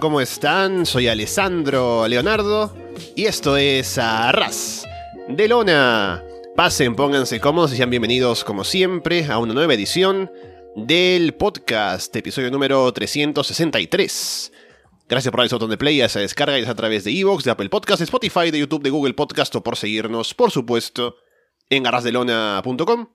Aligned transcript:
¿cómo 0.00 0.22
están? 0.22 0.86
Soy 0.86 1.08
Alessandro 1.08 2.08
Leonardo 2.08 2.74
y 3.14 3.26
esto 3.26 3.58
es 3.58 3.98
Arras 3.98 4.86
de 5.28 5.46
Lona. 5.46 6.24
Pasen, 6.56 6.96
pónganse 6.96 7.38
cómodos 7.38 7.74
y 7.74 7.76
sean 7.76 7.90
bienvenidos 7.90 8.42
como 8.42 8.64
siempre 8.64 9.26
a 9.26 9.38
una 9.38 9.52
nueva 9.52 9.74
edición 9.74 10.30
del 10.74 11.34
podcast, 11.34 12.16
episodio 12.16 12.50
número 12.50 12.90
363. 12.90 14.52
Gracias 15.06 15.30
por 15.30 15.40
darle 15.40 15.52
botón 15.52 15.70
de 15.70 15.76
play 15.76 16.00
a 16.00 16.06
esa 16.06 16.20
descarga 16.20 16.56
es 16.56 16.68
a 16.68 16.74
través 16.74 17.04
de 17.04 17.10
Evox, 17.10 17.44
de 17.44 17.50
Apple 17.50 17.68
Podcast, 17.68 17.98
de 17.98 18.04
Spotify, 18.04 18.50
de 18.50 18.58
YouTube, 18.58 18.82
de 18.82 18.90
Google 18.90 19.14
Podcast 19.14 19.54
o 19.56 19.62
por 19.62 19.76
seguirnos, 19.76 20.32
por 20.32 20.50
supuesto, 20.50 21.16
en 21.68 21.86
arrasdelona.com. 21.86 23.14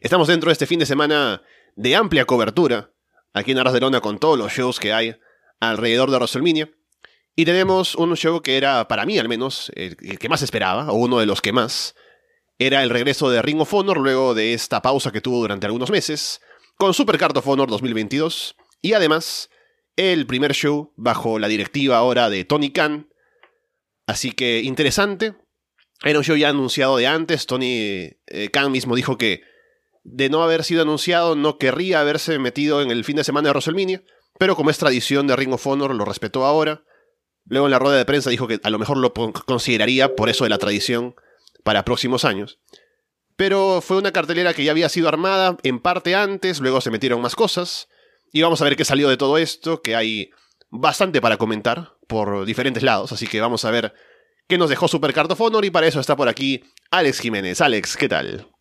Estamos 0.00 0.28
dentro 0.28 0.48
de 0.48 0.52
este 0.52 0.66
fin 0.66 0.78
de 0.78 0.86
semana 0.86 1.42
de 1.74 1.96
amplia 1.96 2.24
cobertura 2.24 2.92
aquí 3.32 3.50
en 3.50 3.58
Arras 3.58 3.74
de 3.74 3.80
Lona 3.80 4.00
con 4.00 4.18
todos 4.18 4.38
los 4.38 4.52
shows 4.52 4.78
que 4.78 4.92
hay 4.92 5.16
alrededor 5.62 6.10
de 6.10 6.16
WrestleMania. 6.16 6.70
Y 7.34 7.44
tenemos 7.44 7.94
un 7.94 8.14
show 8.16 8.42
que 8.42 8.56
era, 8.56 8.88
para 8.88 9.06
mí 9.06 9.18
al 9.18 9.28
menos, 9.28 9.70
el, 9.74 9.96
que 9.96 10.28
más 10.28 10.42
esperaba, 10.42 10.90
o 10.90 10.96
uno 10.96 11.18
de 11.20 11.26
los 11.26 11.40
que 11.40 11.52
más. 11.52 11.94
Era 12.58 12.82
el 12.82 12.90
regreso 12.90 13.30
de 13.30 13.40
Ring 13.40 13.60
of 13.60 13.72
Honor 13.72 13.98
luego 13.98 14.34
de 14.34 14.52
esta 14.54 14.82
pausa 14.82 15.12
que 15.12 15.20
tuvo 15.20 15.38
durante 15.40 15.66
algunos 15.66 15.90
meses, 15.90 16.40
con 16.76 16.92
Supercard 16.92 17.36
of 17.36 17.46
Honor 17.46 17.70
2022. 17.70 18.56
Y 18.82 18.92
además, 18.92 19.50
el 19.96 20.26
primer 20.26 20.52
show 20.52 20.92
bajo 20.96 21.38
la 21.38 21.48
directiva 21.48 21.96
ahora 21.96 22.28
de 22.28 22.44
Tony 22.44 22.70
Khan. 22.70 23.08
Así 24.06 24.32
que 24.32 24.60
interesante. 24.60 25.34
Era 26.04 26.18
un 26.18 26.24
show 26.24 26.36
ya 26.36 26.48
anunciado 26.48 26.96
de 26.96 27.06
antes. 27.06 27.46
Tony 27.46 28.10
eh, 28.26 28.50
Khan 28.52 28.72
mismo 28.72 28.96
dijo 28.96 29.16
que 29.16 29.42
de 30.02 30.28
no 30.28 30.42
haber 30.42 30.64
sido 30.64 30.82
anunciado, 30.82 31.36
no 31.36 31.58
querría 31.58 32.00
haberse 32.00 32.38
metido 32.40 32.82
en 32.82 32.90
el 32.90 33.04
fin 33.04 33.16
de 33.16 33.24
semana 33.24 33.48
de 33.48 33.50
WrestleMania, 33.52 34.02
pero 34.38 34.56
como 34.56 34.70
es 34.70 34.78
tradición 34.78 35.26
de 35.26 35.36
Ring 35.36 35.52
of 35.52 35.66
Honor, 35.66 35.94
lo 35.94 36.04
respetó 36.04 36.44
ahora. 36.44 36.84
Luego 37.44 37.66
en 37.66 37.72
la 37.72 37.78
rueda 37.78 37.96
de 37.96 38.04
prensa 38.04 38.30
dijo 38.30 38.46
que 38.46 38.60
a 38.62 38.70
lo 38.70 38.78
mejor 38.78 38.96
lo 38.96 39.12
consideraría 39.12 40.14
por 40.14 40.28
eso 40.28 40.44
de 40.44 40.50
la 40.50 40.58
tradición 40.58 41.14
para 41.64 41.84
próximos 41.84 42.24
años. 42.24 42.58
Pero 43.36 43.80
fue 43.80 43.98
una 43.98 44.12
cartelera 44.12 44.54
que 44.54 44.64
ya 44.64 44.72
había 44.72 44.88
sido 44.88 45.08
armada 45.08 45.56
en 45.62 45.80
parte 45.80 46.14
antes, 46.14 46.60
luego 46.60 46.80
se 46.80 46.90
metieron 46.90 47.20
más 47.20 47.34
cosas. 47.34 47.88
Y 48.32 48.42
vamos 48.42 48.60
a 48.60 48.64
ver 48.64 48.76
qué 48.76 48.84
salió 48.84 49.08
de 49.08 49.16
todo 49.16 49.38
esto, 49.38 49.82
que 49.82 49.96
hay 49.96 50.30
bastante 50.70 51.20
para 51.20 51.36
comentar 51.36 51.92
por 52.08 52.44
diferentes 52.46 52.82
lados, 52.82 53.12
así 53.12 53.26
que 53.26 53.40
vamos 53.40 53.64
a 53.64 53.70
ver 53.70 53.94
qué 54.48 54.58
nos 54.58 54.70
dejó 54.70 54.88
Supercard 54.88 55.30
of 55.30 55.40
Honor 55.40 55.64
y 55.64 55.70
para 55.70 55.86
eso 55.86 56.00
está 56.00 56.16
por 56.16 56.28
aquí 56.28 56.64
Alex 56.90 57.20
Jiménez. 57.20 57.60
Alex, 57.60 57.96
¿qué 57.96 58.08
tal? 58.08 58.51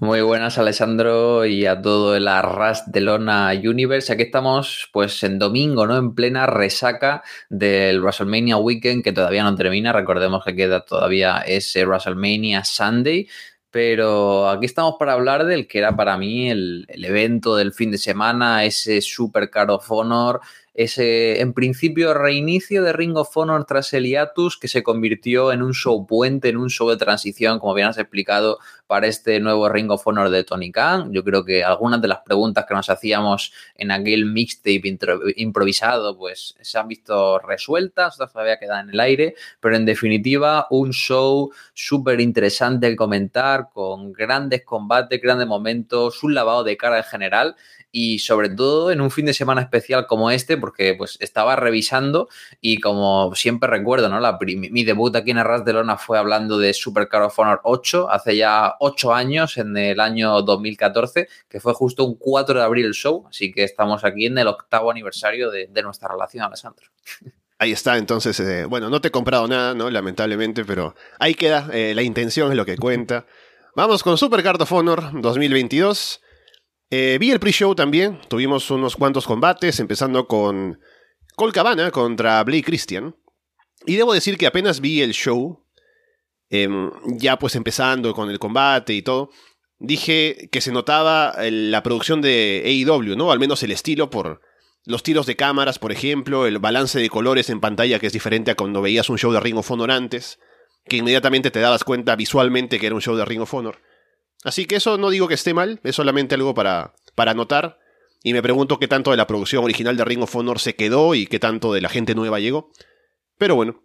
Muy 0.00 0.20
buenas, 0.22 0.58
Alessandro, 0.58 1.46
y 1.46 1.66
a 1.66 1.80
todo 1.80 2.16
el 2.16 2.26
Arras 2.26 2.90
de 2.90 3.00
Lona 3.00 3.52
Universe. 3.52 4.12
Aquí 4.12 4.22
estamos, 4.22 4.88
pues, 4.92 5.22
en 5.22 5.38
domingo, 5.38 5.86
¿no? 5.86 5.96
En 5.96 6.16
plena 6.16 6.46
resaca 6.46 7.22
del 7.48 8.00
WrestleMania 8.00 8.56
Weekend, 8.56 9.04
que 9.04 9.12
todavía 9.12 9.44
no 9.44 9.54
termina. 9.54 9.92
Recordemos 9.92 10.44
que 10.44 10.56
queda 10.56 10.84
todavía 10.84 11.44
ese 11.46 11.84
WrestleMania 11.86 12.64
Sunday. 12.64 13.28
Pero 13.70 14.50
aquí 14.50 14.66
estamos 14.66 14.96
para 14.98 15.12
hablar 15.12 15.46
del 15.46 15.66
que 15.68 15.78
era 15.78 15.96
para 15.96 16.18
mí 16.18 16.50
el, 16.50 16.84
el 16.88 17.04
evento 17.04 17.56
del 17.56 17.72
fin 17.72 17.92
de 17.92 17.98
semana, 17.98 18.64
ese 18.64 19.00
Super 19.00 19.48
Card 19.48 19.70
of 19.70 19.90
Honor, 19.90 20.40
ese, 20.74 21.40
en 21.40 21.52
principio, 21.52 22.14
reinicio 22.14 22.82
de 22.82 22.92
Ring 22.92 23.16
of 23.16 23.36
Honor 23.36 23.64
tras 23.64 23.92
el 23.92 24.06
hiatus, 24.06 24.58
que 24.58 24.68
se 24.68 24.82
convirtió 24.82 25.52
en 25.52 25.62
un 25.62 25.74
show 25.74 26.06
puente, 26.06 26.48
en 26.48 26.56
un 26.56 26.70
show 26.70 26.88
de 26.88 26.96
transición, 26.96 27.58
como 27.58 27.74
bien 27.74 27.88
has 27.88 27.98
explicado, 27.98 28.58
para 28.86 29.06
este 29.06 29.38
nuevo 29.40 29.68
Ring 29.68 29.90
of 29.90 30.06
Honor 30.06 30.30
de 30.30 30.44
Tony 30.44 30.72
Khan. 30.72 31.12
Yo 31.12 31.24
creo 31.24 31.44
que 31.44 31.62
algunas 31.62 32.00
de 32.00 32.08
las 32.08 32.20
preguntas 32.20 32.64
que 32.66 32.74
nos 32.74 32.88
hacíamos 32.88 33.52
en 33.74 33.90
aquel 33.90 34.26
mixtape 34.26 34.98
improvisado, 35.36 36.16
pues 36.16 36.54
se 36.60 36.78
han 36.78 36.88
visto 36.88 37.38
resueltas, 37.38 38.16
todavía 38.16 38.58
quedan 38.58 38.88
en 38.88 38.94
el 38.94 39.00
aire, 39.00 39.34
pero 39.60 39.76
en 39.76 39.84
definitiva, 39.84 40.66
un 40.70 40.92
show 40.92 41.50
súper 41.74 42.20
interesante 42.20 42.88
de 42.88 42.96
comentar, 42.96 43.68
con 43.72 44.12
grandes 44.12 44.64
combates, 44.64 45.20
grandes 45.20 45.46
momentos, 45.46 46.22
un 46.22 46.34
lavado 46.34 46.64
de 46.64 46.76
cara 46.76 46.98
en 46.98 47.04
general 47.04 47.56
y 47.90 48.20
sobre 48.20 48.48
todo 48.48 48.90
en 48.90 49.02
un 49.02 49.10
fin 49.10 49.26
de 49.26 49.34
semana 49.34 49.60
especial 49.60 50.06
como 50.06 50.30
este, 50.30 50.56
porque 50.62 50.94
pues 50.96 51.18
estaba 51.20 51.56
revisando 51.56 52.28
y 52.60 52.78
como 52.78 53.34
siempre 53.34 53.68
recuerdo, 53.68 54.08
¿no? 54.08 54.20
La, 54.20 54.38
mi, 54.40 54.84
debut 54.84 55.14
aquí 55.16 55.32
en 55.32 55.38
Arras 55.38 55.64
de 55.64 55.72
Lona 55.72 55.96
fue 55.96 56.18
hablando 56.18 56.56
de 56.56 56.72
Super 56.72 57.08
Car 57.08 57.22
of 57.22 57.36
Honor 57.36 57.60
8, 57.64 58.08
hace 58.08 58.36
ya 58.36 58.76
8 58.78 59.12
años, 59.12 59.58
en 59.58 59.76
el 59.76 59.98
año 59.98 60.40
2014, 60.42 61.28
que 61.48 61.58
fue 61.58 61.74
justo 61.74 62.04
un 62.04 62.14
4 62.14 62.60
de 62.60 62.64
abril 62.64 62.86
el 62.86 62.94
show, 62.94 63.26
así 63.28 63.52
que 63.52 63.64
estamos 63.64 64.04
aquí 64.04 64.26
en 64.26 64.38
el 64.38 64.46
octavo 64.46 64.92
aniversario 64.92 65.50
de, 65.50 65.68
nuestra 65.82 66.08
relación, 66.08 66.44
Alessandro. 66.44 66.86
Ahí 67.58 67.72
está, 67.72 67.98
entonces, 67.98 68.38
eh, 68.38 68.66
bueno, 68.66 68.88
no 68.88 69.00
te 69.00 69.08
he 69.08 69.10
comprado 69.10 69.48
nada, 69.48 69.74
¿no? 69.74 69.90
Lamentablemente, 69.90 70.64
pero 70.64 70.94
ahí 71.18 71.34
queda, 71.34 71.68
eh, 71.72 71.92
la 71.92 72.02
intención 72.02 72.52
es 72.52 72.56
lo 72.56 72.64
que 72.64 72.76
cuenta. 72.76 73.26
Vamos 73.74 74.04
con 74.04 74.16
Super 74.16 74.44
Card 74.44 74.62
of 74.62 74.72
Honor 74.72 75.20
2022. 75.20 76.21
Eh, 76.94 77.16
vi 77.18 77.30
el 77.30 77.40
pre-show 77.40 77.74
también, 77.74 78.20
tuvimos 78.28 78.70
unos 78.70 78.96
cuantos 78.96 79.26
combates, 79.26 79.80
empezando 79.80 80.28
con 80.28 80.78
Cole 81.36 81.52
Cabana 81.54 81.90
contra 81.90 82.44
Blake 82.44 82.64
Christian. 82.64 83.16
Y 83.86 83.96
debo 83.96 84.12
decir 84.12 84.36
que 84.36 84.46
apenas 84.46 84.82
vi 84.82 85.00
el 85.00 85.12
show, 85.14 85.64
em, 86.50 86.90
ya 87.16 87.38
pues 87.38 87.56
empezando 87.56 88.12
con 88.12 88.28
el 88.28 88.38
combate 88.38 88.92
y 88.92 89.00
todo, 89.00 89.30
dije 89.78 90.50
que 90.52 90.60
se 90.60 90.70
notaba 90.70 91.34
la 91.50 91.82
producción 91.82 92.20
de 92.20 92.62
AEW, 92.62 93.16
¿no? 93.16 93.32
Al 93.32 93.38
menos 93.38 93.62
el 93.62 93.70
estilo 93.70 94.10
por 94.10 94.42
los 94.84 95.02
tiros 95.02 95.24
de 95.24 95.34
cámaras, 95.34 95.78
por 95.78 95.92
ejemplo, 95.92 96.46
el 96.46 96.58
balance 96.58 97.00
de 97.00 97.08
colores 97.08 97.48
en 97.48 97.60
pantalla 97.60 98.00
que 98.00 98.08
es 98.08 98.12
diferente 98.12 98.50
a 98.50 98.54
cuando 98.54 98.82
veías 98.82 99.08
un 99.08 99.16
show 99.16 99.32
de 99.32 99.40
Ring 99.40 99.56
of 99.56 99.70
Honor 99.70 99.92
antes, 99.92 100.38
que 100.84 100.98
inmediatamente 100.98 101.50
te 101.50 101.60
dabas 101.60 101.84
cuenta 101.84 102.16
visualmente 102.16 102.78
que 102.78 102.84
era 102.84 102.94
un 102.94 103.00
show 103.00 103.16
de 103.16 103.24
Ring 103.24 103.40
of 103.40 103.54
Honor. 103.54 103.80
Así 104.44 104.66
que 104.66 104.76
eso 104.76 104.98
no 104.98 105.10
digo 105.10 105.28
que 105.28 105.34
esté 105.34 105.54
mal, 105.54 105.80
es 105.84 105.94
solamente 105.94 106.34
algo 106.34 106.54
para, 106.54 106.94
para 107.14 107.34
notar. 107.34 107.78
Y 108.24 108.32
me 108.32 108.42
pregunto 108.42 108.78
qué 108.78 108.88
tanto 108.88 109.10
de 109.10 109.16
la 109.16 109.26
producción 109.26 109.64
original 109.64 109.96
de 109.96 110.04
Ring 110.04 110.22
of 110.22 110.34
Honor 110.34 110.60
se 110.60 110.74
quedó 110.74 111.14
y 111.14 111.26
qué 111.26 111.38
tanto 111.38 111.72
de 111.72 111.80
la 111.80 111.88
gente 111.88 112.14
nueva 112.14 112.40
llegó. 112.40 112.70
Pero 113.38 113.56
bueno, 113.56 113.82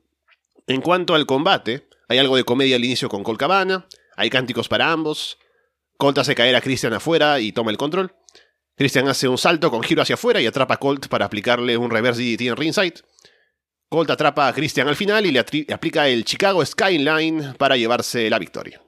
en 0.68 0.82
cuanto 0.82 1.16
al 1.16 1.26
combate, 1.26 1.88
hay 2.08 2.20
algo 2.20 2.36
de 2.36 2.44
comedia 2.44 2.76
al 2.76 2.86
inicio 2.86 3.10
con 3.10 3.24
Colt 3.24 3.40
Cabana, 3.40 3.88
hay 4.16 4.30
cánticos 4.30 4.68
para 4.68 4.92
ambos. 4.92 5.38
Colt 5.98 6.18
hace 6.20 6.36
caer 6.36 6.56
a 6.56 6.62
Christian 6.62 6.94
afuera 6.94 7.40
y 7.40 7.52
toma 7.52 7.72
el 7.72 7.78
control. 7.78 8.14
Christian 8.76 9.08
hace 9.08 9.28
un 9.28 9.40
salto 9.40 9.72
con 9.72 9.82
giro 9.82 10.04
hacia 10.04 10.16
afuera 10.16 10.40
y 10.40 10.46
atrapa 10.46 10.76
a 10.76 10.78
Colt 10.78 11.08
para 11.08 11.26
aplicarle 11.26 11.78
un 11.78 11.90
reverse 11.90 12.22
DDT 12.22 12.42
en 12.42 12.56
ringside. 12.56 13.02
Colt 13.90 14.10
atrapa 14.12 14.48
a 14.48 14.54
Christian 14.54 14.88
al 14.88 14.96
final 14.96 15.26
y 15.26 15.32
le 15.32 15.40
aplica 15.40 16.08
el 16.08 16.26
Chicago 16.26 16.64
Skyline 16.64 17.56
para 17.58 17.78
llevarse 17.78 18.30
la 18.30 18.38
victoria. 18.38 18.82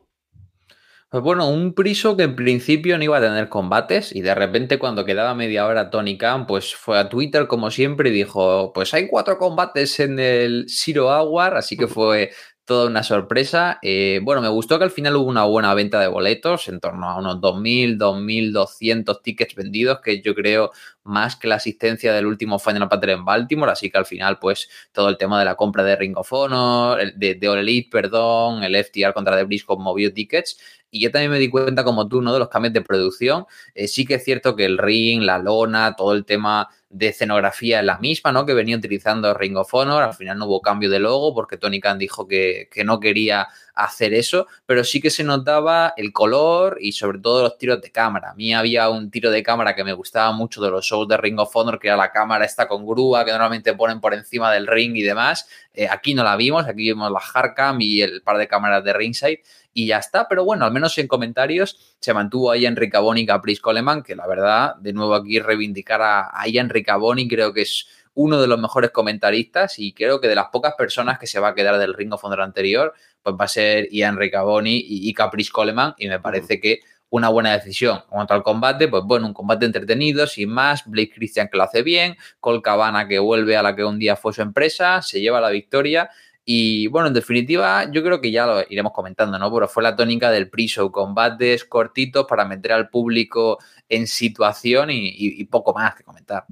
Pues 1.12 1.24
bueno, 1.24 1.50
un 1.50 1.74
Priso 1.74 2.16
que 2.16 2.22
en 2.24 2.36
principio 2.36 2.96
no 2.98 3.04
iba 3.04 3.18
a 3.18 3.22
tener 3.22 3.50
combates 3.50 4.16
y 4.16 4.22
de 4.22 4.36
repente 4.36 4.78
cuando 4.78 5.06
quedaba 5.06 5.34
media 5.34 5.66
hora 5.66 5.90
Tony 5.90 6.20
Khan 6.20 6.46
pues 6.46 6.76
fue 6.76 7.00
a 7.00 7.10
Twitter 7.10 7.48
como 7.48 7.72
siempre 7.72 8.10
y 8.12 8.14
dijo 8.14 8.72
pues 8.74 8.94
hay 8.94 9.08
cuatro 9.08 9.40
combates 9.40 10.00
en 10.00 10.20
el 10.20 10.66
Zero 10.70 11.08
Hour, 11.08 11.58
así 11.58 11.78
que 11.78 11.88
fue 11.88 12.30
toda 12.64 12.86
una 12.88 13.02
sorpresa. 13.02 13.80
Eh, 13.82 14.20
bueno, 14.22 14.42
me 14.44 14.50
gustó 14.50 14.78
que 14.78 14.84
al 14.84 14.92
final 14.92 15.16
hubo 15.16 15.28
una 15.28 15.46
buena 15.46 15.74
venta 15.74 16.00
de 16.00 16.08
boletos, 16.08 16.68
en 16.68 16.80
torno 16.80 17.10
a 17.10 17.18
unos 17.18 17.42
2.000, 17.42 17.98
2.200 17.98 19.24
tickets 19.24 19.56
vendidos, 19.56 20.02
que 20.02 20.22
yo 20.22 20.36
creo 20.36 20.70
más 21.10 21.36
que 21.36 21.48
la 21.48 21.56
asistencia 21.56 22.14
del 22.14 22.26
último 22.26 22.60
Final 22.60 22.88
Battle 22.88 23.14
en 23.14 23.26
Baltimore, 23.26 23.72
así 23.72 23.90
que 23.90 23.98
al 23.98 24.06
final 24.06 24.40
pues 24.40 24.70
todo 24.92 25.10
el 25.10 25.18
tema 25.18 25.40
de 25.40 25.46
la 25.46 25.56
compra 25.56 25.84
de 25.84 25.96
Ring 25.96 26.18
of 26.18 26.32
Honor, 26.32 27.14
de, 27.16 27.36
de 27.36 27.50
All 27.50 27.60
Elite, 27.60 27.90
perdón, 27.92 28.64
el 28.64 28.76
FTR 28.76 29.14
contra 29.14 29.36
The 29.36 29.44
Briscoe 29.44 29.78
movió 29.78 30.14
tickets 30.14 30.58
y 30.92 31.02
yo 31.02 31.12
también 31.12 31.32
me 31.32 31.40
di 31.40 31.50
cuenta, 31.50 31.84
como 31.84 32.08
tú, 32.08 32.22
¿no? 32.22 32.34
De 32.34 32.40
los 32.40 32.50
cambios 32.50 32.74
de 32.74 32.82
producción. 32.82 33.46
Eh, 33.76 33.88
sí 33.88 34.06
que 34.06 34.16
es 34.16 34.24
cierto 34.24 34.56
que 34.56 34.66
el 34.66 34.78
ring, 34.78 35.22
la 35.22 35.38
lona, 35.38 35.96
todo 35.96 36.14
el 36.14 36.26
tema 36.26 36.70
de 36.90 37.10
escenografía 37.10 37.80
es 37.80 37.86
la 37.86 38.00
misma, 38.00 38.32
¿no? 38.32 38.46
Que 38.46 38.54
venía 38.56 38.76
utilizando 38.76 39.34
Ring 39.34 39.58
of 39.58 39.74
Honor. 39.74 40.04
Al 40.04 40.14
final 40.14 40.38
no 40.40 40.48
hubo 40.48 40.62
cambio 40.62 40.90
de 40.90 41.00
logo 41.00 41.34
porque 41.36 41.58
Tony 41.58 41.80
Khan 41.80 42.00
dijo 42.00 42.28
que, 42.28 42.70
que 42.72 42.84
no 42.84 43.00
quería 43.00 43.48
hacer 43.84 44.14
eso, 44.14 44.48
pero 44.66 44.84
sí 44.84 45.00
que 45.00 45.10
se 45.10 45.24
notaba 45.24 45.94
el 45.96 46.12
color 46.12 46.78
y 46.82 46.92
sobre 46.92 47.20
todo 47.20 47.44
los 47.44 47.58
tiros 47.58 47.82
de 47.82 47.92
cámara. 47.92 48.32
A 48.32 48.34
mí 48.34 48.54
había 48.54 48.90
un 48.90 49.10
tiro 49.10 49.32
de 49.32 49.42
cámara 49.42 49.76
que 49.76 49.84
me 49.84 49.94
gustaba 49.94 50.32
mucho 50.32 50.62
de 50.62 50.70
los 50.70 50.86
shows 50.86 51.08
de 51.08 51.18
Ring 51.18 51.40
of 51.40 51.56
Honor, 51.56 51.80
que 51.80 51.88
era 51.88 51.98
la 51.98 52.12
cámara 52.12 52.46
esta 52.46 52.68
con 52.68 52.86
grúa 52.86 53.24
que 53.24 53.32
normalmente 53.32 53.74
ponen 53.74 54.02
por 54.02 54.14
encima 54.14 54.52
del 54.52 54.68
ring 54.68 54.96
y 54.96 55.02
demás. 55.02 55.48
Eh, 55.74 55.88
aquí 55.90 56.14
no 56.14 56.24
la 56.24 56.36
vimos, 56.36 56.66
aquí 56.66 56.84
vimos 56.84 57.12
la 57.12 57.20
hardcam 57.20 57.80
y 57.82 58.02
el 58.02 58.22
par 58.22 58.38
de 58.38 58.48
cámaras 58.48 58.84
de 58.84 58.94
ringside 58.94 59.44
y 59.74 59.88
ya 59.88 59.98
está. 59.98 60.28
Pero 60.28 60.44
bueno, 60.44 60.66
al 60.66 60.72
menos 60.72 60.98
en 60.98 61.08
comentarios 61.08 61.96
se 62.00 62.14
mantuvo 62.14 62.52
ahí 62.52 62.66
Enrique 62.66 62.92
Caboni 62.92 63.22
y 63.22 63.26
Caprice 63.26 63.62
Coleman, 63.62 64.04
que 64.04 64.16
la 64.16 64.28
verdad, 64.28 64.76
de 64.76 64.94
nuevo 64.94 65.16
aquí 65.16 65.40
reivindicar 65.40 66.02
a, 66.02 66.30
a 66.34 66.48
Enrique 66.48 66.88
Caboni, 66.88 67.28
creo 67.28 67.54
que 67.54 67.62
es 67.62 67.88
uno 68.20 68.42
de 68.42 68.48
los 68.48 68.60
mejores 68.60 68.92
comentaristas 68.92 69.80
y 69.80 69.94
creo 69.94 70.20
que 70.20 70.28
de 70.28 70.36
las 70.36 70.48
pocas 70.48 70.74
personas 70.78 71.18
que 71.18 71.26
se 71.26 71.40
va 71.40 71.50
a 71.50 71.56
quedar 71.56 71.78
del 71.78 71.94
Ring 71.94 72.12
of 72.12 72.22
Honor 72.26 72.42
anterior, 72.42 72.94
pues 73.24 73.34
va 73.40 73.46
a 73.46 73.48
ser 73.48 73.88
Ian 73.92 74.18
Riccaboni 74.18 74.84
y, 74.86 75.14
Caprice 75.14 75.50
Coleman 75.54 75.94
y 75.98 76.10
me 76.10 76.20
parece 76.20 76.60
que 76.60 76.82
una 77.10 77.30
buena 77.30 77.54
decisión. 77.54 78.00
En 78.00 78.10
cuanto 78.10 78.34
al 78.34 78.44
combate, 78.44 78.90
pues 78.90 79.04
bueno, 79.06 79.26
un 79.26 79.34
combate 79.34 79.66
entretenido, 79.66 80.28
sin 80.28 80.50
más. 80.50 80.84
Blake 80.86 81.14
Christian 81.16 81.48
que 81.48 81.56
lo 81.56 81.64
hace 81.64 81.82
bien, 81.82 82.18
Col 82.42 82.62
Cabana 82.62 83.08
que 83.08 83.20
vuelve 83.20 83.56
a 83.56 83.64
la 83.64 83.74
que 83.74 83.86
un 83.86 83.98
día 83.98 84.18
fue 84.18 84.34
su 84.34 84.42
empresa, 84.42 85.02
se 85.02 85.22
lleva 85.22 85.40
la 85.40 85.50
victoria. 85.50 86.10
Y 86.44 86.88
bueno, 86.88 87.08
en 87.08 87.14
definitiva, 87.14 87.90
yo 87.90 88.04
creo 88.04 88.20
que 88.20 88.32
ya 88.32 88.46
lo 88.46 88.66
iremos 88.70 88.92
comentando, 88.92 89.40
¿no? 89.40 89.54
Pero 89.54 89.70
fue 89.70 89.82
la 89.82 89.96
tónica 89.96 90.30
del 90.30 90.50
pre-show, 90.50 90.92
combates 90.92 91.64
cortitos 91.64 92.26
para 92.28 92.44
meter 92.44 92.74
al 92.74 92.90
público 92.90 93.60
en 93.88 94.08
situación 94.08 94.90
y, 94.92 95.42
poco 95.46 95.74
más 95.74 95.96
que 95.96 96.04
comentar. 96.04 96.46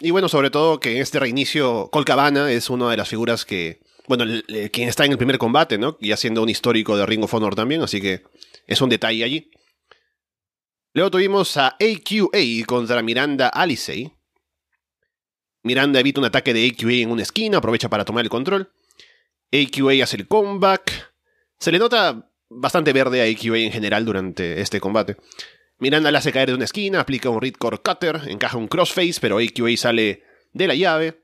Y 0.00 0.10
bueno, 0.10 0.28
sobre 0.28 0.50
todo 0.50 0.80
que 0.80 0.92
en 0.92 1.02
este 1.02 1.18
reinicio, 1.18 1.88
Col 1.90 2.04
Cabana 2.04 2.50
es 2.50 2.68
una 2.68 2.90
de 2.90 2.96
las 2.96 3.08
figuras 3.08 3.44
que, 3.44 3.80
bueno, 4.06 4.24
quien 4.72 4.88
está 4.88 5.04
en 5.04 5.12
el 5.12 5.18
primer 5.18 5.38
combate, 5.38 5.78
¿no? 5.78 5.96
Y 6.00 6.12
haciendo 6.12 6.42
un 6.42 6.48
histórico 6.48 6.96
de 6.96 7.06
Ring 7.06 7.24
of 7.24 7.32
Honor 7.32 7.54
también, 7.54 7.82
así 7.82 8.00
que 8.00 8.22
es 8.66 8.80
un 8.80 8.90
detalle 8.90 9.24
allí. 9.24 9.50
Luego 10.92 11.10
tuvimos 11.10 11.56
a 11.56 11.76
AQA 11.80 12.66
contra 12.66 13.02
Miranda 13.02 13.48
Alicey. 13.48 14.12
Miranda 15.62 16.00
evita 16.00 16.20
un 16.20 16.26
ataque 16.26 16.54
de 16.54 16.66
AQA 16.68 16.92
en 16.92 17.10
una 17.10 17.22
esquina, 17.22 17.58
aprovecha 17.58 17.88
para 17.88 18.04
tomar 18.04 18.24
el 18.24 18.30
control. 18.30 18.72
AQA 19.52 20.02
hace 20.02 20.16
el 20.16 20.28
comeback. 20.28 21.12
Se 21.58 21.72
le 21.72 21.78
nota 21.78 22.30
bastante 22.48 22.92
verde 22.92 23.20
a 23.20 23.24
AQA 23.24 23.58
en 23.58 23.72
general 23.72 24.04
durante 24.04 24.60
este 24.60 24.80
combate. 24.80 25.16
Miranda 25.78 26.10
la 26.10 26.18
hace 26.18 26.32
caer 26.32 26.48
de 26.48 26.54
una 26.54 26.64
esquina, 26.64 27.00
aplica 27.00 27.28
un 27.28 27.40
Core 27.58 27.78
Cutter, 27.78 28.20
encaja 28.28 28.56
un 28.56 28.66
Crossface, 28.66 29.20
pero 29.20 29.38
AQA 29.38 29.76
sale 29.76 30.22
de 30.52 30.66
la 30.66 30.74
llave. 30.74 31.22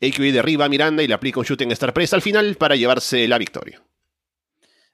AQA 0.00 0.32
derriba 0.32 0.66
a 0.66 0.68
Miranda 0.68 1.02
y 1.02 1.08
le 1.08 1.14
aplica 1.14 1.40
un 1.40 1.46
Shooting 1.46 1.72
Star 1.72 1.92
Press 1.92 2.14
al 2.14 2.22
final 2.22 2.54
para 2.54 2.76
llevarse 2.76 3.26
la 3.26 3.38
victoria. 3.38 3.82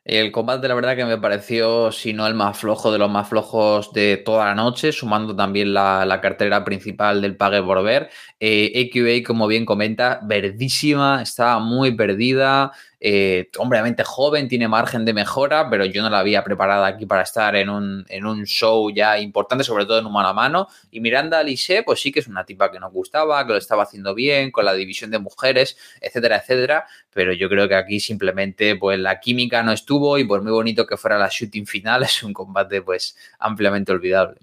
El 0.07 0.31
combate, 0.31 0.69
la 0.69 0.75
verdad, 0.77 0.95
que 0.95 1.05
me 1.05 1.19
pareció, 1.19 1.91
si 1.91 2.13
no 2.13 2.29
el 2.29 2.35
más 2.35 2.57
flojo 2.57 2.93
de 2.93 2.99
los 2.99 3.11
más 3.11 3.29
flojos 3.29 3.93
de 3.93 4.17
toda 4.17 4.45
la 4.47 4.55
noche, 4.55 4.93
sumando 4.93 5.35
también 5.35 5.75
la, 5.75 6.21
cartera 6.23 6.65
principal 6.65 7.21
del 7.21 7.37
Pague 7.37 7.61
por 7.61 7.83
Ver. 7.83 8.09
Eh, 8.39 8.89
AQA, 8.89 9.27
como 9.27 9.49
bien 9.49 9.67
comenta, 9.67 10.21
verdísima, 10.23 11.23
estaba 11.23 11.59
muy 11.59 11.97
perdida. 11.97 12.71
Eh, 12.99 13.51
obviamente 13.59 14.05
joven, 14.05 14.49
tiene 14.49 14.69
margen 14.69 15.05
de 15.05 15.13
mejora, 15.13 15.69
pero 15.69 15.85
yo 15.85 16.03
no 16.03 16.09
la 16.09 16.21
había 16.21 16.43
preparada 16.43 16.87
aquí 16.87 17.05
para 17.05 17.23
estar 17.23 17.55
en 17.57 17.69
un, 17.69 18.07
en 18.09 18.25
un 18.25 18.47
show 18.47 18.91
ya 18.91 19.19
importante, 19.19 19.65
sobre 19.65 19.85
todo 19.85 19.99
en 19.99 20.07
un 20.07 20.13
mano 20.13 20.29
a 20.29 20.33
mano. 20.33 20.69
Y 20.91 21.01
Miranda 21.01 21.39
Alice, 21.39 21.83
pues 21.83 22.01
sí 22.01 22.11
que 22.11 22.21
es 22.21 22.27
una 22.29 22.45
tipa 22.45 22.71
que 22.71 22.81
nos 22.81 22.93
gustaba, 22.93 23.47
que 23.47 23.53
lo 23.53 23.59
estaba 23.59 23.83
haciendo 23.83 24.15
bien, 24.15 24.51
con 24.51 24.65
la 24.65 24.73
división 24.73 25.11
de 25.11 25.19
mujeres, 25.19 25.77
etcétera, 26.01 26.39
etcétera. 26.39 26.87
Pero 27.13 27.33
yo 27.33 27.49
creo 27.49 27.69
que 27.69 27.75
aquí 27.75 28.01
simplemente, 28.01 28.77
pues 28.77 28.99
la 28.99 29.21
química 29.21 29.63
no 29.63 29.73
estuvo 29.73 30.19
y 30.19 30.25
por 30.25 30.43
muy 30.43 30.53
bonito 30.53 30.87
que 30.87 30.97
fuera 30.97 31.19
la 31.19 31.29
shooting 31.31 31.67
final, 31.67 32.03
es 32.05 32.23
un 32.23 32.33
combate, 32.33 32.83
pues 32.83 33.17
ampliamente 33.39 33.93
olvidable. 33.93 34.41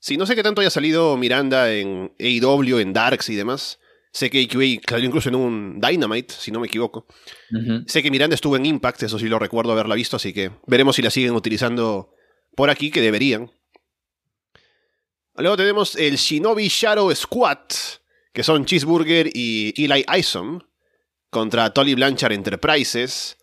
Sí, 0.00 0.16
no 0.16 0.26
sé 0.26 0.34
qué 0.34 0.42
tanto 0.42 0.60
haya 0.60 0.70
salido 0.70 1.16
Miranda 1.16 1.72
en 1.72 2.12
AEW, 2.18 2.78
en 2.78 2.92
Darks 2.92 3.28
y 3.28 3.36
demás. 3.36 3.78
Sé 4.14 4.30
que 4.30 4.40
AQA 4.44 4.80
salió 4.88 5.08
incluso 5.08 5.28
en 5.28 5.34
un 5.34 5.80
Dynamite, 5.80 6.32
si 6.38 6.52
no 6.52 6.60
me 6.60 6.68
equivoco. 6.68 7.04
Sé 7.88 8.00
que 8.00 8.12
Miranda 8.12 8.36
estuvo 8.36 8.54
en 8.56 8.64
Impact, 8.64 9.02
eso 9.02 9.18
sí 9.18 9.26
lo 9.26 9.40
recuerdo 9.40 9.72
haberla 9.72 9.96
visto, 9.96 10.14
así 10.14 10.32
que 10.32 10.52
veremos 10.68 10.94
si 10.94 11.02
la 11.02 11.10
siguen 11.10 11.34
utilizando 11.34 12.14
por 12.54 12.70
aquí, 12.70 12.92
que 12.92 13.00
deberían. 13.00 13.50
Luego 15.34 15.56
tenemos 15.56 15.96
el 15.96 16.14
Shinobi 16.14 16.68
Shadow 16.68 17.12
Squad, 17.12 17.58
que 18.32 18.44
son 18.44 18.64
Cheeseburger 18.64 19.30
y 19.34 19.74
Eli 19.76 20.06
Isom, 20.16 20.60
contra 21.28 21.74
Tolly 21.74 21.96
Blanchard 21.96 22.34
Enterprises. 22.34 23.36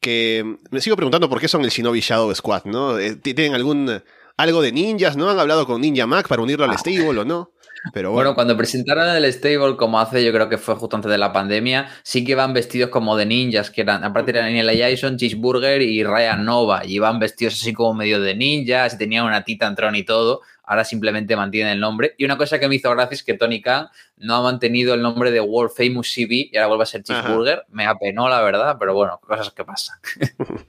Que 0.00 0.56
me 0.72 0.80
sigo 0.80 0.96
preguntando 0.96 1.28
por 1.28 1.40
qué 1.40 1.46
son 1.46 1.64
el 1.64 1.70
Shinobi 1.70 2.00
Shadow 2.00 2.34
Squad, 2.34 2.64
¿no? 2.64 2.98
Eh, 2.98 3.14
¿Tienen 3.14 3.54
algún 3.54 4.02
algo 4.36 4.62
de 4.62 4.72
ninjas, 4.72 5.16
no? 5.16 5.30
¿Han 5.30 5.38
hablado 5.38 5.66
con 5.66 5.80
Ninja 5.80 6.06
Mac 6.06 6.28
para 6.28 6.42
unirlo 6.42 6.64
al 6.64 6.72
ah. 6.72 6.78
stable 6.78 7.20
o 7.20 7.24
no? 7.24 7.52
Bueno. 7.92 8.34
cuando 8.34 8.56
presentaron 8.56 9.08
el 9.16 9.32
stable, 9.32 9.76
como 9.76 10.00
hace, 10.00 10.24
yo 10.24 10.32
creo 10.32 10.48
que 10.48 10.58
fue 10.58 10.74
justo 10.74 10.96
antes 10.96 11.10
de 11.10 11.18
la 11.18 11.32
pandemia, 11.32 11.88
sí 12.02 12.24
que 12.24 12.32
iban 12.32 12.52
vestidos 12.52 12.90
como 12.90 13.16
de 13.16 13.26
ninjas, 13.26 13.70
que 13.70 13.82
eran, 13.82 14.04
aparte 14.04 14.30
eran 14.32 14.44
Daniel 14.46 14.70
Jason, 14.78 15.16
Cheeseburger 15.16 15.82
y 15.82 16.02
Ryan 16.02 16.44
Nova, 16.44 16.84
y 16.84 16.94
iban 16.94 17.18
vestidos 17.18 17.54
así 17.54 17.72
como 17.72 17.94
medio 17.94 18.20
de 18.20 18.34
ninjas, 18.34 18.94
y 18.94 18.98
tenían 18.98 19.24
una 19.24 19.44
Titan 19.44 19.74
Tron 19.74 19.94
y 19.94 20.02
todo. 20.02 20.42
Ahora 20.68 20.84
simplemente 20.84 21.36
mantienen 21.36 21.74
el 21.74 21.80
nombre. 21.80 22.16
Y 22.18 22.24
una 22.24 22.36
cosa 22.36 22.58
que 22.58 22.68
me 22.68 22.74
hizo 22.74 22.90
gracia 22.90 23.14
es 23.14 23.22
que 23.22 23.34
Tony 23.34 23.62
Khan 23.62 23.88
no 24.16 24.34
ha 24.34 24.42
mantenido 24.42 24.94
el 24.94 25.02
nombre 25.02 25.30
de 25.30 25.40
World 25.40 25.70
Famous 25.76 26.12
CB 26.12 26.50
y 26.50 26.56
ahora 26.56 26.66
vuelve 26.66 26.82
a 26.82 26.86
ser 26.86 27.04
Cheeseburger. 27.04 27.64
Me 27.68 27.86
apenó, 27.86 28.28
la 28.28 28.40
verdad, 28.42 28.76
pero 28.76 28.92
bueno, 28.92 29.20
cosas 29.20 29.52
que 29.52 29.64
pasan. 29.64 29.96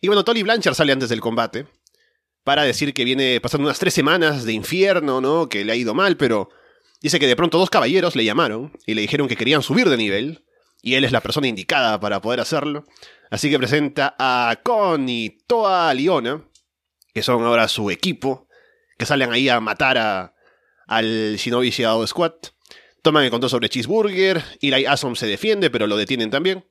y 0.00 0.06
bueno, 0.06 0.24
Tony 0.24 0.44
Blanchard 0.44 0.74
sale 0.74 0.92
antes 0.92 1.08
del 1.08 1.20
combate 1.20 1.66
para 2.44 2.62
decir 2.62 2.94
que 2.94 3.04
viene 3.04 3.40
pasando 3.40 3.66
unas 3.66 3.78
tres 3.78 3.94
semanas 3.94 4.44
de 4.44 4.52
infierno, 4.52 5.20
¿no? 5.20 5.48
Que 5.48 5.64
le 5.64 5.72
ha 5.72 5.76
ido 5.76 5.94
mal, 5.94 6.16
pero 6.16 6.50
dice 7.00 7.18
que 7.18 7.26
de 7.26 7.36
pronto 7.36 7.58
dos 7.58 7.70
caballeros 7.70 8.14
le 8.14 8.24
llamaron 8.24 8.72
y 8.86 8.94
le 8.94 9.00
dijeron 9.00 9.28
que 9.28 9.36
querían 9.36 9.62
subir 9.62 9.88
de 9.88 9.96
nivel, 9.96 10.44
y 10.82 10.94
él 10.94 11.04
es 11.04 11.12
la 11.12 11.22
persona 11.22 11.48
indicada 11.48 11.98
para 11.98 12.20
poder 12.20 12.40
hacerlo. 12.40 12.84
Así 13.30 13.48
que 13.48 13.58
presenta 13.58 14.14
a 14.18 14.60
Con 14.62 15.08
y 15.08 15.38
Toa 15.46 15.92
Liona, 15.94 16.44
que 17.14 17.22
son 17.22 17.42
ahora 17.42 17.68
su 17.68 17.90
equipo, 17.90 18.46
que 18.98 19.06
salen 19.06 19.32
ahí 19.32 19.48
a 19.48 19.60
matar 19.60 19.96
a, 19.96 20.34
al 20.86 21.36
Shinobi 21.36 21.70
Shadow 21.70 22.06
Squad. 22.06 22.34
Toman 23.00 23.24
el 23.24 23.30
control 23.30 23.50
sobre 23.50 23.68
Cheeseburger, 23.70 24.44
Eli 24.60 24.84
Asom 24.84 25.16
se 25.16 25.26
defiende, 25.26 25.70
pero 25.70 25.86
lo 25.86 25.96
detienen 25.96 26.30
también. 26.30 26.66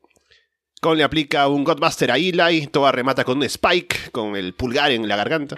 Con 0.84 0.98
le 0.98 1.06
aplica 1.06 1.48
un 1.48 1.64
Godbuster 1.64 2.12
a 2.12 2.18
Eli, 2.18 2.68
Toa 2.68 2.92
remata 2.92 3.24
con 3.24 3.38
un 3.38 3.44
Spike, 3.44 4.12
con 4.12 4.36
el 4.36 4.54
pulgar 4.54 4.92
en 4.92 5.08
la 5.08 5.16
garganta, 5.16 5.56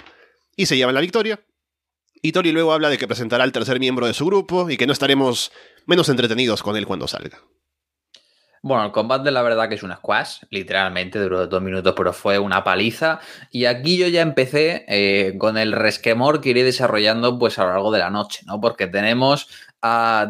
y 0.56 0.68
se 0.68 0.78
llevan 0.78 0.94
la 0.94 1.02
victoria. 1.02 1.40
Y 2.22 2.32
Tori 2.32 2.52
luego 2.52 2.74
habla 2.74 2.90
de 2.90 3.00
que 3.00 3.08
presentará 3.08 3.44
al 3.44 3.52
tercer 3.52 3.80
miembro 3.80 4.06
de 4.06 4.14
su 4.14 4.28
grupo 4.28 4.70
y 4.70 4.78
que 4.78 4.86
no 4.86 4.94
estaremos 4.94 5.52
menos 5.88 6.10
entretenidos 6.10 6.62
con 6.62 6.78
él 6.78 6.86
cuando 6.86 7.08
salga. 7.08 7.40
Bueno, 8.62 8.86
el 8.86 8.92
combate 8.92 9.32
la 9.32 9.42
verdad 9.42 9.68
que 9.68 9.76
es 9.76 9.84
una 9.84 9.98
squash, 9.98 10.44
literalmente, 10.52 11.20
duró 11.20 11.48
dos 11.48 11.62
minutos, 11.62 11.96
pero 11.98 12.14
fue 12.14 12.38
una 12.38 12.64
paliza. 12.64 13.20
Y 13.50 13.66
aquí 13.66 13.98
yo 13.98 14.08
ya 14.08 14.22
empecé 14.22 14.86
eh, 14.88 15.38
con 15.40 15.58
el 15.58 15.72
resquemor 15.72 16.40
que 16.40 16.50
iré 16.50 16.64
desarrollando 16.64 17.40
pues 17.40 17.58
a 17.58 17.64
lo 17.64 17.70
largo 17.70 17.92
de 17.92 18.00
la 18.00 18.12
noche, 18.12 18.42
¿no? 18.46 18.62
Porque 18.62 18.86
tenemos 18.86 19.48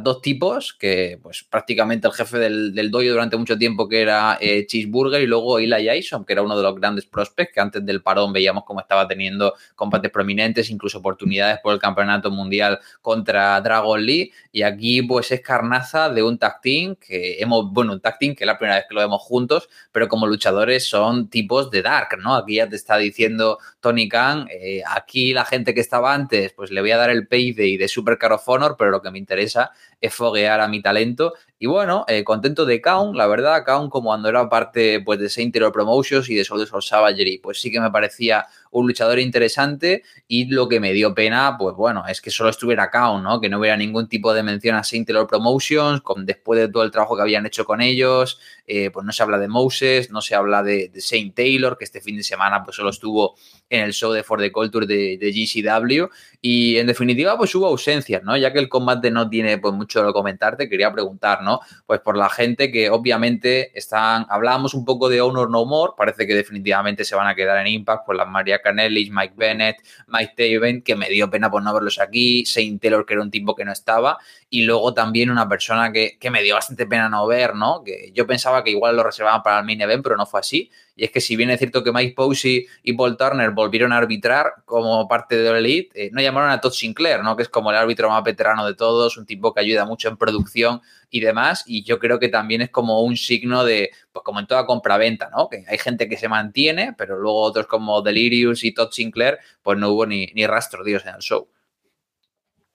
dos 0.03 0.21
tipos, 0.21 0.73
que 0.73 1.17
pues 1.21 1.45
prácticamente 1.49 2.07
el 2.07 2.13
jefe 2.13 2.37
del, 2.37 2.73
del 2.73 2.91
dojo 2.91 3.05
durante 3.05 3.37
mucho 3.37 3.57
tiempo 3.57 3.87
que 3.87 4.01
era 4.01 4.37
eh, 4.41 4.65
Cheeseburger 4.67 5.21
y 5.21 5.27
luego 5.27 5.59
Eli 5.59 5.85
Jason, 5.85 6.25
que 6.25 6.33
era 6.33 6.41
uno 6.41 6.57
de 6.57 6.63
los 6.63 6.75
grandes 6.75 7.05
prospects 7.05 7.53
que 7.53 7.61
antes 7.61 7.85
del 7.85 8.01
parón 8.01 8.33
veíamos 8.33 8.65
cómo 8.65 8.81
estaba 8.81 9.07
teniendo 9.07 9.53
combates 9.75 10.11
prominentes, 10.11 10.69
incluso 10.69 10.97
oportunidades 10.97 11.59
por 11.63 11.73
el 11.73 11.79
campeonato 11.79 12.31
mundial 12.31 12.79
contra 13.01 13.61
Dragon 13.61 14.03
Lee 14.03 14.31
y 14.51 14.63
aquí 14.63 15.01
pues 15.03 15.31
es 15.31 15.41
carnaza 15.41 16.09
de 16.09 16.23
un 16.23 16.37
tag 16.37 16.59
team 16.61 16.95
que 16.95 17.39
hemos, 17.39 17.71
bueno, 17.71 17.93
un 17.93 18.01
tag 18.01 18.17
team 18.19 18.35
que 18.35 18.43
es 18.43 18.47
la 18.47 18.57
primera 18.57 18.77
vez 18.77 18.85
que 18.89 18.95
lo 18.95 19.01
vemos 19.01 19.21
juntos, 19.21 19.69
pero 19.91 20.07
como 20.09 20.27
luchadores 20.27 20.89
son 20.89 21.29
tipos 21.29 21.71
de 21.71 21.81
Dark, 21.81 22.17
¿no? 22.19 22.35
Aquí 22.35 22.55
ya 22.55 22.67
te 22.67 22.75
está 22.75 22.97
diciendo 22.97 23.59
Tony 23.79 24.09
Khan, 24.09 24.47
eh, 24.51 24.81
aquí 24.85 25.33
la 25.33 25.45
gente 25.45 25.73
que 25.73 25.81
estaba 25.81 26.13
antes 26.13 26.51
pues 26.53 26.71
le 26.71 26.81
voy 26.81 26.91
a 26.91 26.97
dar 26.97 27.09
el 27.09 27.27
payday 27.27 27.77
de 27.77 27.87
Super 27.87 28.17
Car 28.17 28.33
of 28.33 28.47
Honor, 28.49 28.75
pero 28.77 28.91
lo 28.91 29.01
que 29.01 29.11
me 29.11 29.19
interesa 29.19 29.44
empresa 29.45 29.71
es 30.01 30.13
foguear 30.13 30.61
a 30.61 30.67
mi 30.67 30.81
talento. 30.81 31.33
Y 31.57 31.67
bueno, 31.67 32.03
eh, 32.07 32.23
contento 32.23 32.65
de 32.65 32.81
Kaun, 32.81 33.15
la 33.15 33.27
verdad, 33.27 33.63
Kaun 33.65 33.89
como 33.89 34.09
cuando 34.09 34.27
era 34.27 34.49
parte 34.49 34.99
pues, 34.99 35.19
de 35.19 35.29
Saint 35.29 35.55
Promotions 35.73 36.29
y 36.29 36.35
de 36.35 36.43
Soul 36.43 36.67
Soul 36.67 36.83
Savagery, 36.83 37.37
pues 37.37 37.61
sí 37.61 37.71
que 37.71 37.79
me 37.79 37.89
parecía 37.89 38.45
un 38.71 38.87
luchador 38.87 39.19
interesante 39.19 40.03
y 40.27 40.45
lo 40.45 40.67
que 40.67 40.81
me 40.81 40.91
dio 40.91 41.15
pena, 41.15 41.55
pues 41.57 41.75
bueno, 41.77 42.03
es 42.09 42.19
que 42.19 42.29
solo 42.29 42.49
estuviera 42.49 42.91
Kaun, 42.91 43.23
¿no? 43.23 43.39
Que 43.39 43.47
no 43.47 43.59
hubiera 43.59 43.77
ningún 43.77 44.09
tipo 44.09 44.33
de 44.33 44.43
mención 44.43 44.75
a 44.75 44.83
Saint 44.83 45.09
Promotions, 45.29 46.01
con, 46.01 46.25
después 46.25 46.59
de 46.59 46.67
todo 46.67 46.83
el 46.83 46.91
trabajo 46.91 47.15
que 47.15 47.21
habían 47.21 47.45
hecho 47.45 47.63
con 47.63 47.79
ellos, 47.79 48.37
eh, 48.67 48.89
pues 48.91 49.05
no 49.05 49.13
se 49.13 49.23
habla 49.23 49.37
de 49.37 49.47
Moses, 49.47 50.11
no 50.11 50.21
se 50.21 50.35
habla 50.35 50.61
de, 50.61 50.89
de, 50.89 50.99
Saint 50.99 51.33
Taylor, 51.33 51.77
que 51.77 51.85
este 51.85 52.01
fin 52.01 52.17
de 52.17 52.23
semana 52.23 52.63
pues 52.63 52.75
solo 52.75 52.89
estuvo 52.89 53.35
en 53.69 53.83
el 53.83 53.93
show 53.93 54.11
de 54.11 54.23
For 54.23 54.39
the 54.39 54.51
Culture 54.51 54.85
de, 54.85 55.17
de, 55.17 55.31
GCW 55.31 56.07
y 56.41 56.77
en 56.77 56.87
definitiva 56.87 57.37
pues 57.37 57.55
hubo 57.55 57.67
ausencias, 57.67 58.23
¿no? 58.23 58.35
Ya 58.35 58.51
que 58.51 58.59
el 58.59 58.67
combate 58.67 59.09
no 59.09 59.29
tiene 59.29 59.57
pues 59.57 59.73
mucho 59.73 59.94
de 60.03 60.13
comentarte, 60.13 60.67
quería 60.69 60.91
preguntar, 60.91 61.41
¿no? 61.43 61.59
Pues 61.85 61.99
por 61.99 62.17
la 62.17 62.29
gente 62.29 62.71
que 62.71 62.89
obviamente 62.89 63.77
están, 63.77 64.25
hablábamos 64.29 64.73
un 64.73 64.85
poco 64.85 65.09
de 65.09 65.21
Honor 65.21 65.49
No 65.49 65.65
More, 65.65 65.93
parece 65.97 66.25
que 66.25 66.33
definitivamente 66.33 67.05
se 67.05 67.15
van 67.15 67.27
a 67.27 67.35
quedar 67.35 67.57
en 67.59 67.67
Impact, 67.67 68.05
pues 68.05 68.17
las 68.17 68.27
María 68.27 68.61
Canellis, 68.61 69.11
Mike 69.11 69.33
Bennett, 69.37 69.77
Mike 70.07 70.33
Taven, 70.35 70.81
que 70.81 70.95
me 70.95 71.09
dio 71.09 71.29
pena 71.29 71.49
por 71.49 71.63
no 71.63 71.73
verlos 71.73 71.99
aquí, 71.99 72.45
Saint 72.45 72.81
Taylor, 72.81 73.05
que 73.05 73.13
era 73.13 73.21
un 73.21 73.31
tipo 73.31 73.55
que 73.55 73.65
no 73.65 73.71
estaba, 73.71 74.17
y 74.49 74.63
luego 74.63 74.93
también 74.93 75.29
una 75.29 75.47
persona 75.47 75.91
que, 75.91 76.17
que 76.19 76.31
me 76.31 76.43
dio 76.43 76.55
bastante 76.55 76.85
pena 76.85 77.09
no 77.09 77.27
ver, 77.27 77.55
¿no? 77.55 77.83
Que 77.83 78.11
yo 78.13 78.25
pensaba 78.25 78.63
que 78.63 78.71
igual 78.71 78.95
lo 78.95 79.03
reservaban 79.03 79.43
para 79.43 79.59
el 79.59 79.65
main 79.65 79.81
event, 79.81 80.03
pero 80.03 80.17
no 80.17 80.25
fue 80.25 80.39
así. 80.39 80.71
Y 80.95 81.03
es 81.03 81.11
que 81.11 81.19
si 81.19 81.35
bien 81.35 81.49
es 81.49 81.59
cierto 81.59 81.83
que 81.83 81.91
Mike 81.91 82.13
Posey 82.15 82.67
y 82.81 82.93
Paul 82.93 83.17
Turner 83.17 83.51
volvieron 83.51 83.91
a 83.91 83.97
arbitrar 83.97 84.53
como 84.63 85.07
parte 85.07 85.35
de 85.35 85.51
la 85.51 85.59
Elite, 85.59 86.05
eh, 86.05 86.09
no 86.13 86.21
llamaron 86.21 86.49
a 86.49 86.61
Todd 86.61 86.71
Sinclair, 86.71 87.21
¿no? 87.21 87.35
Que 87.35 87.43
es 87.43 87.49
como 87.49 87.69
el 87.69 87.77
árbitro 87.77 88.09
más 88.09 88.23
veterano 88.23 88.65
de 88.65 88.75
todos, 88.75 89.17
un 89.17 89.25
tipo 89.25 89.53
que 89.53 89.59
ayuda 89.59 89.85
mucho 89.85 90.07
en 90.07 90.15
producción 90.15 90.81
y, 91.09 91.19
demás. 91.19 91.63
Y 91.67 91.83
yo 91.83 91.99
creo 91.99 92.17
que 92.17 92.29
también 92.29 92.61
es 92.61 92.69
como 92.69 93.01
un 93.01 93.17
signo 93.17 93.65
de, 93.65 93.91
pues 94.13 94.23
como 94.23 94.39
en 94.39 94.47
toda 94.47 94.65
compra-venta, 94.65 95.29
¿no? 95.35 95.49
Que 95.49 95.65
hay 95.67 95.77
gente 95.77 96.07
que 96.07 96.17
se 96.17 96.29
mantiene, 96.29 96.93
pero 96.97 97.17
luego 97.17 97.41
otros 97.41 97.67
como 97.67 98.01
Delirious 98.01 98.63
y 98.63 98.73
Todd 98.73 98.91
Sinclair, 98.91 99.39
pues 99.61 99.77
no 99.77 99.89
hubo 99.89 100.05
ni, 100.05 100.27
ni 100.27 100.47
rastro 100.47 100.85
ellos 100.85 101.03
en 101.05 101.15
el 101.15 101.21
show. 101.21 101.49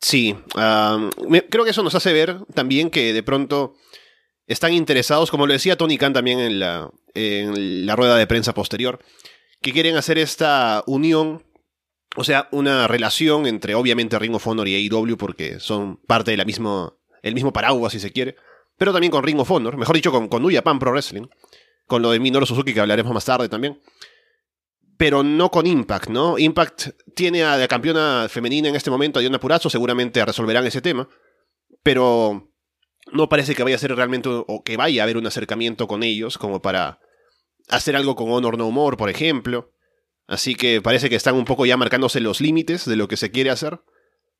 Sí, 0.01 0.35
creo 0.55 1.65
que 1.65 1.71
eso 1.71 1.83
nos 1.83 1.95
hace 1.95 2.13
ver 2.15 2.39
también 2.55 2.89
que 2.89 3.13
de 3.13 3.23
pronto 3.23 3.75
están 4.51 4.73
interesados, 4.73 5.31
como 5.31 5.47
lo 5.47 5.53
decía 5.53 5.77
Tony 5.77 5.97
Khan 5.97 6.13
también 6.13 6.41
en 6.41 6.59
la, 6.59 6.91
en 7.15 7.87
la 7.87 7.95
rueda 7.95 8.17
de 8.17 8.27
prensa 8.27 8.53
posterior, 8.53 8.99
que 9.63 9.73
quieren 9.73 9.97
hacer 9.97 10.19
esta 10.19 10.83
unión, 10.87 11.45
o 12.17 12.25
sea, 12.25 12.49
una 12.51 12.89
relación 12.89 13.47
entre 13.47 13.77
obviamente 13.77 14.19
Ring 14.19 14.35
of 14.35 14.47
Honor 14.47 14.67
y 14.67 14.89
AEW 14.89 15.17
porque 15.17 15.61
son 15.61 15.99
parte 15.99 16.33
del 16.33 16.45
mismo, 16.45 16.99
el 17.23 17.35
mismo 17.35 17.53
paraguas 17.53 17.93
si 17.93 18.01
se 18.01 18.11
quiere, 18.11 18.35
pero 18.77 18.93
también 18.93 19.13
con 19.13 19.23
Ring 19.23 19.39
of 19.39 19.51
Honor, 19.53 19.77
mejor 19.77 19.95
dicho 19.95 20.11
con, 20.11 20.27
con 20.27 20.43
New 20.43 20.63
Pro 20.81 20.91
Wrestling, 20.91 21.29
con 21.87 22.03
lo 22.03 22.11
de 22.11 22.19
Minoru 22.19 22.45
Suzuki 22.45 22.75
que 22.75 22.81
hablaremos 22.81 23.15
más 23.15 23.25
tarde 23.25 23.49
también 23.49 23.81
pero 24.97 25.23
no 25.23 25.51
con 25.51 25.67
Impact, 25.67 26.11
¿no? 26.11 26.39
Impact 26.39 26.89
tiene 27.15 27.43
a 27.43 27.57
la 27.57 27.67
campeona 27.67 28.27
femenina 28.29 28.69
en 28.69 28.77
este 28.77 28.91
momento, 28.91 29.19
a 29.19 29.23
Diana 29.23 29.41
Purazzo, 29.41 29.71
seguramente 29.71 30.23
resolverán 30.23 30.67
ese 30.67 30.83
tema, 30.83 31.09
pero 31.83 32.50
no 33.13 33.29
parece 33.29 33.55
que 33.55 33.63
vaya 33.63 33.77
a 33.77 33.79
ser 33.79 33.95
realmente 33.95 34.29
o 34.31 34.63
que 34.65 34.77
vaya 34.77 35.03
a 35.03 35.05
haber 35.05 35.17
un 35.17 35.27
acercamiento 35.27 35.89
con 35.89 36.03
ellos 36.03 36.39
como 36.39 36.63
para 36.63 37.01
hacer 37.69 37.97
algo 37.97 38.17
con 38.17 38.31
Honor 38.31 38.59
No 38.59 38.71
More, 38.71 38.97
por 38.97 39.11
ejemplo. 39.11 39.73
Así 40.27 40.55
que 40.55 40.81
parece 40.81 41.09
que 41.11 41.17
están 41.17 41.35
un 41.35 41.45
poco 41.45 41.67
ya 41.67 41.77
marcándose 41.77 42.21
los 42.21 42.41
límites 42.41 42.85
de 42.85 42.97
lo 42.97 43.09
que 43.09 43.17
se 43.17 43.31
quiere 43.31 43.51
hacer. 43.51 43.81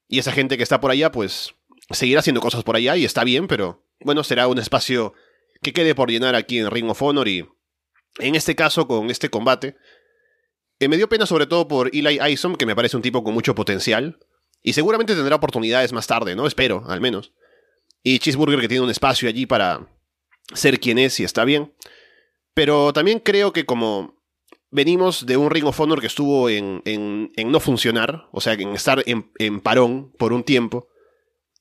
Y 0.07 0.19
esa 0.19 0.33
gente 0.33 0.57
que 0.57 0.63
está 0.63 0.81
por 0.81 0.91
allá, 0.91 1.11
pues 1.11 1.55
seguirá 1.91 2.21
haciendo 2.21 2.41
cosas 2.41 2.63
por 2.63 2.77
allá 2.77 2.97
y 2.97 3.05
está 3.05 3.25
bien, 3.25 3.49
pero 3.49 3.85
bueno, 4.01 4.23
será 4.23 4.47
un 4.47 4.59
espacio 4.59 5.15
que 5.63 5.73
quede 5.73 5.95
por 5.95 6.11
llenar 6.11 6.35
aquí 6.35 6.59
en 6.59 6.71
Ring 6.71 6.89
of 6.89 7.03
Honor 7.03 7.29
y 7.29 7.47
en 8.19 8.35
este 8.35 8.55
caso 8.55 8.87
con 8.87 9.11
este 9.11 9.31
combate 9.31 9.77
eh, 10.79 10.89
me 10.89 10.97
dio 10.97 11.09
pena 11.09 11.27
sobre 11.27 11.47
todo 11.47 11.69
por 11.69 11.95
Eli 11.95 12.19
Isom, 12.33 12.57
que 12.57 12.67
me 12.67 12.75
parece 12.75 12.97
un 12.97 13.03
tipo 13.03 13.23
con 13.23 13.35
mucho 13.35 13.55
potencial. 13.55 14.19
Y 14.63 14.73
seguramente 14.73 15.15
tendrá 15.15 15.37
oportunidades 15.37 15.93
más 15.93 16.07
tarde, 16.07 16.35
¿no? 16.35 16.47
Espero, 16.47 16.85
al 16.87 17.01
menos. 17.01 17.33
Y 18.03 18.19
Cheeseburger 18.19 18.61
que 18.61 18.69
tiene 18.69 18.85
un 18.85 18.91
espacio 18.91 19.29
allí 19.29 19.47
para 19.47 19.87
ser 20.55 20.81
quien 20.81 20.99
es 20.99 21.21
y 21.21 21.25
está 21.25 21.45
bien. 21.45 21.75
Pero 22.55 22.93
también 22.93 23.21
creo 23.21 23.53
que 23.53 23.67
como 23.67 24.21
venimos 24.71 25.27
de 25.27 25.37
un 25.37 25.51
Ring 25.51 25.67
of 25.67 25.79
Honor 25.81 26.01
que 26.01 26.07
estuvo 26.07 26.49
en, 26.49 26.83
en, 26.85 27.31
no 27.51 27.61
funcionar, 27.61 28.29
o 28.33 28.41
sea, 28.41 28.55
en 28.55 28.71
estar 28.71 29.03
en, 29.07 29.31
en, 29.39 29.61
parón 29.61 30.13
por 30.19 30.33
un 30.33 30.45
tiempo, 30.45 30.89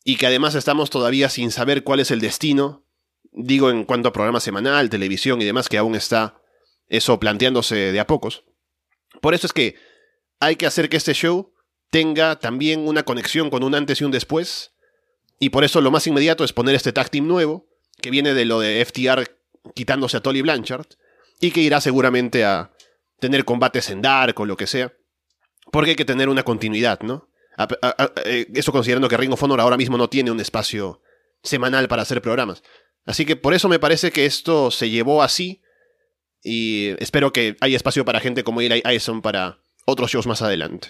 y 0.03 0.17
que 0.17 0.27
además 0.27 0.55
estamos 0.55 0.89
todavía 0.89 1.29
sin 1.29 1.51
saber 1.51 1.83
cuál 1.83 1.99
es 1.99 2.11
el 2.11 2.21
destino, 2.21 2.85
digo 3.31 3.69
en 3.69 3.83
cuanto 3.83 4.09
a 4.09 4.13
programa 4.13 4.39
semanal, 4.39 4.89
televisión 4.89 5.41
y 5.41 5.45
demás, 5.45 5.69
que 5.69 5.77
aún 5.77 5.95
está 5.95 6.41
eso 6.87 7.19
planteándose 7.19 7.75
de 7.75 7.99
a 7.99 8.07
pocos. 8.07 8.43
Por 9.21 9.33
eso 9.33 9.47
es 9.47 9.53
que 9.53 9.75
hay 10.39 10.55
que 10.55 10.65
hacer 10.65 10.89
que 10.89 10.97
este 10.97 11.13
show 11.13 11.53
tenga 11.91 12.39
también 12.39 12.87
una 12.87 13.03
conexión 13.03 13.49
con 13.49 13.63
un 13.63 13.75
antes 13.75 14.01
y 14.01 14.03
un 14.03 14.11
después. 14.11 14.73
Y 15.39 15.49
por 15.49 15.63
eso 15.63 15.81
lo 15.81 15.91
más 15.91 16.05
inmediato 16.05 16.43
es 16.43 16.53
poner 16.53 16.75
este 16.75 16.91
tag 16.91 17.09
team 17.09 17.27
nuevo, 17.27 17.67
que 18.01 18.11
viene 18.11 18.33
de 18.33 18.45
lo 18.45 18.59
de 18.59 18.83
FTR 18.85 19.23
quitándose 19.73 20.17
a 20.17 20.21
Tolly 20.21 20.41
Blanchard, 20.41 20.87
y 21.39 21.51
que 21.51 21.61
irá 21.61 21.79
seguramente 21.81 22.43
a 22.43 22.71
tener 23.19 23.45
combates 23.45 23.89
en 23.89 24.01
Dark 24.01 24.39
o 24.39 24.45
lo 24.45 24.57
que 24.57 24.67
sea. 24.67 24.93
Porque 25.71 25.91
hay 25.91 25.95
que 25.95 26.05
tener 26.05 26.29
una 26.29 26.43
continuidad, 26.43 26.99
¿no? 27.01 27.29
Eh, 28.25 28.47
eso 28.53 28.71
considerando 28.71 29.09
que 29.09 29.17
Ring 29.17 29.33
of 29.33 29.43
Honor 29.43 29.59
ahora 29.59 29.77
mismo 29.77 29.97
no 29.97 30.09
tiene 30.09 30.31
un 30.31 30.39
espacio 30.39 31.01
semanal 31.43 31.87
para 31.87 32.03
hacer 32.03 32.21
programas. 32.21 32.63
Así 33.05 33.25
que 33.25 33.35
por 33.35 33.53
eso 33.53 33.69
me 33.69 33.79
parece 33.79 34.11
que 34.11 34.25
esto 34.25 34.71
se 34.71 34.89
llevó 34.89 35.23
así 35.23 35.61
y 36.43 36.95
espero 36.99 37.33
que 37.33 37.57
haya 37.59 37.75
espacio 37.75 38.05
para 38.05 38.19
gente 38.19 38.43
como 38.43 38.61
Eli 38.61 38.81
Ison 38.93 39.21
para 39.21 39.59
otros 39.85 40.11
shows 40.11 40.27
más 40.27 40.41
adelante. 40.41 40.89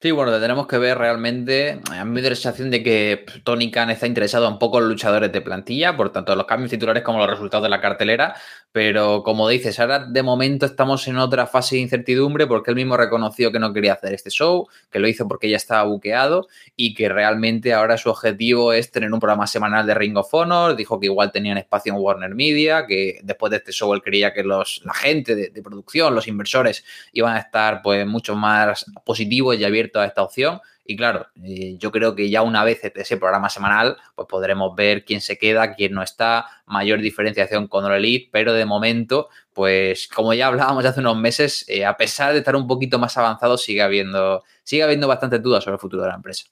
Sí, 0.00 0.12
bueno, 0.12 0.38
tenemos 0.38 0.68
que 0.68 0.78
ver 0.78 0.96
realmente. 0.96 1.80
A 1.90 2.04
mí 2.04 2.12
me 2.12 2.22
da 2.22 2.28
la 2.30 2.36
sensación 2.36 2.70
de 2.70 2.84
que 2.84 3.26
Tony 3.42 3.68
Khan 3.72 3.90
está 3.90 4.06
interesado 4.06 4.48
un 4.48 4.56
poco 4.56 4.78
en 4.78 4.84
los 4.84 4.92
luchadores 4.92 5.32
de 5.32 5.40
plantilla, 5.40 5.96
por 5.96 6.12
tanto, 6.12 6.36
los 6.36 6.46
cambios 6.46 6.70
titulares 6.70 7.02
como 7.02 7.18
los 7.18 7.28
resultados 7.28 7.64
de 7.64 7.68
la 7.68 7.80
cartelera. 7.80 8.36
Pero 8.70 9.24
como 9.24 9.48
dices, 9.48 9.80
ahora 9.80 9.98
de 9.98 10.22
momento 10.22 10.66
estamos 10.66 11.08
en 11.08 11.16
otra 11.16 11.48
fase 11.48 11.74
de 11.74 11.82
incertidumbre 11.82 12.46
porque 12.46 12.70
él 12.70 12.76
mismo 12.76 12.96
reconoció 12.96 13.50
que 13.50 13.58
no 13.58 13.72
quería 13.72 13.94
hacer 13.94 14.14
este 14.14 14.30
show, 14.30 14.68
que 14.88 15.00
lo 15.00 15.08
hizo 15.08 15.26
porque 15.26 15.50
ya 15.50 15.56
estaba 15.56 15.82
buqueado 15.82 16.46
y 16.76 16.94
que 16.94 17.08
realmente 17.08 17.74
ahora 17.74 17.96
su 17.98 18.08
objetivo 18.08 18.72
es 18.72 18.92
tener 18.92 19.12
un 19.12 19.18
programa 19.18 19.48
semanal 19.48 19.84
de 19.84 19.94
Ring 19.94 20.16
of 20.16 20.32
Honor. 20.32 20.76
Dijo 20.76 21.00
que 21.00 21.06
igual 21.06 21.32
tenían 21.32 21.58
espacio 21.58 21.92
en 21.92 21.98
Warner 21.98 22.36
Media, 22.36 22.86
que 22.86 23.18
después 23.24 23.50
de 23.50 23.56
este 23.56 23.72
show 23.72 23.92
él 23.94 24.02
creía 24.02 24.32
que 24.32 24.44
los, 24.44 24.80
la 24.84 24.94
gente 24.94 25.34
de, 25.34 25.48
de 25.48 25.60
producción, 25.60 26.14
los 26.14 26.28
inversores, 26.28 26.84
iban 27.12 27.34
a 27.34 27.40
estar 27.40 27.82
pues 27.82 28.06
mucho 28.06 28.36
más 28.36 28.86
positivos 29.04 29.58
y 29.58 29.64
abiertos 29.64 29.87
a 29.96 30.04
esta 30.04 30.22
opción. 30.22 30.60
Y 30.84 30.96
claro, 30.96 31.26
eh, 31.44 31.76
yo 31.78 31.92
creo 31.92 32.14
que 32.14 32.30
ya 32.30 32.40
una 32.42 32.64
vez 32.64 32.80
ese 32.82 33.16
programa 33.18 33.50
semanal, 33.50 33.98
pues 34.14 34.26
podremos 34.26 34.74
ver 34.74 35.04
quién 35.04 35.20
se 35.20 35.36
queda, 35.36 35.74
quién 35.74 35.92
no 35.92 36.02
está, 36.02 36.46
mayor 36.66 37.00
diferenciación 37.00 37.68
con 37.68 37.84
el 37.84 37.92
Elite, 37.92 38.30
pero 38.32 38.54
de 38.54 38.64
momento, 38.64 39.28
pues 39.52 40.08
como 40.08 40.32
ya 40.32 40.46
hablábamos 40.46 40.84
hace 40.86 41.00
unos 41.00 41.18
meses, 41.18 41.64
eh, 41.68 41.84
a 41.84 41.96
pesar 41.96 42.32
de 42.32 42.38
estar 42.38 42.56
un 42.56 42.66
poquito 42.66 42.98
más 42.98 43.16
avanzado, 43.18 43.58
sigue 43.58 43.82
habiendo, 43.82 44.42
sigue 44.64 44.82
habiendo 44.82 45.06
bastantes 45.06 45.42
dudas 45.42 45.62
sobre 45.62 45.74
el 45.74 45.80
futuro 45.80 46.02
de 46.02 46.08
la 46.08 46.14
empresa. 46.14 46.46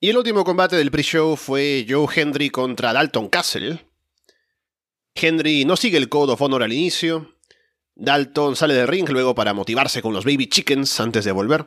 Y 0.00 0.10
el 0.10 0.16
último 0.16 0.44
combate 0.44 0.76
del 0.76 0.90
pre-show 0.90 1.36
fue 1.36 1.84
Joe 1.88 2.06
Hendry 2.14 2.50
contra 2.50 2.92
Dalton 2.92 3.28
Castle. 3.28 3.84
Henry 5.14 5.64
no 5.64 5.76
sigue 5.76 5.98
el 5.98 6.08
Code 6.08 6.32
of 6.32 6.40
Honor 6.40 6.62
al 6.62 6.72
inicio, 6.72 7.34
Dalton 7.98 8.54
sale 8.54 8.74
del 8.74 8.86
ring 8.86 9.08
luego 9.08 9.34
para 9.34 9.52
motivarse 9.52 10.00
con 10.00 10.14
los 10.14 10.24
Baby 10.24 10.48
Chickens 10.48 11.00
antes 11.00 11.24
de 11.24 11.32
volver. 11.32 11.66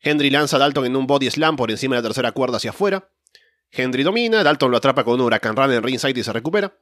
Henry 0.00 0.30
lanza 0.30 0.56
a 0.56 0.60
Dalton 0.60 0.86
en 0.86 0.96
un 0.96 1.08
body 1.08 1.28
slam 1.28 1.56
por 1.56 1.72
encima 1.72 1.96
de 1.96 2.02
la 2.02 2.08
tercera 2.08 2.32
cuerda 2.32 2.58
hacia 2.58 2.70
afuera. 2.70 3.10
Henry 3.72 4.04
domina, 4.04 4.44
Dalton 4.44 4.70
lo 4.70 4.76
atrapa 4.76 5.02
con 5.02 5.14
un 5.14 5.22
Huracán 5.22 5.56
Run 5.56 5.72
en 5.72 5.82
ringside 5.82 6.18
y 6.18 6.22
se 6.22 6.32
recupera. 6.32 6.72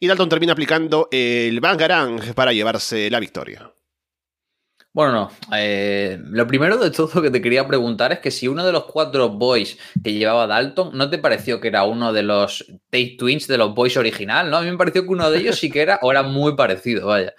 Y 0.00 0.06
Dalton 0.06 0.30
termina 0.30 0.54
aplicando 0.54 1.08
el 1.12 1.60
Bangarang 1.60 2.34
para 2.34 2.52
llevarse 2.54 3.10
la 3.10 3.20
victoria. 3.20 3.72
Bueno, 4.94 5.12
no. 5.12 5.30
Eh, 5.54 6.18
lo 6.30 6.46
primero 6.46 6.78
de 6.78 6.90
todo 6.90 7.20
que 7.20 7.30
te 7.30 7.42
quería 7.42 7.68
preguntar 7.68 8.12
es 8.12 8.20
que 8.20 8.30
si 8.30 8.48
uno 8.48 8.64
de 8.64 8.72
los 8.72 8.84
cuatro 8.84 9.28
boys 9.28 9.78
que 10.02 10.14
llevaba 10.14 10.46
Dalton, 10.46 10.96
¿no 10.96 11.10
te 11.10 11.18
pareció 11.18 11.60
que 11.60 11.68
era 11.68 11.84
uno 11.84 12.14
de 12.14 12.22
los 12.22 12.64
Tate 12.88 13.16
Twins 13.18 13.46
de 13.46 13.58
los 13.58 13.74
boys 13.74 13.98
original? 13.98 14.50
¿no? 14.50 14.56
A 14.56 14.62
mí 14.62 14.70
me 14.70 14.78
pareció 14.78 15.02
que 15.02 15.10
uno 15.10 15.30
de 15.30 15.40
ellos 15.40 15.58
sí 15.58 15.70
que 15.70 15.82
era, 15.82 15.98
o 16.00 16.10
era 16.10 16.22
muy 16.22 16.56
parecido, 16.56 17.08
vaya. 17.08 17.34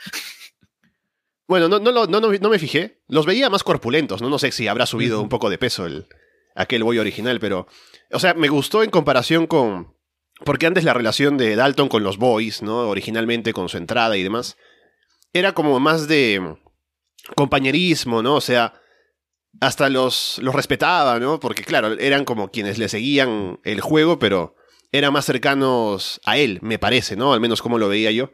Bueno, 1.50 1.68
no, 1.68 1.80
no, 1.80 1.92
no, 2.06 2.06
no, 2.06 2.50
me 2.50 2.60
fijé. 2.60 3.02
Los 3.08 3.26
veía 3.26 3.50
más 3.50 3.64
corpulentos, 3.64 4.22
¿no? 4.22 4.30
No 4.30 4.38
sé 4.38 4.52
si 4.52 4.68
habrá 4.68 4.86
subido 4.86 5.20
un 5.20 5.30
poco 5.30 5.50
de 5.50 5.58
peso 5.58 5.88
el, 5.88 6.06
aquel 6.54 6.84
boy 6.84 7.00
original, 7.00 7.40
pero. 7.40 7.66
O 8.12 8.20
sea, 8.20 8.36
me 8.36 8.50
gustó 8.50 8.84
en 8.84 8.92
comparación 8.92 9.48
con. 9.48 9.96
Porque 10.46 10.68
antes 10.68 10.84
la 10.84 10.94
relación 10.94 11.38
de 11.38 11.56
Dalton 11.56 11.90
con 11.90 12.04
los 12.04 12.18
boys, 12.18 12.62
¿no? 12.62 12.88
Originalmente 12.88 13.52
con 13.52 13.68
su 13.68 13.78
entrada 13.78 14.16
y 14.16 14.22
demás. 14.22 14.58
Era 15.34 15.54
como 15.54 15.80
más 15.80 16.08
de 16.08 16.56
compañerismo, 17.36 18.22
¿no? 18.22 18.36
O 18.36 18.42
sea, 18.42 18.80
hasta 19.60 19.90
los, 19.90 20.38
los 20.44 20.54
respetaba, 20.54 21.20
¿no? 21.20 21.40
Porque 21.40 21.64
claro, 21.64 21.94
eran 21.94 22.26
como 22.26 22.52
quienes 22.52 22.78
le 22.78 22.90
seguían 22.90 23.60
el 23.64 23.82
juego, 23.82 24.20
pero 24.20 24.56
eran 24.92 25.14
más 25.14 25.26
cercanos 25.26 26.22
a 26.26 26.38
él, 26.38 26.60
me 26.62 26.78
parece, 26.78 27.16
¿no? 27.16 27.34
Al 27.34 27.40
menos 27.40 27.64
como 27.64 27.80
lo 27.80 27.90
veía 27.90 28.12
yo. 28.12 28.32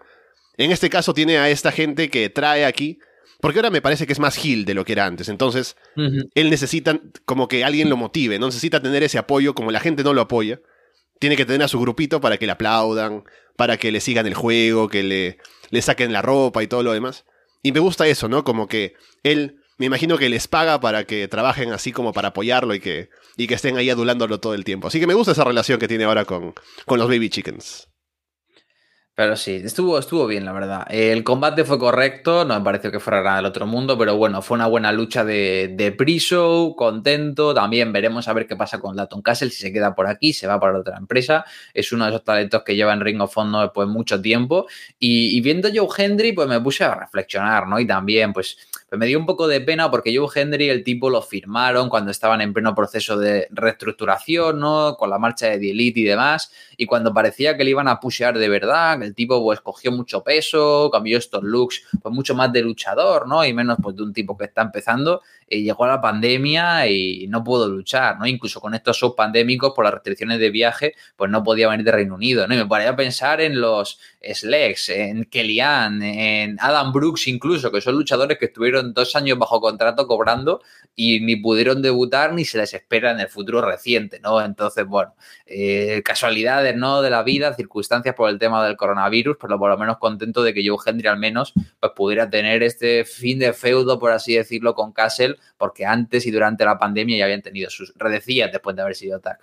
En 0.58 0.72
este 0.72 0.90
caso 0.90 1.14
tiene 1.14 1.38
a 1.38 1.50
esta 1.50 1.72
gente 1.72 2.10
que 2.10 2.30
trae 2.30 2.66
aquí, 2.66 3.00
porque 3.42 3.60
ahora 3.60 3.70
me 3.70 3.82
parece 3.82 4.08
que 4.08 4.14
es 4.14 4.20
más 4.20 4.36
Gil 4.36 4.66
de 4.66 4.74
lo 4.74 4.86
que 4.86 4.94
era 4.94 5.06
antes. 5.06 5.30
Entonces, 5.30 5.76
él 5.96 6.50
necesita 6.50 7.00
como 7.26 7.48
que 7.48 7.64
alguien 7.64 7.90
lo 7.90 7.98
motive, 7.98 8.40
no 8.40 8.48
necesita 8.48 8.82
tener 8.82 9.04
ese 9.04 9.18
apoyo, 9.18 9.54
como 9.54 9.72
la 9.72 9.80
gente 9.80 10.04
no 10.04 10.14
lo 10.14 10.22
apoya. 10.22 10.62
Tiene 11.20 11.36
que 11.36 11.46
tener 11.46 11.64
a 11.64 11.68
su 11.68 11.80
grupito 11.80 12.20
para 12.22 12.38
que 12.38 12.46
le 12.46 12.54
aplaudan, 12.54 13.24
para 13.56 13.78
que 13.78 13.92
le 13.92 14.02
sigan 14.02 14.26
el 14.28 14.34
juego, 14.34 14.90
que 14.90 15.04
le, 15.04 15.38
le 15.70 15.82
saquen 15.82 16.12
la 16.12 16.22
ropa 16.22 16.64
y 16.64 16.68
todo 16.68 16.84
lo 16.84 16.94
demás. 16.94 17.26
Y 17.62 17.72
me 17.72 17.80
gusta 17.80 18.08
eso, 18.08 18.28
¿no? 18.28 18.44
Como 18.44 18.68
que 18.68 18.94
él, 19.24 19.62
me 19.78 19.86
imagino 19.86 20.18
que 20.18 20.30
les 20.30 20.48
paga 20.48 20.80
para 20.80 21.06
que 21.06 21.28
trabajen 21.28 21.72
así 21.72 21.92
como 21.92 22.14
para 22.14 22.30
apoyarlo 22.30 22.76
y 22.76 22.80
que, 22.80 23.10
y 23.38 23.48
que 23.48 23.56
estén 23.56 23.78
ahí 23.78 23.90
adulándolo 23.90 24.40
todo 24.40 24.54
el 24.54 24.64
tiempo. 24.64 24.88
Así 24.88 25.00
que 25.00 25.08
me 25.08 25.14
gusta 25.14 25.32
esa 25.32 25.44
relación 25.44 25.80
que 25.80 25.88
tiene 25.88 26.04
ahora 26.04 26.26
con, 26.26 26.54
con 26.86 27.00
los 27.00 27.08
Baby 27.08 27.30
Chickens. 27.30 27.88
Pero 29.18 29.38
sí, 29.38 29.62
estuvo, 29.64 29.98
estuvo 29.98 30.28
bien, 30.28 30.44
la 30.44 30.52
verdad. 30.52 30.86
El 30.90 31.24
combate 31.24 31.64
fue 31.64 31.80
correcto, 31.80 32.44
no 32.44 32.54
me 32.60 32.66
pareció 32.66 32.92
que 32.92 33.00
fuera 33.00 33.24
nada 33.24 33.38
del 33.38 33.46
otro 33.46 33.66
mundo, 33.66 33.98
pero 33.98 34.18
bueno, 34.18 34.42
fue 34.42 34.56
una 34.56 34.68
buena 34.68 34.92
lucha 34.92 35.24
de, 35.24 35.74
de 35.74 35.94
pre-show, 35.94 36.76
contento. 36.76 37.54
También 37.54 37.94
veremos 37.94 38.28
a 38.28 38.34
ver 38.34 38.46
qué 38.46 38.58
pasa 38.58 38.82
con 38.82 38.98
Laton 38.98 39.22
Castle, 39.22 39.52
si 39.52 39.62
se 39.62 39.72
queda 39.72 39.96
por 39.96 40.08
aquí, 40.08 40.34
se 40.34 40.48
va 40.48 40.60
para 40.60 40.78
otra 40.78 40.98
empresa. 40.98 41.46
Es 41.74 41.94
uno 41.94 42.04
de 42.04 42.12
esos 42.12 42.26
talentos 42.26 42.64
que 42.64 42.76
lleva 42.76 42.92
en 42.92 43.00
Ring 43.00 43.22
of 43.22 43.38
Honor 43.38 43.68
después 43.68 43.88
mucho 43.88 44.22
tiempo. 44.22 44.68
Y, 45.00 45.38
y 45.38 45.40
viendo 45.40 45.70
Joe 45.74 45.88
Hendry, 45.98 46.34
pues 46.34 46.50
me 46.50 46.60
puse 46.60 46.84
a 46.84 46.94
reflexionar, 46.96 47.68
¿no? 47.70 47.80
Y 47.80 47.88
también, 47.88 48.34
pues 48.34 48.58
Pero 48.88 49.00
me 49.00 49.08
dio 49.08 49.18
un 49.18 49.26
poco 49.26 49.48
de 49.48 49.62
pena 49.62 49.90
porque 49.90 50.16
Joe 50.16 50.30
Henry, 50.34 50.70
el 50.70 50.84
tipo 50.84 51.10
lo 51.10 51.22
firmaron 51.22 51.90
cuando 51.90 52.12
estaban 52.12 52.42
en 52.42 52.54
pleno 52.54 52.76
proceso 52.76 53.18
de 53.18 53.48
reestructuración, 53.50 54.60
¿no? 54.60 54.96
Con 54.96 55.10
la 55.10 55.18
marcha 55.18 55.48
de 55.48 55.60
The 55.60 55.72
Elite 55.72 56.00
y 56.02 56.04
demás. 56.04 56.52
Y 56.78 56.86
cuando 56.86 57.14
parecía 57.14 57.58
que 57.58 57.64
le 57.64 57.72
iban 57.72 57.88
a 57.88 58.00
pushear 58.00 58.38
de 58.38 58.48
verdad, 58.48 59.02
el 59.02 59.16
tipo 59.16 59.42
pues 59.44 59.60
cogió 59.62 59.92
mucho 59.92 60.24
peso, 60.24 60.90
cambió 60.92 61.18
estos 61.18 61.44
looks, 61.44 61.84
pues 62.02 62.14
mucho 62.14 62.36
más 62.36 62.54
de 62.54 62.62
luchador, 62.62 63.28
¿no? 63.28 63.44
Y 63.44 63.54
menos 63.54 63.78
pues 63.82 63.96
de 63.96 64.04
un 64.04 64.14
tipo 64.14 64.38
que 64.38 64.46
está 64.46 64.62
empezando 64.62 65.22
y 65.48 65.64
llegó 65.64 65.86
a 65.86 65.90
la 65.90 66.02
pandemia 66.02 66.88
y 66.88 67.28
no 67.28 67.44
pudo 67.44 67.68
luchar, 67.68 68.18
¿no? 68.18 68.26
Incluso 68.26 68.60
con 68.60 68.74
estos 68.74 68.98
subpandémicos, 68.98 69.74
por 69.76 69.86
las 69.86 69.94
restricciones 69.94 70.40
de 70.40 70.50
viaje, 70.50 70.94
pues 71.16 71.30
no 71.30 71.44
podía 71.44 71.70
venir 71.70 71.86
de 71.86 71.92
Reino 71.92 72.16
Unido, 72.16 72.48
¿no? 72.48 72.56
Y 72.56 72.58
me 72.58 72.66
parecía 72.66 72.96
pensar 72.96 73.42
en 73.42 73.62
los 73.62 74.00
Slex, 74.22 74.90
en 74.90 75.26
Kellyanne, 75.26 76.44
en 76.44 76.58
Adam 76.60 76.92
Brooks 76.92 77.28
incluso, 77.28 77.72
que 77.72 77.82
son 77.82 77.96
luchadores 77.96 78.40
que 78.40 78.46
estuvieron 78.46 78.94
dos 78.94 79.16
años 79.16 79.38
bajo 79.38 79.62
contrato 79.62 80.08
cobrando 80.08 80.62
y 80.96 81.20
ni 81.20 81.36
pudieron 81.36 81.82
debutar 81.82 82.34
ni 82.34 82.46
se 82.46 82.58
les 82.58 82.74
espera 82.74 83.12
en 83.12 83.20
el 83.20 83.28
futuro 83.28 83.62
reciente, 83.62 84.20
¿no? 84.20 84.42
Entonces, 84.42 84.86
bueno, 84.88 85.14
eh, 85.46 86.02
casualidades, 86.04 86.76
¿no? 86.76 87.02
De 87.02 87.10
la 87.12 87.22
vida, 87.22 87.54
circunstancias 87.54 88.16
por 88.16 88.30
el 88.30 88.40
tema 88.40 88.66
del 88.66 88.78
coronavirus, 88.78 89.38
pero 89.40 89.60
por 89.60 89.70
lo 89.70 89.78
menos 89.78 89.98
contento 90.00 90.42
de 90.42 90.54
que 90.54 90.68
Joe 90.68 90.78
Hendry 90.84 91.08
al 91.08 91.20
menos 91.20 91.54
pues 91.80 91.92
pudiera 91.96 92.30
tener 92.30 92.64
este 92.64 93.06
fin 93.06 93.38
de 93.38 93.54
feudo, 93.54 94.00
por 94.00 94.12
así 94.12 94.36
decirlo, 94.36 94.74
con 94.74 94.92
Castle 94.92 95.35
porque 95.58 95.86
antes 95.86 96.26
y 96.26 96.32
durante 96.32 96.66
la 96.66 96.78
pandemia 96.78 97.18
ya 97.18 97.26
habían 97.26 97.42
tenido 97.42 97.70
sus 97.70 97.94
redecillas 97.96 98.52
después 98.52 98.76
de 98.76 98.82
haber 98.82 98.96
sido 98.96 99.20
tag. 99.20 99.40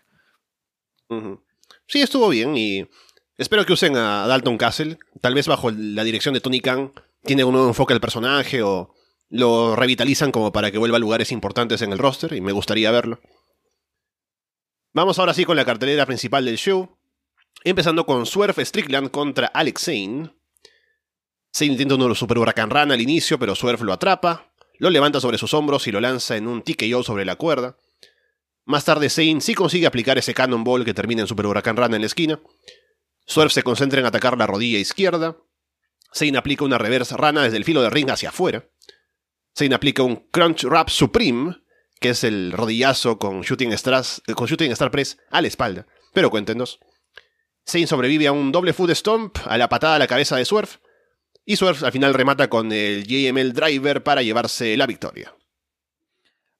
Sí, 1.87 2.01
estuvo 2.01 2.29
bien 2.29 2.57
y 2.57 2.89
espero 3.37 3.67
que 3.67 3.75
usen 3.75 3.97
a 3.97 4.27
Dalton 4.27 4.57
Castle, 4.57 4.99
tal 5.21 5.35
vez 5.35 5.47
bajo 5.47 5.71
la 5.71 6.05
dirección 6.05 6.35
de 6.35 6.41
Tony 6.41 6.61
Khan, 6.61 6.93
tiene 7.25 7.45
un 7.45 7.53
nuevo 7.53 7.69
enfoque 7.69 7.93
al 7.93 8.01
personaje 8.01 8.63
o 8.63 8.95
lo 9.29 9.77
revitalizan 9.77 10.33
como 10.33 10.53
para 10.53 10.71
que 10.71 10.79
vuelva 10.79 10.97
a 10.97 11.01
lugares 11.01 11.33
importantes 11.33 11.83
en 11.83 11.93
el 11.93 11.99
roster 11.99 12.33
y 12.35 12.41
me 12.41 12.53
gustaría 12.53 12.91
verlo. 12.91 13.21
Vamos 14.93 15.19
ahora 15.19 15.33
sí 15.33 15.45
con 15.47 15.57
la 15.57 15.65
cartelera 15.65 16.05
principal 16.05 16.45
del 16.45 16.59
show, 16.59 16.99
empezando 17.65 18.05
con 18.05 18.27
Swerve 18.27 18.63
Strickland 18.65 19.11
contra 19.11 19.47
Alex 19.47 19.85
Zane. 19.87 20.35
Zane 21.51 21.73
intenta 21.73 21.95
uno 21.95 22.05
de 22.05 22.09
los 22.11 22.19
Super 22.19 22.39
Huracán 22.39 22.69
Run 22.69 22.93
al 22.93 23.01
inicio, 23.01 23.39
pero 23.39 23.55
Swerve 23.55 23.85
lo 23.85 23.95
atrapa. 23.95 24.52
Lo 24.79 24.91
levanta 24.91 25.21
sobre 25.21 25.39
sus 25.39 25.55
hombros 25.55 25.87
y 25.87 25.93
lo 25.93 26.01
lanza 26.01 26.37
en 26.37 26.49
un 26.49 26.63
TKO 26.63 27.03
sobre 27.03 27.25
la 27.25 27.37
cuerda. 27.37 27.77
Más 28.65 28.85
tarde, 28.85 29.11
Zane 29.11 29.41
sí 29.41 29.55
consigue 29.55 29.87
aplicar 29.87 30.19
ese 30.19 30.35
Cannonball 30.35 30.85
que 30.85 30.95
termina 30.95 31.23
en 31.23 31.29
Super 31.29 31.47
Huracán 31.47 31.77
Rana 31.77 31.97
en 31.97 32.03
la 32.03 32.07
esquina. 32.07 32.41
Swerve 33.27 33.51
se 33.51 33.63
concentra 33.63 34.01
en 34.01 34.07
atacar 34.07 34.37
la 34.37 34.47
rodilla 34.47 34.79
izquierda. 34.79 35.37
Zane 36.15 36.39
aplica 36.39 36.65
una 36.65 36.79
reversa 36.79 37.17
rana 37.17 37.43
desde 37.43 37.57
el 37.57 37.65
filo 37.65 37.83
de 37.83 37.91
ring 37.91 38.11
hacia 38.11 38.29
afuera. 38.29 38.69
Zane 39.57 39.75
aplica 39.75 40.03
un 40.03 40.29
Crunch 40.31 40.65
Wrap 40.65 40.89
Supreme, 40.89 41.57
que 42.01 42.11
es 42.11 42.25
el 42.25 42.53
rodillazo 42.53 43.19
con 43.19 43.43
Shooting, 43.43 43.75
con 44.35 44.47
shooting 44.47 44.73
Star 44.73 44.91
Press 44.91 45.19
a 45.31 45.41
la 45.41 45.49
espalda. 45.49 45.87
Pero 46.13 46.31
cuéntenos. 46.31 46.79
Zane 47.67 47.87
sobrevive 47.87 48.27
a 48.27 48.33
un 48.33 48.53
doble 48.53 48.73
foot 48.73 48.91
stomp, 48.91 49.39
a 49.45 49.57
la 49.57 49.69
patada 49.69 49.97
a 49.97 49.99
la 49.99 50.07
cabeza 50.07 50.37
de 50.37 50.45
Swerve, 50.45 50.73
y 51.45 51.57
Swerve 51.57 51.87
al 51.87 51.93
final 51.93 52.15
remata 52.15 52.49
con 52.49 52.73
el 52.73 53.05
JML 53.07 53.53
Driver 53.53 54.03
para 54.03 54.23
llevarse 54.23 54.77
la 54.77 54.87
victoria. 54.87 55.35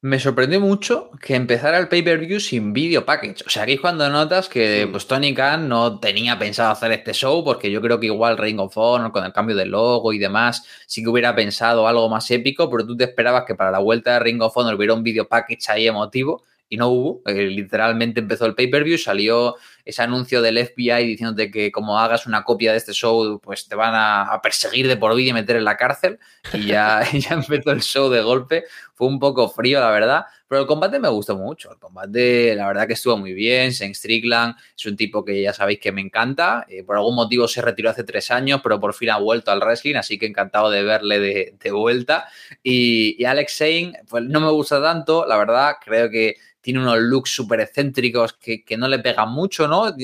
Me 0.05 0.19
sorprendió 0.19 0.61
mucho 0.61 1.13
que 1.21 1.37
empezara 1.37 1.79
el 1.79 1.87
pay-per-view 1.87 2.41
sin 2.41 2.73
video 2.73 3.05
package. 3.05 3.45
O 3.47 3.51
sea, 3.51 3.63
aquí 3.63 3.75
es 3.75 3.81
cuando 3.81 4.11
notas 4.11 4.49
que 4.49 4.89
pues, 4.91 5.07
Tony 5.07 5.33
Khan 5.33 5.69
no 5.69 6.01
tenía 6.01 6.37
pensado 6.41 6.73
hacer 6.73 6.91
este 6.91 7.13
show, 7.13 7.45
porque 7.45 7.71
yo 7.71 7.81
creo 7.81 8.01
que 8.01 8.07
igual 8.07 8.37
Ring 8.37 8.59
of 8.59 8.77
Honor, 8.77 9.13
con 9.13 9.25
el 9.25 9.33
cambio 9.33 9.55
de 9.55 9.65
logo 9.65 10.13
y 10.13 10.19
demás, 10.19 10.67
sí 10.89 11.05
que 11.05 11.09
hubiera 11.09 11.37
pensado 11.37 11.87
algo 11.87 12.09
más 12.09 12.29
épico, 12.33 12.69
pero 12.69 12.85
tú 12.85 12.97
te 12.97 13.05
esperabas 13.05 13.45
que 13.47 13.55
para 13.55 13.71
la 13.71 13.79
vuelta 13.79 14.15
de 14.15 14.19
Ring 14.19 14.43
of 14.43 14.57
Honor 14.57 14.75
hubiera 14.75 14.95
un 14.95 15.05
video 15.05 15.29
package 15.29 15.71
ahí 15.71 15.87
emotivo 15.87 16.43
y 16.73 16.79
no 16.79 16.89
hubo. 16.89 17.23
Eh, 17.27 17.49
literalmente 17.49 18.21
empezó 18.21 18.47
el 18.47 18.55
pay-per-view, 18.55 18.97
salió 18.97 19.57
ese 19.85 20.01
anuncio 20.01 20.41
del 20.41 20.57
FBI 20.57 21.07
diciéndote 21.07 21.51
que 21.51 21.71
como 21.71 21.99
hagas 21.99 22.27
una 22.27 22.45
copia 22.45 22.73
de 22.73 22.79
este 22.79 22.95
show, 22.95 23.39
pues 23.43 23.69
te 23.69 23.77
van 23.77 23.93
a, 23.95 24.41
perseguir 24.43 24.89
de 24.89 24.97
por 24.97 25.15
vida 25.15 25.29
y 25.29 25.33
meter 25.35 25.57
en 25.57 25.65
la 25.65 25.77
cárcel. 25.77 26.19
Y 26.55 26.69
ya, 26.69 27.03
ya 27.13 27.35
empezó 27.35 27.73
el 27.73 27.83
show 27.83 28.09
de 28.09 28.23
golpe. 28.23 28.65
Fue 28.95 29.07
un 29.07 29.19
poco 29.19 29.51
frío, 29.51 29.81
la 29.81 29.91
verdad. 29.91 30.25
Pero 30.53 30.61
el 30.61 30.69
combate 30.69 30.99
me 30.99 31.09
gustó 31.09 31.35
mucho. 31.35 31.73
El 31.73 31.79
combate, 31.79 32.55
la 32.55 32.67
verdad 32.67 32.87
que 32.87 32.93
estuvo 32.93 33.17
muy 33.17 33.33
bien. 33.33 33.71
Shane 33.71 33.95
Strickland 33.95 34.55
es 34.77 34.85
un 34.85 34.99
tipo 34.99 35.25
que 35.25 35.41
ya 35.41 35.55
sabéis 35.55 35.81
que 35.81 35.93
me 35.93 36.03
encanta. 36.03 36.67
Eh, 36.69 36.85
por 36.85 36.97
algún 36.97 37.15
motivo 37.15 37.49
se 37.49 37.63
retiró 37.63 37.89
hace 37.89 38.05
tres 38.05 38.31
años, 38.31 38.61
pero 38.63 38.79
por 38.79 38.93
fin 38.93 39.09
ha 39.09 39.17
vuelto 39.17 39.51
al 39.51 39.61
wrestling, 39.61 39.95
así 39.95 40.19
que 40.19 40.27
encantado 40.27 40.69
de 40.69 40.83
verle 40.83 41.21
de, 41.59 41.71
vuelta. 41.71 42.29
Y, 42.63 43.25
Alex 43.25 43.61
Shane, 43.61 43.95
pues 44.11 44.25
no 44.25 44.41
me 44.41 44.51
gusta 44.51 44.83
tanto, 44.83 45.25
la 45.25 45.39
verdad. 45.39 45.77
Creo 45.83 46.11
que 46.11 46.37
tiene 46.63 46.81
unos 46.81 46.99
looks 46.99 47.31
súper 47.35 47.61
excéntricos 47.61 48.35
que, 48.35 48.65
no 48.79 48.89
le 48.89 49.01
pegan 49.01 49.31
mucho, 49.31 49.67
¿no? 49.67 49.95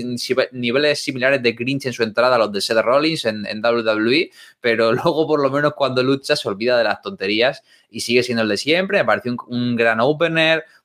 Niveles 0.52 1.04
similares 1.04 1.42
de 1.42 1.52
Grinch 1.52 1.86
en 1.86 1.92
su 1.92 2.02
entrada 2.02 2.34
a 2.34 2.38
los 2.38 2.52
de 2.52 2.60
Seth 2.60 2.78
Rollins 2.78 3.26
en, 3.26 3.62
WWE, 3.62 4.30
pero 4.60 4.92
luego 4.94 5.26
por 5.26 5.40
lo 5.40 5.50
menos 5.50 5.74
cuando 5.74 6.02
lucha 6.02 6.36
se 6.36 6.48
olvida 6.48 6.76
de 6.76 6.84
las 6.84 7.00
tonterías 7.00 7.62
y 7.90 8.00
sigue 8.00 8.22
siendo 8.22 8.42
el 8.42 8.48
de 8.48 8.56
siempre. 8.56 8.98
Me 8.98 9.04
pareció 9.04 9.36
un, 9.46 9.76
gran 9.76 10.00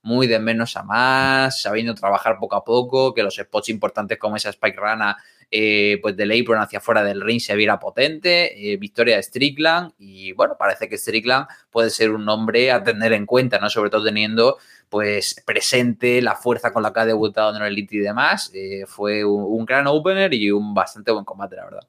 muy 0.01 0.27
de 0.27 0.39
menos 0.39 0.75
a 0.75 0.83
más, 0.83 1.61
sabiendo 1.61 1.95
trabajar 1.95 2.37
poco 2.39 2.55
a 2.55 2.63
poco, 2.63 3.13
que 3.13 3.23
los 3.23 3.35
spots 3.35 3.69
importantes 3.69 4.17
como 4.17 4.35
esa 4.35 4.49
Spike 4.49 4.79
Rana 4.79 5.17
eh, 5.55 5.99
pues 6.01 6.17
del 6.17 6.31
apron 6.31 6.59
hacia 6.59 6.79
fuera 6.79 7.03
del 7.03 7.21
ring 7.21 7.39
se 7.39 7.55
viera 7.55 7.79
potente, 7.79 8.73
eh, 8.73 8.77
victoria 8.77 9.17
de 9.17 9.21
Strickland 9.21 9.91
y 9.99 10.31
bueno, 10.31 10.55
parece 10.57 10.89
que 10.89 10.97
Strickland 10.97 11.45
puede 11.69 11.91
ser 11.91 12.09
un 12.09 12.25
nombre 12.25 12.71
a 12.71 12.83
tener 12.83 13.13
en 13.13 13.27
cuenta, 13.27 13.59
¿no? 13.59 13.69
Sobre 13.69 13.91
todo 13.91 14.03
teniendo 14.03 14.57
pues 14.89 15.43
presente, 15.45 16.23
la 16.23 16.35
fuerza 16.35 16.73
con 16.73 16.81
la 16.81 16.91
que 16.91 17.01
ha 17.01 17.05
debutado 17.05 17.55
en 17.55 17.61
el 17.61 17.71
Elite 17.71 17.97
y 17.97 17.99
demás. 17.99 18.49
Eh, 18.55 18.85
fue 18.87 19.23
un, 19.23 19.63
gran 19.63 19.85
opener 19.85 20.33
y 20.33 20.49
un 20.49 20.73
bastante 20.73 21.11
buen 21.11 21.23
combate, 21.23 21.55
la 21.55 21.65
verdad. 21.65 21.87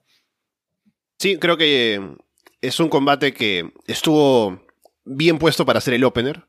Sí, 1.18 1.38
creo 1.38 1.57
que 1.57 2.16
es 2.61 2.81
un 2.81 2.90
combate 2.90 3.33
que 3.33 3.72
estuvo 3.87 4.61
bien 5.07 5.38
puesto 5.38 5.64
para 5.64 5.79
hacer 5.79 5.94
el 5.94 6.05
opener, 6.05 6.46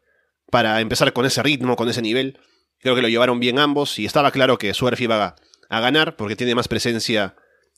para 0.51 0.81
empezar 0.81 1.13
con 1.13 1.25
ese 1.25 1.41
ritmo, 1.43 1.75
con 1.75 1.89
ese 1.89 2.01
nivel. 2.01 2.39
Creo 2.79 2.95
que 2.95 3.01
lo 3.01 3.07
llevaron 3.07 3.39
bien 3.39 3.59
ambos 3.59 3.97
y 3.99 4.05
estaba 4.05 4.31
claro 4.31 4.57
que 4.57 4.73
Swerve 4.73 5.03
iba 5.03 5.35
a, 5.69 5.79
ganar 5.79 6.15
porque 6.15 6.35
tiene 6.35 6.55
más 6.55 6.67
presencia 6.67 7.35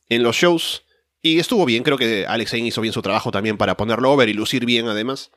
en 0.09 0.23
los 0.23 0.35
shows. 0.35 0.83
Y 1.21 1.39
estuvo 1.39 1.65
bien, 1.65 1.83
creo 1.83 1.97
que 1.97 2.25
Alex 2.27 2.51
Zane 2.51 2.67
hizo 2.67 2.81
bien 2.81 2.93
su 2.93 3.01
trabajo 3.01 3.31
también 3.31 3.57
para 3.57 3.77
ponerlo 3.77 4.11
over 4.11 4.29
y 4.29 4.33
lucir 4.33 4.65
bien 4.65 4.87
además. 4.87 5.31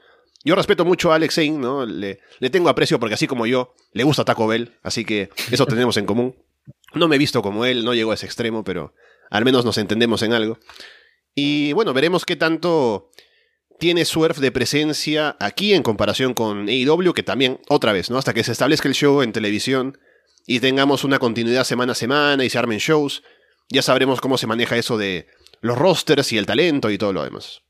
Yo 0.44 0.54
respeto 0.54 0.84
mucho 0.84 1.12
a 1.12 1.16
Alex 1.16 1.34
Zane, 1.34 1.52
¿no? 1.52 1.84
Le, 1.84 2.18
tengo 2.50 2.68
aprecio 2.68 2.98
porque 2.98 3.14
así 3.14 3.26
como 3.26 3.46
yo, 3.46 3.74
le 3.92 4.04
gusta 4.04 4.24
Taco 4.24 4.46
Bell, 4.46 4.78
así 4.82 5.04
que 5.04 5.30
eso 5.50 5.66
tenemos 5.66 5.96
en 5.96 6.06
común. 6.06 6.36
No 6.94 7.08
me 7.08 7.16
he 7.16 7.18
visto 7.18 7.42
como 7.42 7.64
él, 7.64 7.84
no 7.84 7.94
llego 7.94 8.10
a 8.10 8.14
ese 8.14 8.26
extremo, 8.26 8.64
pero 8.64 8.94
al 9.30 9.44
menos 9.44 9.64
nos 9.64 9.78
entendemos 9.78 10.22
en 10.22 10.32
algo. 10.32 10.58
Y 11.34 11.72
bueno, 11.74 11.92
veremos 11.92 12.24
qué 12.24 12.36
tanto 12.36 13.10
tiene 13.80 14.04
Swerve 14.04 14.40
de 14.40 14.52
presencia 14.52 15.36
aquí 15.40 15.74
en 15.74 15.82
comparación 15.82 16.34
con 16.34 16.68
AEW, 16.68 17.12
que 17.12 17.24
también, 17.24 17.58
otra 17.68 17.92
vez, 17.92 18.10
¿no? 18.10 18.18
Hasta 18.18 18.32
que 18.32 18.44
se 18.44 18.52
establezca 18.52 18.86
el 18.86 18.94
show 18.94 19.22
en 19.22 19.32
televisión 19.32 19.98
y 20.46 20.60
tengamos 20.60 21.02
una 21.02 21.18
continuidad 21.18 21.64
semana 21.64 21.92
a 21.92 21.96
semana 21.96 22.44
y 22.44 22.50
se 22.50 22.58
armen 22.58 22.78
shows, 22.78 23.24
ya 23.68 23.82
sabremos 23.82 24.20
cómo 24.20 24.38
se 24.38 24.46
maneja 24.46 24.76
eso 24.76 24.98
de 24.98 25.26
los 25.62 25.76
rosters 25.76 26.32
y 26.32 26.38
el 26.38 26.46
talento 26.46 26.90
y 26.90 26.98
todo 26.98 27.12
lo 27.12 27.24
demás. 27.24 27.62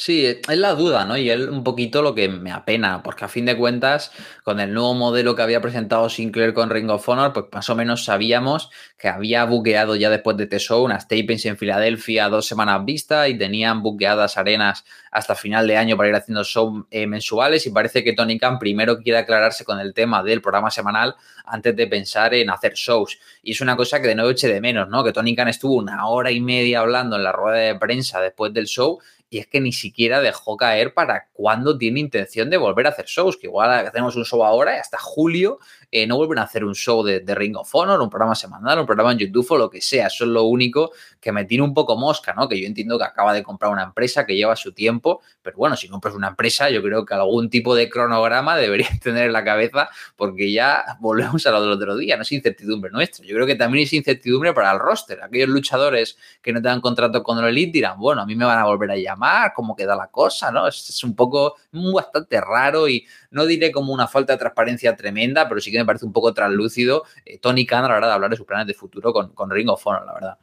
Sí, 0.00 0.24
es 0.24 0.56
la 0.56 0.72
duda, 0.72 1.04
¿no? 1.04 1.18
Y 1.18 1.28
es 1.28 1.38
un 1.46 1.62
poquito 1.62 2.00
lo 2.00 2.14
que 2.14 2.26
me 2.26 2.52
apena, 2.52 3.02
porque 3.02 3.26
a 3.26 3.28
fin 3.28 3.44
de 3.44 3.54
cuentas, 3.54 4.12
con 4.44 4.58
el 4.58 4.72
nuevo 4.72 4.94
modelo 4.94 5.36
que 5.36 5.42
había 5.42 5.60
presentado 5.60 6.08
Sinclair 6.08 6.54
con 6.54 6.70
Ring 6.70 6.88
of 6.88 7.06
Honor, 7.06 7.34
pues 7.34 7.44
más 7.52 7.68
o 7.68 7.74
menos 7.74 8.04
sabíamos 8.04 8.70
que 8.96 9.08
había 9.08 9.44
buqueado 9.44 9.96
ya 9.96 10.08
después 10.08 10.38
de 10.38 10.48
show 10.58 10.82
unas 10.82 11.06
tapings 11.06 11.44
en 11.44 11.58
Filadelfia 11.58 12.30
dos 12.30 12.46
semanas 12.46 12.82
vista 12.86 13.28
y 13.28 13.36
tenían 13.36 13.82
buqueadas 13.82 14.38
arenas 14.38 14.86
hasta 15.10 15.34
final 15.34 15.66
de 15.66 15.76
año 15.76 15.98
para 15.98 16.08
ir 16.08 16.14
haciendo 16.14 16.44
shows 16.44 16.86
eh, 16.90 17.06
mensuales 17.06 17.66
y 17.66 17.70
parece 17.70 18.02
que 18.02 18.14
Tony 18.14 18.38
Khan 18.38 18.58
primero 18.58 19.00
quiere 19.00 19.18
aclararse 19.18 19.66
con 19.66 19.80
el 19.80 19.92
tema 19.92 20.22
del 20.22 20.40
programa 20.40 20.70
semanal 20.70 21.14
antes 21.44 21.76
de 21.76 21.86
pensar 21.86 22.32
en 22.32 22.48
hacer 22.48 22.72
shows. 22.74 23.18
Y 23.42 23.50
es 23.50 23.60
una 23.60 23.76
cosa 23.76 24.00
que 24.00 24.08
de 24.08 24.14
nuevo 24.14 24.30
eche 24.30 24.48
de 24.48 24.62
menos, 24.62 24.88
¿no? 24.88 25.04
Que 25.04 25.12
Tony 25.12 25.36
Khan 25.36 25.48
estuvo 25.48 25.74
una 25.74 26.06
hora 26.06 26.30
y 26.30 26.40
media 26.40 26.80
hablando 26.80 27.16
en 27.16 27.24
la 27.24 27.32
rueda 27.32 27.58
de 27.58 27.74
prensa 27.74 28.18
después 28.20 28.54
del 28.54 28.66
show 28.66 28.98
y 29.30 29.38
es 29.38 29.46
que 29.46 29.60
ni 29.60 29.72
siquiera 29.72 30.20
dejó 30.20 30.56
caer 30.56 30.92
para 30.92 31.28
cuándo 31.32 31.78
tiene 31.78 32.00
intención 32.00 32.50
de 32.50 32.56
volver 32.56 32.86
a 32.86 32.90
hacer 32.90 33.06
shows, 33.06 33.36
que 33.36 33.46
igual 33.46 33.70
hacemos 33.86 34.16
un 34.16 34.24
show 34.24 34.44
ahora 34.44 34.74
y 34.76 34.80
hasta 34.80 34.98
julio 34.98 35.60
eh, 35.92 36.04
no 36.06 36.16
vuelven 36.16 36.38
a 36.38 36.42
hacer 36.42 36.64
un 36.64 36.74
show 36.74 37.04
de, 37.04 37.22
Ring 37.32 37.56
of 37.56 37.72
Honor, 37.72 38.00
un 38.00 38.10
programa 38.10 38.34
semanal, 38.34 38.80
un 38.80 38.86
programa 38.86 39.12
en 39.12 39.18
YouTube 39.18 39.46
o 39.52 39.56
lo 39.56 39.70
que 39.70 39.80
sea. 39.80 40.08
Eso 40.08 40.24
es 40.24 40.30
lo 40.30 40.42
único 40.42 40.90
que 41.20 41.30
me 41.30 41.44
tiene 41.44 41.62
un 41.62 41.72
poco 41.72 41.96
mosca, 41.96 42.34
¿no? 42.34 42.48
Que 42.48 42.60
yo 42.60 42.66
entiendo 42.66 42.98
que 42.98 43.04
acaba 43.04 43.32
de 43.32 43.44
comprar 43.44 43.70
una 43.70 43.84
empresa 43.84 44.26
que 44.26 44.34
lleva 44.34 44.56
su 44.56 44.72
tiempo, 44.72 45.20
pero 45.42 45.56
bueno, 45.56 45.76
si 45.76 45.88
compras 45.88 46.14
una 46.14 46.28
empresa, 46.28 46.68
yo 46.68 46.82
creo 46.82 47.06
que 47.06 47.14
algún 47.14 47.50
tipo 47.50 47.76
de 47.76 47.88
cronograma 47.88 48.56
debería 48.58 48.88
tener 49.00 49.26
en 49.26 49.32
la 49.32 49.44
cabeza, 49.44 49.90
porque 50.16 50.50
ya 50.50 50.96
volvemos 50.98 51.46
a 51.46 51.52
lo 51.52 51.62
del 51.62 51.70
otro 51.70 51.96
día, 51.96 52.16
no 52.16 52.22
es 52.22 52.32
incertidumbre 52.32 52.90
nuestra. 52.90 53.24
Yo 53.24 53.34
creo 53.36 53.46
que 53.46 53.54
también 53.54 53.84
es 53.84 53.92
incertidumbre 53.92 54.52
para 54.52 54.72
el 54.72 54.80
roster. 54.80 55.22
Aquellos 55.22 55.48
luchadores 55.48 56.18
que 56.42 56.52
no 56.52 56.60
tengan 56.60 56.80
contrato 56.80 57.22
con 57.22 57.38
el 57.38 57.44
Elite 57.44 57.72
dirán, 57.72 57.96
bueno, 57.96 58.22
a 58.22 58.26
mí 58.26 58.34
me 58.34 58.44
van 58.44 58.58
a 58.58 58.64
volver 58.64 58.90
a 58.90 58.96
llamar 58.96 59.19
Cómo 59.54 59.76
queda 59.76 59.94
la 59.96 60.08
cosa, 60.08 60.50
¿no? 60.50 60.66
Es, 60.66 61.04
un 61.04 61.14
poco, 61.14 61.56
bastante 61.72 62.40
raro 62.40 62.88
y 62.88 63.06
no 63.30 63.46
diré 63.46 63.70
como 63.70 63.92
una 63.92 64.06
falta 64.06 64.32
de 64.32 64.38
transparencia 64.38 64.96
tremenda, 64.96 65.48
pero 65.48 65.60
sí 65.60 65.70
que 65.70 65.78
me 65.78 65.84
parece 65.84 66.06
un 66.06 66.12
poco 66.12 66.32
translúcido 66.34 67.04
eh, 67.24 67.38
Tony 67.38 67.66
Khan 67.66 67.84
a 67.84 67.88
la 67.88 67.96
hora 67.96 68.06
de 68.08 68.12
hablar 68.14 68.30
de 68.30 68.36
sus 68.36 68.46
planes 68.46 68.66
de 68.66 68.74
futuro 68.74 69.12
con, 69.12 69.32
con 69.34 69.50
Ring 69.50 69.68
of 69.68 69.84
la 69.86 70.12
verdad. 70.14 70.38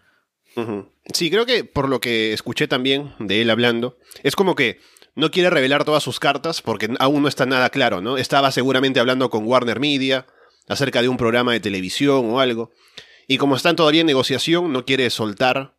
Sí, 1.13 1.29
creo 1.29 1.45
que 1.45 1.63
por 1.63 1.87
lo 1.87 1.99
que 1.99 2.33
escuché 2.33 2.67
también 2.67 3.13
de 3.19 3.41
él 3.41 3.49
hablando, 3.49 3.97
es 4.23 4.35
como 4.35 4.55
que 4.55 4.79
no 5.13 5.29
quiere 5.29 5.49
revelar 5.49 5.83
todas 5.83 6.03
sus 6.03 6.19
cartas 6.19 6.61
porque 6.61 6.89
aún 6.99 7.21
no 7.21 7.27
está 7.27 7.45
nada 7.45 7.69
claro, 7.69 8.01
¿no? 8.01 8.17
Estaba 8.17 8.51
seguramente 8.51 8.99
hablando 8.99 9.29
con 9.29 9.45
Warner 9.45 9.79
Media 9.79 10.25
acerca 10.67 11.01
de 11.01 11.09
un 11.09 11.17
programa 11.17 11.53
de 11.53 11.59
televisión 11.59 12.31
o 12.31 12.39
algo. 12.39 12.71
Y 13.27 13.37
como 13.37 13.55
están 13.55 13.75
todavía 13.75 14.01
en 14.01 14.07
negociación, 14.07 14.71
no 14.71 14.85
quiere 14.85 15.09
soltar 15.09 15.75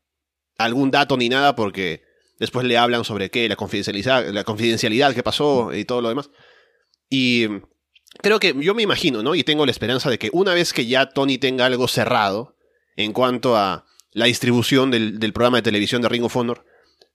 algún 0.59 0.91
dato 0.91 1.17
ni 1.17 1.29
nada 1.29 1.55
porque 1.55 2.03
después 2.39 2.67
le 2.67 2.79
hablan 2.79 3.05
sobre 3.05 3.31
qué, 3.31 3.49
la 3.49 3.57
confidencialidad, 3.57 4.29
la 4.29 4.45
confidencialidad 4.45 5.15
que 5.15 5.23
pasó 5.23 5.75
y 5.75 5.85
todo 5.85 6.01
lo 6.01 6.09
demás. 6.09 6.31
Y 7.11 7.47
creo 8.23 8.41
que 8.41 8.55
yo 8.59 8.75
me 8.75 8.83
imagino, 8.83 9.23
¿no? 9.23 9.35
Y 9.35 9.45
tengo 9.45 9.65
la 9.65 9.73
esperanza 9.73 10.11
de 10.11 10.19
que 10.19 10.31
una 10.33 10.55
vez 10.55 10.73
que 10.73 10.87
ya 10.87 11.11
Tony 11.11 11.39
tenga 11.39 11.67
algo 11.67 11.89
cerrado 11.89 12.57
en 12.97 13.13
cuanto 13.13 13.57
a 13.57 13.87
la 14.13 14.27
distribución 14.27 14.91
del, 14.91 15.33
programa 15.33 15.59
de 15.59 15.63
televisión 15.63 16.03
de 16.03 16.09
Ring 16.09 16.25
of 16.25 16.37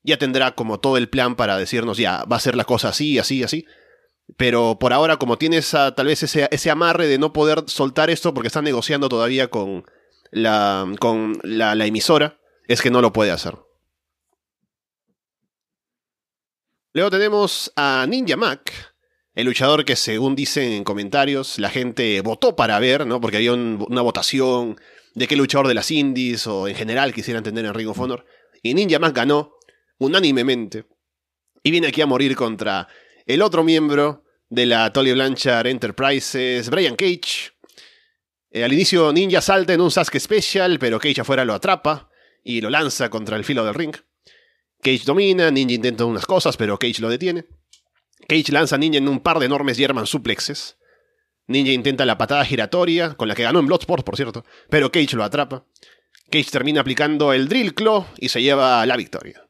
ya 0.03 0.17
tendrá 0.17 0.53
como 0.53 0.79
todo 0.79 0.97
el 0.97 1.09
plan 1.09 1.35
para 1.35 1.57
decirnos, 1.57 1.97
ya, 1.97 2.25
va 2.25 2.35
a 2.35 2.41
ser 2.41 2.55
la 2.55 2.65
cosa 2.65 2.89
así, 2.89 3.17
así, 3.19 3.43
así. 3.43 3.65
Pero 4.37 4.77
por 4.79 4.93
ahora, 4.93 5.17
como 5.17 5.37
tienes 5.37 5.71
tal 5.71 6.05
vez 6.05 6.23
ese, 6.23 6.47
ese 6.51 6.69
amarre 6.69 7.07
de 7.07 7.17
no 7.17 7.33
poder 7.33 7.63
soltar 7.67 8.09
esto 8.09 8.33
porque 8.33 8.47
están 8.47 8.63
negociando 8.63 9.09
todavía 9.09 9.49
con 9.49 9.85
la, 10.31 10.85
con 10.99 11.39
la, 11.43 11.73
emisora, 11.85 12.39
es 12.67 12.81
que 12.81 12.91
no 12.91 13.01
lo 13.01 13.13
puede 13.13 13.31
hacer. 13.31 13.57
Luego 16.95 17.09
tenemos 17.09 17.73
a 17.75 18.05
Ninja 18.07 18.37
Mac, 18.37 18.71
el 19.33 19.47
luchador 19.47 19.83
que 19.83 19.95
según 19.95 20.35
dicen 20.35 20.71
en 20.73 20.83
comentarios, 20.83 21.57
la 21.57 21.71
gente 21.71 22.21
votó 22.21 22.55
para 22.55 22.77
ver, 22.77 23.07
¿no? 23.07 23.19
Porque 23.19 23.37
había 23.37 23.53
una 23.53 24.03
votación 24.03 24.79
de 25.15 25.27
qué 25.27 25.35
luchador 25.35 25.67
de 25.67 25.73
las 25.73 25.89
indies 25.89 26.45
o 26.45 26.67
en 26.67 26.75
general 26.75 27.11
quisieran 27.11 27.41
tener 27.41 27.65
en 27.65 27.73
Ring 27.73 27.89
of 27.89 27.99
Honor. 27.99 28.25
Y 28.61 28.75
Ninja 28.75 28.99
Mac 28.99 29.15
ganó 29.15 29.55
unánimemente. 29.97 30.85
Y 31.63 31.71
viene 31.71 31.87
aquí 31.87 32.01
a 32.01 32.05
morir 32.05 32.35
contra 32.35 32.87
el 33.25 33.41
otro 33.41 33.63
miembro 33.63 34.23
de 34.49 34.67
la 34.67 34.93
Tolly 34.93 35.13
Blanchard 35.13 35.65
Enterprises, 35.65 36.69
Brian 36.69 36.95
Cage, 36.95 37.53
eh, 38.51 38.63
al 38.63 38.71
inicio 38.71 39.11
Ninja 39.11 39.41
salta 39.41 39.73
en 39.73 39.81
un 39.81 39.89
Sasuke 39.89 40.19
Special, 40.19 40.77
pero 40.77 40.99
Cage 40.99 41.21
afuera 41.21 41.43
lo 41.43 41.55
atrapa 41.55 42.11
y 42.43 42.61
lo 42.61 42.69
lanza 42.69 43.09
contra 43.09 43.35
el 43.35 43.45
filo 43.45 43.65
del 43.65 43.73
ring. 43.73 43.95
Cage 44.83 45.03
domina, 45.05 45.49
Ninja 45.49 45.73
intenta 45.73 46.05
unas 46.05 46.25
cosas, 46.25 46.57
pero 46.57 46.77
Cage 46.77 47.01
lo 47.01 47.09
detiene. 47.09 47.45
Cage 48.27 48.51
lanza 48.51 48.75
a 48.75 48.77
Ninja 48.77 48.97
en 48.97 49.07
un 49.07 49.21
par 49.21 49.39
de 49.39 49.45
enormes 49.45 49.77
German 49.77 50.05
suplexes. 50.05 50.77
Ninja 51.47 51.71
intenta 51.71 52.05
la 52.05 52.17
patada 52.17 52.45
giratoria, 52.45 53.15
con 53.15 53.27
la 53.27 53.35
que 53.35 53.43
ganó 53.43 53.59
en 53.59 53.65
Bloodsport, 53.65 54.05
por 54.05 54.17
cierto, 54.17 54.45
pero 54.69 54.91
Cage 54.91 55.15
lo 55.15 55.23
atrapa. 55.23 55.65
Cage 56.29 56.51
termina 56.51 56.81
aplicando 56.81 57.31
el 57.31 57.47
Drill 57.47 57.73
Claw 57.73 58.05
y 58.17 58.29
se 58.29 58.41
lleva 58.41 58.85
la 58.85 58.97
victoria. 58.97 59.47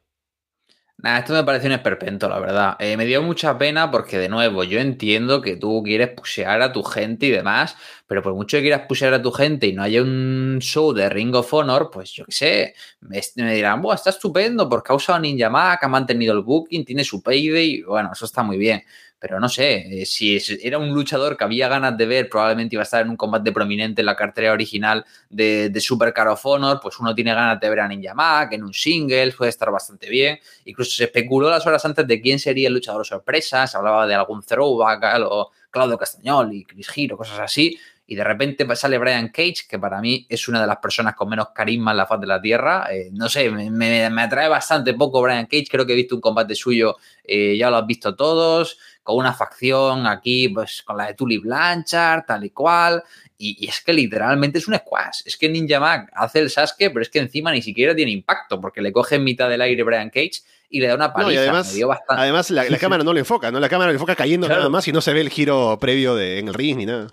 Nada, 1.04 1.18
esto 1.18 1.34
me 1.34 1.44
parece 1.44 1.66
un 1.66 1.74
esperpento, 1.74 2.30
la 2.30 2.38
verdad. 2.38 2.76
Eh, 2.78 2.96
me 2.96 3.04
dio 3.04 3.22
mucha 3.22 3.58
pena 3.58 3.90
porque, 3.90 4.16
de 4.18 4.30
nuevo, 4.30 4.64
yo 4.64 4.80
entiendo 4.80 5.42
que 5.42 5.56
tú 5.56 5.82
quieres 5.84 6.08
pushear 6.08 6.62
a 6.62 6.72
tu 6.72 6.82
gente 6.82 7.26
y 7.26 7.30
demás, 7.30 7.76
pero 8.06 8.22
por 8.22 8.32
mucho 8.32 8.56
que 8.56 8.62
quieras 8.62 8.86
pushear 8.88 9.12
a 9.12 9.20
tu 9.20 9.30
gente 9.30 9.66
y 9.66 9.74
no 9.74 9.82
haya 9.82 10.00
un 10.00 10.60
show 10.62 10.94
de 10.94 11.10
Ring 11.10 11.34
of 11.34 11.52
Honor, 11.52 11.90
pues 11.92 12.10
yo 12.10 12.24
qué 12.24 12.32
sé, 12.32 12.74
me, 13.00 13.20
dirán, 13.54 13.82
Buah, 13.82 13.96
está 13.96 14.08
estupendo 14.08 14.66
porque 14.66 14.94
ha 14.94 14.96
usado 14.96 15.18
Ninja 15.18 15.50
Mac, 15.50 15.84
ha 15.84 15.88
mantenido 15.88 16.32
el 16.32 16.40
booking, 16.40 16.86
tiene 16.86 17.04
su 17.04 17.22
payday, 17.22 17.82
bueno, 17.82 18.08
eso 18.10 18.24
está 18.24 18.42
muy 18.42 18.56
bien 18.56 18.82
pero 19.24 19.40
no 19.40 19.48
sé, 19.48 20.02
eh, 20.02 20.04
si 20.04 20.38
era 20.62 20.76
un 20.76 20.92
luchador 20.92 21.38
que 21.38 21.44
había 21.44 21.66
ganas 21.66 21.96
de 21.96 22.04
ver, 22.04 22.28
probablemente 22.28 22.76
iba 22.76 22.82
a 22.82 22.84
estar 22.84 23.00
en 23.00 23.08
un 23.08 23.16
combate 23.16 23.52
prominente 23.52 24.02
en 24.02 24.06
la 24.06 24.14
cartera 24.14 24.52
original 24.52 25.02
de, 25.30 25.70
de 25.70 25.80
Super 25.80 26.12
Car 26.12 26.28
of 26.28 26.44
Honor, 26.44 26.78
pues 26.82 27.00
uno 27.00 27.14
tiene 27.14 27.32
ganas 27.32 27.58
de 27.58 27.70
ver 27.70 27.80
a 27.80 27.88
Ninja 27.88 28.12
Mac 28.12 28.52
en 28.52 28.62
un 28.62 28.74
single, 28.74 29.32
puede 29.32 29.48
estar 29.48 29.70
bastante 29.70 30.10
bien. 30.10 30.38
Incluso 30.66 30.90
se 30.90 31.04
especuló 31.04 31.48
las 31.48 31.66
horas 31.66 31.82
antes 31.86 32.06
de 32.06 32.20
quién 32.20 32.38
sería 32.38 32.68
el 32.68 32.74
luchador 32.74 33.06
sorpresa, 33.06 33.66
se 33.66 33.78
hablaba 33.78 34.06
de 34.06 34.14
algún 34.14 34.42
throwback 34.42 35.02
o 35.22 35.50
Claudio 35.70 35.96
Castañol 35.96 36.52
y 36.52 36.66
Chris 36.66 36.90
Giro, 36.90 37.16
cosas 37.16 37.38
así. 37.38 37.78
Y 38.06 38.16
de 38.16 38.24
repente 38.24 38.66
sale 38.76 38.98
Brian 38.98 39.28
Cage, 39.28 39.66
que 39.66 39.78
para 39.78 39.98
mí 40.02 40.26
es 40.28 40.46
una 40.46 40.60
de 40.60 40.66
las 40.66 40.76
personas 40.76 41.14
con 41.14 41.26
menos 41.26 41.48
carisma 41.54 41.92
en 41.92 41.96
la 41.96 42.06
faz 42.06 42.20
de 42.20 42.26
la 42.26 42.40
Tierra. 42.40 42.86
Eh, 42.90 43.08
no 43.12 43.30
sé, 43.30 43.50
me, 43.50 44.04
atrae 44.04 44.48
bastante 44.48 44.92
poco 44.92 45.22
Brian 45.22 45.46
Cage. 45.46 45.68
Creo 45.70 45.86
que 45.86 45.94
he 45.94 45.96
visto 45.96 46.14
un 46.14 46.20
combate 46.20 46.54
suyo, 46.54 46.96
eh, 47.24 47.56
ya 47.56 47.70
lo 47.70 47.78
has 47.78 47.86
visto 47.86 48.14
todos 48.14 48.76
con 49.04 49.16
una 49.18 49.34
facción 49.34 50.06
aquí, 50.06 50.48
pues 50.48 50.82
con 50.82 50.96
la 50.96 51.06
de 51.06 51.14
Tully 51.14 51.38
Blanchard, 51.38 52.24
tal 52.26 52.44
y 52.44 52.50
cual. 52.50 53.04
Y, 53.38 53.68
es 53.68 53.82
que 53.82 53.92
literalmente 53.92 54.58
es 54.58 54.66
un 54.66 54.74
squash. 54.74 55.20
Es 55.26 55.36
que 55.36 55.48
Ninja 55.48 55.78
Mac 55.78 56.10
hace 56.14 56.40
el 56.40 56.50
Sasuke, 56.50 56.90
pero 56.90 57.02
es 57.02 57.10
que 57.10 57.18
encima 57.18 57.52
ni 57.52 57.62
siquiera 57.62 57.94
tiene 57.94 58.10
impacto, 58.10 58.60
porque 58.60 58.80
le 58.80 58.90
coge 58.90 59.16
en 59.16 59.24
mitad 59.24 59.48
del 59.48 59.60
aire 59.60 59.82
Brian 59.82 60.08
Cage 60.08 60.42
y 60.70 60.80
le 60.80 60.88
da 60.88 60.94
una 60.94 61.12
paliza. 61.12 61.42
además, 61.42 61.76
además 62.08 62.50
la, 62.50 62.66
cámara 62.78 63.04
no 63.04 63.12
le 63.12 63.20
enfoca, 63.20 63.52
¿no? 63.52 63.60
La 63.60 63.68
cámara 63.68 63.90
le 63.90 63.96
enfoca 63.96 64.16
cayendo 64.16 64.48
nada 64.48 64.68
más 64.70 64.88
y 64.88 64.92
no 64.92 65.02
se 65.02 65.12
ve 65.12 65.20
el 65.20 65.30
giro 65.30 65.78
previo 65.78 66.16
de, 66.16 66.38
en 66.38 66.48
el 66.48 66.54
ring 66.54 66.78
ni 66.78 66.86
nada. 66.86 67.08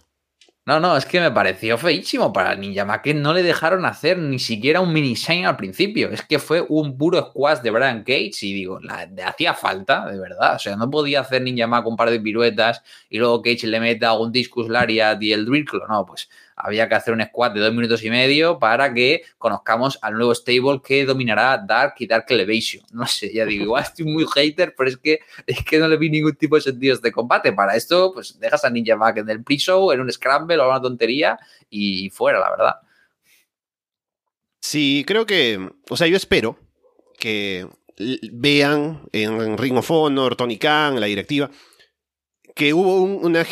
No, 0.63 0.79
no, 0.79 0.95
es 0.95 1.07
que 1.07 1.19
me 1.19 1.31
pareció 1.31 1.75
feísimo 1.75 2.31
para 2.31 2.55
Ninja 2.55 2.85
Mac 2.85 3.01
que 3.01 3.15
no 3.15 3.33
le 3.33 3.41
dejaron 3.41 3.83
hacer 3.83 4.19
ni 4.19 4.37
siquiera 4.37 4.79
un 4.79 4.93
mini 4.93 5.15
shine 5.15 5.47
al 5.47 5.57
principio. 5.57 6.09
Es 6.11 6.21
que 6.21 6.37
fue 6.37 6.63
un 6.69 6.99
puro 6.99 7.19
squash 7.29 7.61
de 7.61 7.71
Brian 7.71 8.03
Cage 8.03 8.43
y 8.43 8.53
digo, 8.53 8.79
la, 8.79 9.09
hacía 9.25 9.55
falta, 9.55 10.05
de 10.05 10.19
verdad. 10.19 10.55
O 10.57 10.59
sea, 10.59 10.75
no 10.75 10.87
podía 10.91 11.21
hacer 11.21 11.41
Ninja 11.41 11.65
Mac 11.65 11.87
un 11.87 11.97
par 11.97 12.11
de 12.11 12.19
piruetas 12.19 12.83
y 13.09 13.17
luego 13.17 13.41
Cage 13.41 13.65
le 13.65 13.79
meta 13.79 14.13
un 14.13 14.31
discus 14.31 14.69
lariat 14.69 15.19
y 15.23 15.33
el 15.33 15.45
drill 15.47 15.65
No, 15.89 16.05
pues 16.05 16.29
había 16.63 16.87
que 16.87 16.95
hacer 16.95 17.13
un 17.13 17.23
squad 17.23 17.51
de 17.51 17.59
dos 17.59 17.73
minutos 17.73 18.03
y 18.03 18.09
medio 18.09 18.59
para 18.59 18.93
que 18.93 19.23
conozcamos 19.37 19.97
al 20.01 20.13
nuevo 20.13 20.33
stable 20.33 20.81
que 20.83 21.05
dominará 21.05 21.57
Dark 21.57 21.95
y 21.99 22.07
Dark 22.07 22.25
Elevation. 22.29 22.83
No 22.91 23.07
sé, 23.07 23.33
ya 23.33 23.45
digo, 23.45 23.63
igual 23.63 23.83
estoy 23.83 24.05
muy 24.05 24.25
hater, 24.25 24.73
pero 24.77 24.89
es 24.89 24.97
que, 24.97 25.19
es 25.45 25.63
que 25.63 25.79
no 25.79 25.87
le 25.87 25.97
vi 25.97 26.09
ningún 26.09 26.35
tipo 26.35 26.55
de 26.55 26.61
sentido 26.61 26.97
de 26.97 27.11
combate. 27.11 27.51
Para 27.53 27.75
esto, 27.75 28.13
pues 28.13 28.39
dejas 28.39 28.63
a 28.63 28.69
Ninja 28.69 28.95
Mac 28.95 29.17
en 29.17 29.29
el 29.29 29.43
pre-show, 29.43 29.91
en 29.91 30.01
un 30.01 30.11
scramble 30.11 30.57
o 30.57 30.69
una 30.69 30.81
tontería 30.81 31.39
y 31.69 32.09
fuera, 32.09 32.39
la 32.39 32.49
verdad. 32.49 32.75
Sí, 34.59 35.03
creo 35.07 35.25
que, 35.25 35.59
o 35.89 35.97
sea, 35.97 36.07
yo 36.07 36.15
espero 36.15 36.57
que 37.17 37.67
vean 38.31 39.01
en 39.11 39.57
Ring 39.57 39.77
of 39.77 39.91
Honor, 39.91 40.35
Tony 40.35 40.57
Khan, 40.57 40.99
la 40.99 41.07
directiva, 41.07 41.49
que 42.55 42.73
hubo 42.73 43.01
una 43.03 43.43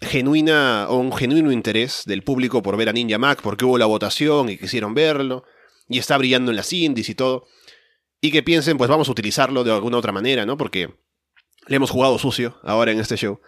genuina 0.00 0.86
o 0.88 0.96
un 0.98 1.12
genuino 1.12 1.52
interés 1.52 2.02
del 2.06 2.22
público 2.22 2.62
por 2.62 2.76
ver 2.76 2.88
a 2.88 2.92
Ninja 2.92 3.18
Mac, 3.18 3.40
porque 3.42 3.64
hubo 3.64 3.78
la 3.78 3.86
votación 3.86 4.48
y 4.48 4.58
quisieron 4.58 4.94
verlo, 4.94 5.44
y 5.88 5.98
está 5.98 6.16
brillando 6.18 6.50
en 6.50 6.56
las 6.56 6.72
indies 6.72 7.08
y 7.08 7.14
todo, 7.14 7.46
y 8.20 8.30
que 8.30 8.42
piensen, 8.42 8.78
pues 8.78 8.88
vamos 8.88 9.08
a 9.08 9.12
utilizarlo 9.12 9.64
de 9.64 9.72
alguna 9.72 9.98
otra 9.98 10.12
manera, 10.12 10.46
¿no? 10.46 10.56
Porque 10.56 10.94
le 11.66 11.76
hemos 11.76 11.90
jugado 11.90 12.18
sucio 12.18 12.58
ahora 12.62 12.92
en 12.92 13.00
este 13.00 13.16
show. 13.16 13.40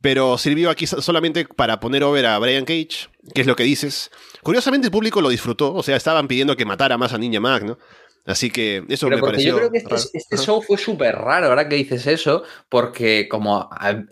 Pero 0.00 0.36
sirvió 0.36 0.68
aquí 0.68 0.86
solamente 0.86 1.46
para 1.46 1.80
poner 1.80 2.04
over 2.04 2.26
a 2.26 2.38
Brian 2.38 2.64
Cage, 2.64 3.08
que 3.34 3.40
es 3.40 3.46
lo 3.46 3.56
que 3.56 3.62
dices. 3.62 4.10
Curiosamente 4.42 4.88
el 4.88 4.90
público 4.90 5.22
lo 5.22 5.30
disfrutó, 5.30 5.72
o 5.72 5.82
sea, 5.82 5.96
estaban 5.96 6.28
pidiendo 6.28 6.56
que 6.56 6.66
matara 6.66 6.98
más 6.98 7.12
a 7.12 7.18
Ninja 7.18 7.40
Mac, 7.40 7.62
¿no? 7.62 7.78
Así 8.26 8.50
que 8.50 8.84
eso 8.88 9.08
me 9.08 9.18
pareció. 9.18 9.50
Yo 9.50 9.56
creo 9.58 9.70
que 9.70 9.78
este, 9.78 9.94
este 10.14 10.36
show 10.38 10.62
fue 10.62 10.78
súper 10.78 11.14
raro, 11.14 11.48
ahora 11.48 11.68
que 11.68 11.76
dices 11.76 12.06
eso, 12.06 12.42
porque 12.70 13.28
como 13.28 13.68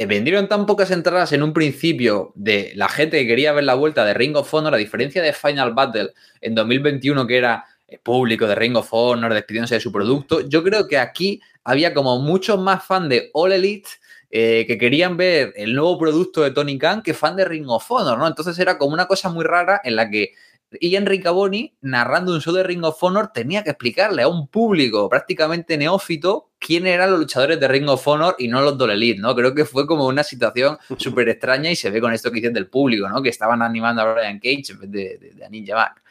vendieron 0.06 0.48
tan 0.48 0.66
pocas 0.66 0.90
entradas 0.90 1.32
en 1.32 1.42
un 1.42 1.54
principio 1.54 2.32
de 2.34 2.72
la 2.74 2.90
gente 2.90 3.18
que 3.18 3.26
quería 3.26 3.52
ver 3.52 3.64
la 3.64 3.74
vuelta 3.74 4.04
de 4.04 4.12
Ring 4.12 4.36
of 4.36 4.52
Honor, 4.52 4.74
a 4.74 4.78
diferencia 4.78 5.22
de 5.22 5.32
Final 5.32 5.72
Battle 5.72 6.10
en 6.42 6.54
2021, 6.54 7.26
que 7.26 7.38
era 7.38 7.64
público 8.02 8.46
de 8.46 8.54
Ring 8.54 8.76
of 8.76 8.92
Honor 8.92 9.32
despidiéndose 9.32 9.76
de 9.76 9.80
su 9.80 9.90
producto, 9.90 10.46
yo 10.46 10.62
creo 10.62 10.86
que 10.86 10.98
aquí 10.98 11.40
había 11.64 11.94
como 11.94 12.18
muchos 12.18 12.60
más 12.60 12.84
fans 12.84 13.08
de 13.08 13.30
All 13.32 13.52
Elite. 13.52 13.88
Eh, 14.34 14.64
que 14.66 14.78
querían 14.78 15.18
ver 15.18 15.52
el 15.56 15.74
nuevo 15.74 15.98
producto 15.98 16.40
de 16.40 16.52
Tony 16.52 16.78
Khan 16.78 17.02
que 17.02 17.12
fan 17.12 17.36
de 17.36 17.44
Ring 17.44 17.68
of 17.68 17.90
Honor, 17.90 18.16
¿no? 18.16 18.26
Entonces 18.26 18.58
era 18.58 18.78
como 18.78 18.94
una 18.94 19.06
cosa 19.06 19.28
muy 19.28 19.44
rara 19.44 19.82
en 19.84 19.94
la 19.94 20.08
que 20.08 20.32
y 20.80 20.96
Enrique 20.96 21.28
Boni, 21.28 21.74
narrando 21.80 22.32
un 22.32 22.40
show 22.40 22.54
de 22.54 22.62
Ring 22.62 22.84
of 22.84 23.02
Honor, 23.02 23.30
tenía 23.32 23.62
que 23.62 23.70
explicarle 23.70 24.22
a 24.22 24.28
un 24.28 24.48
público 24.48 25.08
prácticamente 25.08 25.76
neófito 25.76 26.50
quién 26.58 26.86
eran 26.86 27.10
los 27.10 27.20
luchadores 27.20 27.58
de 27.58 27.68
Ring 27.68 27.88
of 27.88 28.06
Honor 28.06 28.36
y 28.38 28.48
no 28.48 28.60
los 28.62 28.78
de 28.78 28.92
Elite, 28.92 29.20
¿no? 29.20 29.34
Creo 29.34 29.54
que 29.54 29.64
fue 29.64 29.86
como 29.86 30.06
una 30.06 30.22
situación 30.22 30.78
súper 30.98 31.28
extraña 31.28 31.70
y 31.70 31.76
se 31.76 31.90
ve 31.90 32.00
con 32.00 32.12
esto 32.12 32.30
que 32.30 32.36
dicen 32.36 32.52
del 32.54 32.68
público, 32.68 33.08
¿no? 33.08 33.22
Que 33.22 33.28
estaban 33.28 33.62
animando 33.62 34.02
a 34.02 34.14
Brian 34.14 34.38
Cage 34.38 34.72
en 34.72 34.80
vez 34.80 34.90
de, 34.90 35.32
de, 35.34 35.44
a 35.44 35.48
Ninja 35.48 35.74
Mac. 35.74 36.02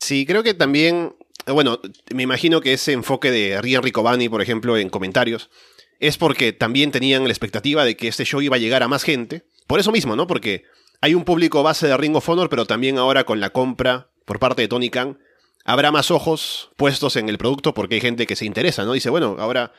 Sí, 0.00 0.24
creo 0.24 0.42
que 0.42 0.54
también, 0.54 1.14
bueno, 1.46 1.80
me 2.14 2.22
imagino 2.22 2.60
que 2.60 2.72
ese 2.72 2.92
enfoque 2.92 3.30
de 3.30 3.60
Rian 3.60 3.82
Ricobani, 3.82 4.28
por 4.28 4.40
ejemplo, 4.40 4.76
en 4.76 4.88
comentarios, 4.88 5.50
es 5.98 6.16
porque 6.16 6.52
también 6.52 6.90
tenían 6.90 7.24
la 7.24 7.30
expectativa 7.30 7.84
de 7.84 7.96
que 7.96 8.08
este 8.08 8.24
show 8.24 8.40
iba 8.40 8.56
a 8.56 8.60
llegar 8.60 8.82
a 8.82 8.88
más 8.88 9.02
gente. 9.02 9.44
Por 9.66 9.80
eso 9.80 9.92
mismo, 9.92 10.16
¿no? 10.16 10.26
Porque 10.26 10.64
hay 11.06 11.14
un 11.14 11.22
público 11.22 11.62
base 11.62 11.86
de 11.86 11.96
Ring 11.96 12.16
of 12.16 12.28
Honor, 12.28 12.48
pero 12.48 12.66
también 12.66 12.98
ahora 12.98 13.22
con 13.22 13.38
la 13.38 13.50
compra 13.50 14.10
por 14.24 14.40
parte 14.40 14.62
de 14.62 14.68
Tony 14.68 14.90
Khan, 14.90 15.20
habrá 15.64 15.92
más 15.92 16.10
ojos 16.10 16.70
puestos 16.76 17.14
en 17.14 17.28
el 17.28 17.38
producto 17.38 17.74
porque 17.74 17.94
hay 17.94 18.00
gente 18.00 18.26
que 18.26 18.34
se 18.34 18.44
interesa, 18.44 18.84
¿no? 18.84 18.92
Dice, 18.92 19.08
bueno, 19.08 19.36
ahora 19.38 19.72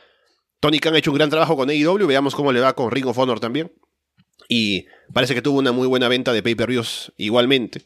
Tony 0.58 0.78
Khan 0.78 0.94
ha 0.94 0.98
hecho 0.98 1.10
un 1.10 1.18
gran 1.18 1.28
trabajo 1.28 1.54
con 1.54 1.68
AEW, 1.68 2.06
veamos 2.06 2.34
cómo 2.34 2.50
le 2.50 2.60
va 2.60 2.74
con 2.74 2.90
Ring 2.90 3.06
of 3.06 3.18
Honor 3.18 3.40
también. 3.40 3.70
Y 4.48 4.86
parece 5.12 5.34
que 5.34 5.42
tuvo 5.42 5.58
una 5.58 5.70
muy 5.70 5.86
buena 5.86 6.08
venta 6.08 6.32
de 6.32 6.42
pay-per-views 6.42 7.12
igualmente. 7.18 7.82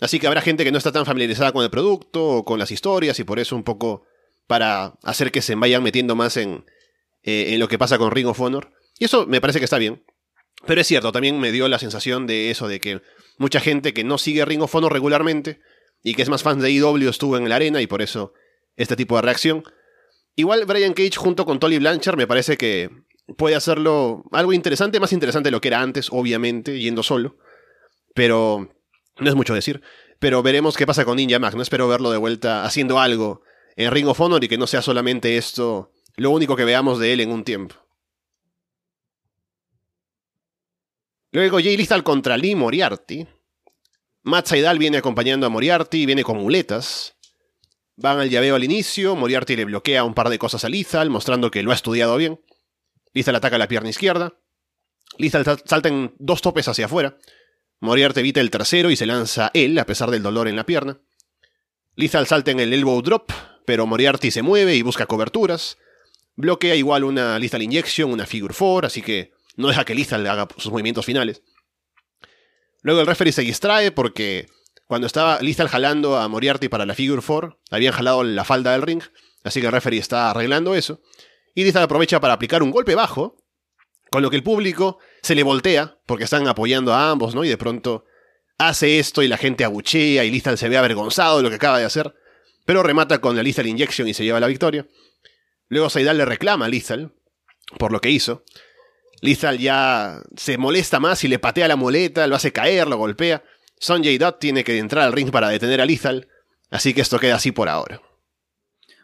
Así 0.00 0.18
que 0.18 0.26
habrá 0.26 0.40
gente 0.40 0.64
que 0.64 0.72
no 0.72 0.78
está 0.78 0.90
tan 0.90 1.06
familiarizada 1.06 1.52
con 1.52 1.62
el 1.62 1.70
producto 1.70 2.26
o 2.26 2.44
con 2.44 2.58
las 2.58 2.72
historias 2.72 3.20
y 3.20 3.24
por 3.24 3.38
eso 3.38 3.54
un 3.54 3.62
poco 3.62 4.02
para 4.48 4.94
hacer 5.04 5.30
que 5.30 5.42
se 5.42 5.54
vayan 5.54 5.84
metiendo 5.84 6.16
más 6.16 6.36
en, 6.36 6.64
eh, 7.22 7.50
en 7.50 7.60
lo 7.60 7.68
que 7.68 7.78
pasa 7.78 7.98
con 7.98 8.10
Ring 8.10 8.26
of 8.26 8.40
Honor. 8.40 8.72
Y 8.98 9.04
eso 9.04 9.28
me 9.28 9.40
parece 9.40 9.60
que 9.60 9.66
está 9.66 9.78
bien. 9.78 10.02
Pero 10.66 10.80
es 10.80 10.86
cierto, 10.86 11.12
también 11.12 11.38
me 11.38 11.52
dio 11.52 11.68
la 11.68 11.78
sensación 11.78 12.26
de 12.26 12.50
eso, 12.50 12.68
de 12.68 12.80
que 12.80 13.02
mucha 13.38 13.60
gente 13.60 13.94
que 13.94 14.04
no 14.04 14.18
sigue 14.18 14.44
Ring 14.44 14.62
of 14.62 14.74
Honor 14.74 14.92
regularmente 14.92 15.60
y 16.02 16.14
que 16.14 16.22
es 16.22 16.28
más 16.28 16.42
fan 16.42 16.60
de 16.60 16.68
AEW 16.68 17.08
estuvo 17.08 17.36
en 17.36 17.48
la 17.48 17.56
arena 17.56 17.80
y 17.80 17.86
por 17.86 18.02
eso 18.02 18.34
este 18.76 18.96
tipo 18.96 19.16
de 19.16 19.22
reacción. 19.22 19.64
Igual 20.36 20.64
Brian 20.66 20.94
Cage 20.94 21.16
junto 21.16 21.44
con 21.44 21.58
Tolly 21.58 21.78
Blanchard 21.78 22.16
me 22.16 22.26
parece 22.26 22.56
que 22.56 22.90
puede 23.36 23.56
hacerlo 23.56 24.24
algo 24.32 24.52
interesante, 24.52 25.00
más 25.00 25.12
interesante 25.12 25.48
de 25.48 25.52
lo 25.52 25.60
que 25.60 25.68
era 25.68 25.80
antes, 25.80 26.08
obviamente, 26.10 26.78
yendo 26.78 27.02
solo. 27.02 27.36
Pero 28.14 28.70
no 29.18 29.28
es 29.28 29.34
mucho 29.34 29.54
decir. 29.54 29.82
Pero 30.18 30.42
veremos 30.42 30.76
qué 30.76 30.86
pasa 30.86 31.04
con 31.04 31.16
Ninja 31.16 31.38
Max. 31.38 31.54
No 31.54 31.62
espero 31.62 31.88
verlo 31.88 32.10
de 32.10 32.18
vuelta 32.18 32.64
haciendo 32.64 32.98
algo 32.98 33.42
en 33.76 33.90
Ring 33.90 34.08
of 34.08 34.20
Honor 34.20 34.44
y 34.44 34.48
que 34.48 34.58
no 34.58 34.66
sea 34.66 34.82
solamente 34.82 35.36
esto 35.36 35.92
lo 36.16 36.30
único 36.30 36.56
que 36.56 36.64
veamos 36.64 36.98
de 36.98 37.12
él 37.12 37.20
en 37.20 37.30
un 37.30 37.44
tiempo. 37.44 37.76
Luego 41.32 41.58
Jay 41.58 41.76
Lethal 41.76 42.02
contra 42.02 42.36
Lee 42.36 42.56
Moriarty. 42.56 43.26
Matt 44.22 44.48
Saidal 44.48 44.78
viene 44.78 44.98
acompañando 44.98 45.46
a 45.46 45.48
Moriarty, 45.48 46.04
viene 46.04 46.24
con 46.24 46.38
muletas. 46.38 47.14
Van 47.96 48.18
al 48.18 48.30
llaveo 48.30 48.56
al 48.56 48.64
inicio, 48.64 49.14
Moriarty 49.14 49.56
le 49.56 49.64
bloquea 49.64 50.04
un 50.04 50.14
par 50.14 50.28
de 50.28 50.38
cosas 50.38 50.64
a 50.64 50.68
Lethal, 50.68 51.08
mostrando 51.08 51.50
que 51.50 51.62
lo 51.62 51.70
ha 51.70 51.74
estudiado 51.74 52.16
bien. 52.16 52.40
Lethal 53.12 53.36
ataca 53.36 53.58
la 53.58 53.68
pierna 53.68 53.90
izquierda. 53.90 54.34
Lethal 55.18 55.44
salta 55.64 55.88
en 55.88 56.14
dos 56.18 56.42
topes 56.42 56.66
hacia 56.66 56.86
afuera. 56.86 57.16
Moriarty 57.78 58.20
evita 58.20 58.40
el 58.40 58.50
tercero 58.50 58.90
y 58.90 58.96
se 58.96 59.06
lanza 59.06 59.50
él, 59.54 59.78
a 59.78 59.86
pesar 59.86 60.10
del 60.10 60.22
dolor 60.22 60.48
en 60.48 60.56
la 60.56 60.66
pierna. 60.66 61.00
Lethal 61.94 62.26
salta 62.26 62.50
en 62.50 62.60
el 62.60 62.72
elbow 62.72 63.02
drop, 63.02 63.30
pero 63.66 63.86
Moriarty 63.86 64.30
se 64.30 64.42
mueve 64.42 64.74
y 64.74 64.82
busca 64.82 65.06
coberturas. 65.06 65.78
Bloquea 66.34 66.74
igual 66.74 67.04
una 67.04 67.38
Lethal 67.38 67.62
Injection, 67.62 68.10
una 68.10 68.26
Figure 68.26 68.54
4, 68.56 68.86
así 68.86 69.02
que 69.02 69.32
no 69.56 69.68
deja 69.68 69.84
que 69.84 69.94
Lethal 69.94 70.26
haga 70.26 70.48
sus 70.56 70.70
movimientos 70.70 71.04
finales. 71.04 71.42
Luego 72.82 73.00
el 73.00 73.06
referee 73.06 73.32
se 73.32 73.42
distrae 73.42 73.90
porque 73.90 74.46
cuando 74.86 75.06
estaba 75.06 75.40
Lethal 75.40 75.68
jalando 75.68 76.16
a 76.16 76.28
Moriarty 76.28 76.68
para 76.68 76.86
la 76.86 76.94
Figure 76.94 77.22
4, 77.24 77.60
habían 77.70 77.92
jalado 77.92 78.24
la 78.24 78.44
falda 78.44 78.72
del 78.72 78.82
ring, 78.82 79.02
así 79.44 79.60
que 79.60 79.66
el 79.66 79.72
referee 79.72 79.98
está 79.98 80.30
arreglando 80.30 80.74
eso. 80.74 81.00
Y 81.54 81.64
Lethal 81.64 81.82
aprovecha 81.82 82.20
para 82.20 82.34
aplicar 82.34 82.62
un 82.62 82.70
golpe 82.70 82.94
bajo, 82.94 83.36
con 84.10 84.22
lo 84.22 84.30
que 84.30 84.36
el 84.36 84.42
público 84.42 84.98
se 85.22 85.34
le 85.34 85.42
voltea, 85.42 85.98
porque 86.06 86.24
están 86.24 86.48
apoyando 86.48 86.92
a 86.92 87.10
ambos, 87.10 87.34
¿no? 87.34 87.44
Y 87.44 87.48
de 87.48 87.56
pronto 87.56 88.04
hace 88.58 88.98
esto 88.98 89.22
y 89.22 89.28
la 89.28 89.36
gente 89.36 89.64
abuchea 89.64 90.24
y 90.24 90.30
Lethal 90.30 90.58
se 90.58 90.68
ve 90.68 90.76
avergonzado 90.76 91.38
de 91.38 91.42
lo 91.44 91.48
que 91.50 91.56
acaba 91.56 91.78
de 91.78 91.84
hacer, 91.84 92.14
pero 92.66 92.82
remata 92.82 93.20
con 93.20 93.36
la 93.36 93.42
Lethal 93.42 93.66
Injection 93.66 94.08
y 94.08 94.14
se 94.14 94.24
lleva 94.24 94.40
la 94.40 94.46
victoria. 94.46 94.86
Luego 95.68 95.88
Seidal 95.88 96.18
le 96.18 96.24
reclama 96.24 96.66
a 96.66 96.68
Lethal 96.68 97.14
por 97.78 97.92
lo 97.92 98.00
que 98.00 98.10
hizo. 98.10 98.44
Lethal 99.20 99.58
ya 99.58 100.22
se 100.36 100.58
molesta 100.58 101.00
más 101.00 101.22
y 101.24 101.28
le 101.28 101.38
patea 101.38 101.68
la 101.68 101.76
muleta, 101.76 102.26
lo 102.26 102.36
hace 102.36 102.52
caer, 102.52 102.88
lo 102.88 102.96
golpea. 102.96 103.42
Sonjay 103.78 104.18
Dutt 104.18 104.38
tiene 104.40 104.64
que 104.64 104.78
entrar 104.78 105.04
al 105.04 105.12
ring 105.12 105.30
para 105.30 105.48
detener 105.48 105.80
a 105.80 105.86
Lethal, 105.86 106.28
así 106.70 106.94
que 106.94 107.00
esto 107.00 107.18
queda 107.18 107.36
así 107.36 107.52
por 107.52 107.68
ahora. 107.68 108.00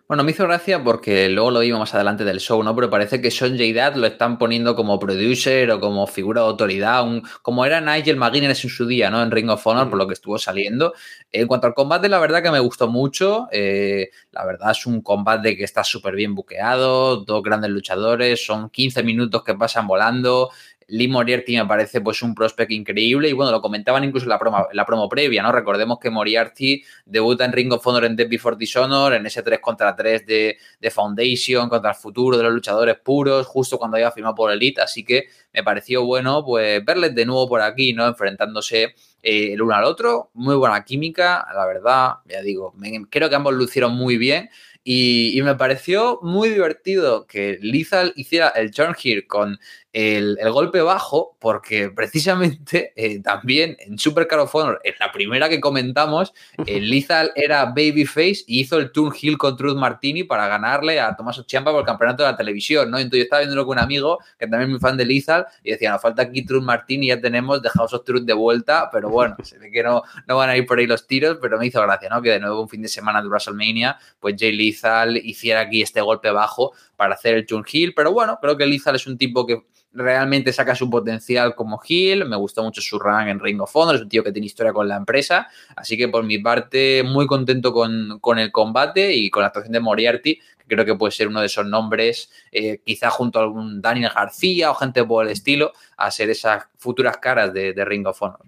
Bueno, 0.09 0.23
me 0.23 0.31
hizo 0.31 0.45
gracia 0.45 0.85
porque 0.85 1.29
luego 1.29 1.51
lo 1.51 1.61
vimos 1.61 1.81
más 1.81 1.95
adelante 1.97 2.25
del 2.25 2.38
show, 2.38 2.62
¿no? 2.62 2.77
Pero 2.77 2.88
parece 2.88 3.21
que 3.21 3.33
Sean 3.33 3.59
J. 3.59 3.97
lo 3.97 4.07
están 4.07 4.38
poniendo 4.38 4.77
como 4.77 5.01
producer 5.01 5.69
o 5.73 5.81
como 5.81 6.07
figura 6.07 6.42
de 6.42 6.47
autoridad, 6.47 7.05
como 7.42 7.64
era 7.64 7.81
Nigel 7.81 8.16
McGuinness 8.16 8.62
en 8.62 8.71
su 8.71 8.87
día, 8.87 9.11
¿no? 9.11 9.21
En 9.21 9.33
Ring 9.33 9.51
of 9.51 9.66
Honor, 9.66 9.88
por 9.88 9.97
mm. 9.97 9.99
lo 9.99 10.07
que 10.07 10.12
estuvo 10.12 10.38
saliendo. 10.38 10.95
En 11.33 11.49
cuanto 11.49 11.66
al 11.66 11.75
combate, 11.75 12.09
la 12.09 12.21
verdad 12.21 12.40
que 12.40 12.53
me 12.53 12.61
gustó 12.61 12.87
mucho. 12.87 13.49
Eh, 13.51 14.11
la 14.31 14.47
verdad 14.47 14.71
es 14.71 14.87
un 14.87 15.03
combate 15.03 15.57
que 15.57 15.64
está 15.64 15.83
súper 15.83 16.14
bien 16.14 16.37
buqueado, 16.37 17.25
dos 17.25 17.42
grandes 17.42 17.73
luchadores, 17.73 18.47
son 18.47 18.71
15 18.71 19.03
minutos 19.03 19.42
que 19.42 19.55
pasan 19.55 19.88
volando. 19.88 20.51
Lee 20.88 21.09
Moriarty 21.09 21.57
me 21.57 21.66
parece 21.66 22.01
pues 22.01 22.22
un 22.22 22.35
prospect 22.35 22.70
increíble 22.70 23.29
y 23.29 23.33
bueno, 23.33 23.51
lo 23.51 23.61
comentaban 23.61 24.05
incluso 24.05 24.27
en 24.27 24.31
la 24.31 24.38
promo, 24.38 24.68
la 24.72 24.87
promo 24.87 25.09
previa, 25.09 25.42
¿no? 25.42 25.51
Recordemos 25.51 25.99
que 25.99 26.11
Moriarty 26.11 26.83
debuta 27.05 27.44
en 27.44 27.53
Ring 27.53 27.72
of 27.72 27.87
Honor 27.87 28.05
en 28.05 28.14
Death 28.14 28.29
Before 28.29 28.57
Dishonor, 28.57 29.14
en 29.14 29.27
ese 29.27 29.42
3 29.42 29.59
contra 29.61 29.96
3 29.96 30.27
de, 30.27 30.59
de, 30.81 30.90
Foundation, 30.90 31.68
contra 31.68 31.90
el 31.90 31.96
futuro 31.96 32.37
de 32.37 32.44
los 32.44 32.53
luchadores 32.53 32.96
puros, 33.03 33.46
justo 33.46 33.79
cuando 33.79 33.96
había 33.96 34.12
firmado 34.12 34.35
por 34.37 34.53
Elite, 34.53 34.81
así 34.81 35.05
que 35.05 35.25
me 35.53 35.64
pareció 35.64 36.05
bueno 36.05 36.44
pues 36.44 36.85
verles 36.85 37.14
de 37.14 37.27
nuevo 37.27 37.49
por 37.49 37.61
aquí, 37.62 37.92
¿no? 37.92 38.07
Enfrentándose 38.07 38.94
eh, 39.22 39.53
el 39.53 39.62
uno 39.62 39.75
al 39.75 39.85
otro, 39.85 40.31
muy 40.35 40.55
buena 40.55 40.85
química, 40.85 41.46
la 41.53 41.66
verdad, 41.66 42.11
ya 42.27 42.42
digo, 42.42 42.75
creo 43.11 43.29
que 43.29 43.35
ambos 43.35 43.55
lucieron 43.55 43.92
muy 43.92 44.18
bien 44.18 44.51
y, 44.85 45.37
y, 45.37 45.42
me 45.42 45.57
pareció 45.57 46.20
muy 46.22 46.49
divertido 46.49 47.27
que 47.27 47.59
Lizal 47.61 48.12
hiciera 48.14 48.51
el 48.51 48.70
turn 48.70 48.94
here 49.03 49.27
con 49.27 49.59
el, 49.96 50.37
golpe 50.50 50.82
bajo, 50.82 51.38
porque 51.40 51.88
precisamente 51.88 52.92
eh, 52.96 53.22
también 53.22 53.78
en 53.80 53.98
Super 53.98 54.26
Car 54.26 54.40
of 54.40 54.54
Honor, 54.54 54.78
en 54.85 54.94
la 55.00 55.11
primera 55.11 55.48
que 55.48 55.59
comentamos, 55.59 56.35
el 56.66 56.90
Lizal 56.90 57.32
era 57.35 57.64
Babyface 57.64 58.44
y 58.46 58.61
hizo 58.61 58.76
el 58.76 58.92
turn 58.92 59.14
heel 59.18 59.38
con 59.38 59.56
Truth 59.56 59.78
Martini 59.78 60.24
para 60.24 60.48
ganarle 60.48 61.00
a 61.00 61.16
Tomás 61.16 61.42
Champa 61.46 61.70
por 61.70 61.80
el 61.80 61.87
campeonato 61.87 62.22
de 62.22 62.30
la 62.30 62.37
televisión, 62.37 62.90
¿no? 62.90 62.98
Entonces 62.98 63.20
yo 63.20 63.24
estaba 63.24 63.40
viéndolo 63.40 63.64
con 63.64 63.78
un 63.78 63.85
amigo 63.85 64.18
que 64.38 64.46
también 64.46 64.64
es 64.64 64.68
muy 64.68 64.80
fan 64.80 64.98
de 64.98 65.06
Lizal 65.06 65.46
y 65.64 65.70
decía, 65.70 65.92
nos 65.92 66.02
falta 66.02 66.22
aquí 66.22 66.44
Truth 66.44 66.62
Martini, 66.62 67.06
ya 67.06 67.18
tenemos 67.18 67.62
The 67.62 67.70
House 67.70 67.94
of 67.94 68.04
Truth 68.04 68.24
de 68.24 68.35
vuelta, 68.35 68.90
pero 68.92 69.09
bueno, 69.09 69.37
se 69.44 69.59
ve 69.59 69.70
que 69.70 69.82
no, 69.82 70.02
no 70.28 70.37
van 70.37 70.50
a 70.50 70.59
ir 70.59 70.66
por 70.66 70.78
ahí 70.78 70.87
los 70.87 71.06
tiros, 71.06 71.38
pero 71.40 71.59
me 71.59 71.68
hizo 71.68 71.80
gracia, 71.80 72.11
¿no? 72.11 72.20
Que 72.20 72.32
de 72.32 72.40
nuevo 72.40 72.61
un 72.61 72.68
fin 72.68 72.82
de 72.82 72.88
semana 72.88 73.22
de 73.22 73.28
WrestleMania, 73.28 73.96
pues 74.20 74.35
Jay 74.38 74.52
Lizal 74.52 75.16
hiciera 75.16 75.61
aquí 75.61 75.80
este 75.80 76.02
golpe 76.02 76.30
bajo 76.30 76.72
para 76.96 77.14
hacer 77.14 77.35
el 77.35 77.46
turn 77.46 77.64
heel, 77.70 77.94
pero 77.94 78.12
bueno, 78.12 78.38
creo 78.40 78.56
que 78.56 78.66
Lizal 78.66 78.96
es 78.96 79.06
un 79.06 79.18
tipo 79.18 79.46
que 79.46 79.62
realmente 79.96 80.52
saca 80.52 80.74
su 80.74 80.88
potencial 80.90 81.54
como 81.54 81.80
heel. 81.87 82.26
Me 82.26 82.37
gustó 82.37 82.62
mucho 82.62 82.80
su 82.80 82.98
run 82.98 83.28
en 83.28 83.40
Ring 83.40 83.61
of 83.61 83.74
Honor. 83.74 83.96
Es 83.96 84.02
un 84.02 84.09
tío 84.09 84.22
que 84.22 84.32
tiene 84.32 84.46
historia 84.46 84.72
con 84.72 84.87
la 84.87 84.96
empresa. 84.96 85.48
Así 85.74 85.96
que 85.96 86.09
por 86.09 86.24
mi 86.24 86.38
parte, 86.38 87.02
muy 87.02 87.26
contento 87.26 87.72
con, 87.72 88.38
el 88.38 88.52
combate 88.52 89.14
y 89.14 89.30
con 89.30 89.42
la 89.42 89.48
actuación 89.48 89.72
de 89.72 89.80
Moriarty, 89.80 90.35
que 90.35 90.66
creo 90.66 90.85
que 90.85 90.94
puede 90.94 91.12
ser 91.12 91.28
uno 91.28 91.40
de 91.40 91.46
esos 91.46 91.66
nombres, 91.66 92.30
eh, 92.52 92.80
quizá 92.85 93.11
junto 93.11 93.38
a 93.38 93.42
algún 93.42 93.80
Daniel 93.80 94.12
García 94.14 94.70
o 94.70 94.74
gente 94.74 95.04
por 95.04 95.24
el 95.24 95.32
estilo, 95.32 95.72
a 95.96 96.11
ser 96.11 96.30
esas 96.30 96.64
futuras 96.78 97.16
caras 97.18 97.52
de, 97.52 97.72
de 97.72 97.85
Ring 97.85 98.06
of 98.06 98.20
Honor. 98.22 98.40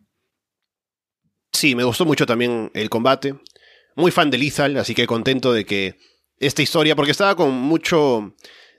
Sí, 1.53 1.75
me 1.75 1.85
gustó 1.85 2.05
mucho 2.05 2.27
también 2.27 2.71
el 2.75 2.91
combate. 2.91 3.35
Muy 3.97 4.13
fan 4.13 4.31
de 4.31 4.39
Lethal, 4.39 4.77
así 4.77 4.95
que 4.95 5.07
contento 5.07 5.53
de 5.53 5.65
que 5.65 5.97
esta 6.41 6.63
historia, 6.63 6.97
porque 6.97 7.11
estaba 7.11 7.37
con 7.37 7.53
mucho 7.53 8.35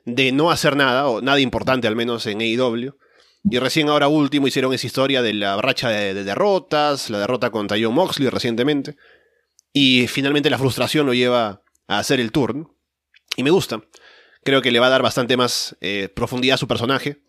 de 0.05 0.31
no 0.31 0.51
hacer 0.51 0.75
nada, 0.75 1.07
o 1.07 1.21
nada 1.21 1.39
importante 1.39 1.87
al 1.87 1.95
menos 1.95 2.25
en 2.25 2.41
AEW. 2.41 2.95
Y 3.43 3.59
recién 3.59 3.89
ahora 3.89 4.07
último 4.07 4.47
hicieron 4.47 4.73
esa 4.73 4.87
historia 4.87 5.21
de 5.21 5.33
la 5.33 5.61
racha 5.61 5.89
de, 5.89 6.13
derrotas, 6.23 7.09
la 7.09 7.19
derrota 7.19 7.51
contra 7.51 7.77
John 7.81 7.93
Moxley 7.93 8.29
recientemente. 8.29 8.95
Y 9.71 10.07
finalmente 10.07 10.49
la 10.49 10.57
frustración 10.57 11.05
lo 11.05 11.13
lleva 11.13 11.63
a 11.87 11.99
hacer 11.99 12.19
el 12.19 12.31
turn. 12.31 12.69
Y 13.37 13.43
me 13.43 13.49
gusta. 13.49 13.81
Creo 14.43 14.61
que 14.61 14.71
le 14.71 14.79
va 14.79 14.87
a 14.87 14.89
dar 14.89 15.01
bastante 15.01 15.37
más 15.37 15.77
eh, 15.79 16.09
profundidad 16.13 16.55
a 16.55 16.57
su 16.57 16.67
personaje. 16.67 17.21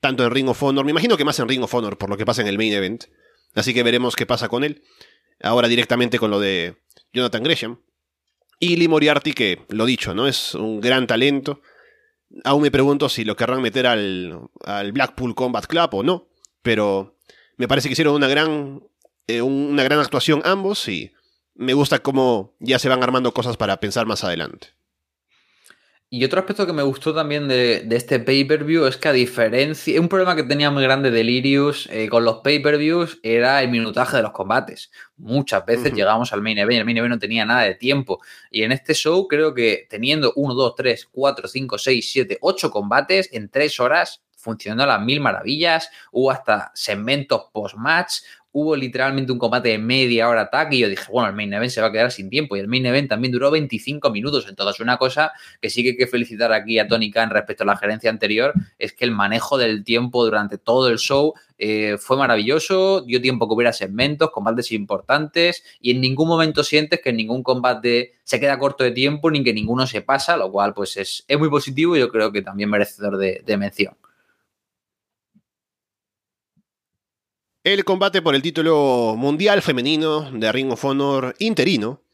Tanto 0.00 0.24
en 0.24 0.30
Ring 0.30 0.48
of 0.48 0.62
Honor. 0.62 0.84
Me 0.84 0.92
imagino 0.92 1.16
que 1.16 1.24
más 1.24 1.38
en 1.38 1.48
Ring 1.48 1.62
of 1.62 1.74
Honor 1.74 1.98
por 1.98 2.08
lo 2.08 2.16
que 2.16 2.24
pasa 2.24 2.40
en 2.40 2.48
el 2.48 2.56
main 2.56 2.72
event. 2.72 3.04
Así 3.54 3.74
que 3.74 3.82
veremos 3.82 4.16
qué 4.16 4.26
pasa 4.26 4.48
con 4.48 4.64
él. 4.64 4.82
Ahora 5.42 5.68
directamente 5.68 6.18
con 6.18 6.30
lo 6.30 6.40
de 6.40 6.76
Jonathan 7.12 7.42
Gresham. 7.42 7.80
Y 8.58 8.88
Moriarty, 8.88 9.32
que 9.32 9.60
lo 9.68 9.86
dicho, 9.86 10.14
¿no? 10.14 10.26
Es 10.26 10.54
un 10.54 10.80
gran 10.80 11.06
talento 11.06 11.60
Aún 12.44 12.62
me 12.62 12.70
pregunto 12.70 13.08
si 13.08 13.24
lo 13.24 13.36
querrán 13.36 13.62
meter 13.62 13.86
al, 13.86 14.50
Blackpool 14.92 15.34
Combat 15.34 15.66
Club 15.66 15.94
o 15.94 16.02
no, 16.02 16.28
pero 16.62 17.16
me 17.56 17.68
parece 17.68 17.88
que 17.88 17.94
hicieron 17.94 18.14
una 18.14 18.28
gran, 18.28 18.82
eh, 19.26 19.40
una 19.40 19.82
gran 19.82 19.98
actuación 19.98 20.42
ambos 20.44 20.88
y 20.88 21.12
me 21.54 21.72
gusta 21.72 22.00
cómo 22.00 22.54
ya 22.60 22.78
se 22.78 22.88
van 22.88 23.02
armando 23.02 23.32
cosas 23.32 23.56
para 23.56 23.80
pensar 23.80 24.06
más 24.06 24.24
adelante. 24.24 24.68
Y 26.10 26.24
otro 26.24 26.40
aspecto 26.40 26.66
que 26.66 26.72
me 26.72 26.82
gustó 26.82 27.14
también 27.14 27.48
de, 27.48 27.86
este 27.90 28.18
pay-per-view 28.18 28.86
es 28.86 28.96
que 28.96 29.08
a 29.08 29.12
diferencia, 29.12 30.00
un 30.00 30.08
problema 30.08 30.34
que 30.34 30.42
tenía 30.42 30.70
muy 30.70 30.82
grande 30.82 31.10
Delirious 31.10 31.86
eh, 31.92 32.08
con 32.08 32.24
los 32.24 32.38
pay-per-views 32.38 33.20
era 33.22 33.62
el 33.62 33.68
minutaje 33.68 34.16
de 34.16 34.22
los 34.22 34.32
combates. 34.32 34.90
Muchas 35.18 35.66
veces 35.66 35.92
llegamos 35.92 36.32
al 36.32 36.40
main 36.40 36.56
event, 36.56 36.78
el 36.78 36.84
main 36.86 36.96
event 36.96 37.12
no 37.12 37.18
tenía 37.18 37.44
nada 37.44 37.64
de 37.64 37.74
tiempo. 37.74 38.20
Y 38.50 38.62
en 38.62 38.72
este 38.72 38.94
show 38.94 39.28
creo 39.28 39.52
que 39.52 39.86
teniendo 39.90 40.32
1, 40.34 40.54
2, 40.54 40.74
3, 40.76 41.08
4, 41.12 41.46
5, 41.46 41.76
6, 41.76 42.10
7, 42.10 42.38
8 42.40 42.70
combates 42.70 43.28
en 43.30 43.50
3 43.50 43.78
horas 43.80 44.22
funcionando 44.38 44.84
a 44.84 44.86
las 44.86 45.02
mil 45.02 45.20
maravillas, 45.20 45.90
hubo 46.12 46.30
hasta 46.30 46.70
segmentos 46.74 47.50
post-match, 47.52 48.22
hubo 48.60 48.74
literalmente 48.74 49.30
un 49.30 49.38
combate 49.38 49.68
de 49.68 49.78
media 49.78 50.28
hora 50.28 50.42
ataque 50.42 50.76
y 50.76 50.80
yo 50.80 50.88
dije, 50.88 51.04
bueno, 51.10 51.28
el 51.28 51.34
main 51.34 51.52
event 51.52 51.70
se 51.70 51.80
va 51.80 51.86
a 51.86 51.92
quedar 51.92 52.10
sin 52.10 52.28
tiempo 52.28 52.56
y 52.56 52.60
el 52.60 52.66
main 52.66 52.84
event 52.86 53.08
también 53.08 53.32
duró 53.32 53.50
25 53.50 54.10
minutos. 54.10 54.46
Entonces, 54.48 54.80
una 54.80 54.96
cosa 54.96 55.32
que 55.60 55.70
sí 55.70 55.82
que 55.82 55.90
hay 55.90 55.96
que 55.96 56.06
felicitar 56.06 56.52
aquí 56.52 56.78
a 56.78 56.88
Tony 56.88 57.10
Khan 57.10 57.30
respecto 57.30 57.62
a 57.62 57.66
la 57.66 57.76
gerencia 57.76 58.10
anterior 58.10 58.52
es 58.78 58.92
que 58.92 59.04
el 59.04 59.12
manejo 59.12 59.58
del 59.58 59.84
tiempo 59.84 60.24
durante 60.24 60.58
todo 60.58 60.88
el 60.88 60.98
show 60.98 61.34
eh, 61.56 61.98
fue 61.98 62.16
maravilloso, 62.16 63.02
dio 63.02 63.20
tiempo 63.20 63.46
que 63.48 63.54
hubiera 63.54 63.72
segmentos, 63.72 64.30
combates 64.30 64.72
importantes 64.72 65.62
y 65.80 65.92
en 65.92 66.00
ningún 66.00 66.28
momento 66.28 66.64
sientes 66.64 67.00
que 67.00 67.12
ningún 67.12 67.42
combate 67.42 68.14
se 68.24 68.40
queda 68.40 68.58
corto 68.58 68.82
de 68.82 68.90
tiempo 68.90 69.30
ni 69.30 69.44
que 69.44 69.52
ninguno 69.52 69.86
se 69.86 70.02
pasa, 70.02 70.36
lo 70.36 70.50
cual 70.50 70.74
pues 70.74 70.96
es, 70.96 71.24
es 71.28 71.38
muy 71.38 71.48
positivo 71.48 71.96
y 71.96 72.00
yo 72.00 72.08
creo 72.08 72.32
que 72.32 72.42
también 72.42 72.70
merecedor 72.70 73.18
de 73.18 73.56
mención. 73.56 73.94
El 77.64 77.84
combate 77.84 78.22
por 78.22 78.36
el 78.36 78.42
título 78.42 79.14
mundial 79.18 79.62
femenino 79.62 80.30
de 80.30 80.52
Ring 80.52 80.70
of 80.70 80.84
Honor 80.84 81.34
interino. 81.40 82.04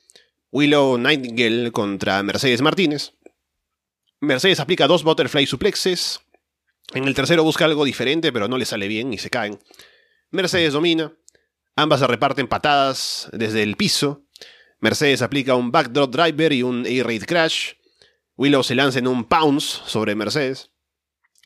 Willow 0.51 0.97
Nightingale 0.97 1.71
contra 1.71 2.23
Mercedes 2.23 2.63
Martínez. 2.63 3.13
Mercedes 4.21 4.59
aplica 4.59 4.87
dos 4.87 5.05
butterfly 5.05 5.47
suplexes. 5.47 6.21
En 6.95 7.05
el 7.05 7.15
tercero 7.15 7.45
busca 7.45 7.67
algo 7.67 7.85
diferente, 7.85 8.33
pero 8.33 8.49
no 8.49 8.57
le 8.57 8.65
sale 8.65 8.89
bien 8.89 9.13
y 9.13 9.19
se 9.19 9.29
caen. 9.29 9.59
Mercedes 10.31 10.73
domina. 10.73 11.13
Ambas 11.77 12.01
se 12.01 12.07
reparten 12.07 12.49
patadas 12.49 13.29
desde 13.33 13.63
el 13.63 13.77
piso. 13.77 14.25
Mercedes 14.81 15.21
aplica 15.21 15.55
un 15.57 15.71
backdrop 15.71 16.11
driver 16.11 16.53
y 16.55 16.63
un 16.63 16.87
A-Raid 16.87 17.25
crash. 17.25 17.73
Willow 18.37 18.63
se 18.63 18.75
lanza 18.75 18.99
en 18.99 19.09
un 19.09 19.25
pounce 19.25 19.81
sobre 19.85 20.15
Mercedes. 20.15 20.71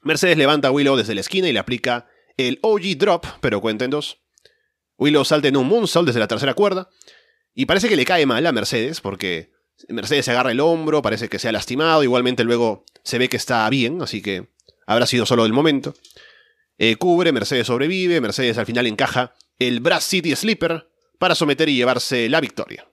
Mercedes 0.03 0.39
levanta 0.39 0.69
a 0.69 0.71
Willow 0.71 0.97
desde 0.97 1.17
la 1.17 1.21
esquina 1.21 1.49
y 1.49 1.53
le 1.53 1.59
aplica 1.59 2.07
el 2.39 2.59
OG 2.63 2.97
Drop, 2.97 3.27
pero 3.43 3.61
cuenten 3.61 3.91
dos. 3.91 4.23
Willow 4.97 5.25
salta 5.25 5.49
en 5.49 5.57
un 5.57 5.69
moonsault 5.69 6.07
desde 6.07 6.21
la 6.21 6.29
tercera 6.29 6.55
cuerda. 6.55 6.89
Y 7.55 7.67
parece 7.67 7.89
que 7.89 7.97
le 7.97 8.05
cae 8.05 8.25
mal 8.25 8.47
a 8.47 8.53
Mercedes, 8.53 9.01
porque 9.01 9.53
Mercedes 9.89 10.25
se 10.25 10.31
agarra 10.31 10.53
el 10.53 10.61
hombro, 10.61 11.03
parece 11.03 11.29
que 11.29 11.39
se 11.39 11.49
ha 11.49 11.53
lastimado. 11.53 12.03
Igualmente 12.03 12.45
luego 12.45 12.85
se 13.05 13.19
ve 13.19 13.29
que 13.29 13.37
está 13.37 13.69
bien, 13.69 14.01
así 14.01 14.23
que 14.23 14.49
habrá 14.87 15.07
sido 15.07 15.27
solo 15.27 15.43
del 15.43 15.53
momento. 15.53 15.95
Eh, 16.79 16.97
cubre, 16.97 17.33
Mercedes 17.33 17.67
sobrevive, 17.67 18.21
Mercedes 18.21 18.57
al 18.59 18.67
final 18.67 18.87
encaja 18.87 19.35
el 19.59 19.81
Brass 19.81 20.05
City 20.05 20.35
Sleeper 20.35 20.89
para 21.19 21.35
someter 21.35 21.69
y 21.69 21.75
llevarse 21.75 22.29
la 22.29 22.41
victoria. 22.41 22.88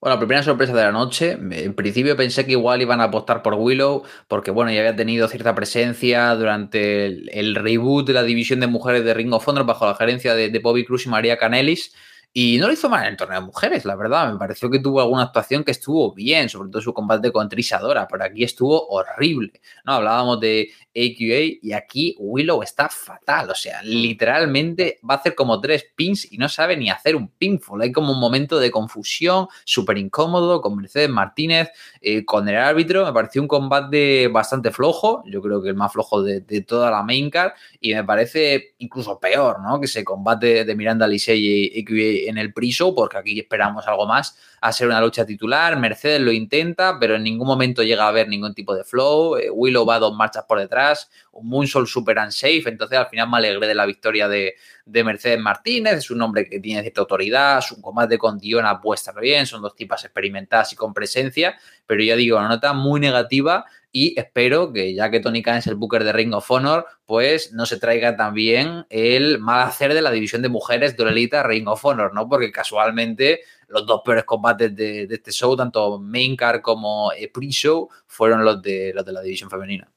Bueno, 0.00 0.16
la 0.16 0.20
primera 0.20 0.42
sorpresa 0.42 0.72
de 0.72 0.82
la 0.82 0.92
noche. 0.92 1.32
En 1.32 1.74
principio 1.74 2.16
pensé 2.16 2.46
que 2.46 2.52
igual 2.52 2.80
iban 2.80 3.02
a 3.02 3.04
apostar 3.04 3.42
por 3.42 3.54
Willow, 3.54 4.02
porque 4.28 4.50
bueno, 4.50 4.72
ya 4.72 4.80
había 4.80 4.96
tenido 4.96 5.28
cierta 5.28 5.54
presencia 5.54 6.34
durante 6.36 7.04
el, 7.06 7.54
reboot 7.54 8.06
de 8.06 8.14
la 8.14 8.22
división 8.22 8.60
de 8.60 8.66
mujeres 8.66 9.04
de 9.04 9.12
Ring 9.12 9.34
of 9.34 9.46
Honor 9.46 9.66
bajo 9.66 9.84
la 9.84 9.94
gerencia 9.94 10.34
de, 10.34 10.48
de 10.48 10.58
Bobby 10.58 10.86
Cruz 10.86 11.04
y 11.04 11.10
María 11.10 11.36
Canelis. 11.36 11.94
Y 12.32 12.58
no 12.58 12.68
lo 12.68 12.72
hizo 12.72 12.88
mal 12.88 13.02
en 13.02 13.10
el 13.10 13.16
torneo 13.16 13.40
de 13.40 13.46
mujeres, 13.46 13.84
la 13.84 13.96
verdad. 13.96 14.32
Me 14.32 14.38
pareció 14.38 14.70
que 14.70 14.78
tuvo 14.78 15.00
alguna 15.00 15.24
actuación 15.24 15.64
que 15.64 15.72
estuvo 15.72 16.14
bien, 16.14 16.48
sobre 16.48 16.70
todo 16.70 16.80
su 16.80 16.94
combate 16.94 17.32
con 17.32 17.48
Trisadora, 17.48 18.06
pero 18.06 18.22
aquí 18.22 18.44
estuvo 18.44 18.86
horrible. 18.86 19.60
No 19.84 19.94
hablábamos 19.94 20.38
de 20.38 20.70
AQA 20.94 21.58
y 21.60 21.72
aquí 21.72 22.14
Willow 22.20 22.62
está 22.62 22.88
fatal. 22.88 23.50
O 23.50 23.54
sea, 23.56 23.82
literalmente 23.82 25.00
va 25.08 25.14
a 25.14 25.16
hacer 25.16 25.34
como 25.34 25.60
tres 25.60 25.86
pins 25.96 26.30
y 26.30 26.38
no 26.38 26.48
sabe 26.48 26.76
ni 26.76 26.88
hacer 26.88 27.16
un 27.16 27.28
pinfall. 27.28 27.82
Hay 27.82 27.90
como 27.90 28.12
un 28.12 28.20
momento 28.20 28.60
de 28.60 28.70
confusión, 28.70 29.48
súper 29.64 29.98
incómodo 29.98 30.60
con 30.60 30.76
Mercedes 30.76 31.10
Martínez, 31.10 31.70
eh, 32.00 32.24
con 32.24 32.48
el 32.48 32.56
árbitro. 32.56 33.04
Me 33.04 33.12
pareció 33.12 33.42
un 33.42 33.48
combate 33.48 34.28
bastante 34.28 34.70
flojo. 34.70 35.24
Yo 35.26 35.42
creo 35.42 35.60
que 35.60 35.70
el 35.70 35.74
más 35.74 35.92
flojo 35.92 36.22
de, 36.22 36.40
toda 36.62 36.92
la 36.92 37.02
main 37.02 37.28
card. 37.28 37.52
Y 37.80 37.92
me 37.92 38.04
parece 38.04 38.74
incluso 38.78 39.18
peor, 39.18 39.60
¿no? 39.60 39.80
Que 39.80 39.86
ese 39.86 40.04
combate 40.04 40.64
de 40.64 40.74
Miranda 40.76 41.08
Lisey 41.08 41.40
y 41.40 41.80
AQA 41.80 42.19
en 42.28 42.38
el 42.38 42.52
pre-show, 42.52 42.94
porque 42.94 43.18
aquí 43.18 43.40
esperamos 43.40 43.86
algo 43.86 44.06
más 44.06 44.36
a 44.60 44.72
ser 44.72 44.88
una 44.88 45.00
lucha 45.00 45.24
titular. 45.24 45.78
Mercedes 45.78 46.20
lo 46.20 46.32
intenta, 46.32 46.98
pero 46.98 47.16
en 47.16 47.22
ningún 47.22 47.46
momento 47.46 47.82
llega 47.82 48.04
a 48.04 48.08
haber 48.08 48.28
ningún 48.28 48.54
tipo 48.54 48.74
de 48.74 48.84
flow. 48.84 49.36
Eh, 49.36 49.50
Willow 49.50 49.86
va 49.86 49.98
dos 49.98 50.14
marchas 50.14 50.44
por 50.44 50.58
detrás, 50.58 51.10
un 51.32 51.48
Moonsault 51.48 51.88
super 51.88 52.18
unsafe. 52.18 52.64
Entonces, 52.66 52.98
al 52.98 53.08
final 53.08 53.28
me 53.30 53.38
alegré 53.38 53.66
de 53.66 53.74
la 53.74 53.86
victoria 53.86 54.28
de, 54.28 54.54
Mercedes 54.86 55.38
Martínez. 55.38 55.94
Es 55.94 56.10
un 56.10 56.20
hombre 56.20 56.48
que 56.48 56.58
tiene 56.58 56.82
cierta 56.82 57.02
autoridad, 57.02 57.60
su 57.60 57.80
combate 57.80 58.18
con 58.18 58.38
Diona 58.38 58.80
puede 58.80 58.96
estar 58.96 59.18
bien, 59.20 59.46
son 59.46 59.62
dos 59.62 59.76
tipas 59.76 60.04
experimentadas 60.04 60.72
y 60.72 60.76
con 60.76 60.92
presencia, 60.92 61.56
pero 61.86 62.02
ya 62.02 62.16
digo, 62.16 62.38
una 62.38 62.48
nota 62.48 62.72
muy 62.72 62.98
negativa 62.98 63.64
y 63.92 64.18
espero 64.18 64.72
que 64.72 64.94
ya 64.94 65.10
que 65.10 65.20
Tony 65.20 65.42
Khan 65.42 65.58
es 65.58 65.66
el 65.66 65.74
booker 65.74 66.04
de 66.04 66.12
Ring 66.12 66.32
of 66.34 66.50
Honor, 66.50 66.86
pues 67.06 67.52
no 67.52 67.66
se 67.66 67.78
traiga 67.78 68.16
también 68.16 68.86
el 68.88 69.38
mal 69.38 69.66
hacer 69.66 69.94
de 69.94 70.02
la 70.02 70.10
división 70.10 70.42
de 70.42 70.48
mujeres 70.48 70.96
de 70.96 71.42
Ring 71.42 71.68
of 71.68 71.84
Honor, 71.84 72.14
¿no? 72.14 72.28
Porque 72.28 72.52
casualmente 72.52 73.40
los 73.68 73.86
dos 73.86 74.02
peores 74.04 74.24
combates 74.24 74.74
de, 74.74 75.08
este 75.10 75.32
show, 75.32 75.56
tanto 75.56 75.98
main 75.98 76.36
card 76.36 76.60
como 76.60 77.12
eh, 77.12 77.28
pre-show, 77.28 77.88
fueron 78.06 78.44
los 78.44 78.62
de, 78.62 78.92
los 78.94 79.04
de 79.04 79.12
la 79.12 79.22
división 79.22 79.50
femenina. 79.50 79.90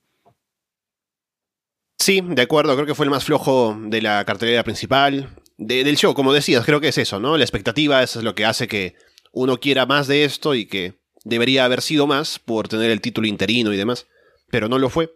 Sí, 1.99 2.21
de 2.21 2.41
acuerdo, 2.41 2.75
creo 2.75 2.86
que 2.86 2.95
fue 2.95 3.06
el 3.06 3.12
más 3.12 3.23
flojo 3.23 3.77
de 3.79 4.01
la 4.01 4.25
cartelera 4.25 4.63
principal. 4.63 5.29
del 5.58 5.95
show, 5.97 6.13
como 6.13 6.34
decías, 6.34 6.65
creo 6.65 6.82
que 6.82 6.89
es 6.89 6.97
eso, 6.97 7.19
¿no? 7.19 7.38
La 7.38 7.43
expectativa 7.43 8.03
es 8.03 8.15
lo 8.17 8.36
que 8.36 8.45
hace 8.45 8.67
que 8.67 8.95
uno 9.32 9.60
quiera 9.60 9.86
más 9.86 10.08
de 10.08 10.25
esto 10.25 10.53
y 10.53 10.65
que 10.65 11.02
debería 11.23 11.65
haber 11.65 11.81
sido 11.81 12.07
más 12.07 12.39
por 12.39 12.67
tener 12.67 12.91
el 12.91 13.01
título 13.01 13.27
interino 13.27 13.73
y 13.73 13.77
demás, 13.77 14.07
pero 14.49 14.67
no 14.69 14.79
lo 14.79 14.89
fue. 14.89 15.13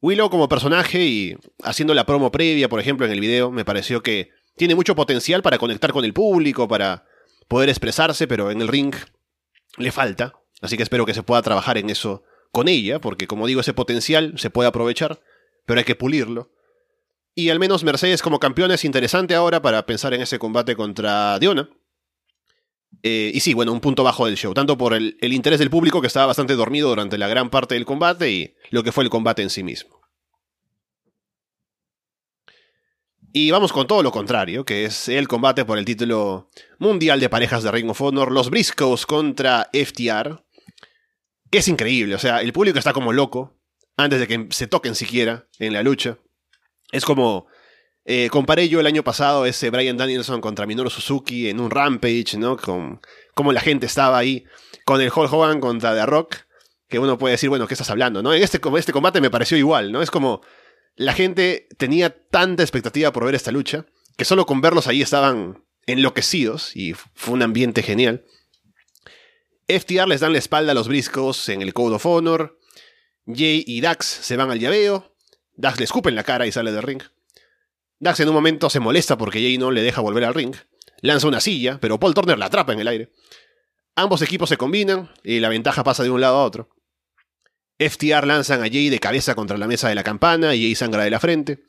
Willow 0.00 0.30
como 0.30 0.48
personaje 0.48 1.04
y 1.04 1.36
haciendo 1.62 1.92
la 1.92 2.06
promo 2.06 2.30
previa, 2.30 2.68
por 2.68 2.80
ejemplo, 2.80 3.04
en 3.04 3.12
el 3.12 3.20
video, 3.20 3.50
me 3.50 3.64
pareció 3.64 4.02
que 4.02 4.30
tiene 4.56 4.74
mucho 4.74 4.94
potencial 4.94 5.42
para 5.42 5.58
conectar 5.58 5.92
con 5.92 6.04
el 6.04 6.12
público, 6.12 6.68
para 6.68 7.04
poder 7.48 7.68
expresarse, 7.68 8.26
pero 8.26 8.50
en 8.50 8.60
el 8.60 8.68
ring 8.68 8.94
le 9.76 9.90
falta. 9.90 10.34
Así 10.60 10.76
que 10.76 10.82
espero 10.82 11.06
que 11.06 11.14
se 11.14 11.22
pueda 11.22 11.42
trabajar 11.42 11.78
en 11.78 11.90
eso 11.90 12.22
con 12.52 12.68
ella, 12.68 13.00
porque 13.00 13.26
como 13.26 13.46
digo, 13.46 13.60
ese 13.60 13.74
potencial 13.74 14.34
se 14.36 14.50
puede 14.50 14.68
aprovechar, 14.68 15.20
pero 15.66 15.78
hay 15.78 15.84
que 15.84 15.94
pulirlo. 15.94 16.50
Y 17.34 17.50
al 17.50 17.58
menos 17.58 17.84
Mercedes 17.84 18.22
como 18.22 18.40
campeona 18.40 18.74
es 18.74 18.84
interesante 18.84 19.34
ahora 19.34 19.62
para 19.62 19.86
pensar 19.86 20.12
en 20.14 20.22
ese 20.22 20.38
combate 20.38 20.74
contra 20.74 21.38
Diona. 21.38 21.70
Eh, 23.02 23.30
y 23.32 23.40
sí, 23.40 23.54
bueno, 23.54 23.72
un 23.72 23.80
punto 23.80 24.02
bajo 24.02 24.26
del 24.26 24.36
show, 24.36 24.54
tanto 24.54 24.76
por 24.76 24.92
el, 24.92 25.16
el, 25.20 25.32
interés 25.32 25.60
del 25.60 25.70
público 25.70 26.00
que 26.00 26.08
estaba 26.08 26.26
bastante 26.26 26.54
dormido 26.54 26.88
durante 26.88 27.16
la 27.16 27.28
gran 27.28 27.48
parte 27.48 27.74
del 27.74 27.84
combate 27.84 28.30
y 28.30 28.54
lo 28.70 28.82
que 28.82 28.92
fue 28.92 29.04
el 29.04 29.10
combate 29.10 29.42
en 29.42 29.50
sí 29.50 29.62
mismo. 29.62 29.98
Y 33.32 33.50
vamos 33.50 33.72
con 33.72 33.86
todo 33.86 34.02
lo 34.02 34.10
contrario, 34.10 34.64
que 34.64 34.84
es 34.84 35.08
el 35.08 35.28
combate 35.28 35.64
por 35.64 35.78
el 35.78 35.84
título 35.84 36.50
mundial 36.78 37.20
de 37.20 37.28
parejas 37.28 37.62
de 37.62 37.70
Ring 37.70 37.90
of 37.90 38.00
Honor, 38.00 38.32
los 38.32 38.48
Briscoes 38.48 39.04
contra 39.04 39.68
FTR. 39.72 40.44
Que 41.50 41.58
es 41.58 41.68
increíble, 41.68 42.14
o 42.14 42.18
sea, 42.18 42.40
el 42.40 42.52
público 42.52 42.78
está 42.78 42.92
como 42.92 43.12
loco 43.12 43.58
antes 43.96 44.20
de 44.20 44.26
que 44.26 44.48
se 44.50 44.66
toquen 44.66 44.94
siquiera 44.94 45.46
en 45.58 45.72
la 45.72 45.82
lucha. 45.82 46.18
Es 46.90 47.04
como 47.04 47.46
eh, 48.10 48.30
comparé 48.30 48.70
yo 48.70 48.80
el 48.80 48.86
año 48.86 49.04
pasado 49.04 49.44
ese 49.44 49.68
Brian 49.68 49.98
Danielson 49.98 50.40
contra 50.40 50.64
Minoru 50.64 50.88
Suzuki 50.88 51.50
en 51.50 51.60
un 51.60 51.70
Rampage, 51.70 52.38
¿no? 52.38 52.56
Con 52.56 53.02
cómo 53.34 53.52
la 53.52 53.60
gente 53.60 53.84
estaba 53.84 54.16
ahí 54.16 54.46
con 54.86 55.02
el 55.02 55.12
Hulk 55.14 55.30
Hogan 55.30 55.60
contra 55.60 55.94
The 55.94 56.06
Rock, 56.06 56.36
que 56.88 56.98
uno 56.98 57.18
puede 57.18 57.32
decir, 57.32 57.50
bueno, 57.50 57.66
¿qué 57.68 57.74
estás 57.74 57.90
hablando? 57.90 58.22
¿no? 58.22 58.32
En 58.32 58.42
este, 58.42 58.62
este 58.78 58.92
combate 58.94 59.20
me 59.20 59.28
pareció 59.28 59.58
igual, 59.58 59.92
¿no? 59.92 60.00
Es 60.00 60.10
como 60.10 60.40
la 60.96 61.12
gente 61.12 61.68
tenía 61.76 62.08
tanta 62.08 62.62
expectativa 62.62 63.12
por 63.12 63.26
ver 63.26 63.34
esta 63.34 63.52
lucha, 63.52 63.84
que 64.16 64.24
solo 64.24 64.46
con 64.46 64.62
verlos 64.62 64.86
ahí 64.86 65.02
estaban 65.02 65.66
enloquecidos 65.84 66.74
y 66.74 66.94
fue 67.12 67.34
un 67.34 67.42
ambiente 67.42 67.82
genial. 67.82 68.24
FTR 69.68 70.08
les 70.08 70.20
dan 70.20 70.32
la 70.32 70.38
espalda 70.38 70.72
a 70.72 70.74
los 70.74 70.88
briscos 70.88 71.50
en 71.50 71.60
el 71.60 71.74
Code 71.74 71.96
of 71.96 72.06
Honor. 72.06 72.58
Jay 73.26 73.64
y 73.66 73.82
Dax 73.82 74.06
se 74.06 74.38
van 74.38 74.50
al 74.50 74.60
llaveo. 74.60 75.14
Dax 75.56 75.78
le 75.78 75.84
escupe 75.84 76.08
en 76.08 76.14
la 76.14 76.24
cara 76.24 76.46
y 76.46 76.52
sale 76.52 76.72
del 76.72 76.82
ring. 76.82 77.02
Dax 78.00 78.20
en 78.20 78.28
un 78.28 78.34
momento 78.34 78.70
se 78.70 78.80
molesta 78.80 79.18
porque 79.18 79.40
Jay 79.40 79.58
no 79.58 79.70
le 79.70 79.82
deja 79.82 80.00
volver 80.00 80.24
al 80.24 80.34
ring. 80.34 80.54
Lanza 81.00 81.28
una 81.28 81.40
silla, 81.40 81.78
pero 81.80 81.98
Paul 81.98 82.14
Turner 82.14 82.38
la 82.38 82.46
atrapa 82.46 82.72
en 82.72 82.80
el 82.80 82.88
aire. 82.88 83.12
Ambos 83.96 84.22
equipos 84.22 84.48
se 84.48 84.56
combinan 84.56 85.10
y 85.24 85.40
la 85.40 85.48
ventaja 85.48 85.82
pasa 85.82 86.04
de 86.04 86.10
un 86.10 86.20
lado 86.20 86.36
a 86.36 86.44
otro. 86.44 86.70
FTR 87.78 88.26
lanzan 88.26 88.60
a 88.62 88.68
Jay 88.68 88.88
de 88.88 88.98
cabeza 88.98 89.34
contra 89.34 89.58
la 89.58 89.66
mesa 89.66 89.88
de 89.88 89.94
la 89.94 90.04
campana 90.04 90.54
y 90.54 90.62
Jay 90.62 90.74
sangra 90.74 91.04
de 91.04 91.10
la 91.10 91.20
frente. 91.20 91.64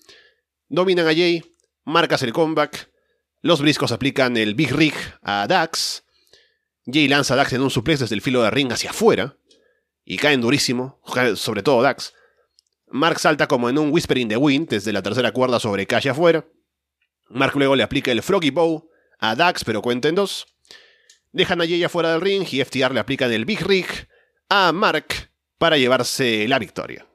Dominan 0.67 1.07
a 1.07 1.13
Jay, 1.13 1.43
marcas 1.85 2.23
el 2.23 2.33
comeback. 2.33 2.89
Los 3.41 3.61
briscos 3.61 3.91
aplican 3.91 4.37
el 4.37 4.53
Big 4.53 4.71
Rig 4.71 4.93
a 5.21 5.47
Dax. 5.47 6.03
Jay 6.85 7.07
lanza 7.07 7.35
a 7.35 7.37
Dax 7.37 7.53
en 7.53 7.61
un 7.61 7.69
suplex 7.71 7.99
desde 8.01 8.15
el 8.15 8.21
filo 8.21 8.43
de 8.43 8.51
ring 8.51 8.71
hacia 8.71 8.91
afuera. 8.91 9.37
Y 10.03 10.17
caen 10.17 10.41
durísimo, 10.41 10.99
sobre 11.35 11.61
todo 11.63 11.81
Dax. 11.81 12.13
Mark 12.91 13.19
salta 13.19 13.47
como 13.47 13.69
en 13.69 13.77
un 13.77 13.91
Whisper 13.91 14.17
in 14.17 14.29
the 14.29 14.37
Wind 14.37 14.69
desde 14.69 14.93
la 14.93 15.01
tercera 15.01 15.31
cuerda 15.31 15.59
sobre 15.59 15.85
calle 15.85 16.09
afuera. 16.09 16.45
Mark 17.29 17.55
luego 17.55 17.75
le 17.75 17.83
aplica 17.83 18.11
el 18.11 18.23
Froggy 18.23 18.49
Bow 18.49 18.89
a 19.19 19.35
Dax, 19.35 19.63
pero 19.63 19.81
cuenta 19.81 20.07
en 20.07 20.15
dos. 20.15 20.47
Dejan 21.31 21.61
a 21.61 21.65
Jay 21.65 21.83
afuera 21.83 22.11
del 22.11 22.21
ring 22.21 22.47
y 22.51 22.63
FTR 22.63 22.93
le 22.93 22.99
aplican 22.99 23.31
el 23.31 23.45
Big 23.45 23.61
Rig 23.61 23.85
a 24.49 24.71
Mark 24.71 25.31
para 25.57 25.77
llevarse 25.77 26.47
la 26.47 26.57
victoria. 26.57 27.08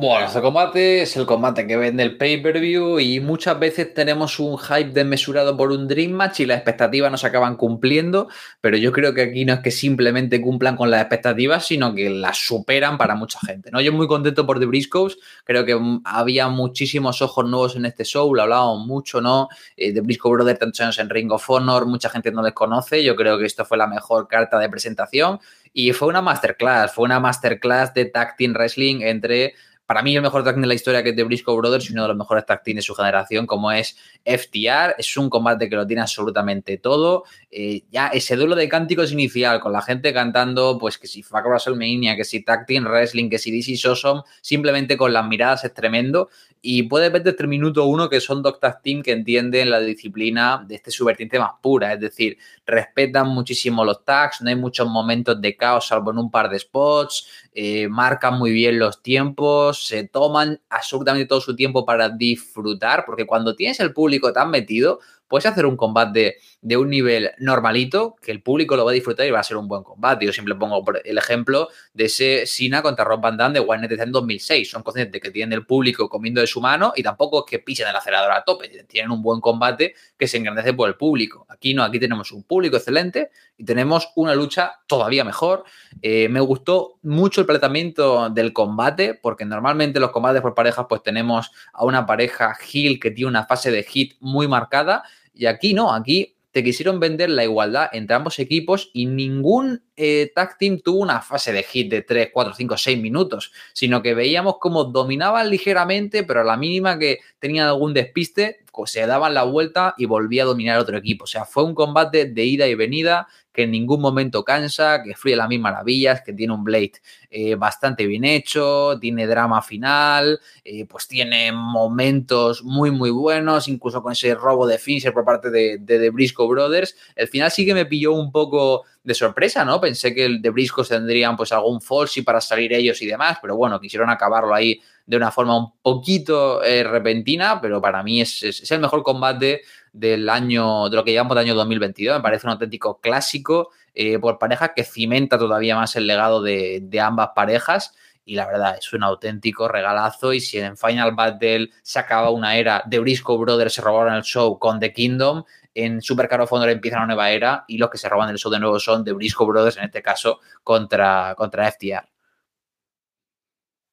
Bueno, 0.00 0.28
este 0.28 0.40
combate 0.40 1.02
es 1.02 1.14
el 1.18 1.26
combate 1.26 1.66
que 1.66 1.76
vende 1.76 2.02
el 2.02 2.16
pay-per-view 2.16 3.00
y 3.00 3.20
muchas 3.20 3.58
veces 3.60 3.92
tenemos 3.92 4.40
un 4.40 4.56
hype 4.56 4.92
desmesurado 4.92 5.58
por 5.58 5.72
un 5.72 5.86
Dream 5.86 6.12
Match 6.12 6.40
y 6.40 6.46
las 6.46 6.56
expectativas 6.56 7.10
no 7.10 7.18
se 7.18 7.26
acaban 7.26 7.56
cumpliendo, 7.56 8.28
pero 8.62 8.78
yo 8.78 8.92
creo 8.92 9.12
que 9.12 9.20
aquí 9.20 9.44
no 9.44 9.52
es 9.52 9.60
que 9.60 9.70
simplemente 9.70 10.40
cumplan 10.40 10.74
con 10.74 10.90
las 10.90 11.02
expectativas, 11.02 11.66
sino 11.66 11.94
que 11.94 12.08
las 12.08 12.38
superan 12.38 12.96
para 12.96 13.14
mucha 13.14 13.40
gente. 13.40 13.70
¿no? 13.70 13.82
Yo 13.82 13.92
muy 13.92 14.06
contento 14.06 14.46
por 14.46 14.58
The 14.58 14.64
Briscoes, 14.64 15.18
creo 15.44 15.66
que 15.66 15.78
había 16.06 16.48
muchísimos 16.48 17.20
ojos 17.20 17.44
nuevos 17.44 17.76
en 17.76 17.84
este 17.84 18.04
show, 18.04 18.34
lo 18.34 18.40
hablábamos 18.40 18.86
mucho, 18.86 19.20
¿no? 19.20 19.48
Eh, 19.76 19.92
The 19.92 20.00
Briscoe 20.00 20.32
Brothers, 20.32 20.60
tantos 20.60 20.98
en 20.98 21.10
Ring 21.10 21.30
of 21.30 21.50
Honor, 21.50 21.84
mucha 21.84 22.08
gente 22.08 22.32
no 22.32 22.40
les 22.40 22.54
conoce, 22.54 23.04
yo 23.04 23.14
creo 23.16 23.38
que 23.38 23.44
esto 23.44 23.66
fue 23.66 23.76
la 23.76 23.86
mejor 23.86 24.28
carta 24.28 24.58
de 24.58 24.70
presentación 24.70 25.40
y 25.74 25.92
fue 25.92 26.08
una 26.08 26.22
masterclass, 26.22 26.92
fue 26.92 27.04
una 27.04 27.20
masterclass 27.20 27.92
de 27.92 28.06
tag 28.06 28.36
team 28.36 28.54
wrestling 28.54 29.02
entre 29.02 29.54
para 29.90 30.02
mí 30.02 30.14
el 30.14 30.22
mejor 30.22 30.44
tag 30.44 30.54
de 30.54 30.68
la 30.68 30.74
historia 30.74 31.02
que 31.02 31.08
es 31.08 31.16
de 31.16 31.24
Briscoe 31.24 31.56
Brothers 31.56 31.90
y 31.90 31.94
uno 31.94 32.02
de 32.02 32.08
los 32.10 32.16
mejores 32.16 32.46
tag 32.46 32.62
de 32.62 32.80
su 32.80 32.94
generación, 32.94 33.44
como 33.44 33.72
es 33.72 33.96
FTR. 34.24 34.94
Es 34.98 35.16
un 35.16 35.30
combate 35.30 35.68
que 35.68 35.76
lo 35.76 35.86
tiene 35.86 36.02
absolutamente 36.02 36.78
todo. 36.78 37.24
Eh, 37.50 37.82
ya 37.90 38.08
ese 38.08 38.36
duelo 38.36 38.54
de 38.54 38.68
cánticos 38.68 39.12
inicial 39.12 39.60
con 39.60 39.72
la 39.72 39.82
gente 39.82 40.12
cantando, 40.12 40.78
pues 40.78 40.98
que 40.98 41.06
si 41.06 41.22
Fuck 41.22 41.46
WrestleMania, 41.46 42.16
que 42.16 42.24
si 42.24 42.42
Tag 42.42 42.66
Team 42.66 42.84
Wrestling, 42.84 43.28
que 43.28 43.38
si 43.38 43.50
is 43.56 43.84
Awesome, 43.84 44.22
simplemente 44.40 44.96
con 44.96 45.12
las 45.12 45.26
miradas 45.26 45.64
es 45.64 45.74
tremendo. 45.74 46.28
Y 46.62 46.82
puedes 46.82 47.10
ver 47.10 47.22
desde 47.22 47.42
el 47.42 47.48
minuto 47.48 47.86
uno 47.86 48.10
que 48.10 48.20
son 48.20 48.42
dos 48.42 48.60
tag 48.60 48.82
team 48.82 49.02
que 49.02 49.12
entienden 49.12 49.70
la 49.70 49.80
disciplina 49.80 50.62
de 50.68 50.74
este 50.74 50.90
subvertiente 50.90 51.38
más 51.38 51.52
pura. 51.62 51.94
Es 51.94 52.00
decir, 52.00 52.36
respetan 52.66 53.28
muchísimo 53.28 53.82
los 53.82 54.04
tags, 54.04 54.42
no 54.42 54.50
hay 54.50 54.56
muchos 54.56 54.86
momentos 54.86 55.40
de 55.40 55.56
caos 55.56 55.86
salvo 55.88 56.10
en 56.10 56.18
un 56.18 56.30
par 56.30 56.50
de 56.50 56.58
spots, 56.58 57.26
eh, 57.54 57.88
marcan 57.88 58.38
muy 58.38 58.52
bien 58.52 58.78
los 58.78 59.02
tiempos, 59.02 59.86
se 59.86 60.06
toman 60.06 60.60
absolutamente 60.68 61.26
todo 61.26 61.40
su 61.40 61.56
tiempo 61.56 61.86
para 61.86 62.10
disfrutar, 62.10 63.04
porque 63.06 63.26
cuando 63.26 63.56
tienes 63.56 63.80
el 63.80 63.94
público 63.94 64.09
tan 64.32 64.50
metido, 64.50 65.00
puedes 65.30 65.46
hacer 65.46 65.64
un 65.64 65.76
combate 65.76 66.38
de 66.60 66.76
un 66.76 66.90
nivel 66.90 67.30
normalito, 67.38 68.16
que 68.20 68.32
el 68.32 68.42
público 68.42 68.76
lo 68.76 68.84
va 68.84 68.90
a 68.90 68.94
disfrutar 68.94 69.26
y 69.26 69.30
va 69.30 69.38
a 69.38 69.44
ser 69.44 69.56
un 69.56 69.68
buen 69.68 69.84
combate. 69.84 70.26
Yo 70.26 70.32
siempre 70.32 70.56
pongo 70.56 70.84
el 71.04 71.16
ejemplo 71.16 71.68
de 71.94 72.06
ese 72.06 72.46
Sina 72.46 72.82
contra 72.82 73.04
Rob 73.04 73.20
Van 73.20 73.36
Damme 73.36 73.54
de 73.54 73.60
One 73.60 73.88
en 73.88 74.12
2006. 74.12 74.68
Son 74.68 74.82
conscientes 74.82 75.22
que 75.22 75.30
tienen 75.30 75.52
el 75.52 75.64
público 75.64 76.08
comiendo 76.08 76.40
de 76.40 76.48
su 76.48 76.60
mano 76.60 76.92
y 76.96 77.04
tampoco 77.04 77.44
es 77.46 77.50
que 77.50 77.60
pisen 77.60 77.86
el 77.86 77.94
acelerador 77.94 78.32
a 78.32 78.42
tope. 78.42 78.68
Tienen 78.88 79.12
un 79.12 79.22
buen 79.22 79.40
combate 79.40 79.94
que 80.18 80.26
se 80.26 80.38
engrandece 80.38 80.74
por 80.74 80.88
el 80.88 80.96
público. 80.96 81.46
Aquí 81.48 81.74
no, 81.74 81.84
aquí 81.84 82.00
tenemos 82.00 82.32
un 82.32 82.42
público 82.42 82.76
excelente 82.76 83.30
y 83.56 83.64
tenemos 83.64 84.08
una 84.16 84.34
lucha 84.34 84.80
todavía 84.88 85.22
mejor. 85.22 85.64
Eh, 86.02 86.28
me 86.28 86.40
gustó 86.40 86.98
mucho 87.02 87.40
el 87.40 87.46
planteamiento 87.46 88.28
del 88.30 88.52
combate, 88.52 89.14
porque 89.14 89.44
normalmente 89.44 90.00
los 90.00 90.10
combates 90.10 90.42
por 90.42 90.54
parejas, 90.54 90.86
pues 90.88 91.04
tenemos 91.04 91.52
a 91.72 91.84
una 91.84 92.04
pareja 92.04 92.56
heel 92.60 92.98
que 92.98 93.12
tiene 93.12 93.28
una 93.28 93.46
fase 93.46 93.70
de 93.70 93.84
hit 93.84 94.16
muy 94.20 94.48
marcada 94.48 95.04
y 95.32 95.46
aquí 95.46 95.74
no, 95.74 95.92
aquí 95.92 96.36
te 96.52 96.64
quisieron 96.64 96.98
vender 96.98 97.30
la 97.30 97.44
igualdad 97.44 97.88
entre 97.92 98.16
ambos 98.16 98.38
equipos 98.38 98.90
y 98.92 99.06
ningún 99.06 99.84
eh, 99.96 100.32
tag 100.34 100.58
team 100.58 100.80
tuvo 100.80 100.98
una 100.98 101.20
fase 101.20 101.52
de 101.52 101.62
hit 101.62 101.90
de 101.90 102.02
3, 102.02 102.30
4, 102.32 102.54
5, 102.54 102.76
6 102.76 103.00
minutos, 103.00 103.52
sino 103.72 104.02
que 104.02 104.14
veíamos 104.14 104.56
cómo 104.58 104.84
dominaban 104.84 105.48
ligeramente, 105.48 106.24
pero 106.24 106.40
a 106.40 106.44
la 106.44 106.56
mínima 106.56 106.98
que 106.98 107.20
tenían 107.38 107.68
algún 107.68 107.94
despiste, 107.94 108.60
se 108.86 109.06
daban 109.06 109.34
la 109.34 109.44
vuelta 109.44 109.94
y 109.98 110.06
volvía 110.06 110.42
a 110.42 110.46
dominar 110.46 110.78
otro 110.78 110.96
equipo. 110.96 111.24
O 111.24 111.26
sea, 111.26 111.44
fue 111.44 111.64
un 111.64 111.74
combate 111.74 112.26
de 112.26 112.44
ida 112.44 112.66
y 112.66 112.74
venida 112.74 113.28
que 113.52 113.64
en 113.64 113.72
ningún 113.72 114.00
momento 114.00 114.44
cansa, 114.44 115.02
que 115.02 115.14
fluye 115.14 115.36
las 115.36 115.48
mismas 115.48 115.72
maravillas, 115.72 116.22
que 116.22 116.32
tiene 116.32 116.52
un 116.52 116.62
Blade 116.62 116.92
eh, 117.30 117.56
bastante 117.56 118.06
bien 118.06 118.24
hecho, 118.24 118.98
tiene 119.00 119.26
drama 119.26 119.60
final, 119.62 120.40
eh, 120.64 120.86
pues 120.86 121.08
tiene 121.08 121.50
momentos 121.52 122.62
muy, 122.62 122.90
muy 122.90 123.10
buenos, 123.10 123.68
incluso 123.68 124.02
con 124.02 124.12
ese 124.12 124.34
robo 124.34 124.66
de 124.66 124.78
finisher 124.78 125.12
por 125.12 125.24
parte 125.24 125.50
de, 125.50 125.78
de 125.78 125.98
The 125.98 126.10
Briscoe 126.10 126.48
Brothers. 126.48 126.94
El 127.16 127.28
final 127.28 127.50
sí 127.50 127.66
que 127.66 127.74
me 127.74 127.86
pilló 127.86 128.12
un 128.12 128.30
poco 128.30 128.84
de 129.02 129.14
sorpresa, 129.14 129.64
¿no? 129.64 129.80
Pensé 129.80 130.14
que 130.14 130.24
el 130.24 130.42
de 130.42 130.50
Briscoe 130.50 130.84
tendrían 130.84 131.36
pues 131.36 131.52
algún 131.52 131.80
falsy 131.80 132.22
para 132.22 132.40
salir 132.40 132.72
ellos 132.72 133.00
y 133.02 133.06
demás, 133.06 133.38
pero 133.40 133.56
bueno, 133.56 133.80
quisieron 133.80 134.10
acabarlo 134.10 134.54
ahí 134.54 134.80
de 135.06 135.16
una 135.16 135.30
forma 135.30 135.56
un 135.56 135.72
poquito 135.82 136.62
eh, 136.62 136.84
repentina, 136.84 137.60
pero 137.60 137.80
para 137.80 138.02
mí 138.02 138.20
es, 138.20 138.42
es, 138.42 138.70
el 138.70 138.80
mejor 138.80 139.02
combate 139.02 139.62
del 139.92 140.28
año, 140.28 140.88
de 140.88 140.96
lo 140.96 141.04
que 141.04 141.12
llevamos 141.12 141.34
del 141.34 141.46
año 141.46 141.54
2022. 141.54 142.18
Me 142.18 142.22
parece 142.22 142.46
un 142.46 142.52
auténtico 142.52 143.00
clásico 143.00 143.70
eh, 143.94 144.18
por 144.18 144.38
pareja 144.38 144.72
que 144.72 144.84
cimenta 144.84 145.38
todavía 145.38 145.74
más 145.74 145.96
el 145.96 146.06
legado 146.06 146.42
de, 146.42 146.88
ambas 147.02 147.30
parejas. 147.34 147.94
Y 148.24 148.36
la 148.36 148.46
verdad, 148.46 148.76
es 148.78 148.92
un 148.92 149.02
auténtico 149.02 149.66
regalazo. 149.66 150.32
Y 150.32 150.40
si 150.40 150.58
en 150.58 150.76
Final 150.76 151.14
Battle 151.14 151.70
se 151.82 151.98
acaba 151.98 152.30
una 152.30 152.56
era 152.56 152.82
de 152.86 152.98
Briscoe 153.00 153.38
Brothers 153.38 153.74
se 153.74 153.82
robaron 153.82 154.14
el 154.14 154.22
show 154.22 154.58
con 154.58 154.78
The 154.78 154.92
Kingdom, 154.92 155.44
en 155.74 156.02
Super 156.02 156.28
Caro 156.28 156.46
Fondo 156.46 156.66
empieza 156.68 156.98
una 156.98 157.06
nueva 157.06 157.30
era 157.30 157.64
y 157.68 157.78
los 157.78 157.90
que 157.90 157.98
se 157.98 158.08
roban 158.08 158.30
el 158.30 158.38
show 158.38 158.50
de 158.50 158.58
nuevo 158.58 158.78
son 158.78 159.04
de 159.04 159.12
Briscoe 159.12 159.46
Brothers, 159.46 159.76
en 159.76 159.84
este 159.84 160.02
caso, 160.02 160.40
contra, 160.62 161.34
contra 161.36 161.70
FTR. 161.70 162.08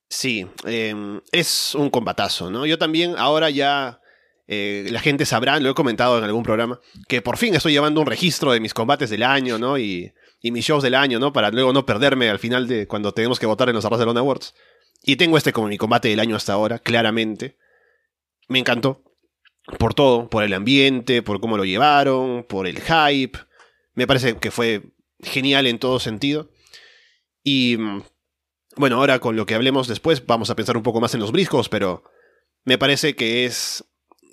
Sí, 0.09 0.47
em, 0.63 1.21
es 1.31 1.75
un 1.75 1.89
combatazo, 1.89 2.49
¿no? 2.49 2.65
Yo 2.65 2.77
también 2.77 3.15
ahora 3.17 3.49
ya 3.49 3.99
eh, 4.47 4.87
la 4.89 5.01
gente 5.01 5.25
sabrá, 5.25 5.59
lo 5.59 5.69
he 5.69 5.73
comentado 5.73 6.17
en 6.17 6.23
algún 6.23 6.43
programa, 6.43 6.79
que 7.07 7.21
por 7.21 7.37
fin 7.37 7.53
estoy 7.53 7.73
llevando 7.73 7.99
un 7.99 8.07
registro 8.07 8.53
de 8.53 8.61
mis 8.61 8.73
combates 8.73 9.09
del 9.09 9.23
año, 9.23 9.57
¿no? 9.57 9.77
Y, 9.77 10.13
y 10.41 10.51
mis 10.51 10.65
shows 10.65 10.83
del 10.83 10.95
año, 10.95 11.19
¿no? 11.19 11.33
Para 11.33 11.51
luego 11.51 11.73
no 11.73 11.85
perderme 11.85 12.29
al 12.29 12.39
final 12.39 12.67
de 12.67 12.87
cuando 12.87 13.13
tenemos 13.13 13.39
que 13.39 13.45
votar 13.45 13.67
en 13.67 13.75
los 13.75 13.83
Barcelona 13.83 14.21
Awards. 14.21 14.55
Y 15.03 15.17
tengo 15.17 15.37
este 15.37 15.53
como 15.53 15.67
mi 15.67 15.77
combate 15.77 16.07
del 16.07 16.19
año 16.19 16.35
hasta 16.35 16.53
ahora, 16.53 16.79
claramente. 16.79 17.57
Me 18.47 18.59
encantó. 18.59 19.03
Por 19.79 19.93
todo, 19.93 20.29
por 20.29 20.43
el 20.43 20.53
ambiente, 20.53 21.21
por 21.21 21.39
cómo 21.41 21.57
lo 21.57 21.65
llevaron, 21.65 22.45
por 22.47 22.67
el 22.67 22.79
hype. 22.79 23.37
Me 23.93 24.07
parece 24.07 24.37
que 24.37 24.51
fue 24.51 24.93
genial 25.19 25.67
en 25.67 25.79
todo 25.79 25.99
sentido. 25.99 26.49
Y 27.43 27.77
mm, 27.77 28.03
bueno, 28.77 28.97
ahora 28.97 29.19
con 29.19 29.35
lo 29.35 29.45
que 29.45 29.55
hablemos 29.55 29.87
después 29.87 30.25
vamos 30.25 30.49
a 30.49 30.55
pensar 30.55 30.77
un 30.77 30.83
poco 30.83 31.01
más 31.01 31.13
en 31.13 31.19
los 31.19 31.31
briscos, 31.31 31.69
pero 31.69 32.03
me 32.63 32.77
parece 32.77 33.15
que 33.15 33.45
es 33.45 33.83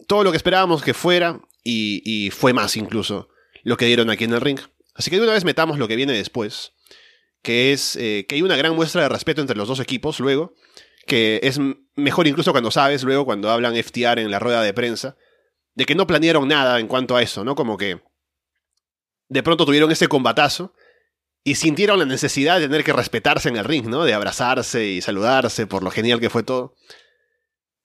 todo 0.06 0.24
lo 0.24 0.30
que 0.30 0.36
esperábamos 0.36 0.82
que 0.82 0.94
fuera 0.94 1.40
y, 1.62 2.30
fue 2.30 2.52
más 2.52 2.76
incluso 2.76 3.28
lo 3.62 3.76
que 3.76 3.86
dieron 3.86 4.10
aquí 4.10 4.24
en 4.24 4.34
el 4.34 4.40
ring. 4.40 4.60
Así 4.94 5.10
que 5.10 5.16
de 5.16 5.22
una 5.22 5.32
vez 5.32 5.44
metamos 5.44 5.78
lo 5.78 5.88
que 5.88 5.96
viene 5.96 6.12
después, 6.12 6.72
que 7.42 7.72
es 7.72 7.96
eh, 7.96 8.26
que 8.28 8.34
hay 8.34 8.42
una 8.42 8.56
gran 8.56 8.74
muestra 8.74 9.02
de 9.02 9.08
respeto 9.08 9.40
entre 9.40 9.56
los 9.56 9.68
dos 9.68 9.80
equipos 9.80 10.20
luego, 10.20 10.54
que 11.06 11.40
es 11.42 11.58
mejor 11.96 12.26
incluso 12.26 12.52
cuando 12.52 12.70
sabes, 12.70 13.02
luego 13.04 13.24
cuando 13.24 13.50
hablan 13.50 13.76
FTR 13.76 14.18
en 14.18 14.30
la 14.30 14.38
rueda 14.38 14.62
de 14.62 14.72
prensa, 14.72 15.16
de 15.74 15.84
que 15.84 15.94
no 15.94 16.06
planearon 16.06 16.48
nada 16.48 16.80
en 16.80 16.86
cuanto 16.86 17.16
a 17.16 17.22
eso, 17.22 17.44
¿no? 17.44 17.54
Como 17.54 17.76
que 17.76 18.00
de 19.28 19.42
pronto 19.42 19.66
tuvieron 19.66 19.90
ese 19.90 20.08
combatazo 20.08 20.74
y 21.42 21.56
sintieron 21.56 21.98
la 21.98 22.04
necesidad 22.06 22.58
de 22.58 22.68
tener 22.68 22.84
que 22.84 22.92
respetarse 22.92 23.48
en 23.48 23.56
el 23.56 23.64
ring, 23.64 23.86
¿no? 23.86 24.04
De 24.04 24.14
abrazarse 24.14 24.86
y 24.86 25.00
saludarse 25.00 25.66
por 25.66 25.82
lo 25.82 25.90
genial 25.90 26.20
que 26.20 26.30
fue 26.30 26.42
todo. 26.42 26.74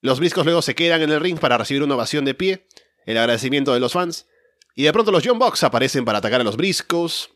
Los 0.02 0.20
briscos 0.20 0.46
luego 0.46 0.62
se 0.62 0.76
quedan 0.76 1.02
en 1.02 1.12
el 1.12 1.20
ring 1.20 1.40
para 1.40 1.58
recibir 1.58 1.84
una 1.84 1.96
ovación 1.96 2.24
de 2.24 2.34
pie, 2.34 2.68
el 3.06 3.18
agradecimiento 3.18 3.74
de 3.74 3.82
los 3.82 3.94
fans, 3.94 4.28
y 4.76 4.84
de 4.84 4.94
pronto 4.94 5.12
los 5.12 5.24
John 5.26 5.40
Box 5.40 5.64
aparecen 5.64 6.06
para 6.06 6.20
atacar 6.20 6.40
a 6.40 6.46
los 6.46 6.56
briscos. 6.56 7.32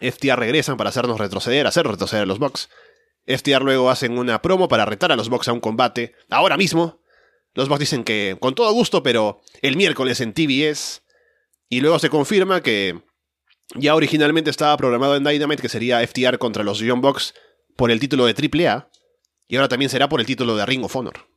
FTR 0.00 0.38
regresan 0.38 0.78
para 0.78 0.88
hacernos 0.88 1.18
retroceder, 1.18 1.66
hacer 1.66 1.86
retroceder 1.86 2.22
a 2.22 2.26
los 2.26 2.38
Bucks. 2.38 2.70
FTR 3.26 3.62
luego 3.62 3.90
hacen 3.90 4.18
una 4.18 4.42
promo 4.42 4.68
para 4.68 4.84
retar 4.84 5.12
a 5.12 5.16
los 5.16 5.28
Bucks 5.28 5.48
a 5.48 5.52
un 5.52 5.60
combate, 5.60 6.14
ahora 6.28 6.56
mismo. 6.56 7.00
Los 7.54 7.68
Bucks 7.68 7.80
dicen 7.80 8.04
que 8.04 8.36
con 8.40 8.54
todo 8.54 8.72
gusto, 8.72 9.02
pero 9.02 9.40
el 9.62 9.76
miércoles 9.76 10.20
en 10.20 10.32
TBS. 10.32 11.02
Y 11.68 11.80
luego 11.80 11.98
se 11.98 12.10
confirma 12.10 12.62
que 12.62 13.00
ya 13.74 13.94
originalmente 13.94 14.50
estaba 14.50 14.76
programado 14.76 15.16
en 15.16 15.24
Dynamite 15.24 15.62
que 15.62 15.68
sería 15.68 16.04
FTR 16.06 16.38
contra 16.38 16.64
los 16.64 16.80
Young 16.80 17.00
Bucks 17.00 17.34
por 17.76 17.90
el 17.90 18.00
título 18.00 18.26
de 18.26 18.34
AAA. 18.34 18.90
Y 19.48 19.56
ahora 19.56 19.68
también 19.68 19.90
será 19.90 20.08
por 20.08 20.20
el 20.20 20.26
título 20.26 20.56
de 20.56 20.66
Ring 20.66 20.84
of 20.84 20.94
Honor. 20.94 21.30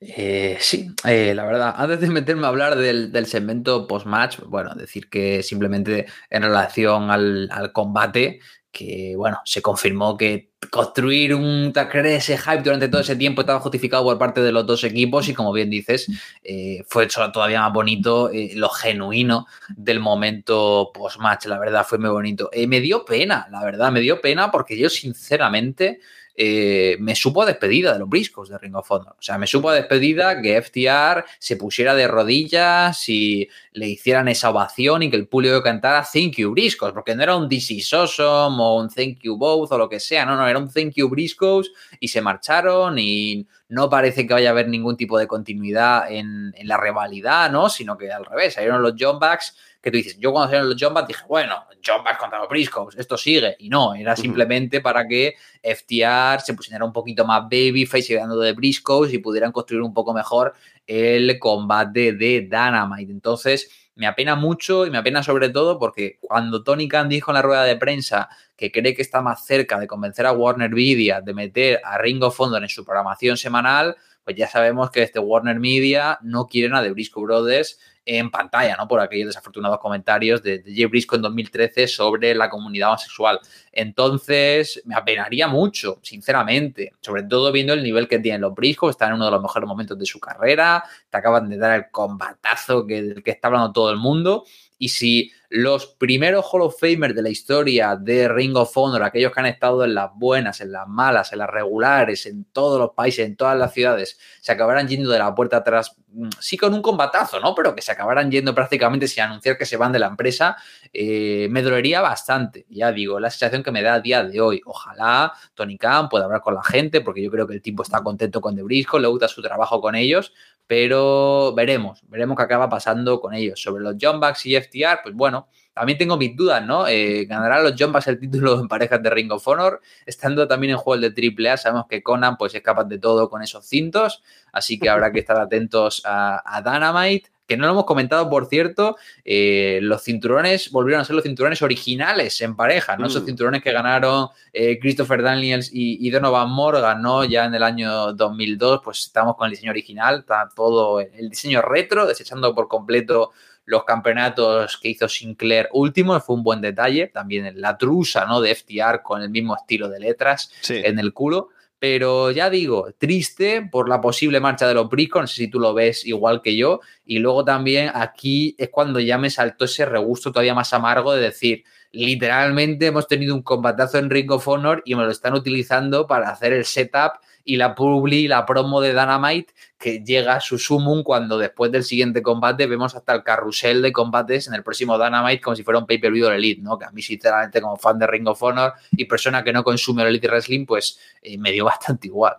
Eh, 0.00 0.58
sí, 0.60 0.90
eh, 1.04 1.34
la 1.34 1.46
verdad, 1.46 1.74
antes 1.76 2.00
de 2.00 2.08
meterme 2.08 2.44
a 2.44 2.48
hablar 2.48 2.76
del, 2.76 3.26
segmento 3.26 3.86
post-match, 3.86 4.40
bueno, 4.46 4.74
decir 4.74 5.08
que 5.08 5.42
simplemente 5.42 6.06
en 6.28 6.42
relación 6.42 7.10
al, 7.10 7.48
al 7.50 7.72
combate, 7.72 8.40
que 8.70 9.14
bueno, 9.16 9.40
se 9.44 9.62
confirmó 9.62 10.18
que 10.18 10.52
construir 10.70 11.34
un 11.34 11.72
ese 12.04 12.38
hype 12.38 12.62
durante 12.62 12.88
todo 12.88 13.00
ese 13.00 13.16
tiempo 13.16 13.42
estaba 13.42 13.60
justificado 13.60 14.04
por 14.04 14.18
parte 14.18 14.40
de 14.40 14.52
los 14.52 14.66
dos 14.66 14.84
equipos 14.84 15.28
y 15.28 15.34
como 15.34 15.52
bien 15.52 15.70
dices, 15.70 16.08
eh, 16.42 16.84
fue 16.88 17.06
todavía 17.06 17.60
más 17.60 17.72
bonito 17.72 18.30
eh, 18.30 18.52
lo 18.54 18.68
genuino 18.68 19.46
del 19.76 20.00
momento 20.00 20.90
post-match, 20.92 21.46
la 21.46 21.58
verdad 21.58 21.86
fue 21.86 21.98
muy 21.98 22.10
bonito. 22.10 22.50
Eh, 22.52 22.66
me 22.66 22.80
dio 22.80 23.04
pena, 23.04 23.46
la 23.50 23.64
verdad, 23.64 23.92
me 23.92 24.00
dio 24.00 24.20
pena 24.20 24.50
porque 24.50 24.78
yo 24.78 24.88
sinceramente 24.88 26.00
eh, 26.36 26.96
me 27.00 27.14
supo 27.14 27.42
a 27.42 27.46
despedida 27.46 27.94
de 27.94 27.98
los 27.98 28.08
briscos 28.08 28.50
de 28.50 28.58
Ring 28.58 28.76
of 28.76 28.90
Honor. 28.90 29.16
O 29.18 29.22
sea, 29.22 29.38
me 29.38 29.46
supo 29.46 29.70
a 29.70 29.74
despedida 29.74 30.42
que 30.42 30.60
FTR 30.60 31.24
se 31.38 31.56
pusiera 31.56 31.94
de 31.94 32.06
rodillas 32.06 33.08
y 33.08 33.48
le 33.72 33.88
hicieran 33.88 34.28
esa 34.28 34.50
ovación 34.50 35.02
y 35.02 35.10
que 35.10 35.16
el 35.16 35.28
público 35.28 35.62
cantara 35.62 36.06
Thank 36.10 36.36
you 36.36 36.50
Briscos, 36.50 36.92
porque 36.92 37.14
no 37.14 37.22
era 37.22 37.36
un 37.36 37.48
This 37.48 37.70
is 37.70 37.92
awesome 37.94 38.62
o 38.62 38.76
un 38.76 38.90
Thank 38.90 39.20
you 39.22 39.36
both 39.36 39.72
o 39.72 39.78
lo 39.78 39.88
que 39.88 39.98
sea, 39.98 40.26
no, 40.26 40.36
no, 40.36 40.46
era 40.46 40.58
un 40.58 40.70
Thank 40.70 40.94
you 40.96 41.08
Briscos 41.08 41.72
y 41.98 42.08
se 42.08 42.20
marcharon 42.20 42.98
y 42.98 43.46
no 43.68 43.88
parece 43.88 44.26
que 44.26 44.34
vaya 44.34 44.50
a 44.50 44.52
haber 44.52 44.68
ningún 44.68 44.96
tipo 44.96 45.18
de 45.18 45.26
continuidad 45.26 46.10
en, 46.10 46.54
la 46.64 46.76
rivalidad, 46.76 47.50
¿no? 47.50 47.68
Sino 47.68 47.96
que 47.96 48.12
al 48.12 48.24
revés, 48.24 48.54
salieron 48.54 48.82
los 48.82 48.94
John 48.98 49.18
Backs 49.18 49.56
que 49.86 49.92
tú 49.92 49.98
dices, 49.98 50.18
yo 50.18 50.32
cuando 50.32 50.48
salieron 50.48 50.68
los 50.68 50.76
John 50.82 50.94
Backs 50.94 51.06
dije, 51.06 51.22
bueno, 51.28 51.64
John 51.86 52.02
Backs 52.02 52.18
contra 52.18 52.40
los 52.40 52.48
Briscoes, 52.48 52.96
esto 52.96 53.16
sigue. 53.16 53.54
Y 53.60 53.68
no, 53.68 53.94
era 53.94 54.16
simplemente 54.16 54.80
para 54.80 55.06
que 55.06 55.36
FTR 55.62 56.40
se 56.40 56.54
pusiera 56.54 56.84
un 56.84 56.92
poquito 56.92 57.24
más 57.24 57.42
babyface 57.42 58.02
llegando 58.02 58.36
de 58.40 58.52
Briscoes 58.52 59.14
y 59.14 59.18
pudieran 59.18 59.52
construir 59.52 59.82
un 59.84 59.94
poco 59.94 60.12
mejor 60.12 60.54
el 60.88 61.38
combate 61.38 62.14
de 62.14 62.40
Dynamite. 62.40 63.12
Entonces, 63.12 63.70
me 63.94 64.08
apena 64.08 64.34
mucho 64.34 64.86
y 64.86 64.90
me 64.90 64.98
apena 64.98 65.22
sobre 65.22 65.50
todo 65.50 65.78
porque 65.78 66.18
cuando 66.20 66.64
Tony 66.64 66.88
Khan 66.88 67.08
dijo 67.08 67.30
en 67.30 67.36
la 67.36 67.42
rueda 67.42 67.62
de 67.62 67.76
prensa 67.76 68.28
que 68.56 68.72
cree 68.72 68.92
que 68.92 69.02
está 69.02 69.22
más 69.22 69.46
cerca 69.46 69.78
de 69.78 69.86
convencer 69.86 70.26
a 70.26 70.32
Warner 70.32 70.70
Media 70.70 71.20
de 71.20 71.32
meter 71.32 71.80
a 71.84 71.96
Ring 71.98 72.24
of 72.24 72.40
Honor 72.40 72.64
en 72.64 72.68
su 72.68 72.84
programación 72.84 73.36
semanal, 73.36 73.96
pues 74.24 74.34
ya 74.34 74.48
sabemos 74.48 74.90
que 74.90 75.04
este 75.04 75.20
Warner 75.20 75.60
Media 75.60 76.18
no 76.22 76.48
quiere 76.48 76.74
a 76.76 76.82
The 76.82 76.90
Briscoe 76.90 77.22
Brothers 77.22 77.78
en 78.06 78.30
pantalla, 78.30 78.76
¿no? 78.76 78.86
Por 78.86 79.00
aquellos 79.00 79.26
desafortunados 79.26 79.80
comentarios 79.80 80.40
de, 80.40 80.62
Jay 80.64 80.86
Briscoe 80.86 81.16
en 81.16 81.22
2013 81.22 81.88
sobre 81.88 82.34
la 82.36 82.48
comunidad 82.48 82.90
homosexual. 82.90 83.40
Entonces, 83.72 84.80
me 84.86 84.94
apenaría 84.94 85.48
mucho, 85.48 85.98
sinceramente, 86.02 86.92
sobre 87.00 87.24
todo 87.24 87.50
viendo 87.50 87.72
el 87.72 87.82
nivel 87.82 88.06
que 88.06 88.20
tienen 88.20 88.40
los 88.40 88.54
Briscoe, 88.54 88.90
están 88.90 89.08
en 89.08 89.16
uno 89.16 89.24
de 89.26 89.32
los 89.32 89.42
mejores 89.42 89.68
momentos 89.68 89.98
de 89.98 90.06
su 90.06 90.20
carrera, 90.20 90.84
te 91.10 91.18
acaban 91.18 91.48
de 91.50 91.58
dar 91.58 91.76
el 91.76 91.90
combatazo 91.90 92.86
que, 92.86 93.02
del 93.02 93.22
que 93.24 93.32
está 93.32 93.48
hablando 93.48 93.72
todo 93.72 93.90
el 93.90 93.98
mundo. 93.98 94.44
Y 94.78 94.90
si 94.90 95.32
los 95.56 95.86
primeros 95.86 96.44
Hall 96.52 96.60
of 96.60 96.78
Famers 96.78 97.14
de 97.14 97.22
la 97.22 97.30
historia 97.30 97.96
de 97.96 98.28
Ring 98.28 98.54
of 98.56 98.76
Honor, 98.76 99.02
aquellos 99.02 99.32
que 99.32 99.40
han 99.40 99.46
estado 99.46 99.84
en 99.84 99.94
las 99.94 100.10
buenas, 100.14 100.60
en 100.60 100.70
las 100.70 100.86
malas, 100.86 101.32
en 101.32 101.38
las 101.38 101.48
regulares, 101.48 102.26
en 102.26 102.44
todos 102.44 102.78
los 102.78 102.90
países, 102.90 103.26
en 103.26 103.36
todas 103.36 103.56
las 103.56 103.72
ciudades, 103.72 104.18
se 104.42 104.52
acabarán 104.52 104.86
yendo 104.86 105.10
de 105.10 105.18
la 105.18 105.34
puerta 105.34 105.56
atrás, 105.56 105.96
mm, 106.08 106.28
sí 106.40 106.58
con 106.58 106.74
un 106.74 106.82
combatazo, 106.82 107.40
¿no? 107.40 107.54
Pero 107.54 107.74
que 107.74 107.80
se 107.80 107.90
acabarán 107.90 108.30
yendo 108.30 108.54
prácticamente 108.54 109.08
sin 109.08 109.22
anunciar 109.22 109.56
que 109.56 109.64
se 109.64 109.78
van 109.78 109.92
de 109.92 109.98
la 109.98 110.08
empresa, 110.08 110.58
eh, 110.92 111.48
me 111.50 111.62
dolería 111.62 112.02
bastante. 112.02 112.66
Ya 112.68 112.92
digo, 112.92 113.18
la 113.18 113.30
sensación 113.30 113.62
que 113.62 113.72
me 113.72 113.82
da 113.82 113.94
a 113.94 114.00
día 114.00 114.22
de 114.22 114.38
hoy. 114.40 114.60
Ojalá 114.66 115.32
Tony 115.54 115.78
Khan 115.78 116.10
pueda 116.10 116.26
hablar 116.26 116.42
con 116.42 116.54
la 116.54 116.62
gente, 116.62 117.00
porque 117.00 117.22
yo 117.22 117.30
creo 117.30 117.46
que 117.46 117.54
el 117.54 117.62
tipo 117.62 117.82
está 117.82 118.02
contento 118.02 118.42
con 118.42 118.54
The 118.54 118.62
Briscoe, 118.62 119.00
le 119.00 119.08
gusta 119.08 119.26
su 119.26 119.40
trabajo 119.40 119.80
con 119.80 119.94
ellos, 119.94 120.34
pero 120.66 121.54
veremos, 121.54 122.02
veremos 122.08 122.36
qué 122.36 122.42
acaba 122.42 122.68
pasando 122.68 123.20
con 123.20 123.34
ellos. 123.34 123.60
Sobre 123.60 123.82
los 123.82 123.96
John 124.00 124.20
Bucks 124.20 124.46
y 124.46 124.56
FTR, 124.56 125.00
pues 125.02 125.14
bueno, 125.14 125.48
también 125.72 125.98
tengo 125.98 126.16
mis 126.16 126.34
dudas, 126.34 126.64
¿no? 126.64 126.88
Eh, 126.88 127.26
¿Ganarán 127.26 127.62
los 127.62 127.74
John 127.78 127.92
Bucks 127.92 128.08
el 128.08 128.18
título 128.18 128.58
en 128.58 128.66
parejas 128.66 129.02
de 129.02 129.10
Ring 129.10 129.30
of 129.30 129.46
Honor? 129.46 129.80
Estando 130.06 130.48
también 130.48 130.72
en 130.72 130.78
juegos 130.78 131.02
de 131.02 131.48
AAA, 131.48 131.56
sabemos 131.56 131.86
que 131.86 132.02
Conan 132.02 132.36
pues 132.36 132.54
es 132.54 132.62
capaz 132.62 132.84
de 132.84 132.98
todo 132.98 133.28
con 133.28 133.42
esos 133.42 133.66
cintos, 133.66 134.22
así 134.52 134.78
que 134.78 134.88
habrá 134.88 135.12
que 135.12 135.20
estar 135.20 135.38
atentos 135.38 136.02
a, 136.04 136.42
a 136.44 136.62
Dynamite 136.62 137.30
que 137.46 137.56
no 137.56 137.66
lo 137.66 137.72
hemos 137.72 137.84
comentado, 137.84 138.28
por 138.28 138.46
cierto, 138.46 138.96
eh, 139.24 139.78
los 139.82 140.02
cinturones 140.02 140.70
volvieron 140.70 141.00
a 141.00 141.04
ser 141.04 141.14
los 141.14 141.22
cinturones 141.24 141.62
originales 141.62 142.40
en 142.40 142.56
pareja, 142.56 142.96
¿no? 142.96 143.04
Mm. 143.04 143.08
Esos 143.08 143.24
cinturones 143.24 143.62
que 143.62 143.72
ganaron 143.72 144.28
eh, 144.52 144.78
Christopher 144.80 145.22
Daniels 145.22 145.70
y, 145.72 146.04
y, 146.06 146.10
Donovan 146.10 146.50
Morgan, 146.50 147.02
¿no? 147.02 147.24
Ya 147.24 147.44
en 147.44 147.54
el 147.54 147.62
año 147.62 148.12
2002, 148.12 148.80
pues 148.84 149.00
estamos 149.00 149.36
con 149.36 149.46
el 149.46 149.52
diseño 149.52 149.70
original, 149.70 150.20
está 150.20 150.48
todo 150.54 151.00
el 151.00 151.30
diseño 151.30 151.62
retro, 151.62 152.06
desechando 152.06 152.54
por 152.54 152.68
completo 152.68 153.32
los 153.66 153.84
campeonatos 153.84 154.78
que 154.78 154.88
hizo 154.88 155.08
Sinclair 155.08 155.68
último, 155.72 156.18
fue 156.20 156.36
un 156.36 156.42
buen 156.42 156.60
detalle, 156.60 157.08
también 157.08 157.60
la 157.60 157.76
trusa, 157.76 158.24
¿no? 158.24 158.40
De 158.40 158.54
FTR 158.54 159.02
con 159.02 159.22
el 159.22 159.28
mismo 159.28 159.56
estilo 159.56 159.88
de 159.88 160.00
letras 160.00 160.50
sí. 160.62 160.80
en 160.84 160.98
el 160.98 161.12
culo. 161.12 161.50
Pero 161.88 162.32
ya 162.32 162.50
digo, 162.50 162.88
triste 162.98 163.62
por 163.62 163.88
la 163.88 164.00
posible 164.00 164.40
marcha 164.40 164.66
de 164.66 164.74
los 164.74 164.88
Briscoe, 164.88 165.20
no 165.20 165.28
sé 165.28 165.36
si 165.36 165.48
tú 165.48 165.60
lo 165.60 165.72
ves 165.72 166.04
igual 166.04 166.42
que 166.42 166.56
yo. 166.56 166.80
Y 167.04 167.20
luego 167.20 167.44
también 167.44 167.92
aquí 167.94 168.56
es 168.58 168.70
cuando 168.70 168.98
ya 168.98 169.18
me 169.18 169.30
saltó 169.30 169.66
ese 169.66 169.86
regusto 169.86 170.32
todavía 170.32 170.52
más 170.52 170.72
amargo 170.72 171.14
de 171.14 171.22
decir, 171.22 171.62
literalmente 172.04 172.86
hemos 172.86 173.08
tenido 173.08 173.34
un 173.34 173.42
combatazo 173.42 173.98
en 173.98 174.10
Ring 174.10 174.30
of 174.30 174.46
Honor 174.46 174.82
y 174.84 174.94
me 174.94 175.04
lo 175.04 175.10
están 175.10 175.34
utilizando 175.34 176.06
para 176.06 176.30
hacer 176.30 176.52
el 176.52 176.64
setup 176.64 177.20
y 177.44 177.56
la 177.56 177.74
publi, 177.74 178.26
la 178.26 178.44
promo 178.44 178.80
de 178.80 178.90
Dynamite 178.90 179.54
que 179.78 180.02
llega 180.04 180.34
a 180.34 180.40
su 180.40 180.58
sumum 180.58 181.02
cuando 181.02 181.38
después 181.38 181.70
del 181.70 181.84
siguiente 181.84 182.20
combate 182.20 182.66
vemos 182.66 182.94
hasta 182.94 183.14
el 183.14 183.22
carrusel 183.22 183.82
de 183.82 183.92
combates 183.92 184.48
en 184.48 184.54
el 184.54 184.62
próximo 184.62 184.98
Dynamite 184.98 185.40
como 185.40 185.56
si 185.56 185.62
fuera 185.62 185.78
un 185.78 185.86
pay-per-view 185.86 186.26
de 186.26 186.36
Elite, 186.36 186.62
¿no? 186.62 186.78
Que 186.78 186.86
a 186.86 186.90
mí 186.90 187.00
sinceramente 187.02 187.60
como 187.60 187.76
fan 187.76 187.98
de 187.98 188.06
Ring 188.06 188.26
of 188.26 188.42
Honor 188.42 188.74
y 188.90 189.04
persona 189.04 189.44
que 189.44 189.52
no 189.52 189.62
consume 189.62 190.02
el 190.02 190.08
Elite 190.08 190.28
Wrestling, 190.28 190.66
pues 190.66 190.98
eh, 191.22 191.38
me 191.38 191.52
dio 191.52 191.64
bastante 191.66 192.08
igual. 192.08 192.36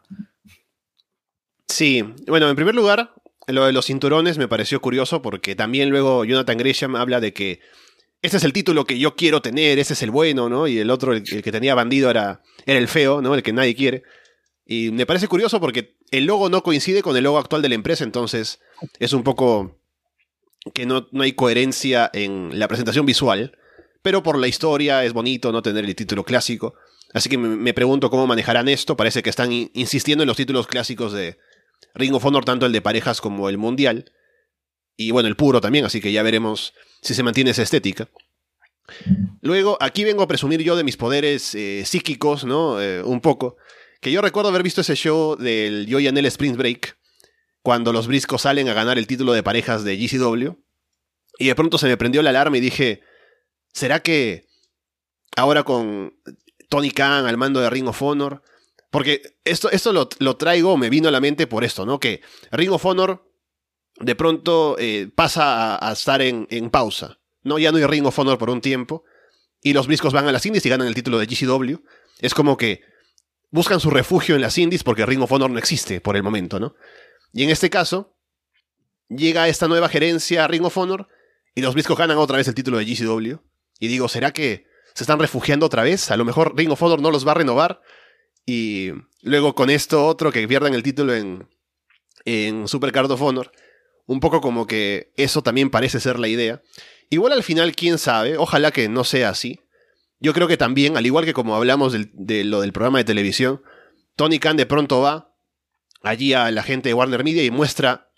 Sí, 1.67 2.03
bueno, 2.27 2.49
en 2.49 2.55
primer 2.55 2.75
lugar, 2.75 3.13
lo 3.47 3.65
de 3.65 3.71
los 3.71 3.85
cinturones 3.85 4.37
me 4.37 4.47
pareció 4.47 4.81
curioso 4.81 5.21
porque 5.21 5.55
también 5.55 5.89
luego 5.89 6.25
Jonathan 6.25 6.57
Gresham 6.57 6.95
habla 6.95 7.21
de 7.21 7.33
que 7.33 7.61
este 8.21 8.37
es 8.37 8.43
el 8.43 8.53
título 8.53 8.85
que 8.85 8.97
yo 8.99 9.15
quiero 9.15 9.41
tener, 9.41 9.79
ese 9.79 9.93
es 9.93 10.01
el 10.01 10.11
bueno, 10.11 10.49
¿no? 10.49 10.67
Y 10.67 10.79
el 10.79 10.89
otro, 10.89 11.13
el, 11.13 11.23
que 11.23 11.51
tenía 11.51 11.75
bandido 11.75 12.09
era, 12.09 12.41
era 12.65 12.79
el 12.79 12.87
feo, 12.87 13.21
¿no? 13.21 13.35
El 13.35 13.43
que 13.43 13.53
nadie 13.53 13.75
quiere. 13.75 14.03
Y 14.65 14.91
me 14.91 15.05
parece 15.05 15.27
curioso 15.27 15.59
porque 15.59 15.97
el 16.11 16.25
logo 16.25 16.49
no 16.49 16.63
coincide 16.63 17.01
con 17.01 17.15
el 17.15 17.23
logo 17.23 17.37
actual 17.37 17.61
de 17.61 17.69
la 17.69 17.75
empresa, 17.75 18.03
entonces 18.03 18.59
es 18.99 19.13
un 19.13 19.23
poco 19.23 19.79
que 20.73 20.85
no, 20.85 21.07
no 21.11 21.23
hay 21.23 21.33
coherencia 21.33 22.09
en 22.13 22.59
la 22.59 22.67
presentación 22.67 23.05
visual, 23.05 23.57
pero 24.01 24.23
por 24.23 24.37
la 24.37 24.47
historia 24.47 25.05
es 25.05 25.13
bonito 25.13 25.51
no 25.51 25.61
tener 25.61 25.85
el 25.85 25.95
título 25.95 26.23
clásico. 26.23 26.73
Así 27.13 27.29
que 27.29 27.37
me, 27.37 27.49
me 27.55 27.73
pregunto 27.73 28.09
cómo 28.09 28.27
manejarán 28.27 28.67
esto. 28.67 28.97
Parece 28.97 29.23
que 29.23 29.29
están 29.29 29.51
insistiendo 29.51 30.23
en 30.23 30.27
los 30.27 30.37
títulos 30.37 30.67
clásicos 30.67 31.13
de 31.13 31.37
Ring 31.93 32.13
of 32.13 32.25
Honor, 32.25 32.43
tanto 32.43 32.65
el 32.65 32.73
de 32.73 32.81
parejas 32.81 33.21
como 33.21 33.47
el 33.49 33.57
mundial. 33.57 34.11
Y 34.97 35.11
bueno, 35.11 35.29
el 35.29 35.35
puro 35.35 35.61
también, 35.61 35.85
así 35.85 36.01
que 36.01 36.11
ya 36.11 36.23
veremos 36.23 36.73
si 37.01 37.13
se 37.13 37.23
mantiene 37.23 37.51
esa 37.51 37.63
estética. 37.63 38.09
Luego, 39.41 39.77
aquí 39.81 40.03
vengo 40.03 40.23
a 40.23 40.27
presumir 40.27 40.61
yo 40.61 40.75
de 40.75 40.83
mis 40.83 40.97
poderes 40.97 41.53
eh, 41.55 41.83
psíquicos, 41.85 42.45
¿no? 42.45 42.81
Eh, 42.81 43.03
un 43.03 43.21
poco. 43.21 43.57
Que 44.01 44.11
yo 44.11 44.21
recuerdo 44.21 44.49
haber 44.49 44.63
visto 44.63 44.81
ese 44.81 44.95
show 44.95 45.35
del 45.35 45.87
Joy 45.89 46.07
Anel 46.07 46.25
Sprint 46.27 46.57
Break, 46.57 46.97
cuando 47.61 47.91
los 47.91 48.07
briscos 48.07 48.43
salen 48.43 48.69
a 48.69 48.73
ganar 48.73 48.97
el 48.97 49.07
título 49.07 49.33
de 49.33 49.43
parejas 49.43 49.83
de 49.83 49.97
GCW. 49.97 50.53
Y 51.39 51.47
de 51.47 51.55
pronto 51.55 51.77
se 51.77 51.87
me 51.87 51.97
prendió 51.97 52.21
la 52.21 52.29
alarma 52.29 52.57
y 52.57 52.61
dije, 52.61 53.01
¿será 53.73 54.01
que 54.01 54.47
ahora 55.35 55.63
con 55.63 56.17
Tony 56.69 56.91
Khan 56.91 57.25
al 57.25 57.37
mando 57.37 57.59
de 57.59 57.69
Ring 57.69 57.87
of 57.87 58.01
Honor? 58.01 58.41
Porque 58.89 59.21
esto, 59.43 59.69
esto 59.69 59.91
lo, 59.91 60.09
lo 60.19 60.37
traigo, 60.37 60.77
me 60.77 60.89
vino 60.89 61.09
a 61.09 61.11
la 61.11 61.19
mente 61.19 61.45
por 61.45 61.63
esto, 61.63 61.85
¿no? 61.85 61.99
Que 61.99 62.21
Ring 62.51 62.71
of 62.71 62.85
Honor 62.85 63.26
de 63.99 64.15
pronto 64.15 64.75
eh, 64.79 65.09
pasa 65.13 65.75
a, 65.75 65.89
a 65.89 65.93
estar 65.93 66.21
en, 66.21 66.47
en, 66.49 66.69
pausa. 66.69 67.19
¿no? 67.43 67.59
Ya 67.59 67.71
no 67.71 67.77
hay 67.77 67.85
Ring 67.85 68.05
of 68.05 68.17
Honor 68.19 68.37
por 68.37 68.49
un 68.49 68.61
tiempo. 68.61 69.03
Y 69.61 69.73
los 69.73 69.87
briscos 69.87 70.13
van 70.13 70.27
a 70.27 70.31
las 70.31 70.45
indies 70.45 70.65
y 70.65 70.69
ganan 70.69 70.87
el 70.87 70.95
título 70.95 71.17
de 71.17 71.25
GCW. 71.25 71.77
Es 72.19 72.33
como 72.33 72.57
que 72.57 72.81
buscan 73.49 73.79
su 73.79 73.89
refugio 73.89 74.35
en 74.35 74.41
las 74.41 74.57
indies 74.57 74.83
porque 74.83 75.05
Ring 75.05 75.21
of 75.21 75.31
Honor 75.31 75.49
no 75.49 75.57
existe 75.57 76.01
por 76.01 76.15
el 76.15 76.23
momento, 76.23 76.59
¿no? 76.59 76.75
Y 77.33 77.43
en 77.43 77.49
este 77.49 77.69
caso, 77.69 78.15
llega 79.09 79.47
esta 79.47 79.67
nueva 79.67 79.89
gerencia 79.89 80.45
a 80.45 80.47
Ring 80.47 80.65
of 80.65 80.77
Honor 80.77 81.07
y 81.55 81.61
los 81.61 81.73
briscos 81.73 81.97
ganan 81.97 82.17
otra 82.17 82.37
vez 82.37 82.47
el 82.47 82.55
título 82.55 82.77
de 82.77 82.85
GCW. 82.85 83.37
Y 83.79 83.87
digo, 83.87 84.07
¿será 84.07 84.31
que 84.31 84.67
se 84.93 85.03
están 85.03 85.19
refugiando 85.19 85.65
otra 85.65 85.83
vez? 85.83 86.11
A 86.11 86.17
lo 86.17 86.25
mejor 86.25 86.55
Ring 86.55 86.71
of 86.71 86.81
Honor 86.81 87.01
no 87.01 87.11
los 87.11 87.27
va 87.27 87.31
a 87.31 87.35
renovar. 87.35 87.81
Y 88.45 88.91
luego 89.21 89.55
con 89.55 89.69
esto 89.69 90.05
otro 90.05 90.31
que 90.31 90.47
pierdan 90.47 90.73
el 90.73 90.83
título 90.83 91.13
en, 91.13 91.49
en 92.25 92.67
Super 92.67 92.91
Card 92.91 93.11
of 93.11 93.21
Honor. 93.21 93.51
Un 94.07 94.19
poco 94.19 94.41
como 94.41 94.65
que 94.65 95.11
eso 95.15 95.43
también 95.43 95.69
parece 95.69 95.99
ser 95.99 96.17
la 96.17 96.27
idea. 96.27 96.63
Igual 97.09 97.33
al 97.33 97.43
final, 97.43 97.75
quién 97.75 97.99
sabe, 97.99 98.37
ojalá 98.37 98.71
que 98.71 98.89
no 98.89 99.03
sea 99.03 99.29
así. 99.29 99.59
Yo 100.19 100.33
creo 100.33 100.47
que 100.47 100.57
también, 100.57 100.97
al 100.97 101.05
igual 101.05 101.25
que 101.25 101.33
como 101.33 101.55
hablamos 101.55 101.93
del, 101.93 102.09
de 102.13 102.43
lo 102.43 102.61
del 102.61 102.73
programa 102.73 102.97
de 102.97 103.03
televisión, 103.03 103.61
Tony 104.15 104.39
Khan 104.39 104.57
de 104.57 104.65
pronto 104.65 105.01
va 105.01 105.35
allí 106.01 106.33
a 106.33 106.49
la 106.51 106.63
gente 106.63 106.89
de 106.89 106.93
Warner 106.93 107.23
Media 107.23 107.43
y 107.43 107.51
muestra. 107.51 108.09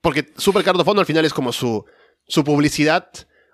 Porque 0.00 0.32
Super 0.36 0.62
Card 0.62 0.78
of 0.78 0.88
Honor 0.88 1.00
al 1.00 1.06
final 1.06 1.24
es 1.24 1.34
como 1.34 1.52
su, 1.52 1.84
su 2.26 2.44
publicidad 2.44 3.10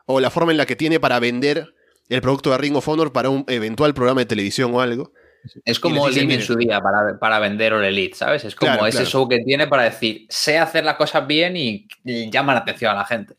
o 0.07 0.20
la 0.20 0.30
forma 0.30 0.53
en 0.53 0.59
la 0.59 0.66
que 0.66 0.76
tiene 0.76 1.01
para 1.01 1.18
vender 1.18 1.74
el 2.09 2.20
producto 2.20 2.51
de 2.51 2.59
Ring 2.59 2.76
of 2.76 2.89
Honor 2.89 3.12
para 3.12 3.30
un 3.30 3.45
eventual 3.49 3.95
programa 3.95 4.20
de 4.20 4.26
televisión 4.26 4.72
o 4.74 4.80
algo. 4.80 5.12
Es 5.64 5.80
como 5.80 6.09
el 6.09 6.18
en 6.18 6.42
su 6.42 6.57
día 6.57 6.80
para, 6.80 7.18
para 7.18 7.38
vender 7.38 7.72
All 7.72 7.84
Elite, 7.84 8.16
¿sabes? 8.16 8.44
Es 8.44 8.55
como 8.55 8.72
claro, 8.72 8.86
ese 8.86 8.99
claro. 8.99 9.11
show 9.11 9.28
que 9.28 9.38
tiene 9.40 9.66
para 9.66 9.84
decir, 9.84 10.26
sé 10.28 10.59
hacer 10.59 10.84
las 10.84 10.97
cosas 10.97 11.26
bien 11.26 11.57
y, 11.57 11.86
y 12.05 12.30
llama 12.30 12.55
la 12.55 12.61
atención 12.61 12.92
a 12.92 12.94
la 12.94 13.05
gente. 13.05 13.34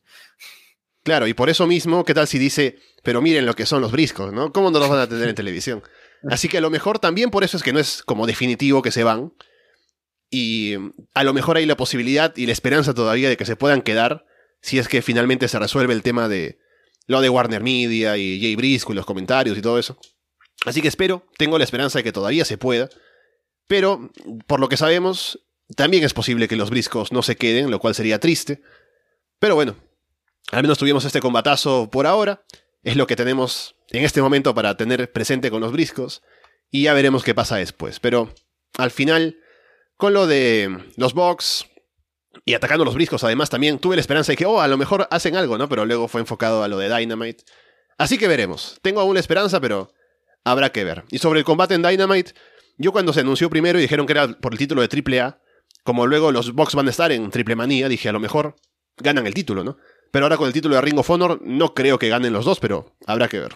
Claro, 1.03 1.25
y 1.25 1.33
por 1.33 1.49
eso 1.49 1.67
mismo, 1.67 2.03
¿qué 2.03 2.13
tal 2.13 2.27
si 2.27 2.37
dice, 2.37 2.79
pero 3.01 3.21
miren 3.21 3.45
lo 3.45 3.53
que 3.53 3.65
son 3.65 3.81
los 3.81 3.93
briscos, 3.93 4.33
¿no? 4.33 4.51
¿Cómo 4.51 4.71
no 4.71 4.79
los 4.79 4.89
van 4.89 4.99
a 4.99 5.07
tener 5.07 5.29
en 5.29 5.35
televisión? 5.35 5.81
Así 6.29 6.49
que 6.49 6.57
a 6.57 6.61
lo 6.61 6.69
mejor 6.69 6.99
también 6.99 7.29
por 7.29 7.43
eso 7.43 7.57
es 7.57 7.63
que 7.63 7.73
no 7.73 7.79
es 7.79 8.03
como 8.03 8.27
definitivo 8.27 8.81
que 8.81 8.91
se 8.91 9.03
van. 9.03 9.33
Y 10.29 10.75
a 11.13 11.23
lo 11.23 11.33
mejor 11.33 11.57
hay 11.57 11.65
la 11.65 11.77
posibilidad 11.77 12.35
y 12.35 12.45
la 12.45 12.51
esperanza 12.51 12.93
todavía 12.93 13.29
de 13.29 13.37
que 13.37 13.45
se 13.45 13.55
puedan 13.55 13.81
quedar 13.81 14.25
si 14.61 14.79
es 14.79 14.89
que 14.89 15.01
finalmente 15.01 15.47
se 15.47 15.59
resuelve 15.59 15.93
el 15.93 16.03
tema 16.03 16.27
de 16.27 16.59
lo 17.05 17.21
de 17.21 17.29
Warner 17.29 17.63
Media 17.63 18.17
y 18.17 18.41
Jay 18.41 18.55
Briscoe 18.55 18.93
y 18.93 18.95
los 18.95 19.05
comentarios 19.05 19.57
y 19.57 19.61
todo 19.61 19.79
eso. 19.79 19.97
Así 20.68 20.82
que 20.82 20.89
espero, 20.89 21.26
tengo 21.38 21.57
la 21.57 21.63
esperanza 21.63 21.99
de 21.99 22.03
que 22.03 22.11
todavía 22.11 22.43
se 22.43 22.57
pueda. 22.57 22.89
Pero, 23.68 24.11
por 24.47 24.59
lo 24.59 24.68
que 24.68 24.76
sabemos, 24.76 25.39
también 25.78 26.03
es 26.03 26.13
posible 26.13 26.49
que 26.49 26.57
los 26.57 26.70
briscos 26.70 27.13
no 27.13 27.24
se 27.24 27.38
queden, 27.38 27.72
lo 27.72 27.80
cual 27.80 27.95
sería 27.95 28.20
triste. 28.20 28.61
Pero 29.39 29.55
bueno, 29.55 29.78
al 30.51 30.63
menos 30.63 30.78
tuvimos 30.78 31.05
este 31.05 31.22
combatazo 31.22 31.89
por 31.89 32.05
ahora. 32.05 32.43
Es 32.84 32.97
lo 32.97 33.07
que 33.07 33.15
tenemos 33.15 33.76
en 33.91 34.03
este 34.03 34.22
momento 34.22 34.53
para 34.53 34.76
tener 34.76 35.09
presente 35.09 35.49
con 35.49 35.61
los 35.61 35.72
briscos. 35.72 36.22
Y 36.70 36.84
ya 36.84 36.93
veremos 36.93 37.24
qué 37.24 37.34
pasa 37.34 37.55
después. 37.55 38.01
Pero 38.01 38.34
al 38.78 38.91
final, 38.91 39.38
con 39.95 40.13
lo 40.13 40.28
de 40.28 40.84
los 40.97 41.13
box 41.13 41.65
y 42.43 42.55
atacando 42.55 42.84
los 42.84 42.95
briscos, 42.95 43.24
además 43.24 43.49
también 43.49 43.80
tuve 43.80 43.95
la 43.95 44.01
esperanza 44.01 44.34
de 44.34 44.36
que, 44.36 44.45
oh, 44.45 44.59
a 44.59 44.68
lo 44.68 44.76
mejor 44.76 45.07
hacen 45.11 45.38
algo, 45.38 45.57
¿no? 45.57 45.70
Pero 45.70 45.86
luego 45.86 46.09
fue 46.09 46.20
enfocado 46.20 46.61
a 46.61 46.68
lo 46.68 46.78
de 46.78 46.93
Dynamite. 46.93 47.45
Así 47.97 48.18
que 48.18 48.28
veremos. 48.28 48.80
Tengo 48.82 48.99
aún 48.99 49.13
la 49.13 49.22
esperanza, 49.22 49.61
pero 49.61 49.93
habrá 50.51 50.71
que 50.71 50.83
ver. 50.83 51.03
Y 51.11 51.19
sobre 51.19 51.39
el 51.39 51.45
combate 51.45 51.75
en 51.75 51.83
Dynamite, 51.83 52.33
yo 52.77 52.91
cuando 52.91 53.13
se 53.13 53.21
anunció 53.21 53.49
primero 53.49 53.79
y 53.79 53.81
dijeron 53.81 54.05
que 54.05 54.13
era 54.13 54.27
por 54.27 54.53
el 54.53 54.57
título 54.57 54.85
de 54.85 55.19
AAA, 55.21 55.39
como 55.83 56.05
luego 56.05 56.31
los 56.31 56.53
Box 56.53 56.75
van 56.75 56.87
a 56.87 56.91
estar 56.91 57.11
en 57.11 57.29
Triple 57.29 57.55
Manía, 57.55 57.89
dije 57.89 58.09
a 58.09 58.11
lo 58.11 58.19
mejor 58.19 58.55
ganan 58.97 59.27
el 59.27 59.33
título, 59.33 59.63
¿no? 59.63 59.77
Pero 60.11 60.25
ahora 60.25 60.37
con 60.37 60.47
el 60.47 60.53
título 60.53 60.75
de 60.75 60.81
Ring 60.81 60.99
of 60.99 61.09
Honor 61.09 61.39
no 61.43 61.73
creo 61.73 61.99
que 61.99 62.09
ganen 62.09 62.33
los 62.33 62.45
dos, 62.45 62.59
pero 62.59 62.95
habrá 63.05 63.27
que 63.27 63.39
ver. 63.39 63.55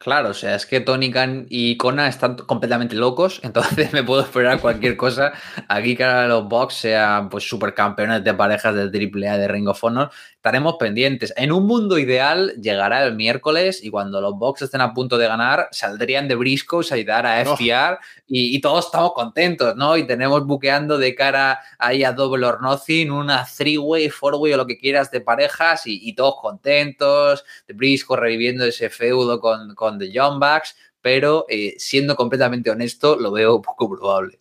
Claro, 0.00 0.30
o 0.30 0.34
sea, 0.34 0.54
es 0.54 0.64
que 0.64 0.80
Tony 0.80 1.10
Khan 1.10 1.44
y 1.50 1.76
Kona 1.76 2.08
están 2.08 2.36
completamente 2.36 2.96
locos, 2.96 3.38
entonces 3.44 3.92
me 3.92 4.02
puedo 4.02 4.22
esperar 4.22 4.58
cualquier 4.58 4.96
cosa. 4.96 5.32
Aquí 5.68 5.94
que 5.94 6.04
ahora 6.04 6.26
los 6.26 6.48
Box 6.48 6.74
sean 6.74 7.28
pues 7.28 7.46
supercampeones 7.46 8.24
de 8.24 8.32
parejas 8.32 8.74
del 8.74 8.88
AAA 8.88 9.36
de 9.36 9.48
Ring 9.48 9.68
of 9.68 9.84
Honor, 9.84 10.10
estaremos 10.40 10.76
pendientes. 10.78 11.34
En 11.36 11.52
un 11.52 11.66
mundo 11.66 11.98
ideal 11.98 12.54
llegará 12.58 13.04
el 13.04 13.14
miércoles 13.14 13.84
y 13.84 13.90
cuando 13.90 14.22
los 14.22 14.38
Box 14.38 14.62
estén 14.62 14.80
a 14.80 14.94
punto 14.94 15.18
de 15.18 15.26
ganar, 15.26 15.68
saldrían 15.70 16.28
de 16.28 16.34
Briscoes 16.34 16.90
a 16.90 16.94
ayudar 16.94 17.26
a 17.26 17.44
FTR 17.44 17.98
y, 18.26 18.58
todos 18.62 18.86
estamos 18.86 19.12
contentos, 19.12 19.76
¿no? 19.76 19.98
Y 19.98 20.06
tenemos 20.06 20.46
buqueando 20.46 20.96
de 20.96 21.14
cara 21.14 21.60
ahí 21.78 22.04
a 22.04 22.12
Double 22.12 22.46
or 22.46 22.62
Nothing 22.62 23.10
una 23.10 23.44
three-way, 23.44 24.08
four-way 24.08 24.54
o 24.54 24.56
lo 24.56 24.66
que 24.66 24.78
quieras 24.78 25.10
de 25.10 25.20
parejas 25.20 25.82
y, 25.84 26.14
todos 26.14 26.36
contentos, 26.40 27.44
de 27.68 27.74
Briscoe 27.74 28.16
reviviendo 28.16 28.64
ese 28.64 28.88
feudo 28.88 29.40
con 29.40 29.98
de 29.98 30.10
John 30.14 30.40
Bucks, 30.40 30.74
pero 31.02 31.44
eh, 31.50 31.74
siendo 31.76 32.16
completamente 32.16 32.70
honesto, 32.70 33.16
lo 33.16 33.30
veo 33.30 33.60
poco 33.60 33.90
probable. 33.90 34.38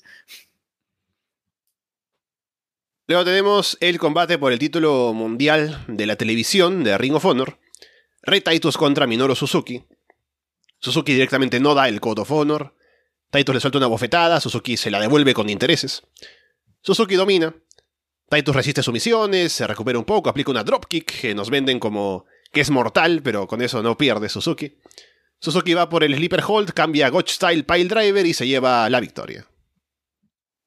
Luego 3.09 3.25
tenemos 3.25 3.75
el 3.79 3.97
combate 3.97 4.37
por 4.37 4.53
el 4.53 4.59
título 4.59 5.13
mundial 5.15 5.83
de 5.87 6.05
la 6.05 6.15
televisión 6.15 6.83
de 6.83 6.95
Ring 6.95 7.15
of 7.15 7.25
Honor. 7.25 7.57
Rey 8.21 8.41
Titus 8.41 8.77
contra 8.77 9.07
Minoru 9.07 9.35
Suzuki. 9.35 9.83
Suzuki 10.77 11.13
directamente 11.13 11.59
no 11.59 11.73
da 11.73 11.89
el 11.89 12.01
Code 12.01 12.21
of 12.21 12.31
Honor. 12.31 12.75
Titus 13.31 13.55
le 13.55 13.61
suelta 13.61 13.79
una 13.79 13.87
bofetada, 13.87 14.39
Suzuki 14.39 14.77
se 14.77 14.91
la 14.91 14.99
devuelve 14.99 15.33
con 15.33 15.49
intereses. 15.49 16.03
Suzuki 16.83 17.15
domina. 17.15 17.55
Titus 18.29 18.55
resiste 18.55 18.83
sumisiones, 18.83 19.53
se 19.53 19.65
recupera 19.65 19.97
un 19.97 20.05
poco, 20.05 20.29
aplica 20.29 20.51
una 20.51 20.63
dropkick 20.63 21.21
que 21.21 21.33
nos 21.33 21.49
venden 21.49 21.79
como 21.79 22.25
que 22.51 22.61
es 22.61 22.69
mortal, 22.69 23.23
pero 23.23 23.47
con 23.47 23.63
eso 23.63 23.81
no 23.81 23.97
pierde 23.97 24.29
Suzuki. 24.29 24.77
Suzuki 25.39 25.73
va 25.73 25.89
por 25.89 26.03
el 26.03 26.13
Sleeper 26.13 26.43
Hold, 26.47 26.73
cambia 26.73 27.07
a 27.07 27.09
Gotch 27.09 27.31
Style 27.31 27.63
Pile 27.63 27.85
Driver 27.85 28.27
y 28.27 28.35
se 28.35 28.45
lleva 28.45 28.87
la 28.87 28.99
victoria. 28.99 29.47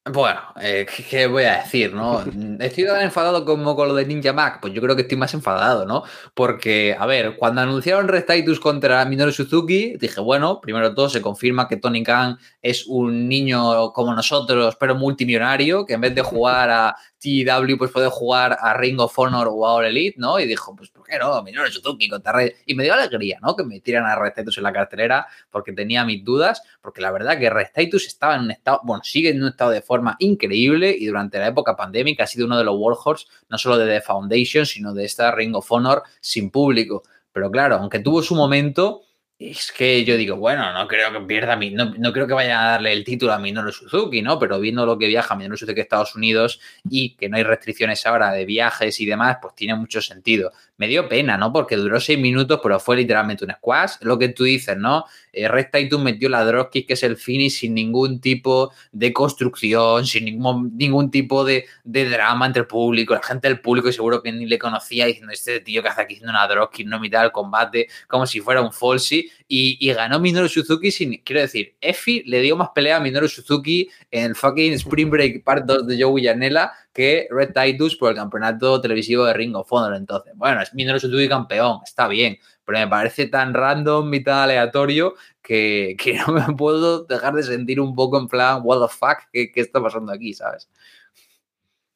Bueno, 0.05 0.41
eh, 0.59 0.85
¿qué 1.09 1.27
voy 1.27 1.43
a 1.43 1.59
decir, 1.59 1.93
no? 1.93 2.19
¿Estoy 2.59 2.85
tan 2.85 3.01
enfadado 3.03 3.45
como 3.45 3.73
con 3.73 3.87
lo 3.87 3.95
de 3.95 4.05
Ninja 4.05 4.33
Mac? 4.33 4.59
Pues 4.59 4.73
yo 4.73 4.81
creo 4.81 4.97
que 4.97 5.03
estoy 5.03 5.17
más 5.17 5.33
enfadado, 5.33 5.85
¿no? 5.85 6.03
Porque, 6.33 6.93
a 6.99 7.05
ver, 7.05 7.37
cuando 7.37 7.61
anunciaron 7.61 8.09
Restaitus 8.09 8.59
contra 8.59 9.05
Minoru 9.05 9.31
Suzuki, 9.31 9.95
dije, 9.97 10.19
bueno, 10.19 10.59
primero 10.59 10.89
de 10.89 10.95
todo 10.95 11.07
se 11.07 11.21
confirma 11.21 11.69
que 11.69 11.77
Tony 11.77 12.03
Khan 12.03 12.37
es 12.61 12.85
un 12.85 13.29
niño 13.29 13.93
como 13.93 14.13
nosotros, 14.13 14.75
pero 14.77 14.93
multimillonario, 14.93 15.85
que 15.85 15.93
en 15.93 16.01
vez 16.01 16.13
de 16.13 16.21
jugar 16.21 16.69
a 16.69 16.97
TW, 17.19 17.77
pues 17.77 17.89
puede 17.89 18.09
jugar 18.09 18.57
a 18.59 18.73
Ring 18.73 18.99
of 18.99 19.17
Honor 19.17 19.47
o 19.49 19.65
a 19.65 19.75
All 19.75 19.85
Elite, 19.85 20.19
¿no? 20.19 20.37
Y 20.37 20.45
dijo, 20.45 20.75
pues, 20.75 20.89
¿por 20.89 21.05
qué 21.05 21.17
no? 21.17 21.41
Minoru 21.41 21.71
Suzuki 21.71 22.09
contra 22.09 22.33
Red. 22.33 22.51
Y 22.65 22.75
me 22.75 22.83
dio 22.83 22.93
alegría, 22.93 23.39
¿no? 23.41 23.55
Que 23.55 23.63
me 23.63 23.79
tiran 23.79 24.05
a 24.05 24.17
Restaitus 24.17 24.57
en 24.57 24.63
la 24.63 24.73
cartelera, 24.73 25.27
porque 25.49 25.71
tenía 25.71 26.03
mis 26.03 26.25
dudas, 26.25 26.61
porque 26.81 26.99
la 26.99 27.11
verdad 27.11 27.39
que 27.39 27.49
Restaitus 27.49 28.05
estaba 28.07 28.35
en 28.35 28.41
un 28.41 28.51
estado, 28.51 28.81
bueno, 28.83 29.01
sigue 29.05 29.29
en 29.29 29.41
un 29.41 29.47
estado 29.47 29.71
de 29.71 29.81
forma 29.81 29.92
increíble 30.19 30.95
y 30.97 31.05
durante 31.05 31.39
la 31.39 31.47
época 31.47 31.75
pandémica 31.75 32.23
ha 32.23 32.27
sido 32.27 32.45
uno 32.45 32.57
de 32.57 32.63
los 32.63 32.75
Warhorse, 32.77 33.27
no 33.49 33.57
solo 33.57 33.77
de 33.77 33.85
The 33.85 34.01
Foundation, 34.01 34.65
sino 34.65 34.93
de 34.93 35.05
esta 35.05 35.31
Ring 35.31 35.55
of 35.55 35.71
Honor 35.71 36.03
sin 36.19 36.49
público. 36.49 37.03
Pero 37.31 37.49
claro, 37.49 37.75
aunque 37.77 37.99
tuvo 37.99 38.21
su 38.21 38.35
momento, 38.35 39.03
es 39.39 39.71
que 39.71 40.05
yo 40.05 40.15
digo, 40.15 40.37
bueno, 40.37 40.71
no 40.73 40.87
creo 40.87 41.11
que 41.11 41.19
pierda, 41.21 41.55
no, 41.55 41.93
no 41.97 42.13
creo 42.13 42.27
que 42.27 42.33
vaya 42.33 42.61
a 42.61 42.71
darle 42.71 42.93
el 42.93 43.03
título 43.03 43.33
a 43.33 43.39
Minoru 43.39 43.71
Suzuki, 43.71 44.21
¿no? 44.21 44.39
Pero 44.39 44.59
viendo 44.59 44.85
lo 44.85 44.97
que 44.97 45.07
viaja 45.07 45.35
Minoru 45.35 45.57
Suzuki 45.57 45.79
a 45.79 45.83
Estados 45.83 46.15
Unidos 46.15 46.59
y 46.89 47.15
que 47.15 47.29
no 47.29 47.37
hay 47.37 47.43
restricciones 47.43 48.05
ahora 48.05 48.31
de 48.31 48.45
viajes 48.45 48.99
y 48.99 49.05
demás, 49.05 49.37
pues 49.41 49.55
tiene 49.55 49.75
mucho 49.75 50.01
sentido. 50.01 50.51
Me 50.77 50.87
dio 50.87 51.09
pena, 51.09 51.37
¿no? 51.37 51.51
Porque 51.51 51.75
duró 51.75 51.99
seis 51.99 52.19
minutos, 52.19 52.59
pero 52.61 52.79
fue 52.79 52.95
literalmente 52.95 53.43
un 53.43 53.51
squash. 53.51 53.95
Lo 54.01 54.17
que 54.17 54.29
tú 54.29 54.43
dices, 54.43 54.77
¿no? 54.77 55.05
Eh, 55.33 55.47
Red 55.47 55.67
metió 55.99 56.29
la 56.29 56.45
dropkick, 56.45 56.87
que 56.87 56.93
es 56.93 57.03
el 57.03 57.17
finish, 57.17 57.59
sin 57.59 57.73
ningún 57.73 58.21
tipo 58.21 58.71
de 58.91 59.11
construcción, 59.11 60.05
sin 60.05 60.25
ningún, 60.25 60.77
ningún 60.77 61.09
tipo 61.09 61.43
de, 61.43 61.65
drama 61.83 62.45
entre 62.45 62.61
el 62.61 62.67
público. 62.67 63.15
La 63.15 63.23
gente 63.23 63.47
del 63.47 63.59
público 63.59 63.91
seguro 63.91 64.21
que 64.21 64.31
ni 64.31 64.45
le 64.45 64.59
conocía 64.59 65.07
diciendo, 65.07 65.33
este 65.33 65.59
tío 65.59 65.81
que 65.81 65.89
hace 65.89 66.01
aquí 66.01 66.13
haciendo 66.13 66.31
una 66.31 66.47
dropkick, 66.47 66.87
no 66.87 66.99
mitad 66.99 67.23
del 67.23 67.31
combate, 67.31 67.87
como 68.07 68.27
si 68.27 68.39
fuera 68.39 68.61
un 68.61 68.71
falsy. 68.71 69.29
Y, 69.47 69.91
ganó 69.93 70.19
Minoru 70.19 70.47
Suzuki 70.49 70.91
sin, 70.91 71.17
quiero 71.23 71.41
decir, 71.41 71.75
Effie 71.81 72.23
le 72.25 72.41
dio 72.41 72.55
más 72.55 72.69
pelea 72.73 72.97
a 72.97 72.99
Minoru 72.99 73.27
Suzuki 73.27 73.89
en 74.09 74.25
el 74.25 74.35
fucking 74.35 74.73
Spring 74.73 75.09
Break 75.09 75.43
Part 75.43 75.65
2 75.65 75.87
de 75.87 76.03
Joey 76.03 76.25
Janela 76.25 76.71
que 76.93 77.27
Red 77.29 77.53
Titus 77.53 77.95
por 77.95 78.11
el 78.11 78.15
campeonato 78.15 78.79
televisivo 78.79 79.25
de 79.25 79.33
Ring 79.33 79.55
of 79.55 79.71
Honor. 79.71 79.95
Entonces, 79.95 80.33
bueno, 80.35 80.61
es 80.61 80.73
Minoru 80.73 80.99
Suzuki 80.99 81.27
campeón, 81.27 81.79
está 81.83 82.07
bien, 82.07 82.37
pero 82.65 82.79
me 82.79 82.87
parece 82.87 83.27
tan 83.27 83.53
random 83.53 84.13
y 84.13 84.23
tan 84.23 84.39
aleatorio 84.39 85.15
que, 85.41 85.95
no 86.27 86.33
me 86.33 86.55
puedo 86.55 87.03
dejar 87.03 87.33
de 87.33 87.43
sentir 87.43 87.79
un 87.79 87.95
poco 87.95 88.17
en 88.17 88.27
plan, 88.27 88.61
what 88.63 88.85
the 88.85 88.93
fuck, 88.93 89.17
¿qué, 89.31 89.51
está 89.55 89.81
pasando 89.81 90.11
aquí, 90.11 90.33
sabes? 90.33 90.69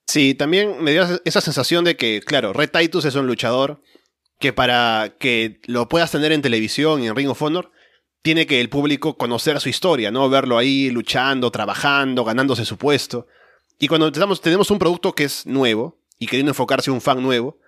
Sí, 0.05 0.35
también 0.35 0.81
me 0.81 0.91
dio 0.91 1.05
esa 1.25 1.41
sensación 1.41 1.83
de 1.83 1.97
que, 1.97 2.21
claro, 2.21 2.53
Red 2.53 2.71
Titus 2.71 3.05
es 3.05 3.15
un 3.15 3.27
luchador 3.27 3.81
que 4.39 4.53
para 4.53 5.15
que 5.19 5.59
lo 5.65 5.89
puedas 5.89 6.11
tener 6.11 6.31
en 6.31 6.41
televisión 6.41 7.03
y 7.03 7.07
en 7.07 7.15
Ring 7.15 7.29
of 7.29 7.41
Honor, 7.41 7.71
tiene 8.21 8.45
que 8.45 8.61
el 8.61 8.69
público 8.69 9.17
conocer 9.17 9.59
su 9.59 9.69
historia, 9.69 10.11
¿no? 10.11 10.29
Verlo 10.29 10.57
ahí 10.57 10.89
luchando, 10.89 11.49
trabajando, 11.51 12.23
ganándose 12.23 12.65
su 12.65 12.77
puesto. 12.77 13.27
Y 13.79 13.87
cuando 13.87 14.11
tenemos, 14.11 14.41
tenemos 14.41 14.69
un 14.71 14.79
producto 14.79 15.13
que 15.13 15.23
es 15.23 15.45
nuevo 15.45 15.97
y 16.19 16.27
queriendo 16.27 16.51
enfocarse 16.51 16.89
en 16.89 16.95
un 16.95 17.01
fan 17.01 17.21
nuevo, 17.21 17.59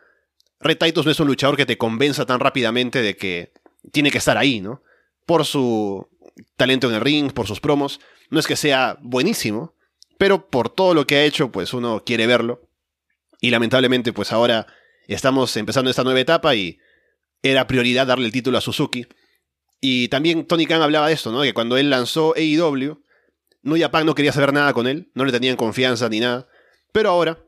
Red 0.59 0.77
Titus 0.77 1.05
no 1.05 1.11
es 1.11 1.19
un 1.19 1.27
luchador 1.27 1.55
que 1.57 1.65
te 1.65 1.77
convenza 1.77 2.25
tan 2.25 2.39
rápidamente 2.39 3.01
de 3.01 3.15
que 3.15 3.53
tiene 3.91 4.11
que 4.11 4.17
estar 4.17 4.37
ahí, 4.37 4.59
¿no? 4.59 4.83
Por 5.25 5.45
su 5.45 6.07
talento 6.55 6.89
en 6.89 6.95
el 6.95 7.01
ring, 7.01 7.31
por 7.31 7.47
sus 7.47 7.59
promos. 7.59 7.99
No 8.29 8.39
es 8.39 8.47
que 8.47 8.55
sea 8.55 8.97
buenísimo, 9.01 9.75
pero 10.17 10.49
por 10.49 10.69
todo 10.69 10.93
lo 10.93 11.07
que 11.07 11.15
ha 11.15 11.23
hecho, 11.23 11.51
pues 11.51 11.73
uno 11.73 12.03
quiere 12.05 12.27
verlo. 12.27 12.69
Y 13.41 13.51
lamentablemente, 13.51 14.11
pues 14.11 14.31
ahora 14.31 14.67
estamos 15.07 15.55
empezando 15.55 15.89
esta 15.89 16.03
nueva 16.03 16.19
etapa 16.19 16.55
y 16.55 16.79
era 17.41 17.67
prioridad 17.67 18.07
darle 18.07 18.25
el 18.25 18.31
título 18.31 18.57
a 18.57 18.61
Suzuki. 18.61 19.07
Y 19.81 20.09
también 20.09 20.45
Tony 20.45 20.65
Khan 20.65 20.81
hablaba 20.81 21.07
de 21.07 21.13
esto, 21.13 21.31
¿no? 21.31 21.41
Que 21.41 21.53
cuando 21.53 21.77
él 21.77 21.89
lanzó 21.89 22.33
AEW, 22.35 23.01
New 23.61 23.79
Japan 23.79 24.05
no 24.05 24.15
quería 24.15 24.33
saber 24.33 24.53
nada 24.53 24.73
con 24.73 24.87
él, 24.87 25.09
no 25.13 25.25
le 25.25 25.31
tenían 25.31 25.55
confianza 25.55 26.09
ni 26.09 26.19
nada. 26.19 26.49
Pero 26.91 27.09
ahora, 27.09 27.39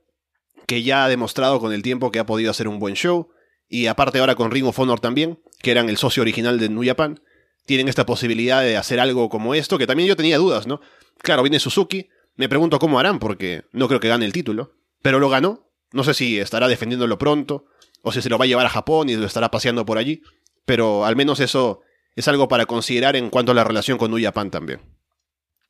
que 0.67 0.83
ya 0.83 1.05
ha 1.05 1.09
demostrado 1.09 1.59
con 1.59 1.73
el 1.73 1.81
tiempo 1.81 2.11
que 2.11 2.19
ha 2.19 2.25
podido 2.25 2.51
hacer 2.51 2.67
un 2.67 2.79
buen 2.79 2.95
show, 2.95 3.29
y 3.67 3.87
aparte 3.87 4.19
ahora 4.19 4.35
con 4.35 4.51
Ring 4.51 4.65
of 4.65 4.79
Honor 4.79 4.99
también, 4.99 5.39
que 5.61 5.71
eran 5.71 5.89
el 5.89 5.97
socio 5.97 6.21
original 6.21 6.59
de 6.59 6.69
New 6.69 6.85
Japan, 6.85 7.21
tienen 7.65 7.87
esta 7.87 8.05
posibilidad 8.05 8.61
de 8.61 8.77
hacer 8.77 8.99
algo 8.99 9.29
como 9.29 9.55
esto, 9.55 9.77
que 9.77 9.87
también 9.87 10.09
yo 10.09 10.15
tenía 10.15 10.37
dudas, 10.37 10.67
¿no? 10.67 10.81
Claro, 11.19 11.43
viene 11.43 11.59
Suzuki, 11.59 12.09
me 12.35 12.49
pregunto 12.49 12.79
cómo 12.79 12.99
harán, 12.99 13.19
porque 13.19 13.63
no 13.71 13.87
creo 13.87 13.99
que 13.99 14.09
gane 14.09 14.25
el 14.25 14.33
título, 14.33 14.73
pero 15.01 15.19
lo 15.19 15.29
ganó, 15.29 15.69
no 15.91 16.03
sé 16.03 16.13
si 16.13 16.39
estará 16.39 16.67
defendiéndolo 16.67 17.17
pronto, 17.17 17.65
o 18.01 18.11
si 18.11 18.21
se 18.21 18.29
lo 18.29 18.37
va 18.37 18.45
a 18.45 18.47
llevar 18.47 18.65
a 18.65 18.69
Japón 18.69 19.09
y 19.09 19.15
lo 19.15 19.25
estará 19.25 19.51
paseando 19.51 19.85
por 19.85 19.97
allí, 19.97 20.21
pero 20.65 21.05
al 21.05 21.15
menos 21.15 21.39
eso 21.39 21.81
es 22.15 22.27
algo 22.27 22.47
para 22.47 22.65
considerar 22.65 23.15
en 23.15 23.29
cuanto 23.29 23.51
a 23.51 23.55
la 23.55 23.63
relación 23.63 23.97
con 23.97 24.11
New 24.11 24.21
Japan 24.21 24.51
también. 24.51 24.81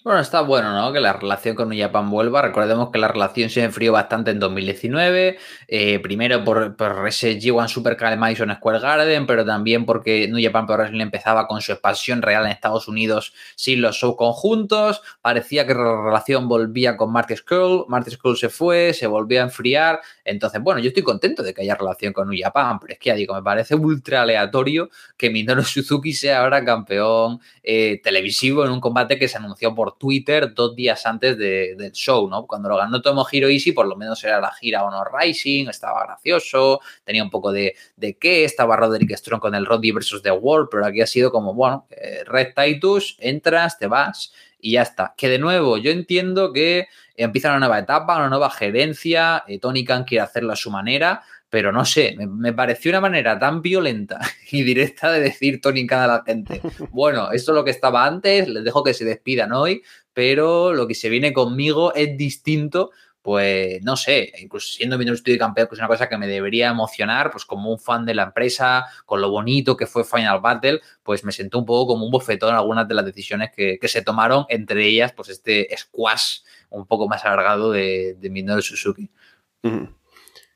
Bueno, 0.04 0.20
está 0.20 0.42
bueno, 0.42 0.74
¿no? 0.74 0.92
Que 0.92 1.00
la 1.00 1.14
relación 1.14 1.56
con 1.56 1.78
Japan 1.78 2.10
vuelva. 2.10 2.42
Recordemos 2.42 2.90
que 2.90 2.98
la 2.98 3.08
relación 3.08 3.52
se 3.52 3.64
enfrió 3.64 3.92
bastante 3.94 4.32
en 4.32 4.40
2019. 4.40 5.38
Eh, 5.68 6.00
primero 6.00 6.44
por, 6.44 6.76
ese 7.08 7.40
G1 7.40 7.68
Supercar 7.68 8.18
Madison 8.18 8.52
Square 8.56 8.80
Garden, 8.80 9.28
pero 9.28 9.46
también 9.46 9.86
porque 9.86 10.28
New 10.28 10.44
Japan 10.44 10.66
Pro 10.66 10.78
Wrestling 10.78 11.02
empezaba 11.02 11.48
con 11.48 11.62
su 11.62 11.72
expansión 11.72 12.24
real 12.24 12.48
en 12.48 12.52
Estados 12.52 12.88
Unidos 12.88 13.32
sin 13.56 13.84
los 13.84 13.96
shows 13.96 14.16
conjuntos. 14.16 15.04
Parecía 15.22 15.68
que 15.68 15.76
la 15.76 16.04
relación 16.04 16.48
volvía 16.48 16.98
con 16.98 17.12
Marty 17.12 17.36
Skull. 17.36 17.86
Marty 17.88 18.10
Skull 18.10 18.38
se 18.38 18.50
fue, 18.50 18.94
se 18.96 19.06
volvió 19.06 19.42
a 19.42 19.44
enfriar. 19.44 20.00
Entonces, 20.26 20.64
bueno, 20.64 20.82
yo 20.82 20.88
estoy 20.88 21.04
contento 21.04 21.44
de 21.44 21.54
que 21.54 21.62
haya 21.62 21.76
relación 21.76 22.12
con 22.12 22.28
New 22.28 22.40
Japan, 22.42 22.80
pero 22.80 22.94
es 22.94 22.98
que 22.98 23.10
ya 23.10 23.16
digo, 23.16 23.36
me 23.36 23.44
parece 23.44 23.76
ultra 23.76 24.24
aleatorio 24.24 24.90
que 25.16 25.30
Minoru 25.30 25.62
Suzuki 25.64 26.12
sea 26.14 26.42
ahora 26.42 26.66
campeón 26.66 27.40
eh, 27.62 28.02
televisivo 28.04 28.66
en 28.66 28.72
un 28.72 28.82
combate 28.82 29.20
que 29.20 29.28
se 29.28 29.38
anunció 29.38 29.76
por 29.76 29.91
Twitter 29.98 30.54
dos 30.54 30.76
días 30.76 31.06
antes 31.06 31.38
del 31.38 31.92
show, 31.92 32.30
¿no? 32.30 32.46
Cuando 32.46 32.70
lo 32.70 32.78
ganó 32.78 33.02
Tomohiro 33.02 33.50
Ishii, 33.50 33.74
por 33.74 33.88
lo 33.88 33.96
menos 33.96 34.24
era 34.24 34.40
la 34.40 34.52
gira 34.52 34.84
Honor 34.84 35.10
Rising, 35.20 35.68
estaba 35.68 36.04
gracioso, 36.06 36.80
tenía 37.04 37.24
un 37.24 37.30
poco 37.30 37.52
de, 37.52 37.76
de 37.96 38.18
qué, 38.18 38.44
estaba 38.46 38.76
Roderick 38.76 39.16
Strong 39.16 39.42
con 39.42 39.56
el 39.56 39.66
Roddy 39.66 39.92
versus 39.92 40.22
The 40.22 40.32
World, 40.32 40.70
pero 40.72 40.86
aquí 40.86 41.02
ha 41.02 41.08
sido 41.08 41.32
como, 41.32 41.54
bueno, 41.54 41.88
eh, 41.92 42.24
Red 42.26 42.54
Titus, 42.56 43.16
entras, 43.20 43.78
te 43.80 43.88
vas 43.88 44.34
y 44.60 44.74
ya 44.74 44.84
está. 44.84 45.14
Que 45.18 45.30
de 45.30 45.40
nuevo, 45.40 45.78
yo 45.78 45.92
entiendo 45.92 46.54
que 46.54 46.88
empieza 47.16 47.50
una 47.50 47.60
nueva 47.60 47.80
etapa, 47.80 48.18
una 48.18 48.30
nueva 48.30 48.50
gerencia, 48.50 49.44
eh, 49.48 49.60
Tony 49.60 49.84
Khan 49.84 50.04
quiere 50.04 50.24
hacerlo 50.24 50.54
a 50.54 50.56
su 50.56 50.72
manera, 50.72 51.24
pero 51.52 51.74
no 51.74 51.84
sé, 51.84 52.16
me, 52.18 52.54
pareció 52.54 52.92
una 52.92 53.02
manera 53.02 53.38
tan 53.38 53.62
violenta 53.62 54.20
y 54.52 54.64
directa 54.64 55.12
de 55.12 55.20
decir 55.20 55.60
Tony 55.62 55.86
Khan 55.86 56.02
a 56.02 56.08
la 56.08 56.24
gente, 56.26 56.62
bueno, 56.92 57.32
esto 57.34 57.52
es 57.52 57.56
lo 57.56 57.66
que 57.66 57.72
estaba 57.72 58.08
antes, 58.08 58.48
les 58.48 58.64
dejo 58.64 58.84
que 58.84 58.94
se 58.96 59.06
despidan 59.06 59.52
hoy, 59.52 59.84
pero 60.14 60.74
lo 60.74 60.88
que 60.88 60.96
se 60.96 61.10
viene 61.10 61.34
conmigo 61.34 61.94
es 61.94 62.18
distinto, 62.18 62.92
pues 63.22 63.84
no 63.84 63.98
sé, 63.98 64.32
incluso 64.40 64.72
siendo 64.72 64.98
mi 64.98 65.08
estudio 65.10 65.38
campeón, 65.38 65.68
que 65.68 65.76
es 65.76 65.80
una 65.80 65.90
cosa 65.90 66.08
que 66.08 66.18
me 66.18 66.26
debería 66.26 66.70
emocionar, 66.70 67.32
pues 67.32 67.44
como 67.44 67.70
un 67.70 67.80
fan 67.80 68.06
de 68.06 68.16
la 68.16 68.24
empresa, 68.24 68.86
con 69.06 69.20
lo 69.20 69.30
bonito 69.30 69.76
que 69.76 69.88
fue 69.88 70.06
Final 70.06 70.40
Battle, 70.40 70.80
pues 71.04 71.26
me 71.26 71.34
sentó 71.34 71.60
un 71.60 71.66
poco 71.66 71.94
como 71.94 72.06
un 72.06 72.12
bofetón 72.12 72.52
en 72.52 72.56
algunas 72.56 72.88
de 72.88 72.96
las 72.96 73.06
decisiones 73.06 73.52
que, 73.52 73.78
se 73.90 74.02
tomaron, 74.02 74.46
entre 74.48 74.86
ellas, 74.86 75.12
pues 75.12 75.28
este 75.28 75.68
squash 75.78 76.40
un 76.70 76.86
poco 76.88 77.10
más 77.10 77.26
alargado 77.26 77.72
de, 77.72 78.16
de 78.18 78.30
Minoru 78.30 78.62
Suzuki. 78.62 79.10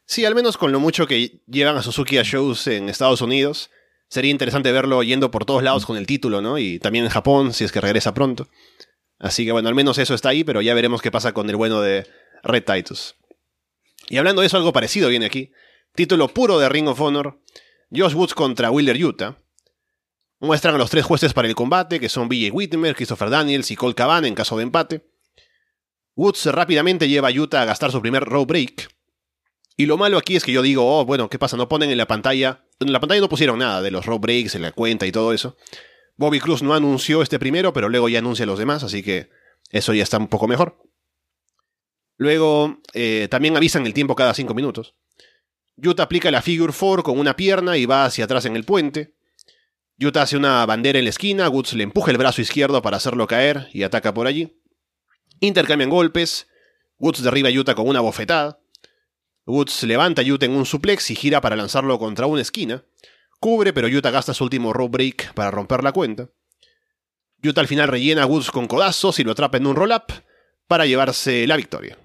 Sí, 0.06 0.24
al 0.26 0.36
menos 0.36 0.58
con 0.58 0.72
lo 0.72 0.80
mucho 0.80 1.08
que 1.08 1.42
llevan 1.48 1.78
a 1.78 1.82
Suzuki 1.82 2.18
a 2.18 2.24
shows 2.24 2.68
en 2.68 2.90
Estados 2.90 3.22
Unidos, 3.22 3.72
sería 4.08 4.32
interesante 4.32 4.72
verlo 4.72 5.02
yendo 5.04 5.32
por 5.32 5.46
todos 5.46 5.64
lados 5.64 5.86
con 5.86 5.98
el 5.98 6.06
título, 6.06 6.42
¿no? 6.42 6.58
Y 6.60 6.80
también 6.80 7.06
en 7.06 7.12
Japón, 7.12 7.54
si 7.54 7.64
es 7.64 7.72
que 7.72 7.82
regresa 7.82 8.14
pronto. 8.14 8.48
Así 9.18 9.46
que 9.46 9.52
bueno, 9.52 9.68
al 9.68 9.76
menos 9.76 9.98
eso 9.98 10.14
está 10.14 10.30
ahí, 10.30 10.44
pero 10.44 10.62
ya 10.62 10.74
veremos 10.74 11.02
qué 11.02 11.10
pasa 11.10 11.34
con 11.34 11.50
el 11.50 11.56
bueno 11.56 11.82
de 11.82 12.08
Red 12.44 12.64
Titus. 12.66 13.16
Y 14.08 14.18
hablando 14.18 14.42
de 14.42 14.48
eso, 14.48 14.58
algo 14.58 14.74
parecido 14.74 15.10
viene 15.10 15.26
aquí. 15.26 15.52
Título 15.96 16.28
puro 16.28 16.60
de 16.60 16.70
Ring 16.70 16.88
of 16.88 17.02
Honor. 17.02 17.42
Josh 17.92 18.14
Woods 18.14 18.36
contra 18.36 18.70
Wheeler 18.70 19.04
Utah. 19.04 19.38
Muestran 20.40 20.76
a 20.76 20.78
los 20.78 20.90
tres 20.90 21.06
jueces 21.06 21.34
para 21.34 21.48
el 21.48 21.56
combate, 21.56 22.00
que 22.00 22.10
son 22.10 22.28
BJ 22.28 22.52
Whitmer, 22.52 22.96
Christopher 22.96 23.30
Daniels 23.30 23.72
y 23.72 23.76
Cole 23.76 23.96
Caban 23.96 24.26
en 24.26 24.36
caso 24.36 24.58
de 24.58 24.64
empate. 24.64 25.10
Woods 26.16 26.46
rápidamente 26.48 27.08
lleva 27.08 27.30
a 27.30 27.32
Utah 27.32 27.62
a 27.62 27.66
gastar 27.66 27.92
su 27.92 28.02
primer 28.02 28.24
row 28.24 28.46
break, 28.46 28.90
y 29.78 29.86
lo 29.86 29.98
malo 29.98 30.18
aquí 30.18 30.36
es 30.36 30.44
que 30.44 30.52
yo 30.52 30.62
digo, 30.62 31.00
oh, 31.00 31.06
bueno, 31.06 31.30
¿qué 31.30 31.38
pasa? 31.38 31.58
No 31.58 31.68
ponen 31.68 31.90
en 31.90 31.98
la 31.98 32.08
pantalla. 32.08 32.66
En 32.80 32.92
la 32.92 33.00
pantalla 33.00 33.22
no 33.22 33.30
pusieron 33.30 33.60
nada 33.60 33.82
de 33.82 33.92
los 33.92 34.06
road 34.06 34.20
breaks, 34.20 34.56
en 34.56 34.62
la 34.62 34.72
cuenta 34.72 35.06
y 35.06 35.12
todo 35.12 35.34
eso. 35.34 35.58
Bobby 36.18 36.40
Cruz 36.40 36.64
no 36.64 36.74
anunció 36.74 37.22
este 37.22 37.40
primero, 37.40 37.74
pero 37.74 37.90
luego 37.90 38.08
ya 38.08 38.20
anuncia 38.20 38.46
los 38.46 38.58
demás, 38.58 38.84
así 38.84 39.04
que 39.04 39.30
eso 39.72 39.94
ya 39.94 40.04
está 40.04 40.18
un 40.18 40.28
poco 40.28 40.48
mejor. 40.48 40.78
Luego 42.18 42.82
eh, 42.94 43.28
también 43.30 43.58
avisan 43.58 43.86
el 43.86 43.94
tiempo 43.94 44.16
cada 44.16 44.34
5 44.34 44.54
minutos. 44.54 44.96
Yuta 45.76 46.04
aplica 46.04 46.32
la 46.32 46.42
figure 46.42 46.74
4 46.78 47.04
con 47.04 47.20
una 47.20 47.36
pierna 47.36 47.78
y 47.78 47.86
va 47.86 48.06
hacia 48.06 48.24
atrás 48.24 48.46
en 48.46 48.56
el 48.56 48.64
puente. 48.64 49.16
Yuta 49.98 50.22
hace 50.22 50.38
una 50.38 50.66
bandera 50.66 51.00
en 51.00 51.06
la 51.06 51.10
esquina, 51.10 51.50
Woods 51.50 51.74
le 51.74 51.84
empuja 51.84 52.12
el 52.12 52.18
brazo 52.18 52.42
izquierdo 52.42 52.82
para 52.82 52.98
hacerlo 52.98 53.28
caer 53.28 53.68
y 53.74 53.84
ataca 53.84 54.14
por 54.14 54.28
allí. 54.28 54.62
Intercambian 55.42 55.90
golpes, 55.90 56.48
Woods 56.98 57.24
derriba 57.24 57.50
a 57.50 57.52
Yuta 57.52 57.76
con 57.76 57.88
una 57.88 58.00
bofetada. 58.00 58.60
Woods 59.46 59.84
levanta 59.84 60.22
a 60.22 60.26
Yuta 60.26 60.46
en 60.46 60.54
un 60.54 60.66
suplex 60.66 61.12
y 61.12 61.16
gira 61.16 61.42
para 61.42 61.56
lanzarlo 61.56 62.00
contra 62.00 62.26
una 62.26 62.42
esquina. 62.42 62.84
Cubre, 63.40 63.74
pero 63.74 63.88
Yuta 63.88 64.10
gasta 64.12 64.34
su 64.34 64.44
último 64.44 64.74
rope 64.74 64.92
break 64.92 65.34
para 65.34 65.52
romper 65.52 65.84
la 65.84 65.92
cuenta. 65.92 66.30
Yuta 67.42 67.62
al 67.62 67.68
final 67.68 67.88
rellena 67.88 68.24
a 68.24 68.26
Woods 68.26 68.50
con 68.50 68.68
codazos 68.68 69.20
y 69.20 69.24
lo 69.24 69.34
atrapa 69.34 69.58
en 69.58 69.68
un 69.68 69.76
roll-up 69.76 70.06
para 70.68 70.86
llevarse 70.86 71.46
la 71.46 71.58
victoria. 71.58 71.98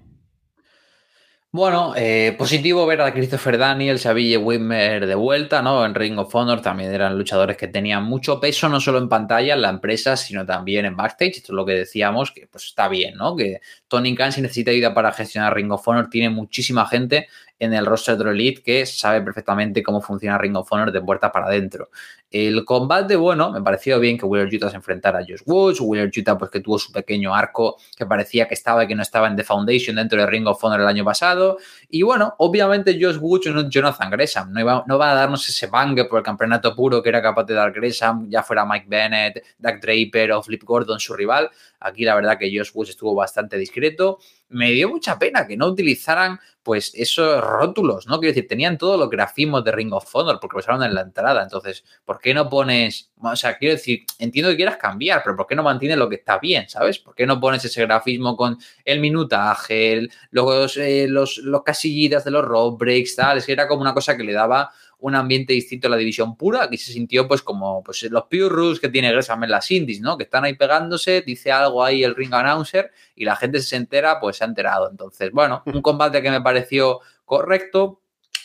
Bueno, 1.53 1.94
eh, 1.96 2.36
positivo 2.38 2.86
ver 2.86 3.01
a 3.01 3.12
Christopher 3.12 3.59
Daniels, 3.59 4.07
a 4.07 4.12
Wimmer 4.14 5.05
de 5.05 5.16
vuelta, 5.16 5.61
¿no? 5.62 5.84
En 5.84 5.96
Ring 5.96 6.16
of 6.16 6.32
Honor 6.32 6.62
también 6.62 6.94
eran 6.94 7.18
luchadores 7.18 7.57
que 7.57 7.66
tenían 7.66 8.05
mucho 8.05 8.38
peso, 8.38 8.68
no 8.68 8.78
solo 8.78 8.98
en 8.98 9.09
pantalla, 9.09 9.55
en 9.55 9.62
la 9.62 9.70
empresa, 9.70 10.16
sino 10.16 10.46
también 10.46 10.84
en 10.84 10.96
backstage. 10.96 11.38
Esto 11.38 11.53
es 11.53 11.57
lo 11.57 11.66
que 11.66 11.72
decíamos, 11.72 12.30
que 12.30 12.46
pues 12.46 12.66
está 12.66 12.86
bien, 12.86 13.16
¿no? 13.16 13.34
Que 13.34 13.59
Tony 13.88 14.14
Khan, 14.14 14.30
si 14.30 14.42
necesita 14.42 14.70
ayuda 14.70 14.94
para 14.94 15.11
gestionar 15.11 15.53
Ring 15.53 15.72
of 15.72 15.88
Honor, 15.88 16.09
tiene 16.09 16.30
muchísima 16.30 16.86
gente 16.86 17.26
en 17.61 17.74
el 17.74 17.86
roster 17.86 18.16
de 18.16 18.30
Elite 18.30 18.62
que 18.62 18.86
sabe 18.86 19.20
perfectamente 19.20 19.82
cómo 19.82 20.00
funciona 20.00 20.38
Ring 20.38 20.56
of 20.56 20.72
Honor 20.72 20.90
de 20.90 21.00
puerta 21.00 21.30
para 21.30 21.46
adentro. 21.46 21.90
El 22.30 22.64
combate, 22.64 23.16
bueno, 23.16 23.50
me 23.50 23.61
pareció 23.61 24.00
bien 24.00 24.16
que 24.16 24.24
Wheeler 24.24 24.48
Utah 24.54 24.70
se 24.70 24.76
enfrentara 24.76 25.18
a 25.18 25.22
Josh 25.22 25.42
Woods, 25.44 25.80
Wheeler 25.80 26.11
Utah 26.16 26.38
pues 26.38 26.50
que 26.50 26.61
tuvo 26.61 26.78
su 26.78 26.90
pequeño 26.90 27.34
arco 27.34 27.76
que 27.96 28.06
parecía 28.06 28.48
que 28.48 28.54
estaba 28.54 28.84
y 28.84 28.86
que 28.86 28.94
no 28.94 29.02
estaba 29.02 29.28
en 29.28 29.36
The 29.36 29.44
Foundation 29.44 29.96
dentro 29.96 30.18
de 30.18 30.26
Ring 30.26 30.46
of 30.46 30.62
Honor 30.64 30.80
el 30.80 30.86
año 30.86 31.04
pasado. 31.04 31.58
Y 31.90 32.02
bueno, 32.02 32.34
obviamente 32.38 32.96
Josh 33.00 33.18
Woods 33.20 33.52
no 33.52 33.68
Jonathan 33.68 34.11
Gresham, 34.11 34.52
no, 34.52 34.61
iba, 34.61 34.84
no 34.86 34.96
va 34.96 35.11
a 35.12 35.14
darnos 35.14 35.46
ese 35.48 35.66
bangue 35.66 36.06
por 36.06 36.20
el 36.20 36.24
campeonato 36.24 36.74
puro 36.74 37.02
que 37.02 37.11
era 37.11 37.20
capaz 37.20 37.44
de 37.44 37.54
dar 37.54 37.72
Gresham, 37.72 38.30
ya 38.30 38.42
fuera 38.42 38.64
Mike 38.64 38.86
Bennett, 38.88 39.44
Doug 39.58 39.80
Draper 39.80 40.32
o 40.32 40.42
Flip 40.42 40.62
Gordon 40.62 40.98
su 40.98 41.14
rival. 41.14 41.50
Aquí 41.80 42.04
la 42.04 42.14
verdad 42.14 42.38
que 42.38 42.50
Josh 42.56 42.70
Woods 42.72 42.90
estuvo 42.90 43.14
bastante 43.14 43.58
discreto. 43.58 44.18
Me 44.51 44.70
dio 44.72 44.88
mucha 44.88 45.18
pena 45.18 45.46
que 45.46 45.57
no 45.57 45.66
utilizaran 45.66 46.38
pues 46.62 46.92
esos 46.94 47.42
rótulos, 47.42 48.07
¿no? 48.07 48.20
Quiero 48.20 48.34
decir, 48.34 48.46
tenían 48.46 48.76
todos 48.76 48.98
los 48.98 49.09
grafismos 49.09 49.64
de 49.64 49.72
Ring 49.72 49.92
of 49.92 50.14
Honor 50.14 50.38
porque 50.38 50.57
lo 50.57 50.61
usaron 50.61 50.82
en 50.82 50.94
la 50.94 51.01
entrada. 51.01 51.42
Entonces, 51.42 51.84
¿por 52.05 52.20
qué 52.20 52.34
no 52.34 52.48
pones? 52.51 53.11
O 53.20 53.34
sea, 53.34 53.57
quiero 53.57 53.74
decir, 53.74 54.05
entiendo 54.18 54.51
que 54.51 54.57
quieras 54.57 54.76
cambiar, 54.76 55.22
pero 55.24 55.36
¿por 55.36 55.46
qué 55.46 55.55
no 55.55 55.62
mantienes 55.62 55.96
lo 55.96 56.09
que 56.09 56.16
está 56.16 56.38
bien, 56.38 56.68
¿sabes? 56.68 56.98
¿Por 56.98 57.14
qué 57.14 57.26
no 57.26 57.40
pones 57.40 57.64
ese 57.64 57.80
grafismo 57.82 58.36
con 58.36 58.59
el 58.84 59.01
minutaje, 59.01 60.09
los, 60.30 60.76
eh, 60.76 61.07
los, 61.09 61.38
los 61.38 61.62
casillitas 61.62 62.24
de 62.24 62.30
los 62.30 62.44
road 62.44 62.72
breaks, 62.72 63.16
tal? 63.16 63.38
Es 63.38 63.46
que 63.46 63.53
era 63.53 63.66
como 63.66 63.80
una 63.80 63.94
cosa 63.94 64.16
que 64.16 64.24
le 64.24 64.32
daba 64.32 64.70
un 65.01 65.14
ambiente 65.14 65.53
distinto 65.53 65.88
a 65.88 65.90
la 65.90 65.96
división 65.96 66.36
pura. 66.36 66.64
Aquí 66.64 66.76
se 66.76 66.92
sintió 66.92 67.26
pues 67.26 67.42
como 67.42 67.82
pues, 67.82 68.03
los 68.05 68.24
pure 68.24 68.48
rules 68.48 68.80
que 68.80 68.88
tiene 68.88 69.12
Gresham 69.12 69.44
en 69.44 69.51
las 69.51 69.70
indies, 69.70 70.01
¿no? 70.01 70.16
Que 70.16 70.24
están 70.24 70.44
ahí 70.44 70.55
pegándose, 70.55 71.22
dice 71.22 71.53
algo 71.53 71.84
ahí 71.84 72.05
el 72.05 72.14
ring 72.14 72.32
announcer 72.34 72.90
y 73.14 73.24
la 73.24 73.36
gente 73.36 73.61
se 73.61 73.76
entera, 73.76 74.20
pues 74.20 74.36
se 74.36 74.44
ha 74.44 74.46
enterado. 74.46 74.90
Entonces, 74.90 75.30
bueno, 75.32 75.62
un 75.66 75.82
combate 75.82 76.22
que 76.22 76.30
me 76.30 76.40
pareció 76.40 77.01
correcto. 77.24 78.01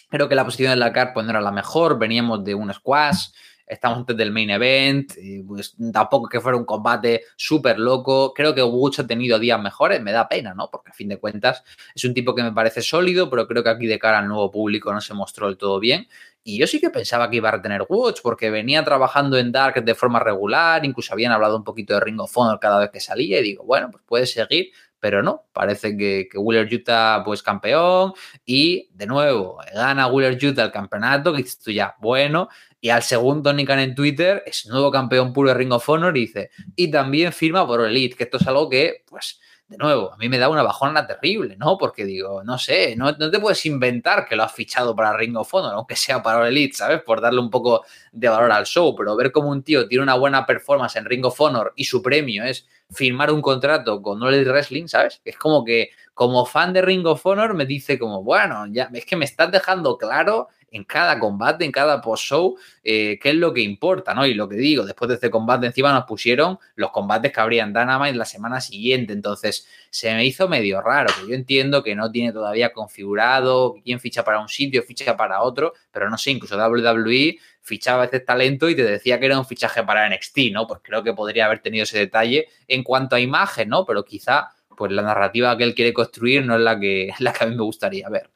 Creo 0.09 0.29
que 0.29 0.35
la 0.35 0.45
posición 0.45 0.71
de 0.71 0.77
la 0.77 0.93
car 0.93 1.13
pues, 1.13 1.25
no 1.25 1.31
era 1.31 1.41
la 1.41 1.51
mejor. 1.51 1.99
Veníamos 1.99 2.43
de 2.43 2.55
un 2.55 2.73
squash 2.73 3.27
estamos 3.67 3.99
antes 3.99 4.15
del 4.15 4.31
main 4.31 4.49
event, 4.49 5.13
pues 5.47 5.75
tampoco 5.91 6.29
que 6.29 6.39
fuera 6.39 6.57
un 6.57 6.65
combate 6.65 7.23
súper 7.35 7.79
loco. 7.79 8.33
Creo 8.33 8.53
que 8.53 8.61
Woods 8.61 8.99
ha 8.99 9.07
tenido 9.07 9.39
días 9.39 9.61
mejores, 9.61 10.01
me 10.01 10.11
da 10.11 10.27
pena, 10.27 10.53
¿no? 10.53 10.69
Porque 10.69 10.91
a 10.91 10.93
fin 10.93 11.09
de 11.09 11.17
cuentas 11.17 11.63
es 11.93 12.03
un 12.03 12.13
tipo 12.13 12.35
que 12.35 12.43
me 12.43 12.51
parece 12.51 12.81
sólido, 12.81 13.29
pero 13.29 13.47
creo 13.47 13.63
que 13.63 13.69
aquí 13.69 13.87
de 13.87 13.99
cara 13.99 14.19
al 14.19 14.27
nuevo 14.27 14.51
público 14.51 14.93
no 14.93 15.01
se 15.01 15.13
mostró 15.13 15.47
del 15.47 15.57
todo 15.57 15.79
bien. 15.79 16.07
Y 16.47 16.59
yo 16.59 16.67
sí 16.67 16.79
que 16.79 16.91
pensaba 16.91 17.27
que 17.27 17.37
iba 17.37 17.49
a 17.49 17.53
retener 17.53 17.87
Woods 17.89 18.21
porque 18.21 18.51
venía 18.51 18.85
trabajando 18.85 19.35
en 19.35 19.51
Dark 19.51 19.83
de 19.83 19.95
forma 19.95 20.19
regular, 20.19 20.85
incluso 20.85 21.11
habían 21.11 21.31
hablado 21.31 21.57
un 21.57 21.63
poquito 21.63 21.95
de 21.95 22.01
Ring 22.01 22.19
of 22.19 22.37
Honor 22.37 22.59
cada 22.59 22.79
vez 22.79 22.91
que 22.91 22.99
salía 22.99 23.39
y 23.39 23.43
digo, 23.43 23.63
bueno, 23.63 23.89
pues 23.89 24.03
puede 24.05 24.27
seguir, 24.27 24.67
pero 24.99 25.23
no, 25.23 25.45
parece 25.53 25.97
que, 25.97 26.27
que 26.31 26.37
Wheeler 26.37 26.71
Utah 26.71 27.23
pues 27.25 27.41
campeón 27.41 28.13
y 28.45 28.91
de 28.93 29.07
nuevo 29.07 29.57
gana 29.73 30.05
Wheeler 30.05 30.37
Utah 30.45 30.65
el 30.65 30.71
campeonato, 30.71 31.31
que 31.31 31.41
dices 31.41 31.57
tú 31.57 31.71
ya, 31.71 31.95
bueno, 31.99 32.47
y 32.79 32.89
al 32.89 33.01
segundo 33.01 33.51
Nikan 33.51 33.79
en 33.79 33.95
Twitter 33.95 34.43
es 34.45 34.67
nuevo 34.67 34.91
campeón 34.91 35.33
puro 35.33 35.49
de 35.49 35.55
Ring 35.55 35.71
of 35.71 35.89
Honor 35.89 36.15
y 36.15 36.27
dice, 36.27 36.51
y 36.75 36.91
también 36.91 37.33
firma 37.33 37.65
por 37.65 37.83
Elite, 37.83 38.15
que 38.15 38.25
esto 38.25 38.37
es 38.37 38.45
algo 38.45 38.69
que 38.69 39.03
pues 39.09 39.39
de 39.67 39.77
nuevo, 39.77 40.13
a 40.13 40.17
mí 40.17 40.29
me 40.29 40.37
da 40.37 40.47
una 40.47 40.61
bajona 40.61 41.07
terrible, 41.07 41.57
¿no? 41.57 41.77
Porque 41.77 42.05
digo, 42.05 42.43
no 42.43 42.57
sé, 42.59 42.95
no, 42.95 43.17
te 43.17 43.39
puedes 43.39 43.65
inventar 43.65 44.27
que 44.27 44.35
lo 44.35 44.43
has 44.43 44.53
fichado 44.53 44.95
para 44.95 45.17
Ring 45.17 45.35
of 45.37 45.51
Honor, 45.53 45.73
aunque 45.73 45.95
sea 45.95 46.21
para 46.21 46.41
el 46.41 46.55
Elite, 46.55 46.77
¿sabes? 46.77 47.01
Por 47.01 47.19
darle 47.19 47.39
un 47.39 47.49
poco 47.49 47.83
de 48.11 48.29
valor 48.29 48.51
al 48.51 48.65
show, 48.65 48.95
pero 48.95 49.15
ver 49.15 49.31
cómo 49.31 49.49
un 49.49 49.63
tío 49.63 49.87
tiene 49.87 50.03
una 50.03 50.15
buena 50.15 50.45
performance 50.45 50.97
en 50.97 51.05
Ring 51.05 51.25
of 51.25 51.41
Honor 51.41 51.73
y 51.75 51.85
su 51.85 52.03
premio 52.03 52.43
es 52.43 52.67
firmar 52.91 53.31
un 53.31 53.41
contrato 53.41 54.03
con 54.03 54.21
All 54.21 54.45
Wrestling, 54.45 54.87
¿sabes? 54.87 55.19
Es 55.25 55.35
como 55.35 55.65
que 55.65 55.89
como 56.15 56.45
fan 56.45 56.73
de 56.73 56.81
Ring 56.81 57.05
of 57.05 57.23
Honor 57.25 57.53
me 57.53 57.65
dice 57.65 57.99
como, 57.99 58.23
bueno, 58.23 58.65
ya 58.67 58.89
es 58.93 59.05
que 59.05 59.17
me 59.17 59.25
estás 59.25 59.51
dejando 59.51 59.97
claro 59.97 60.47
en 60.71 60.85
cada 60.85 61.19
combate, 61.19 61.63
en 61.63 61.71
cada 61.71 62.01
post-show, 62.01 62.57
eh, 62.83 63.19
qué 63.21 63.29
es 63.29 63.35
lo 63.35 63.53
que 63.53 63.61
importa, 63.61 64.13
¿no? 64.13 64.25
Y 64.25 64.33
lo 64.33 64.49
que 64.49 64.55
digo, 64.55 64.85
después 64.85 65.07
de 65.09 65.15
este 65.15 65.29
combate 65.29 65.67
encima 65.67 65.93
nos 65.93 66.05
pusieron 66.05 66.57
los 66.75 66.91
combates 66.91 67.31
que 67.31 67.39
habrían 67.39 67.73
Dynamite 67.73 68.17
la 68.17 68.25
semana 68.25 68.59
siguiente, 68.59 69.13
entonces 69.13 69.67
se 69.89 70.13
me 70.13 70.25
hizo 70.25 70.47
medio 70.49 70.81
raro, 70.81 71.13
que 71.19 71.29
yo 71.29 71.35
entiendo 71.35 71.83
que 71.83 71.95
no 71.95 72.11
tiene 72.11 72.33
todavía 72.33 72.73
configurado 72.73 73.75
quién 73.83 73.99
ficha 73.99 74.23
para 74.23 74.39
un 74.39 74.49
sitio, 74.49 74.83
ficha 74.83 75.15
para 75.15 75.41
otro, 75.43 75.73
pero 75.91 76.09
no 76.09 76.17
sé, 76.17 76.31
incluso 76.31 76.57
WWE 76.57 77.37
fichaba 77.61 78.05
este 78.05 78.19
talento 78.19 78.69
y 78.69 78.75
te 78.75 78.83
decía 78.83 79.19
que 79.19 79.25
era 79.25 79.39
un 79.39 79.45
fichaje 79.45 79.83
para 79.83 80.09
NXT, 80.09 80.51
¿no? 80.51 80.67
Pues 80.67 80.81
creo 80.83 81.03
que 81.03 81.13
podría 81.13 81.45
haber 81.45 81.59
tenido 81.59 81.83
ese 81.83 81.99
detalle 81.99 82.47
en 82.67 82.83
cuanto 82.83 83.15
a 83.15 83.19
imagen, 83.19 83.69
¿no? 83.69 83.85
Pero 83.85 84.05
quizá 84.05 84.51
pues 84.77 84.91
la 84.91 85.01
narrativa 85.01 85.57
que 85.57 85.63
él 85.63 85.75
quiere 85.75 85.93
construir 85.93 86.45
no 86.45 86.55
es 86.55 86.61
la 86.61 86.79
que, 86.79 87.11
la 87.19 87.33
que 87.33 87.43
a 87.43 87.47
mí 87.47 87.55
me 87.55 87.63
gustaría 87.63 88.09
ver. 88.09 88.29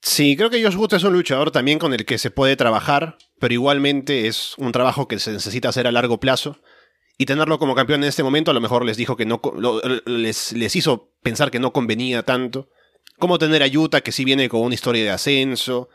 Sí, 0.00 0.36
creo 0.36 0.50
que 0.50 0.62
Josh 0.62 0.76
Woods 0.76 0.94
es 0.94 1.04
un 1.04 1.12
luchador 1.12 1.50
también 1.50 1.78
con 1.78 1.92
el 1.92 2.04
que 2.04 2.18
se 2.18 2.30
puede 2.30 2.56
trabajar, 2.56 3.18
pero 3.40 3.54
igualmente 3.54 4.28
es 4.28 4.54
un 4.56 4.72
trabajo 4.72 5.08
que 5.08 5.18
se 5.18 5.32
necesita 5.32 5.68
hacer 5.68 5.86
a 5.86 5.92
largo 5.92 6.20
plazo. 6.20 6.60
Y 7.18 7.24
tenerlo 7.26 7.58
como 7.58 7.74
campeón 7.74 8.02
en 8.02 8.08
este 8.10 8.22
momento 8.22 8.50
a 8.50 8.54
lo 8.54 8.60
mejor 8.60 8.84
les 8.84 8.98
dijo 8.98 9.16
que 9.16 9.24
no 9.24 9.40
les, 10.04 10.52
les 10.52 10.76
hizo 10.76 11.14
pensar 11.22 11.50
que 11.50 11.58
no 11.58 11.72
convenía 11.72 12.22
tanto. 12.22 12.68
Como 13.18 13.38
tener 13.38 13.62
a 13.62 13.66
Utah, 13.66 14.02
que 14.02 14.12
sí 14.12 14.24
viene 14.24 14.50
con 14.50 14.60
una 14.60 14.74
historia 14.74 15.02
de 15.02 15.10
ascenso, 15.10 15.88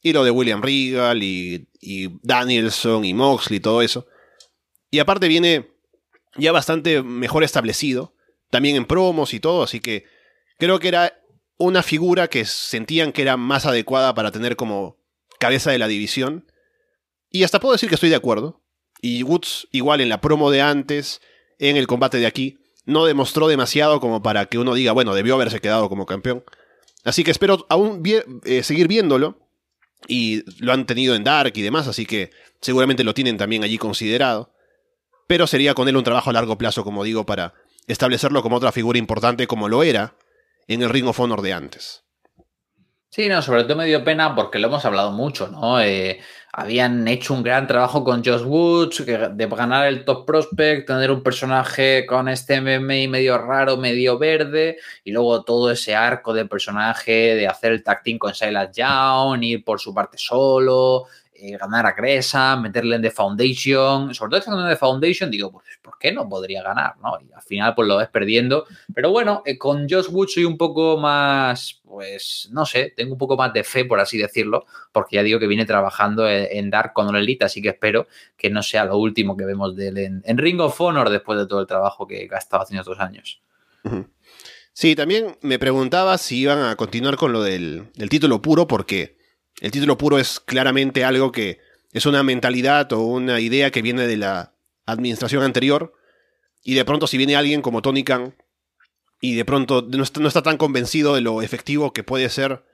y 0.00 0.12
lo 0.12 0.22
de 0.22 0.30
William 0.30 0.62
Regal, 0.62 1.22
y, 1.22 1.68
y 1.80 2.08
Danielson, 2.22 3.04
y 3.04 3.12
Moxley, 3.12 3.56
y 3.56 3.60
todo 3.60 3.82
eso. 3.82 4.06
Y 4.90 5.00
aparte 5.00 5.26
viene 5.26 5.68
ya 6.36 6.52
bastante 6.52 7.02
mejor 7.02 7.44
establecido 7.44 8.14
también 8.50 8.76
en 8.76 8.86
promos 8.86 9.34
y 9.34 9.40
todo, 9.40 9.62
así 9.62 9.80
que 9.80 10.04
creo 10.58 10.78
que 10.78 10.88
era 10.88 11.18
una 11.58 11.82
figura 11.82 12.28
que 12.28 12.44
sentían 12.44 13.12
que 13.12 13.22
era 13.22 13.36
más 13.36 13.66
adecuada 13.66 14.14
para 14.14 14.30
tener 14.30 14.56
como 14.56 14.96
cabeza 15.38 15.70
de 15.70 15.78
la 15.78 15.88
división. 15.88 16.50
Y 17.30 17.42
hasta 17.42 17.60
puedo 17.60 17.72
decir 17.72 17.88
que 17.88 17.96
estoy 17.96 18.10
de 18.10 18.16
acuerdo. 18.16 18.62
Y 19.00 19.22
Woods, 19.22 19.68
igual 19.72 20.00
en 20.00 20.08
la 20.08 20.20
promo 20.20 20.50
de 20.50 20.62
antes, 20.62 21.20
en 21.58 21.76
el 21.76 21.86
combate 21.86 22.18
de 22.18 22.26
aquí, 22.26 22.58
no 22.84 23.04
demostró 23.04 23.48
demasiado 23.48 24.00
como 24.00 24.22
para 24.22 24.46
que 24.46 24.58
uno 24.58 24.74
diga, 24.74 24.92
bueno, 24.92 25.14
debió 25.14 25.34
haberse 25.34 25.60
quedado 25.60 25.88
como 25.88 26.06
campeón. 26.06 26.44
Así 27.04 27.22
que 27.22 27.30
espero 27.30 27.66
aún 27.68 28.02
eh, 28.44 28.62
seguir 28.62 28.88
viéndolo. 28.88 29.46
Y 30.06 30.44
lo 30.62 30.72
han 30.72 30.86
tenido 30.86 31.16
en 31.16 31.24
Dark 31.24 31.52
y 31.56 31.62
demás, 31.62 31.88
así 31.88 32.06
que 32.06 32.30
seguramente 32.60 33.02
lo 33.02 33.14
tienen 33.14 33.36
también 33.36 33.64
allí 33.64 33.78
considerado. 33.78 34.54
Pero 35.26 35.48
sería 35.48 35.74
con 35.74 35.88
él 35.88 35.96
un 35.96 36.04
trabajo 36.04 36.30
a 36.30 36.32
largo 36.32 36.56
plazo, 36.56 36.84
como 36.84 37.02
digo, 37.02 37.26
para 37.26 37.54
establecerlo 37.88 38.42
como 38.42 38.56
otra 38.56 38.72
figura 38.72 38.98
importante 38.98 39.46
como 39.46 39.68
lo 39.68 39.82
era 39.82 40.14
en 40.68 40.82
el 40.82 40.90
Ring 40.90 41.08
of 41.08 41.18
Honor 41.18 41.42
de 41.42 41.52
antes. 41.52 42.04
Sí, 43.10 43.26
no, 43.28 43.40
sobre 43.40 43.64
todo 43.64 43.76
me 43.76 43.86
dio 43.86 44.04
pena 44.04 44.34
porque 44.34 44.58
lo 44.58 44.68
hemos 44.68 44.84
hablado 44.84 45.12
mucho, 45.12 45.48
¿no? 45.48 45.80
Eh, 45.80 46.20
habían 46.52 47.08
hecho 47.08 47.32
un 47.32 47.42
gran 47.42 47.66
trabajo 47.66 48.04
con 48.04 48.22
Josh 48.22 48.42
Woods, 48.42 49.06
de 49.06 49.46
ganar 49.46 49.86
el 49.86 50.04
Top 50.04 50.26
Prospect, 50.26 50.86
tener 50.86 51.10
un 51.10 51.22
personaje 51.22 52.04
con 52.04 52.28
este 52.28 52.60
MMA 52.60 53.08
medio 53.08 53.38
raro, 53.38 53.78
medio 53.78 54.18
verde, 54.18 54.76
y 55.04 55.12
luego 55.12 55.42
todo 55.42 55.70
ese 55.70 55.96
arco 55.96 56.34
de 56.34 56.44
personaje 56.44 57.34
de 57.34 57.48
hacer 57.48 57.72
el 57.72 57.82
tag 57.82 58.02
con 58.18 58.34
Silas 58.34 58.70
Young, 58.76 59.42
ir 59.42 59.64
por 59.64 59.80
su 59.80 59.94
parte 59.94 60.18
solo, 60.18 61.06
eh, 61.40 61.56
ganar 61.56 61.86
a 61.86 61.92
Gresa, 61.92 62.56
meterle 62.56 62.96
en 62.96 63.02
The 63.02 63.12
Foundation, 63.12 64.12
sobre 64.12 64.30
todo 64.30 64.38
estando 64.40 64.64
en 64.64 64.70
The 64.70 64.76
Foundation, 64.76 65.30
digo, 65.30 65.52
pues, 65.52 65.66
¿por 65.80 65.96
qué 65.96 66.10
no 66.10 66.28
podría 66.28 66.64
ganar? 66.64 66.96
¿no? 67.00 67.16
Y 67.20 67.32
al 67.32 67.42
final, 67.42 67.76
pues 67.76 67.86
lo 67.86 67.96
ves 67.96 68.08
perdiendo. 68.08 68.66
Pero 68.92 69.12
bueno, 69.12 69.42
eh, 69.46 69.56
con 69.56 69.88
Josh 69.88 70.08
Wood 70.10 70.26
soy 70.26 70.44
un 70.44 70.58
poco 70.58 70.96
más, 70.96 71.80
pues, 71.84 72.48
no 72.50 72.66
sé, 72.66 72.92
tengo 72.96 73.12
un 73.12 73.18
poco 73.18 73.36
más 73.36 73.52
de 73.52 73.62
fe, 73.62 73.84
por 73.84 74.00
así 74.00 74.18
decirlo, 74.18 74.66
porque 74.90 75.14
ya 75.14 75.22
digo 75.22 75.38
que 75.38 75.46
viene 75.46 75.64
trabajando 75.64 76.28
en, 76.28 76.70
Dark 76.70 76.92
con 76.92 77.14
Elite, 77.14 77.44
así 77.44 77.62
que 77.62 77.68
espero 77.68 78.08
que 78.36 78.50
no 78.50 78.60
sea 78.62 78.84
lo 78.84 78.98
último 78.98 79.36
que 79.36 79.44
vemos 79.44 79.76
de 79.76 79.88
él 79.88 79.98
en, 79.98 80.38
Ring 80.38 80.60
of 80.60 80.80
Honor 80.80 81.08
después 81.08 81.38
de 81.38 81.46
todo 81.46 81.60
el 81.60 81.68
trabajo 81.68 82.06
que 82.06 82.28
ha 82.32 82.38
estado 82.38 82.64
haciendo 82.64 82.82
estos 82.82 82.98
años. 82.98 83.40
Sí, 84.72 84.96
también 84.96 85.36
me 85.42 85.60
preguntaba 85.60 86.18
si 86.18 86.38
iban 86.38 86.58
a 86.58 86.74
continuar 86.74 87.16
con 87.16 87.32
lo 87.32 87.42
del, 87.42 87.84
del 87.94 88.08
título 88.08 88.42
puro, 88.42 88.66
porque 88.66 89.17
el 89.60 89.70
título 89.70 89.98
puro 89.98 90.18
es 90.18 90.40
claramente 90.40 91.04
algo 91.04 91.32
que 91.32 91.60
es 91.92 92.06
una 92.06 92.22
mentalidad 92.22 92.92
o 92.92 93.00
una 93.00 93.40
idea 93.40 93.70
que 93.70 93.82
viene 93.82 94.06
de 94.06 94.16
la 94.16 94.54
administración 94.86 95.42
anterior. 95.42 95.94
Y 96.62 96.74
de 96.74 96.84
pronto, 96.84 97.06
si 97.06 97.16
viene 97.16 97.36
alguien 97.36 97.62
como 97.62 97.82
Tony 97.82 98.04
Khan 98.04 98.34
y 99.20 99.34
de 99.34 99.44
pronto 99.44 99.86
no 99.88 100.28
está, 100.28 100.42
tan 100.42 100.58
convencido 100.58 101.14
de 101.14 101.22
lo 101.22 101.42
efectivo 101.42 101.92
que 101.92 102.04
puede 102.04 102.28
ser 102.28 102.64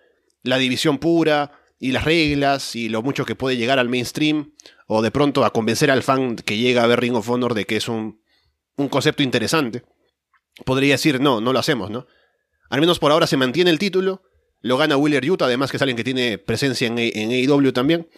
la 0.43 0.59
división 0.59 0.99
pura 0.99 1.53
y 1.79 1.93
las 1.93 2.05
reglas 2.05 2.77
y 2.77 2.89
lo 2.89 3.03
mucho 3.03 3.25
que 3.25 3.35
puede 3.35 3.57
llegar 3.57 3.79
al 3.79 3.89
mainstream, 3.89 4.53
o 4.87 5.01
de 5.03 5.11
pronto 5.11 5.45
a 5.45 5.53
convencer 5.53 5.91
al 5.91 6.03
fan 6.03 6.37
que 6.37 6.59
llega 6.59 6.83
a 6.83 6.87
ver 6.87 7.01
Ring 7.01 7.15
of 7.15 7.29
Honor 7.29 7.55
de 7.55 7.65
que 7.65 7.77
es 7.77 7.89
un, 7.89 8.21
un 8.77 8.89
concepto 8.89 9.23
interesante, 9.23 9.85
podría 10.65 10.95
decir, 10.95 11.21
no, 11.21 11.41
no 11.41 11.53
lo 11.53 11.59
hacemos, 11.59 11.91
¿no? 11.91 12.07
Al 12.69 12.81
menos 12.81 12.99
por 12.99 13.13
ahora 13.13 13.27
se 13.27 13.37
mantiene 13.37 13.71
el 13.71 13.79
título 13.79 14.23
lo 14.65 14.79
gana 14.79 14.97
Willer 14.97 15.31
Utah, 15.31 15.45
además 15.45 15.71
que 15.71 15.77
es 15.77 15.83
alguien 15.83 15.97
que 15.97 16.05
tiene 16.05 16.39
presencia 16.39 16.87
en, 16.87 16.99
en 16.99 17.31
AEW 17.31 17.71
también. 17.73 18.09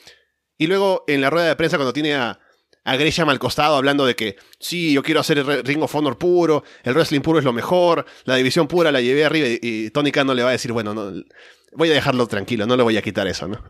Y 0.57 0.68
luego 0.68 1.03
en 1.09 1.20
la 1.20 1.28
rueda 1.28 1.49
de 1.49 1.57
prensa 1.57 1.76
cuando 1.76 1.92
tiene 1.92 2.14
a, 2.14 2.38
a 2.84 2.97
Gresham 2.97 3.36
costado 3.38 3.74
hablando 3.74 4.07
de 4.07 4.14
que 4.14 4.36
sí, 4.61 4.92
yo 4.92 5.03
quiero 5.03 5.18
hacer 5.18 5.38
el 5.38 5.64
Ring 5.64 5.82
of 5.82 5.92
Honor 5.92 6.16
puro, 6.18 6.62
el 6.84 6.94
wrestling 6.94 7.20
puro 7.20 7.40
es 7.40 7.44
lo 7.44 7.53
mejor, 7.53 8.07
la 8.26 8.36
división 8.36 8.68
pura 8.68 8.92
la 8.92 9.01
llevé 9.01 9.24
arriba 9.24 9.49
y, 9.61 9.90
Tony 9.90 10.12
Khan 10.12 10.24
no 10.24 10.34
le 10.34 10.44
va 10.44 10.51
a 10.51 10.53
decir, 10.53 10.70
bueno, 10.70 10.94
no, 10.94 11.12
voy 11.72 11.90
a 11.90 11.94
dejarlo 11.94 12.28
tranquilo, 12.28 12.64
no 12.64 12.76
le 12.76 12.84
voy 12.84 12.97
a 12.97 13.03
quitar 13.03 13.26
eso, 13.26 13.49
¿no? 13.49 13.61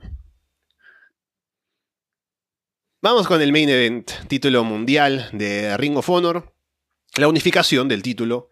Vamos 3.00 3.26
con 3.26 3.40
el 3.40 3.52
main 3.52 3.70
event, 3.70 4.10
título 4.28 4.64
mundial 4.64 5.30
de 5.32 5.78
Ring 5.78 5.96
of 5.96 6.10
Honor, 6.10 6.54
la 7.16 7.28
unificación 7.28 7.88
del 7.88 8.02
título 8.02 8.50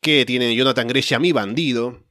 que 0.00 0.24
tiene 0.24 0.56
Jonathan 0.56 0.88
Gresham 0.88 1.26
y 1.26 1.32
Bandido 1.32 2.09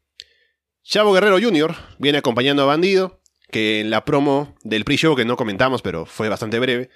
Chavo 0.89 1.13
Guerrero 1.13 1.39
Jr. 1.39 1.75
viene 1.99 2.17
acompañando 2.17 2.63
a 2.63 2.65
Bandido, 2.65 3.21
que 3.51 3.79
en 3.79 3.91
la 3.91 4.05
promo 4.05 4.55
del 4.63 4.85
pre-show, 4.85 5.15
que 5.15 5.23
no 5.23 5.37
comentamos, 5.37 5.83
pero 5.83 6.07
fue 6.07 6.29
bastante 6.29 6.57
breve, 6.57 6.89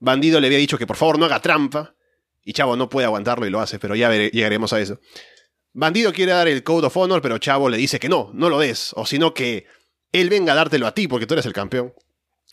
Bandido 0.00 0.40
le 0.40 0.48
había 0.48 0.58
dicho 0.58 0.78
que 0.78 0.86
por 0.86 0.96
favor 0.96 1.16
no 1.16 1.26
haga 1.26 1.40
trampa, 1.40 1.94
y 2.42 2.54
Chavo 2.54 2.74
no 2.74 2.88
puede 2.88 3.04
aguantarlo 3.04 3.46
y 3.46 3.50
lo 3.50 3.60
hace, 3.60 3.78
pero 3.78 3.94
ya 3.94 4.10
llegaremos 4.10 4.72
a 4.72 4.80
eso. 4.80 4.98
Bandido 5.72 6.12
quiere 6.12 6.32
dar 6.32 6.48
el 6.48 6.64
Code 6.64 6.88
of 6.88 6.96
Honor, 6.96 7.22
pero 7.22 7.38
Chavo 7.38 7.68
le 7.68 7.76
dice 7.76 8.00
que 8.00 8.08
no, 8.08 8.32
no 8.34 8.50
lo 8.50 8.58
des, 8.58 8.92
o 8.96 9.06
sino 9.06 9.32
que 9.32 9.66
él 10.10 10.28
venga 10.28 10.52
a 10.52 10.56
dártelo 10.56 10.88
a 10.88 10.92
ti 10.92 11.06
porque 11.06 11.28
tú 11.28 11.34
eres 11.34 11.46
el 11.46 11.52
campeón. 11.52 11.94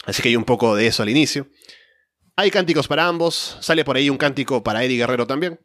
Así 0.06 0.22
que 0.22 0.30
hay 0.30 0.36
un 0.36 0.44
poco 0.44 0.76
de 0.76 0.86
eso 0.86 1.02
al 1.02 1.10
inicio. 1.10 1.48
Hay 2.36 2.52
cánticos 2.52 2.88
para 2.88 3.08
ambos, 3.08 3.58
sale 3.62 3.84
por 3.84 3.96
ahí 3.96 4.12
un 4.12 4.18
cántico 4.18 4.62
para 4.62 4.84
Eddie 4.84 4.98
Guerrero 4.98 5.26
también. 5.26 5.60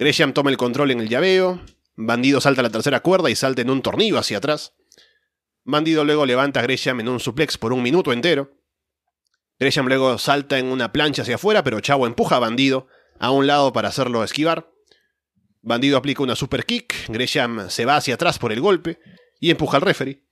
Gresham 0.00 0.32
toma 0.32 0.50
el 0.50 0.56
control 0.56 0.90
en 0.90 0.98
el 0.98 1.08
llaveo, 1.08 1.60
Bandido 1.94 2.40
salta 2.40 2.60
a 2.60 2.64
la 2.64 2.70
tercera 2.70 3.00
cuerda 3.00 3.30
y 3.30 3.36
salta 3.36 3.62
en 3.62 3.70
un 3.70 3.82
tornillo 3.82 4.18
hacia 4.18 4.38
atrás. 4.38 4.74
Bandido 5.64 6.04
luego 6.04 6.26
levanta 6.26 6.60
a 6.60 6.62
Gresham 6.62 7.00
en 7.00 7.08
un 7.08 7.20
suplex 7.20 7.58
por 7.58 7.72
un 7.72 7.82
minuto 7.82 8.12
entero. 8.12 8.56
Gresham 9.58 9.86
luego 9.86 10.18
salta 10.18 10.58
en 10.58 10.66
una 10.66 10.92
plancha 10.92 11.22
hacia 11.22 11.36
afuera, 11.36 11.62
pero 11.62 11.80
Chavo 11.80 12.06
empuja 12.06 12.36
a 12.36 12.40
Bandido 12.40 12.88
a 13.20 13.30
un 13.30 13.46
lado 13.46 13.72
para 13.72 13.88
hacerlo 13.88 14.24
esquivar. 14.24 14.72
Bandido 15.60 15.96
aplica 15.96 16.22
una 16.22 16.34
super 16.34 16.64
kick, 16.64 17.08
Gresham 17.08 17.70
se 17.70 17.84
va 17.84 17.96
hacia 17.96 18.14
atrás 18.14 18.38
por 18.38 18.52
el 18.52 18.60
golpe 18.60 18.98
y 19.38 19.50
empuja 19.50 19.76
al 19.76 19.82
referee. 19.82 20.24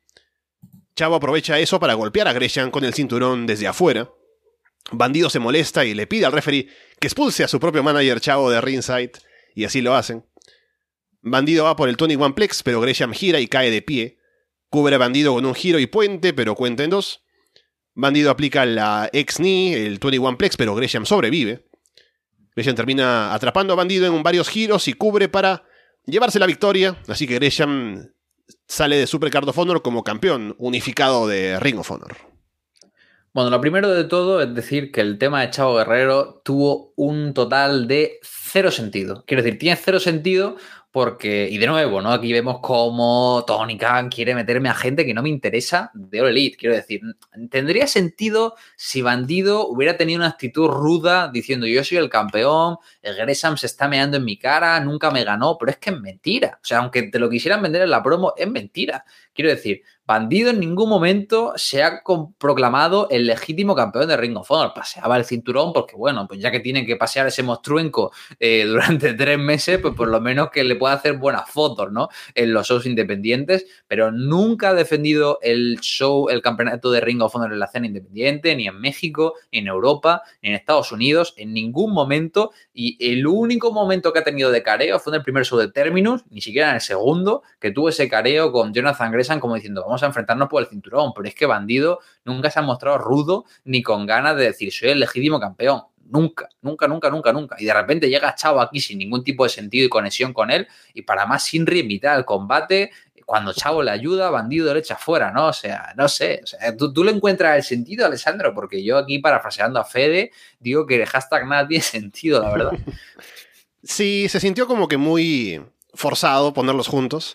Chavo 0.97 1.15
aprovecha 1.15 1.59
eso 1.61 1.79
para 1.79 1.95
golpear 1.95 2.27
a 2.27 2.33
Gresham 2.33 2.71
con 2.71 2.85
el 2.85 2.95
cinturón 2.95 3.47
desde 3.47 3.69
afuera. 3.69 4.11
Bandido 4.91 5.31
se 5.31 5.39
molesta 5.39 5.85
y 5.85 5.95
le 5.95 6.09
pide 6.09 6.27
al 6.27 6.33
referee 6.33 6.69
que 6.99 7.07
expulse 7.07 7.45
a 7.45 7.49
su 7.49 7.61
propio 7.61 7.83
manager 7.83 8.21
Chavo 8.21 8.51
de 8.51 8.61
ringside, 8.61 9.13
y 9.55 9.65
así 9.65 9.83
lo 9.83 9.95
hacen. 9.95 10.25
Bandido 11.23 11.65
va 11.65 11.77
por 11.77 11.89
el 11.89 11.97
Tony 11.97 12.17
One 12.17 12.35
Plex, 12.35 12.63
pero 12.63 12.81
Gresham 12.81 13.13
gira 13.13 13.41
y 13.41 13.47
cae 13.47 13.71
de 13.71 13.83
pie. 13.83 14.19
Cubre 14.69 14.95
a 14.95 14.99
Bandido 14.99 15.35
con 15.35 15.45
un 15.45 15.55
giro 15.55 15.79
y 15.79 15.87
puente, 15.87 16.33
pero 16.33 16.55
cuenta 16.55 16.85
en 16.85 16.91
dos. 16.91 17.23
Bandido 17.95 18.31
aplica 18.31 18.65
la 18.65 19.11
ex-knee, 19.13 19.87
el 19.87 19.99
21 19.99 20.39
Plex, 20.39 20.57
pero 20.57 20.75
Gresham 20.75 21.05
sobrevive. 21.05 21.67
Gresham 22.55 22.75
termina 22.75 23.35
atrapando 23.35 23.73
a 23.73 23.77
Bandido 23.77 24.07
en 24.07 24.23
varios 24.23 24.49
giros 24.49 24.89
y 24.89 24.95
cubre 24.95 25.29
para 25.29 25.65
llevarse 26.07 26.39
la 26.39 26.47
victoria. 26.47 26.97
Así 27.09 27.27
que 27.27 27.35
Gresham 27.35 28.13
sale 28.67 28.97
de 28.97 29.07
Super 29.07 29.31
Card 29.31 29.49
of 29.49 29.59
Honor 29.59 29.83
como 29.83 30.05
campeón 30.05 30.55
unificado 30.59 31.27
de 31.27 31.59
Ring 31.61 31.79
of 31.79 31.91
Honor. 31.91 32.17
Bueno, 33.33 33.51
lo 33.51 33.61
primero 33.61 33.91
de 33.91 34.05
todo 34.05 34.41
es 34.41 34.53
decir 34.55 34.91
que 34.91 35.01
el 35.01 35.19
tema 35.19 35.41
de 35.41 35.51
Chavo 35.51 35.77
Guerrero 35.77 36.43
tuvo 36.45 36.93
un 36.97 37.33
total 37.33 37.87
de 37.87 38.19
cero 38.23 38.73
sentido. 38.73 39.25
Quiero 39.25 39.43
decir, 39.43 39.59
tiene 39.59 39.77
cero 39.77 40.01
sentido 40.01 40.57
porque, 40.93 41.49
y 41.49 41.59
de 41.59 41.69
nuevo, 41.69 42.01
¿no? 42.01 42.11
Aquí 42.13 42.33
vemos 42.33 42.59
cómo 42.61 43.45
Tony 43.47 43.79
Khan 43.79 44.09
quiere 44.09 44.35
meterme 44.35 44.69
a 44.69 44.75
gente 44.75 45.07
que 45.07 45.15
no 45.15 45.23
me 45.23 45.29
interesa 45.29 45.93
de 45.95 46.21
All 46.21 46.29
Elite. 46.29 46.57
Quiero 46.57 46.75
decir, 46.75 47.01
tendría 47.49 47.87
sentido 47.87 48.57
si 48.77 49.01
Bandido 49.01 49.69
hubiera 49.69 49.97
tenido 49.97 50.19
una 50.19 50.29
actitud 50.29 50.69
ruda 50.69 51.31
diciendo 51.33 51.67
yo 51.67 51.85
soy 51.85 51.99
el 51.99 52.11
campeón, 52.11 52.79
el 53.03 53.15
Gresham 53.15 53.57
se 53.57 53.67
está 53.67 53.87
meando 53.87 54.17
en 54.17 54.25
mi 54.25 54.37
cara, 54.37 54.81
nunca 54.81 55.13
me 55.13 55.23
ganó, 55.23 55.57
pero 55.59 55.71
es 55.71 55.79
que 55.79 55.91
es 55.91 56.01
mentira. 56.01 56.59
O 56.61 56.65
sea, 56.65 56.79
aunque 56.79 57.05
te 57.05 57.21
lo 57.21 57.31
quisieran 57.31 57.63
vender 57.63 57.83
en 57.83 57.91
la 57.91 58.03
promo, 58.03 58.35
es 58.37 58.51
mentira. 58.51 59.05
Quiero 59.33 59.51
decir, 59.51 59.83
Bandido 60.11 60.51
en 60.51 60.59
ningún 60.59 60.89
momento 60.89 61.53
se 61.55 61.85
ha 61.85 62.03
proclamado 62.37 63.07
el 63.11 63.29
legítimo 63.29 63.77
campeón 63.77 64.09
de 64.09 64.17
Ring 64.17 64.37
of 64.37 64.51
Honor. 64.51 64.73
Paseaba 64.75 65.17
el 65.17 65.25
cinturón 65.25 65.73
porque, 65.73 65.95
bueno, 65.95 66.27
pues 66.27 66.41
ya 66.41 66.51
que 66.51 66.59
tienen 66.59 66.85
que 66.85 66.97
pasear 66.97 67.29
ese 67.29 67.45
monstruenco 67.45 68.11
eh, 68.41 68.65
durante 68.69 69.15
tres 69.15 69.39
meses, 69.39 69.79
pues 69.79 69.95
por 69.95 70.09
lo 70.09 70.21
menos 70.21 70.51
que 70.51 70.65
le 70.65 70.75
pueda 70.75 70.95
hacer 70.95 71.17
buenas 71.17 71.49
fotos, 71.49 71.93
¿no? 71.93 72.09
En 72.35 72.53
los 72.53 72.67
shows 72.67 72.87
independientes, 72.87 73.67
pero 73.87 74.11
nunca 74.11 74.71
ha 74.71 74.75
defendido 74.75 75.39
el 75.43 75.79
show, 75.81 76.29
el 76.29 76.43
campeonato 76.43 76.91
de 76.91 77.01
Ring 77.01 77.23
of 77.23 77.37
Honor 77.37 77.53
en 77.53 77.61
la 77.61 77.67
escena 77.67 77.87
independiente, 77.87 78.57
ni 78.57 78.67
en 78.67 78.81
México, 78.81 79.35
ni 79.53 79.61
en 79.61 79.69
Europa, 79.69 80.23
ni 80.43 80.49
en 80.49 80.57
Estados 80.57 80.91
Unidos, 80.91 81.35
en 81.37 81.55
ningún 81.55 81.93
momento. 81.93 82.51
Y 82.75 82.97
el 83.13 83.29
único 83.29 83.71
momento 83.71 84.13
que 84.13 84.19
ha 84.19 84.25
tenido 84.25 84.51
de 84.51 84.65
careo 84.65 84.99
fue 84.99 85.13
en 85.13 85.19
el 85.19 85.23
primer 85.23 85.45
show 85.45 85.57
de 85.57 85.71
Terminus, 85.71 86.25
ni 86.31 86.41
siquiera 86.41 86.71
en 86.71 86.75
el 86.75 86.81
segundo, 86.81 87.45
que 87.61 87.71
tuvo 87.71 87.91
ese 87.91 88.09
careo 88.09 88.51
con 88.51 88.75
Jonathan 88.75 89.13
Gresham 89.13 89.39
como 89.39 89.55
diciendo, 89.55 89.83
vamos 89.83 90.00
a 90.03 90.07
enfrentarnos 90.07 90.49
por 90.49 90.63
el 90.63 90.69
cinturón, 90.69 91.13
pero 91.15 91.29
es 91.29 91.35
que 91.35 91.47
Bandido 91.47 92.01
nunca 92.25 92.51
se 92.51 92.59
ha 92.59 92.63
mostrado 92.63 92.99
rudo 92.99 93.45
ni 93.65 93.83
con 93.83 94.07
ganas 94.07 94.37
de 94.37 94.45
decir, 94.45 94.73
soy 94.73 94.91
el 94.91 95.01
legítimo 95.01 95.41
campeón. 95.41 95.83
Nunca, 96.05 96.49
nunca, 96.63 96.89
nunca, 96.89 97.09
nunca, 97.09 97.33
nunca. 97.33 97.57
Y 97.59 97.67
de 97.67 97.73
repente 97.73 98.09
llega 98.09 98.35
Chavo 98.35 98.61
aquí 98.61 98.81
sin 98.81 98.99
ningún 98.99 99.23
tipo 99.23 99.45
de 99.45 99.51
sentido 99.51 99.87
y 99.87 99.89
conexión 99.89 100.33
con 100.33 100.51
él. 100.51 100.67
Y 100.93 101.03
para 101.03 101.25
más, 101.25 101.45
sin 101.45 101.67
invitar 101.73 102.17
al 102.17 102.25
combate. 102.25 102.91
Cuando 103.25 103.53
Chavo 103.53 103.81
le 103.81 103.93
ayuda, 103.93 104.29
Bandido 104.29 104.75
le 104.75 104.81
echa 104.81 104.97
fuera, 104.97 105.31
¿no? 105.31 105.47
O 105.47 105.53
sea, 105.53 105.95
no 105.97 106.09
sé. 106.09 106.41
O 106.43 106.47
sea, 106.49 106.77
¿tú, 106.77 106.93
tú 106.93 107.05
le 107.05 107.13
encuentras 107.13 107.57
el 107.59 107.63
sentido, 107.63 108.07
Alessandro, 108.07 108.53
porque 108.53 108.83
yo 108.83 108.99
aquí, 108.99 109.21
parafraseando 109.21 109.79
a 109.79 109.85
Fede, 109.85 110.33
digo 110.59 110.85
que 110.85 110.97
el 110.97 111.07
hashtag 111.07 111.47
nada 111.47 111.69
tiene 111.69 111.85
sentido, 111.85 112.43
la 112.43 112.51
verdad. 112.51 112.73
Sí, 113.83 114.27
se 114.29 114.41
sintió 114.41 114.67
como 114.67 114.89
que 114.89 114.99
muy 114.99 115.63
forzado 115.95 116.53
ponerlos 116.53 116.89
juntos. 116.89 117.35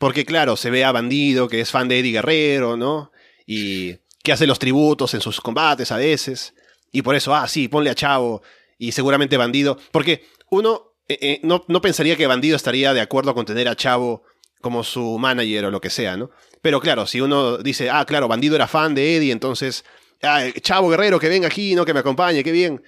Porque 0.00 0.24
claro, 0.24 0.56
se 0.56 0.70
ve 0.70 0.82
a 0.82 0.92
Bandido, 0.92 1.46
que 1.46 1.60
es 1.60 1.70
fan 1.70 1.86
de 1.86 1.98
Eddie 1.98 2.12
Guerrero, 2.12 2.74
¿no? 2.74 3.12
Y 3.46 3.98
que 4.22 4.32
hace 4.32 4.46
los 4.46 4.58
tributos 4.58 5.12
en 5.12 5.20
sus 5.20 5.42
combates 5.42 5.92
a 5.92 5.98
veces. 5.98 6.54
Y 6.90 7.02
por 7.02 7.16
eso, 7.16 7.34
ah, 7.34 7.46
sí, 7.46 7.68
ponle 7.68 7.90
a 7.90 7.94
Chavo 7.94 8.40
y 8.78 8.92
seguramente 8.92 9.36
Bandido. 9.36 9.76
Porque 9.92 10.24
uno 10.48 10.94
eh, 11.06 11.18
eh, 11.20 11.40
no, 11.42 11.66
no, 11.68 11.82
pensaría 11.82 12.16
que 12.16 12.26
Bandido 12.26 12.56
estaría 12.56 12.94
de 12.94 13.02
acuerdo 13.02 13.34
con 13.34 13.44
tener 13.44 13.68
a 13.68 13.76
Chavo 13.76 14.22
como 14.62 14.84
su 14.84 15.18
manager 15.18 15.66
o 15.66 15.70
lo 15.70 15.82
que 15.82 15.90
sea, 15.90 16.16
¿no? 16.16 16.30
Pero 16.62 16.80
claro, 16.80 17.06
si 17.06 17.20
uno 17.20 17.58
dice, 17.58 17.90
ah, 17.90 18.06
claro, 18.06 18.26
Bandido 18.26 18.56
era 18.56 18.66
fan 18.66 18.94
de 18.94 19.16
Eddie, 19.16 19.32
entonces, 19.32 19.84
ah, 20.22 20.46
Chavo 20.62 20.88
Guerrero, 20.88 21.20
que 21.20 21.28
venga 21.28 21.48
aquí, 21.48 21.74
¿no? 21.74 21.84
Que 21.84 21.92
me 21.92 22.00
acompañe, 22.00 22.42
qué 22.42 22.52
bien. 22.52 22.82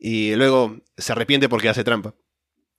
Y 0.00 0.34
luego 0.34 0.78
se 0.96 1.12
arrepiente 1.12 1.48
porque 1.48 1.68
hace 1.68 1.84
trampa. 1.84 2.16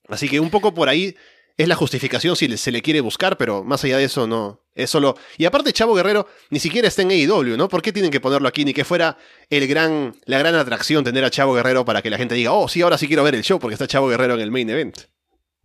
Así 0.09 0.27
que 0.27 0.41
un 0.41 0.49
poco 0.49 0.73
por 0.73 0.89
ahí 0.89 1.15
es 1.57 1.67
la 1.67 1.75
justificación 1.75 2.35
si 2.35 2.55
se 2.57 2.71
le 2.71 2.81
quiere 2.81 3.01
buscar, 3.01 3.35
pero 3.37 3.63
más 3.63 3.83
allá 3.83 3.97
de 3.97 4.05
eso 4.05 4.27
no. 4.27 4.63
Es 4.75 4.91
solo. 4.91 5.17
Y 5.37 5.45
aparte, 5.45 5.73
Chavo 5.73 5.95
Guerrero 5.95 6.27
ni 6.51 6.59
siquiera 6.59 6.87
está 6.87 7.01
en 7.01 7.09
AEW, 7.09 7.57
¿no? 7.57 7.67
¿Por 7.67 7.81
qué 7.81 7.91
tienen 7.91 8.11
que 8.11 8.19
ponerlo 8.19 8.47
aquí? 8.47 8.63
Ni 8.63 8.75
que 8.75 8.85
fuera 8.85 9.17
el 9.49 9.67
gran, 9.67 10.15
la 10.25 10.37
gran 10.37 10.53
atracción 10.53 11.03
tener 11.03 11.23
a 11.25 11.31
Chavo 11.31 11.55
Guerrero 11.55 11.83
para 11.83 12.03
que 12.03 12.11
la 12.11 12.17
gente 12.17 12.35
diga, 12.35 12.51
oh, 12.51 12.67
sí, 12.67 12.81
ahora 12.83 12.99
sí 12.99 13.07
quiero 13.07 13.23
ver 13.23 13.33
el 13.33 13.43
show 13.43 13.59
porque 13.59 13.73
está 13.73 13.87
Chavo 13.87 14.07
Guerrero 14.07 14.35
en 14.35 14.41
el 14.41 14.51
main 14.51 14.69
event. 14.69 14.97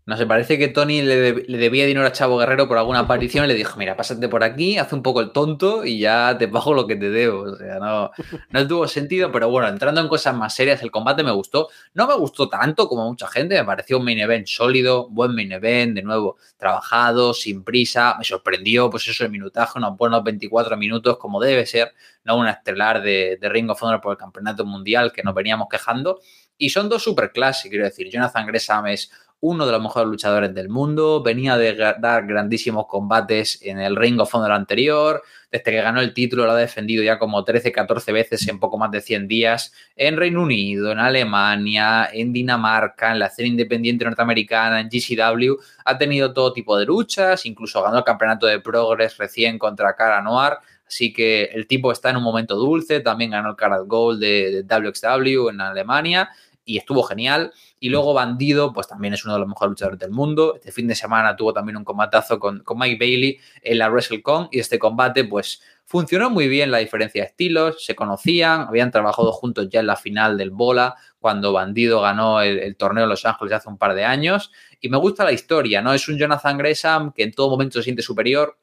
No 0.05 0.17
sé, 0.17 0.27
parece 0.27 0.59
que 0.59 0.67
Tony 0.67 1.01
le, 1.01 1.33
debía 1.33 1.87
dinero 1.87 2.05
a 2.05 2.11
Chavo 2.11 2.37
Guerrero 2.37 2.67
por 2.67 2.77
alguna 2.77 2.99
aparición 3.01 3.45
y 3.45 3.49
le 3.49 3.55
dijo, 3.55 3.79
mira, 3.79 3.97
pásate 3.97 4.29
por 4.29 4.43
aquí, 4.43 4.77
haz 4.77 4.93
un 4.93 5.01
poco 5.01 5.21
el 5.21 5.31
tonto 5.31 5.85
y 5.85 6.01
ya 6.01 6.37
te 6.37 6.49
pago 6.49 6.75
lo 6.75 6.89
que 6.89 6.97
te 6.97 7.09
debo. 7.09 7.43
O 7.43 7.57
sea, 7.57 7.79
no, 7.79 8.11
no 8.51 8.67
tuvo 8.67 8.89
sentido, 8.89 9.31
pero 9.31 9.49
bueno, 9.49 9.69
entrando 9.69 10.01
en 10.01 10.09
cosas 10.09 10.35
más 10.35 10.55
serias, 10.57 10.83
el 10.83 10.91
combate 10.91 11.23
me 11.23 11.31
gustó. 11.31 11.69
No 11.95 12.09
me 12.09 12.15
gustó 12.15 12.49
tanto 12.49 12.89
como 12.89 13.07
mucha 13.09 13.29
gente, 13.29 13.55
me 13.55 13.65
pareció 13.65 13.99
un 13.99 14.05
main 14.05 14.19
event 14.19 14.49
sólido, 14.49 15.09
buen 15.09 15.37
main 15.37 15.53
event, 15.53 15.95
de 15.95 16.03
nuevo, 16.03 16.37
trabajado, 16.57 17.33
sin 17.33 17.63
prisa, 17.63 18.17
me 18.19 18.25
sorprendió, 18.25 18.91
pues 18.91 19.07
eso, 19.07 19.23
el 19.23 19.31
minutaje, 19.31 19.79
unos 19.79 19.97
buenos 19.97 20.25
24 20.25 20.77
minutos 20.77 21.17
como 21.17 21.41
debe 21.41 21.65
ser, 21.65 21.95
no 22.25 22.37
una 22.39 22.51
estelar 22.51 23.03
de, 23.03 23.39
de 23.41 23.49
Ring 23.49 23.71
of 23.71 23.81
Honor 23.81 24.01
por 24.01 24.11
el 24.11 24.19
campeonato 24.19 24.65
mundial 24.65 25.13
que 25.13 25.23
nos 25.23 25.33
veníamos 25.33 25.69
quejando. 25.71 26.19
Y 26.59 26.71
son 26.71 26.89
dos 26.89 27.05
superclases, 27.05 27.71
quiero 27.71 27.85
decir, 27.85 28.09
Jonathan 28.11 28.47
Gresham 28.47 28.87
es 28.89 29.11
uno 29.43 29.67
de 29.67 29.73
los 29.73 29.83
mejores 29.83 30.09
luchadores 30.09 30.55
del 30.55 30.69
mundo, 30.69 31.21
venía 31.21 31.57
de 31.57 31.75
dar 31.75 32.27
grandísimos 32.29 32.87
combates 32.87 33.59
en 33.63 33.81
el 33.81 33.97
Ring 33.97 34.21
of 34.21 34.33
Honor 34.33 34.53
anterior, 34.53 35.21
desde 35.51 35.65
que 35.65 35.83
ganó 35.83 36.01
el 36.01 36.15
título 36.15 36.47
lo 36.47 36.53
ha 36.53 36.57
defendido 36.57 37.03
ya 37.03 37.19
como 37.19 37.43
13, 37.43 37.73
14 37.73 38.13
veces 38.13 38.47
en 38.47 38.61
poco 38.61 38.79
más 38.79 38.93
de 38.93 39.01
100 39.01 39.27
días, 39.27 39.73
en 39.97 40.17
Reino 40.17 40.43
Unido, 40.43 40.93
en 40.93 41.01
Alemania, 41.01 42.09
en 42.13 42.33
Dinamarca, 42.33 43.11
en 43.11 43.19
la 43.19 43.27
escena 43.27 43.49
independiente 43.49 44.05
norteamericana, 44.05 44.81
en 44.81 44.89
GCW, 44.89 45.57
ha 45.87 45.99
tenido 45.99 46.33
todo 46.33 46.53
tipo 46.53 46.79
de 46.79 46.87
luchas, 46.87 47.45
incluso 47.45 47.83
ganó 47.83 47.99
el 47.99 48.05
campeonato 48.05 48.47
de 48.47 48.61
Progress 48.61 49.19
recién 49.19 49.59
contra 49.59 49.97
Cara 49.97 50.23
Noir, 50.23 50.53
así 50.87 51.13
que 51.13 51.47
el 51.47 51.67
tipo 51.67 51.91
está 51.91 52.11
en 52.11 52.19
un 52.19 52.23
momento 52.23 52.55
dulce, 52.55 53.01
también 53.01 53.33
ganó 53.33 53.51
el 53.51 53.57
Cara 53.57 53.79
Gold 53.79 54.21
de, 54.21 54.63
de 54.63 54.63
WXW 54.63 55.49
en 55.49 55.61
Alemania 55.61 56.31
y 56.65 56.79
estuvo 56.79 57.03
genial. 57.03 57.53
Y 57.81 57.89
luego 57.89 58.15
Bandido, 58.15 58.73
pues 58.73 58.89
también 58.89 59.15
es 59.15 59.25
uno 59.25 59.35
de 59.35 59.41
los 59.41 59.49
mejores 59.49 59.71
luchadores 59.71 59.99
del 59.99 60.11
mundo. 60.11 60.55
Este 60.55 60.73
fin 60.73 60.87
de 60.87 60.95
semana 60.95 61.37
tuvo 61.37 61.53
también 61.53 61.77
un 61.77 61.85
combatazo 61.85 62.39
con, 62.39 62.61
con 62.61 62.79
Mike 62.79 62.97
Bailey 62.99 63.39
en 63.63 63.79
la 63.79 63.91
WrestleCon 63.91 64.49
y 64.51 64.61
este 64.61 64.79
combate 64.79 65.25
pues 65.25 65.63
funcionó 65.85 66.31
muy 66.31 66.49
bien 66.49 66.71
la 66.71 66.79
diferencia 66.79 67.23
de 67.23 67.29
estilos, 67.29 67.85
se 67.85 67.95
conocían, 67.95 68.63
habían 68.63 68.91
trabajado 68.91 69.33
juntos 69.33 69.69
ya 69.69 69.81
en 69.81 69.87
la 69.87 69.97
final 69.97 70.39
del 70.39 70.51
Bola 70.51 70.95
cuando 71.19 71.53
Bandido 71.53 72.01
ganó 72.01 72.41
el, 72.41 72.61
el 72.61 72.77
torneo 72.77 73.05
en 73.05 73.11
Los 73.11 73.27
Ángeles 73.27 73.53
hace 73.53 73.69
un 73.69 73.79
par 73.79 73.95
de 73.95 74.05
años 74.05 74.53
y 74.81 74.89
me 74.89 74.97
gusta 74.97 75.25
la 75.25 75.33
historia, 75.33 75.83
¿no? 75.83 75.93
Es 75.93 76.09
un 76.09 76.17
Jonathan 76.17 76.57
Gresham 76.57 77.13
que 77.13 77.25
en 77.25 77.33
todo 77.33 77.51
momento 77.51 77.79
se 77.79 77.85
siente 77.85 78.03
superior, 78.03 78.59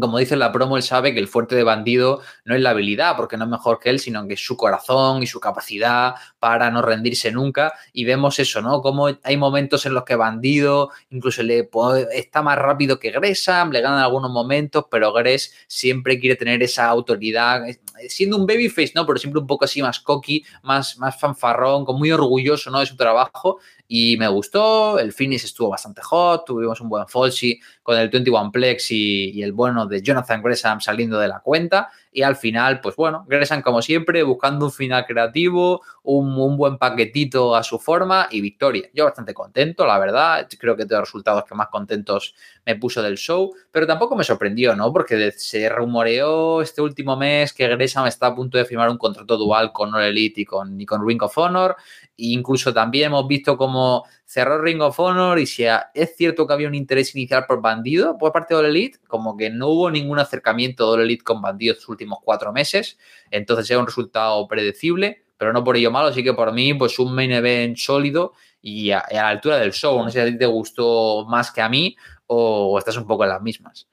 como 0.00 0.18
dice 0.18 0.36
la 0.36 0.52
promo, 0.52 0.76
él 0.76 0.82
sabe 0.82 1.14
que 1.14 1.20
el 1.20 1.28
fuerte 1.28 1.54
de 1.54 1.62
bandido 1.62 2.20
no 2.44 2.54
es 2.54 2.60
la 2.60 2.70
habilidad, 2.70 3.16
porque 3.16 3.36
no 3.36 3.44
es 3.44 3.50
mejor 3.50 3.78
que 3.78 3.90
él, 3.90 3.98
sino 3.98 4.26
que 4.26 4.34
es 4.34 4.44
su 4.44 4.56
corazón 4.56 5.22
y 5.22 5.26
su 5.26 5.40
capacidad 5.40 6.14
para 6.38 6.70
no 6.70 6.82
rendirse 6.82 7.30
nunca. 7.32 7.72
Y 7.92 8.04
vemos 8.04 8.38
eso, 8.38 8.60
¿no? 8.62 8.82
Como 8.82 9.08
hay 9.22 9.36
momentos 9.36 9.86
en 9.86 9.94
los 9.94 10.04
que 10.04 10.16
bandido 10.16 10.90
incluso 11.10 11.42
le 11.42 11.68
está 12.12 12.42
más 12.42 12.58
rápido 12.58 12.98
que 12.98 13.10
Gresham, 13.10 13.70
le 13.70 13.80
ganan 13.80 14.00
algunos 14.00 14.30
momentos, 14.30 14.86
pero 14.90 15.12
Gress 15.12 15.54
siempre 15.66 16.18
quiere 16.18 16.36
tener 16.36 16.62
esa 16.62 16.86
autoridad, 16.88 17.68
eh, 17.68 17.78
siendo 18.08 18.36
un 18.36 18.46
babyface, 18.46 18.92
¿no? 18.94 19.06
Pero 19.06 19.18
siempre 19.18 19.40
un 19.40 19.46
poco 19.46 19.64
así 19.64 19.82
más 19.82 20.00
cocky, 20.00 20.44
más, 20.62 20.98
más 20.98 21.18
fanfarrón, 21.18 21.84
muy 21.96 22.10
orgulloso, 22.10 22.70
¿no? 22.70 22.80
De 22.80 22.86
su 22.86 22.96
trabajo 22.96 23.58
y 23.88 24.16
me 24.16 24.28
gustó. 24.28 24.98
El 24.98 25.12
finish 25.12 25.44
estuvo 25.44 25.70
bastante 25.70 26.02
hot, 26.02 26.44
tuvimos 26.44 26.80
un 26.80 26.88
buen 26.88 27.06
falsy 27.08 27.60
con 27.86 27.96
el 27.96 28.08
21 28.08 28.50
Plex 28.50 28.90
y, 28.90 29.40
el 29.44 29.52
bueno 29.52 29.86
de 29.86 30.02
Jonathan 30.02 30.42
Gresham 30.42 30.80
saliendo 30.80 31.20
de 31.20 31.28
la 31.28 31.38
cuenta. 31.38 31.88
Y 32.10 32.22
al 32.22 32.34
final, 32.34 32.80
pues 32.80 32.96
bueno, 32.96 33.24
Gresham 33.28 33.62
como 33.62 33.80
siempre, 33.80 34.24
buscando 34.24 34.64
un 34.64 34.72
final 34.72 35.06
creativo, 35.06 35.82
un, 36.02 36.36
un, 36.36 36.56
buen 36.56 36.78
paquetito 36.78 37.54
a 37.54 37.62
su 37.62 37.78
forma 37.78 38.26
y 38.28 38.40
victoria. 38.40 38.88
Yo 38.92 39.04
bastante 39.04 39.32
contento, 39.34 39.86
la 39.86 40.00
verdad. 40.00 40.48
Creo 40.58 40.76
que 40.76 40.84
de 40.84 40.96
los 40.96 41.04
resultados 41.04 41.44
que 41.44 41.54
más 41.54 41.68
contentos 41.68 42.34
me 42.64 42.74
puso 42.74 43.02
del 43.02 43.18
show, 43.18 43.54
pero 43.70 43.86
tampoco 43.86 44.16
me 44.16 44.24
sorprendió, 44.24 44.74
¿no? 44.74 44.92
Porque 44.92 45.30
se 45.30 45.68
rumoreó 45.68 46.62
este 46.62 46.82
último 46.82 47.16
mes 47.16 47.52
que 47.52 47.68
Gresham 47.68 48.08
está 48.08 48.26
a 48.28 48.34
punto 48.34 48.58
de 48.58 48.64
firmar 48.64 48.90
un 48.90 48.98
contrato 48.98 49.36
dual 49.36 49.70
con 49.70 49.94
All 49.94 50.02
Elite 50.02 50.40
y 50.40 50.44
con, 50.44 50.80
y 50.80 50.86
con 50.86 51.06
Ring 51.06 51.22
of 51.22 51.38
Honor. 51.38 51.76
Incluso 52.18 52.72
también 52.72 53.06
hemos 53.06 53.28
visto 53.28 53.58
cómo 53.58 54.04
cerró 54.24 54.60
Ring 54.62 54.80
of 54.80 54.98
Honor 54.98 55.38
y 55.38 55.46
si 55.46 55.64
es 55.64 56.16
cierto 56.16 56.46
que 56.46 56.54
había 56.54 56.68
un 56.68 56.74
interés 56.74 57.14
inicial 57.14 57.44
por 57.46 57.60
Bandido 57.60 58.16
por 58.16 58.32
parte 58.32 58.54
de 58.54 58.60
All 58.60 58.66
Elite, 58.66 58.98
como 59.06 59.36
que 59.36 59.50
no 59.50 59.68
hubo 59.68 59.90
ningún 59.90 60.18
acercamiento 60.18 60.86
de 60.86 60.94
All 60.94 61.02
Elite 61.02 61.22
con 61.22 61.42
Bandido 61.42 61.74
estos 61.74 61.90
últimos 61.90 62.18
cuatro 62.22 62.52
meses, 62.52 62.98
entonces 63.30 63.70
era 63.70 63.80
un 63.80 63.86
resultado 63.86 64.48
predecible, 64.48 65.24
pero 65.36 65.52
no 65.52 65.62
por 65.62 65.76
ello 65.76 65.90
malo, 65.90 66.08
así 66.08 66.24
que 66.24 66.32
por 66.32 66.52
mí 66.52 66.72
pues 66.72 66.98
un 66.98 67.14
main 67.14 67.32
event 67.32 67.76
sólido 67.76 68.32
y 68.62 68.90
a, 68.92 69.00
a 69.00 69.14
la 69.14 69.28
altura 69.28 69.58
del 69.58 69.72
show, 69.72 69.98
no 69.98 70.10
sé 70.10 70.12
si 70.12 70.18
a 70.20 70.30
ti 70.30 70.38
te 70.38 70.46
gustó 70.46 71.26
más 71.28 71.50
que 71.50 71.60
a 71.60 71.68
mí 71.68 71.96
o, 72.26 72.72
o 72.72 72.78
estás 72.78 72.96
un 72.96 73.06
poco 73.06 73.24
en 73.24 73.30
las 73.30 73.42
mismas. 73.42 73.88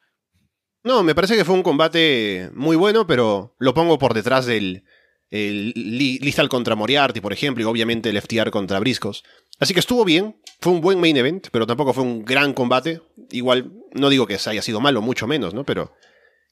No, 0.86 1.02
me 1.02 1.16
parece 1.16 1.38
que 1.38 1.46
fue 1.46 1.56
un 1.56 1.64
combate 1.64 2.50
muy 2.54 2.76
bueno, 2.76 3.08
pero 3.08 3.56
lo 3.58 3.74
pongo 3.74 3.98
por 3.98 4.14
detrás 4.14 4.46
del, 4.46 4.84
el 5.30 5.74
Lethal 5.76 6.50
contra 6.50 6.76
Moriarty, 6.76 7.22
por 7.22 7.34
ejemplo, 7.34 7.64
y 7.64 7.66
obviamente 7.66 8.10
el 8.10 8.22
FTR 8.22 8.52
contra 8.52 8.80
Briscos. 8.80 9.24
Así 9.60 9.74
que 9.74 9.80
estuvo 9.80 10.06
bien, 10.06 10.36
fue 10.60 10.74
un 10.74 10.82
buen 10.82 11.00
main 11.00 11.18
event, 11.18 11.48
pero 11.52 11.66
tampoco 11.66 11.94
fue 11.94 12.04
un 12.04 12.24
gran 12.24 12.54
combate. 12.54 13.02
Igual, 13.32 13.72
no 13.94 14.10
digo 14.10 14.28
que 14.28 14.38
haya 14.46 14.62
sido 14.62 14.80
malo, 14.80 15.02
mucho 15.02 15.28
menos, 15.28 15.54
¿no? 15.54 15.64
Pero 15.66 15.94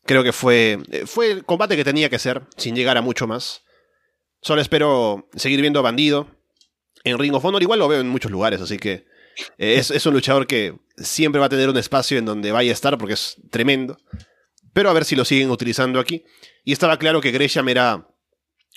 creo 0.06 0.24
que 0.24 0.34
fue, 0.34 0.80
fue 1.06 1.32
el 1.32 1.46
combate 1.46 1.76
que 1.76 1.84
tenía 1.84 2.10
que 2.10 2.20
ser, 2.20 2.44
sin 2.58 2.76
llegar 2.76 2.98
a 2.98 3.02
mucho 3.02 3.28
más. 3.28 3.64
Solo 4.42 4.62
espero 4.62 5.30
seguir 5.36 5.62
viendo 5.62 5.80
a 5.80 5.84
Bandido 5.84 6.28
en 7.04 7.20
Ring 7.20 7.34
of 7.34 7.46
Honor. 7.46 7.62
Igual 7.62 7.80
lo 7.80 7.88
veo 7.88 8.02
en 8.02 8.10
muchos 8.10 8.32
lugares, 8.32 8.62
así 8.62 8.78
que 8.78 9.06
eh, 9.58 9.76
es, 9.76 9.92
es 9.92 10.06
un 10.06 10.14
luchador 10.14 10.48
que 10.48 10.76
siempre 10.98 11.40
va 11.40 11.46
a 11.46 11.50
tener 11.50 11.70
un 11.70 11.78
espacio 11.78 12.18
en 12.18 12.26
donde 12.26 12.52
vaya 12.52 12.72
a 12.72 12.74
estar 12.74 12.98
porque 12.98 13.14
es 13.14 13.38
tremendo. 13.52 13.98
Pero 14.74 14.90
a 14.90 14.94
ver 14.94 15.06
si 15.06 15.16
lo 15.16 15.26
siguen 15.26 15.52
utilizando 15.52 16.00
aquí. 16.00 16.24
Y 16.64 16.72
estaba 16.72 16.98
claro 16.98 17.22
que 17.22 17.32
Gresham 17.32 17.68
era 17.70 18.08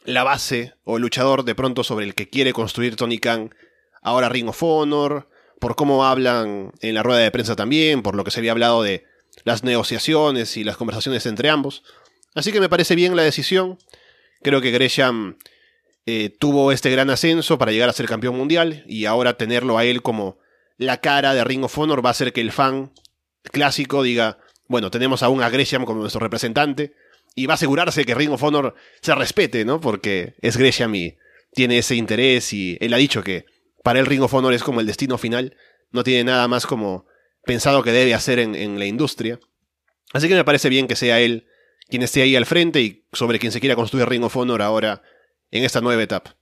la 0.04 0.22
base 0.22 0.74
o 0.84 0.96
el 0.96 1.02
luchador 1.02 1.44
de 1.44 1.54
pronto 1.54 1.82
sobre 1.82 2.04
el 2.04 2.14
que 2.14 2.28
quiere 2.28 2.52
construir 2.52 2.96
Tony 2.96 3.18
Khan 3.18 3.54
ahora 4.02 4.28
Ring 4.28 4.48
of 4.48 4.62
Honor, 4.62 5.28
por 5.58 5.76
cómo 5.76 6.04
hablan 6.04 6.72
en 6.80 6.94
la 6.94 7.02
rueda 7.02 7.20
de 7.20 7.30
prensa 7.30 7.56
también, 7.56 8.02
por 8.02 8.14
lo 8.14 8.22
que 8.22 8.30
se 8.30 8.40
había 8.40 8.52
hablado 8.52 8.82
de 8.82 9.04
las 9.44 9.64
negociaciones 9.64 10.56
y 10.56 10.64
las 10.64 10.76
conversaciones 10.76 11.26
entre 11.26 11.48
ambos. 11.48 11.82
Así 12.34 12.52
que 12.52 12.60
me 12.60 12.68
parece 12.68 12.94
bien 12.94 13.16
la 13.16 13.22
decisión. 13.22 13.78
Creo 14.42 14.60
que 14.60 14.70
Gresham 14.70 15.38
eh, 16.04 16.30
tuvo 16.38 16.70
este 16.70 16.90
gran 16.90 17.08
ascenso 17.08 17.56
para 17.56 17.72
llegar 17.72 17.88
a 17.88 17.94
ser 17.94 18.06
campeón 18.06 18.36
mundial 18.36 18.84
y 18.86 19.06
ahora 19.06 19.38
tenerlo 19.38 19.78
a 19.78 19.84
él 19.84 20.02
como 20.02 20.38
la 20.76 21.00
cara 21.00 21.32
de 21.32 21.44
Ring 21.44 21.64
of 21.64 21.78
Honor 21.78 22.04
va 22.04 22.10
a 22.10 22.12
hacer 22.12 22.32
que 22.34 22.42
el 22.42 22.52
fan 22.52 22.92
clásico 23.44 24.02
diga, 24.02 24.38
bueno, 24.68 24.90
tenemos 24.90 25.22
aún 25.22 25.42
a 25.42 25.48
Gresham 25.48 25.86
como 25.86 26.00
nuestro 26.00 26.20
representante 26.20 26.94
y 27.34 27.46
va 27.46 27.54
a 27.54 27.56
asegurarse 27.56 28.04
que 28.04 28.14
Ring 28.14 28.30
of 28.30 28.42
Honor 28.42 28.74
se 29.00 29.14
respete, 29.14 29.64
¿no? 29.64 29.80
Porque 29.80 30.34
es 30.40 30.56
Gresham 30.56 30.94
y 30.94 31.16
tiene 31.52 31.78
ese 31.78 31.96
interés 31.96 32.52
y 32.52 32.76
él 32.80 32.94
ha 32.94 32.98
dicho 32.98 33.22
que 33.22 33.46
para 33.82 34.00
el 34.00 34.06
Ring 34.06 34.22
of 34.22 34.34
Honor 34.34 34.54
es 34.54 34.62
como 34.62 34.80
el 34.80 34.86
destino 34.86 35.18
final, 35.18 35.56
no 35.90 36.04
tiene 36.04 36.24
nada 36.24 36.48
más 36.48 36.66
como 36.66 37.06
pensado 37.44 37.82
que 37.82 37.92
debe 37.92 38.14
hacer 38.14 38.38
en, 38.38 38.54
en 38.54 38.78
la 38.78 38.86
industria. 38.86 39.38
Así 40.12 40.28
que 40.28 40.34
me 40.34 40.44
parece 40.44 40.68
bien 40.68 40.86
que 40.86 40.96
sea 40.96 41.20
él 41.20 41.46
quien 41.88 42.02
esté 42.02 42.22
ahí 42.22 42.36
al 42.36 42.46
frente 42.46 42.80
y 42.80 43.06
sobre 43.12 43.38
quien 43.38 43.52
se 43.52 43.60
quiera 43.60 43.76
construir 43.76 44.08
Ring 44.08 44.24
of 44.24 44.36
Honor 44.36 44.62
ahora 44.62 45.02
en 45.50 45.64
esta 45.64 45.80
nueva 45.80 46.02
etapa. 46.02 46.36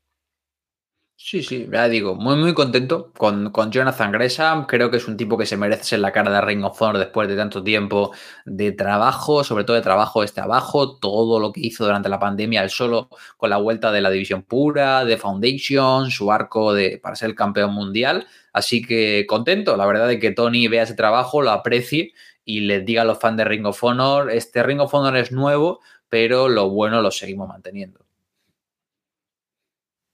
Sí, 1.17 1.43
sí, 1.45 1.69
ya 1.71 1.89
digo, 1.89 2.17
muy 2.17 2.35
muy 2.37 2.53
contento 2.53 3.13
con, 3.17 3.51
con, 3.53 3.71
Jonathan 3.71 4.11
Gresham. 4.11 4.67
Creo 4.67 4.91
que 4.91 4.97
es 4.97 5.07
un 5.07 5.17
tipo 5.17 5.39
que 5.39 5.47
se 5.47 5.57
merece 5.57 5.85
ser 5.85 6.01
la 6.01 6.11
cara 6.11 6.33
de 6.33 6.41
Ring 6.41 6.65
of 6.65 6.81
Honor 6.83 6.99
después 6.99 7.29
de 7.29 7.37
tanto 7.37 7.63
tiempo 7.63 8.13
de 8.45 8.73
trabajo, 8.73 9.45
sobre 9.45 9.63
todo 9.63 9.77
de 9.77 9.83
trabajo 9.83 10.25
este 10.25 10.41
abajo, 10.41 10.99
todo 10.99 11.39
lo 11.39 11.53
que 11.53 11.61
hizo 11.61 11.85
durante 11.85 12.09
la 12.09 12.19
pandemia, 12.19 12.63
el 12.65 12.71
solo 12.71 13.09
con 13.37 13.51
la 13.51 13.59
vuelta 13.59 13.93
de 13.93 14.01
la 14.01 14.11
división 14.11 14.43
pura, 14.43 15.05
de 15.05 15.17
Foundation, 15.17 16.11
su 16.11 16.33
arco 16.33 16.75
de, 16.75 16.99
para 17.01 17.15
ser 17.15 17.31
el 17.31 17.37
campeón 17.37 17.73
mundial. 17.73 18.27
Así 18.53 18.83
que 18.83 19.25
contento, 19.29 19.77
la 19.77 19.87
verdad 19.87 20.09
de 20.09 20.19
que 20.19 20.33
Tony 20.33 20.67
vea 20.67 20.83
ese 20.83 20.95
trabajo, 20.95 21.41
lo 21.41 21.53
aprecie 21.53 22.13
y 22.45 22.61
les 22.61 22.85
diga 22.85 23.03
a 23.03 23.05
los 23.05 23.21
fans 23.21 23.37
de 23.37 23.45
Ring 23.45 23.67
of 23.67 23.83
Honor, 23.85 24.31
este 24.33 24.63
Ring 24.65 24.81
of 24.81 24.93
Honor 24.93 25.17
es 25.17 25.31
nuevo, 25.31 25.81
pero 26.09 26.49
lo 26.49 26.69
bueno 26.71 27.01
lo 27.01 27.13
seguimos 27.13 27.49
manteniendo. 27.49 28.02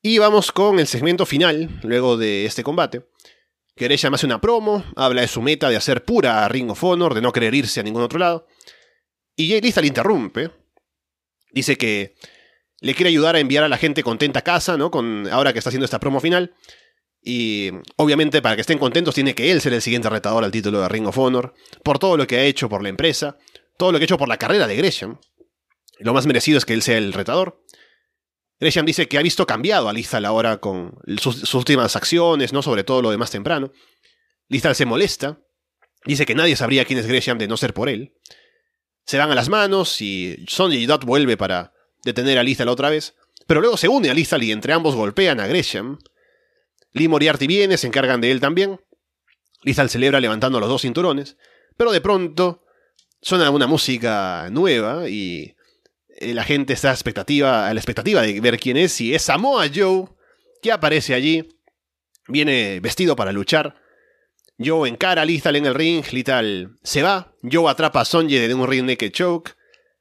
Y 0.00 0.18
vamos 0.18 0.52
con 0.52 0.78
el 0.78 0.86
segmento 0.86 1.26
final, 1.26 1.80
luego 1.82 2.16
de 2.16 2.46
este 2.46 2.62
combate. 2.62 3.04
Gresham 3.76 4.14
hace 4.14 4.26
una 4.26 4.40
promo, 4.40 4.84
habla 4.96 5.22
de 5.22 5.28
su 5.28 5.42
meta 5.42 5.68
de 5.68 5.76
hacer 5.76 6.04
pura 6.04 6.46
Ring 6.48 6.70
of 6.70 6.82
Honor, 6.84 7.14
de 7.14 7.20
no 7.20 7.32
querer 7.32 7.54
irse 7.54 7.80
a 7.80 7.82
ningún 7.82 8.02
otro 8.02 8.18
lado. 8.18 8.46
Y 9.36 9.48
Jay 9.48 9.60
Lethal 9.60 9.82
le 9.82 9.88
interrumpe. 9.88 10.50
Dice 11.52 11.76
que 11.76 12.14
le 12.80 12.94
quiere 12.94 13.10
ayudar 13.10 13.36
a 13.36 13.40
enviar 13.40 13.64
a 13.64 13.68
la 13.68 13.76
gente 13.76 14.02
contenta 14.02 14.40
a 14.40 14.42
casa, 14.42 14.76
¿no? 14.76 14.90
Con, 14.90 15.28
ahora 15.30 15.52
que 15.52 15.58
está 15.58 15.70
haciendo 15.70 15.84
esta 15.84 16.00
promo 16.00 16.20
final. 16.20 16.54
Y 17.20 17.70
obviamente 17.96 18.40
para 18.40 18.54
que 18.54 18.60
estén 18.60 18.78
contentos 18.78 19.14
tiene 19.14 19.34
que 19.34 19.50
él 19.50 19.60
ser 19.60 19.72
el 19.72 19.82
siguiente 19.82 20.08
retador 20.08 20.44
al 20.44 20.52
título 20.52 20.80
de 20.80 20.88
Ring 20.88 21.06
of 21.06 21.18
Honor, 21.18 21.54
por 21.82 21.98
todo 21.98 22.16
lo 22.16 22.26
que 22.26 22.36
ha 22.36 22.44
hecho 22.44 22.68
por 22.68 22.82
la 22.82 22.88
empresa, 22.88 23.36
todo 23.76 23.92
lo 23.92 23.98
que 23.98 24.04
ha 24.04 24.06
hecho 24.06 24.18
por 24.18 24.28
la 24.28 24.36
carrera 24.36 24.66
de 24.66 24.76
Gresham. 24.76 25.18
Lo 25.98 26.14
más 26.14 26.26
merecido 26.26 26.58
es 26.58 26.64
que 26.64 26.74
él 26.74 26.82
sea 26.82 26.98
el 26.98 27.12
retador. 27.12 27.64
Gresham 28.60 28.86
dice 28.86 29.06
que 29.06 29.18
ha 29.18 29.22
visto 29.22 29.46
cambiado 29.46 29.88
a 29.88 29.92
Lizal 29.92 30.24
ahora 30.24 30.58
con 30.58 30.98
sus, 31.18 31.54
últimas 31.54 31.94
acciones, 31.94 32.52
¿no? 32.52 32.62
Sobre 32.62 32.84
todo 32.84 33.02
lo 33.02 33.10
de 33.10 33.16
más 33.16 33.30
temprano. 33.30 33.72
Lizal 34.48 34.74
se 34.74 34.84
molesta. 34.84 35.40
Dice 36.04 36.26
que 36.26 36.34
nadie 36.34 36.56
sabría 36.56 36.84
quién 36.84 36.98
es 36.98 37.06
Gresham 37.06 37.38
de 37.38 37.48
no 37.48 37.56
ser 37.56 37.72
por 37.72 37.88
él. 37.88 38.14
Se 39.04 39.18
van 39.18 39.30
a 39.30 39.34
las 39.34 39.48
manos 39.48 40.00
y 40.00 40.44
Sonja 40.48 40.76
y 40.76 40.86
Dot 40.86 41.04
vuelve 41.04 41.36
para 41.36 41.72
detener 42.04 42.38
a 42.38 42.42
Lizal 42.42 42.68
otra 42.68 42.90
vez. 42.90 43.14
Pero 43.46 43.60
luego 43.60 43.76
se 43.76 43.88
une 43.88 44.10
a 44.10 44.14
Lizal 44.14 44.42
y 44.42 44.52
entre 44.52 44.72
ambos 44.72 44.96
golpean 44.96 45.40
a 45.40 45.46
Gresham. 45.46 45.98
Lee 46.92 47.08
Moriarty 47.08 47.46
viene, 47.46 47.76
se 47.76 47.86
encargan 47.86 48.20
de 48.20 48.30
él 48.32 48.40
también. 48.40 48.80
Lizal 49.62 49.88
celebra 49.88 50.20
levantando 50.20 50.58
los 50.58 50.68
dos 50.68 50.82
cinturones. 50.82 51.36
Pero 51.76 51.92
de 51.92 52.00
pronto 52.00 52.64
suena 53.20 53.50
una 53.50 53.66
música 53.66 54.48
nueva 54.50 55.08
y 55.08 55.54
la 56.20 56.44
gente 56.44 56.72
está 56.72 56.90
a, 56.90 56.92
expectativa, 56.92 57.68
a 57.68 57.74
la 57.74 57.80
expectativa 57.80 58.22
de 58.22 58.40
ver 58.40 58.58
quién 58.58 58.76
es, 58.76 59.00
y 59.00 59.14
es 59.14 59.22
Samoa 59.22 59.66
Joe, 59.72 60.06
que 60.62 60.72
aparece 60.72 61.14
allí, 61.14 61.48
viene 62.26 62.80
vestido 62.80 63.16
para 63.16 63.32
luchar. 63.32 63.76
Joe 64.58 64.88
encara 64.88 65.22
a 65.22 65.24
Lethal 65.24 65.56
en 65.56 65.66
el 65.66 65.74
ring, 65.74 66.04
Lethal 66.10 66.76
se 66.82 67.02
va, 67.02 67.32
Joe 67.42 67.70
atrapa 67.70 68.00
a 68.00 68.04
Sonjay 68.04 68.48
de 68.48 68.54
un 68.54 68.66
ring 68.66 68.84
naked 68.84 69.12
choke, 69.12 69.54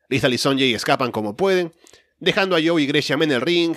Lethal 0.09 0.33
y 0.33 0.37
Sonjay 0.37 0.73
escapan 0.73 1.11
como 1.11 1.35
pueden, 1.35 1.73
dejando 2.19 2.55
a 2.55 2.59
Joe 2.63 2.81
y 2.81 2.87
Gresham 2.87 3.21
en 3.21 3.31
el 3.33 3.41
ring, 3.41 3.75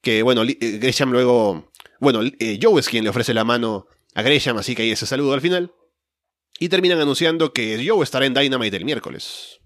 que 0.00 0.22
bueno, 0.22 0.44
eh, 0.44 0.56
Gresham 0.78 1.10
luego, 1.10 1.72
bueno, 1.98 2.20
eh, 2.22 2.58
Joe 2.62 2.78
es 2.78 2.88
quien 2.88 3.02
le 3.02 3.10
ofrece 3.10 3.34
la 3.34 3.44
mano 3.44 3.88
a 4.14 4.22
Gresham, 4.22 4.56
así 4.58 4.76
que 4.76 4.82
ahí 4.82 4.92
ese 4.92 5.06
saludo 5.06 5.34
al 5.34 5.40
final, 5.40 5.72
y 6.60 6.68
terminan 6.68 7.00
anunciando 7.00 7.52
que 7.52 7.84
Joe 7.84 8.04
estará 8.04 8.26
en 8.26 8.34
Dynamite 8.34 8.76
el 8.76 8.84
miércoles. 8.84 9.57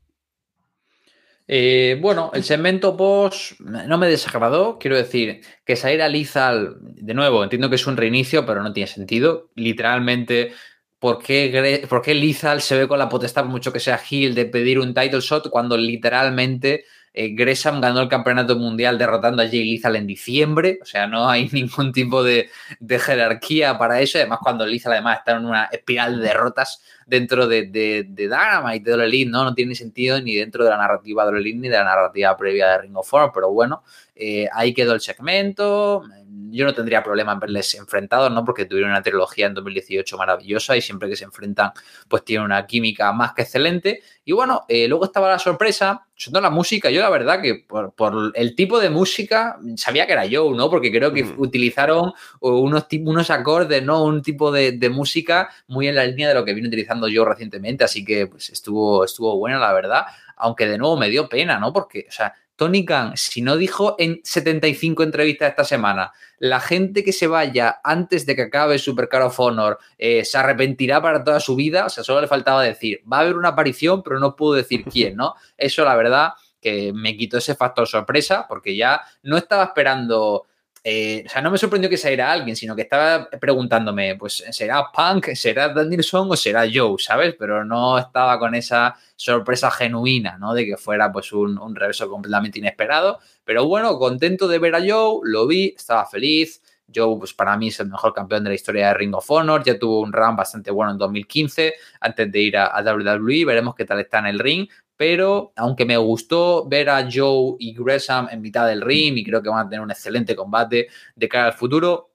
Eh, 1.49 1.99
bueno, 2.01 2.31
el 2.35 2.45
segmento 2.45 2.97
post 2.97 3.61
no 3.61 3.99
me 3.99 4.09
desagradó. 4.09 4.79
Quiero 4.79 4.97
decir 4.97 5.43
que 5.65 5.77
salir 5.77 6.03
a 6.03 6.09
Lizal, 6.09 6.77
de 6.81 7.15
nuevo, 7.15 7.43
entiendo 7.43 7.69
que 7.69 7.77
es 7.77 7.87
un 7.87 7.97
reinicio, 7.97 8.47
pero 8.47 8.63
no 8.63 8.73
tiene 8.73 8.87
sentido. 8.87 9.51
Literalmente, 9.55 10.53
¿por 10.99 11.23
qué, 11.23 11.87
¿por 11.89 12.03
qué 12.03 12.15
Lizal 12.15 12.61
se 12.63 12.77
ve 12.79 12.89
con 12.89 12.99
la 12.99 13.09
potestad, 13.09 13.43
por 13.43 13.51
mucho 13.51 13.73
que 13.73 13.81
sea 13.81 14.01
Hill, 14.09 14.35
de 14.35 14.47
pedir 14.47 14.79
un 14.79 14.95
title 14.95 15.21
shot 15.21 15.51
cuando 15.51 15.77
literalmente 15.77 16.85
eh, 17.15 17.35
Gresham 17.35 17.81
ganó 17.81 18.01
el 18.01 18.09
campeonato 18.09 18.57
mundial 18.57 18.97
derrotando 18.97 19.43
a 19.43 19.47
Jay 19.47 19.71
Lethal 19.71 19.97
en 19.97 20.07
diciembre, 20.07 20.79
o 20.81 20.87
sea, 20.87 21.07
no 21.07 21.29
hay 21.29 21.49
ningún 21.53 21.93
tipo 21.93 22.23
de, 22.23 22.49
jerarquía 22.89 23.77
para 23.79 24.01
eso. 24.01 24.19
Además, 24.19 24.39
cuando 24.43 24.67
Lethal 24.67 24.93
además 24.93 25.19
está 25.19 25.33
en 25.33 25.45
una 25.45 25.65
espiral 25.67 26.19
de 26.19 26.29
derrotas 26.29 26.83
dentro 27.07 27.47
de, 27.47 27.67
de, 27.67 28.05
de 28.09 28.25
Dynamite, 28.25 28.91
de 28.91 29.05
Elite, 29.05 29.31
¿no? 29.31 29.45
No 29.45 29.55
tiene 29.55 29.75
sentido 29.75 30.21
ni 30.21 30.35
dentro 30.35 30.65
de 30.65 30.71
la 30.71 30.77
narrativa 30.77 31.31
de 31.31 31.39
Elite 31.39 31.59
ni 31.59 31.69
de 31.69 31.77
la 31.77 31.85
narrativa 31.85 32.37
previa 32.37 32.69
de 32.69 32.79
Ring 32.79 32.97
of 32.97 33.13
Honor, 33.13 33.31
pero 33.35 33.51
bueno, 33.51 33.83
eh, 34.15 34.49
ahí 34.53 34.75
quedó 34.75 34.93
el 34.95 35.01
segmento. 35.01 36.03
Yo 36.51 36.67
no 36.67 36.75
tendría 36.75 37.03
problema 37.03 37.33
en 37.33 37.41
verles 37.41 37.75
enfrentados, 37.75 38.31
¿no? 38.31 38.45
Porque 38.45 38.67
tuvieron 38.67 38.91
una 38.91 39.03
trilogía 39.03 39.47
en 39.47 39.55
2018 39.55 40.19
maravillosa 40.19 40.77
y 40.77 40.83
siempre 40.83 41.09
que 41.09 41.17
se 41.17 41.25
enfrentan, 41.25 41.73
pues 42.09 42.25
tienen 42.25 42.45
una 42.45 42.67
química 42.67 43.13
más 43.13 43.33
que 43.33 43.43
excelente. 43.43 44.03
Y 44.25 44.33
bueno, 44.33 44.65
eh, 44.69 44.87
luego 44.87 45.07
estaba 45.07 45.29
la 45.29 45.39
sorpresa, 45.39 46.07
sobre 46.15 46.43
la 46.43 46.51
música. 46.51 46.91
Yo, 46.91 47.01
la 47.01 47.11
verdad, 47.11 47.41
que 47.41 47.65
por, 47.67 48.33
el 48.35 48.55
tipo 48.55 48.79
de 48.79 48.91
música, 48.91 49.59
sabía 49.77 50.07
que 50.07 50.13
era 50.13 50.25
Joe, 50.31 50.55
¿no? 50.57 50.71
Porque 50.71 50.93
creo 50.93 51.13
que 51.13 51.25
utilizaron 51.37 52.13
unos, 52.41 52.87
unos 53.01 53.31
acordes, 53.31 53.83
¿no? 53.83 54.05
Un 54.05 54.23
tipo 54.23 54.53
de, 54.53 54.73
de, 54.73 54.91
música 54.91 55.49
muy 55.67 55.89
en 55.89 55.97
la 55.97 56.05
línea 56.05 56.29
de 56.29 56.35
lo 56.35 56.45
que 56.45 56.55
vino 56.55 56.69
utilizando 56.69 56.92
yo 57.09 57.25
recientemente. 57.25 57.85
Así 57.85 58.05
que, 58.05 58.27
pues 58.27 58.51
estuvo, 58.51 59.05
estuvo 59.05 59.37
buena, 59.37 59.59
la 59.59 59.73
verdad. 59.73 60.05
Aunque 60.37 60.67
de 60.67 60.79
nuevo 60.79 60.97
me 60.97 61.09
dio 61.09 61.29
pena, 61.29 61.59
¿no? 61.59 61.73
Porque, 61.73 62.07
o 62.09 62.13
sea, 62.13 62.35
Tony 62.57 62.85
Khan, 62.85 63.17
si 63.17 63.43
no 63.43 63.57
dijo 63.57 63.97
en 63.99 64.21
75 64.23 65.03
entrevistas 65.03 65.51
esta 65.51 65.65
semana, 65.65 66.13
la 66.39 66.61
gente 66.61 67.03
que 67.03 67.13
se 67.13 67.27
vaya 67.27 67.81
antes 67.83 68.27
de 68.27 68.37
que 68.37 68.43
acabe 68.43 68.79
Super 68.79 69.09
Car 69.09 69.23
of 69.23 69.41
Honor 69.41 69.79
eh, 69.99 70.25
se 70.25 70.39
arrepentirá 70.39 71.01
para 71.01 71.25
toda 71.25 71.41
su 71.41 71.57
vida, 71.57 71.87
o 71.87 71.89
sea, 71.89 72.05
solo 72.05 72.21
le 72.21 72.29
faltaba 72.29 72.63
decir, 72.63 73.01
va 73.11 73.19
a 73.19 73.21
haber 73.21 73.37
una 73.37 73.49
aparición, 73.49 74.03
pero 74.03 74.19
no 74.21 74.37
puedo 74.37 74.55
decir 74.55 74.85
quién, 74.93 75.17
¿no? 75.17 75.35
Eso, 75.57 75.85
la 75.85 75.97
verdad, 75.97 76.35
que 76.61 76.93
me 76.93 77.17
quitó 77.17 77.39
ese 77.39 77.55
factor 77.55 77.89
sorpresa, 77.89 78.47
porque 78.49 78.77
ya 78.77 79.03
no 79.23 79.37
estaba 79.37 79.65
esperando 79.65 80.47
eh, 80.85 81.23
o 81.25 81.29
sea, 81.29 81.41
no 81.43 81.51
me 81.51 81.59
sorprendió 81.59 81.89
que 81.89 81.97
saliera 81.97 82.33
alguien, 82.33 82.57
sino 82.57 82.75
que 82.75 82.83
estaba 82.83 83.31
preguntándome, 83.31 84.17
pues, 84.17 84.45
¿será 84.51 84.91
Punk, 84.93 85.33
será 85.35 85.69
Danielson 85.69 86.29
o 86.31 86.37
será 86.37 86.65
Joe, 86.73 86.97
¿sabes? 86.99 87.37
Pero 87.39 87.65
no 87.65 87.99
estaba 87.99 88.39
con 88.41 88.55
esa 88.57 88.97
sorpresa 89.15 89.71
genuina, 89.71 90.39
¿no? 90.39 90.55
De 90.55 90.67
que 90.67 90.77
fuera, 90.77 91.13
pues, 91.13 91.33
un, 91.33 91.57
un 91.59 91.77
reverso 91.77 92.11
completamente 92.11 92.59
inesperado. 92.59 93.21
Pero 93.45 93.67
bueno, 93.67 93.97
contento 93.97 94.49
de 94.49 94.59
ver 94.59 94.75
a 94.75 94.81
Joe, 94.81 95.21
lo 95.23 95.47
vi, 95.47 95.73
estaba 95.77 96.05
feliz. 96.07 96.61
Joe, 96.95 97.17
pues 97.19 97.33
para 97.33 97.57
mí 97.57 97.69
es 97.69 97.81
el 97.81 97.89
mejor 97.89 98.13
campeón 98.13 98.45
de 98.45 98.51
la 98.51 98.55
historia 98.55 98.89
de 98.89 98.95
Ring 98.95 99.15
of 99.15 99.31
Honor. 99.31 99.63
Ya 99.65 99.79
tuvo 99.79 100.01
un 100.01 100.13
run 100.13 100.37
bastante 100.37 100.71
bueno 100.71 100.93
en 100.93 100.99
2015 100.99 101.75
antes 102.01 102.31
de 102.31 102.41
ir 102.41 102.57
a, 102.57 102.67
a 102.67 102.83
WWE. 102.83 103.45
Veremos 103.47 103.75
qué 103.75 103.85
tal 103.85 104.01
está 104.01 104.19
en 104.19 104.27
el 104.27 104.39
ring 104.39 104.69
pero 105.03 105.53
aunque 105.57 105.85
me 105.85 105.97
gustó 105.97 106.65
ver 106.69 106.89
a 106.89 107.09
Joe 107.13 107.57
y 107.59 107.75
Gresham 107.75 108.29
en 108.31 108.41
mitad 108.41 108.69
del 108.69 108.83
ring 108.83 109.19
y 109.19 109.25
creo 109.25 109.43
que 109.43 109.49
van 109.49 109.67
a 109.67 109.69
tener 109.69 109.81
un 109.81 109.91
excelente 109.91 110.37
combate 110.37 110.87
de 111.17 111.29
cara 111.29 111.47
al 111.47 111.55
futuro, 111.55 112.13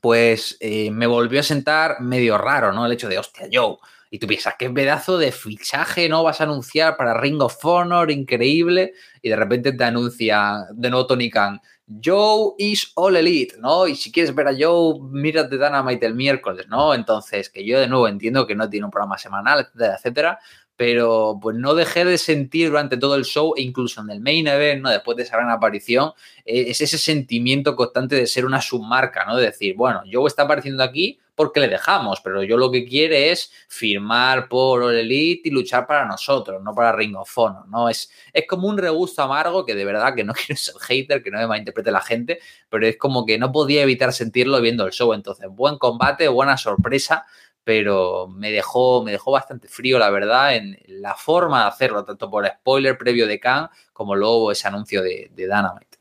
pues 0.00 0.56
eh, 0.60 0.92
me 0.92 1.08
volvió 1.08 1.40
a 1.40 1.42
sentar 1.42 2.00
medio 2.00 2.38
raro, 2.38 2.72
¿no? 2.72 2.86
El 2.86 2.92
hecho 2.92 3.08
de, 3.08 3.18
hostia, 3.18 3.48
Joe, 3.52 3.76
Y 4.08 4.20
tú 4.20 4.28
piensas, 4.28 4.54
qué 4.56 4.70
pedazo 4.70 5.18
de 5.18 5.32
fichaje 5.32 6.08
no 6.08 6.22
vas 6.22 6.40
a 6.40 6.44
anunciar 6.44 6.96
para 6.96 7.20
Ring 7.20 7.42
of 7.42 7.58
Honor, 7.64 8.08
increíble. 8.12 8.92
Y 9.20 9.28
de 9.28 9.34
repente 9.34 9.72
te 9.72 9.82
anuncia 9.82 10.66
de 10.72 10.90
nuevo 10.90 11.08
Tony 11.08 11.28
Khan, 11.28 11.60
Joe 12.02 12.54
is 12.58 12.92
all 12.94 13.16
elite, 13.16 13.56
¿no? 13.58 13.86
Y 13.86 13.96
si 13.96 14.12
quieres 14.12 14.34
ver 14.34 14.48
a 14.48 14.54
Joe, 14.56 15.00
mírate 15.10 15.56
Dynamite 15.56 16.06
el 16.06 16.14
miércoles, 16.14 16.66
¿no? 16.68 16.94
Entonces, 16.94 17.50
que 17.50 17.64
yo 17.64 17.80
de 17.80 17.88
nuevo 17.88 18.06
entiendo 18.08 18.46
que 18.46 18.54
no 18.54 18.70
tiene 18.70 18.86
un 18.86 18.92
programa 18.92 19.18
semanal, 19.18 19.60
etcétera, 19.60 19.96
etcétera, 19.96 20.38
pero 20.76 21.38
pues 21.40 21.56
no 21.56 21.74
dejé 21.74 22.04
de 22.04 22.18
sentir 22.18 22.70
durante 22.70 22.96
todo 22.96 23.14
el 23.14 23.24
show 23.24 23.54
e 23.56 23.62
incluso 23.62 24.00
en 24.00 24.10
el 24.10 24.20
main 24.20 24.46
event, 24.46 24.82
¿no? 24.82 24.90
Después 24.90 25.16
de 25.16 25.24
esa 25.24 25.36
gran 25.36 25.50
aparición, 25.50 26.12
eh, 26.44 26.64
es 26.68 26.80
ese 26.80 26.98
sentimiento 26.98 27.76
constante 27.76 28.16
de 28.16 28.26
ser 28.26 28.44
una 28.44 28.60
submarca, 28.60 29.24
¿no? 29.24 29.36
De 29.36 29.46
decir, 29.46 29.76
bueno, 29.76 30.02
Joe 30.10 30.26
está 30.26 30.42
apareciendo 30.42 30.82
aquí 30.82 31.18
porque 31.34 31.60
le 31.60 31.68
dejamos, 31.68 32.20
pero 32.20 32.42
yo 32.42 32.56
lo 32.56 32.70
que 32.70 32.84
quiere 32.84 33.30
es 33.30 33.50
firmar 33.68 34.48
por 34.48 34.82
All 34.82 34.94
Elite 34.94 35.48
y 35.48 35.52
luchar 35.52 35.86
para 35.86 36.06
nosotros, 36.06 36.62
no 36.62 36.74
para 36.74 36.92
Ring 36.92 37.16
of 37.16 37.36
Honor, 37.38 37.68
¿no? 37.68 37.88
Es, 37.88 38.10
es 38.32 38.46
como 38.46 38.68
un 38.68 38.76
regusto 38.76 39.22
amargo 39.22 39.64
que 39.64 39.74
de 39.74 39.84
verdad 39.84 40.14
que 40.14 40.24
no 40.24 40.34
quiero 40.46 40.56
ser 40.56 40.74
hater, 40.80 41.22
que 41.22 41.30
no 41.30 41.38
me 41.38 41.46
malinterprete 41.46 41.90
la 41.90 42.00
gente, 42.00 42.38
pero 42.68 42.86
es 42.86 42.96
como 42.96 43.24
que 43.24 43.38
no 43.38 43.50
podía 43.50 43.82
evitar 43.82 44.12
sentirlo 44.12 44.60
viendo 44.60 44.84
el 44.84 44.92
show. 44.92 45.12
Entonces, 45.14 45.48
buen 45.50 45.78
combate, 45.78 46.28
buena 46.28 46.56
sorpresa, 46.56 47.24
pero 47.64 48.28
me 48.28 48.50
dejó, 48.50 49.02
me 49.04 49.12
dejó 49.12 49.30
bastante 49.30 49.68
frío, 49.68 49.98
la 49.98 50.10
verdad, 50.10 50.56
en 50.56 50.78
la 50.86 51.14
forma 51.14 51.62
de 51.62 51.68
hacerlo, 51.68 52.04
tanto 52.04 52.30
por 52.30 52.46
spoiler 52.46 52.98
previo 52.98 53.26
de 53.26 53.38
Khan 53.38 53.68
como 53.92 54.16
luego 54.16 54.50
ese 54.50 54.68
anuncio 54.68 55.02
de, 55.02 55.30
de 55.32 55.44
Dynamite. 55.44 55.98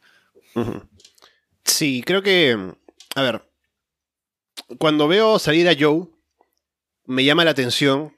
Sí, 1.64 2.04
creo 2.06 2.22
que. 2.22 2.74
A 3.16 3.22
ver. 3.22 3.48
Cuando 4.78 5.08
veo 5.08 5.38
salir 5.40 5.68
a 5.68 5.76
Joe, 5.78 6.08
me 7.06 7.24
llama 7.24 7.46
la 7.46 7.52
atención. 7.52 8.16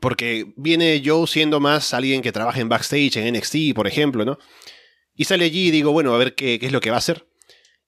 Porque 0.00 0.52
viene 0.56 1.02
Joe 1.04 1.26
siendo 1.26 1.60
más 1.60 1.94
alguien 1.94 2.20
que 2.20 2.30
trabaja 2.30 2.60
en 2.60 2.68
backstage, 2.68 3.16
en 3.16 3.34
NXT, 3.34 3.74
por 3.74 3.86
ejemplo, 3.86 4.24
¿no? 4.24 4.38
Y 5.14 5.24
sale 5.24 5.46
allí 5.46 5.68
y 5.68 5.70
digo, 5.70 5.92
bueno, 5.92 6.14
a 6.14 6.18
ver 6.18 6.34
qué, 6.34 6.58
es 6.60 6.72
lo 6.72 6.80
que 6.80 6.90
va 6.90 6.96
a 6.96 6.98
hacer. 6.98 7.26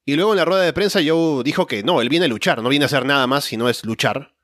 Y 0.05 0.17
luego 0.17 0.33
en 0.33 0.39
la 0.39 0.45
rueda 0.45 0.63
de 0.63 0.73
prensa 0.73 1.01
Joe 1.05 1.45
dijo 1.45 1.67
que 1.67 1.83
no, 1.83 2.01
él 2.01 2.09
viene 2.09 2.25
a 2.25 2.29
luchar, 2.29 2.63
no 2.63 2.71
viene 2.71 2.85
a 2.85 2.87
hacer 2.87 3.05
nada 3.05 3.27
más, 3.27 3.45
sino 3.45 3.69
es 3.69 3.85
luchar. 3.85 4.35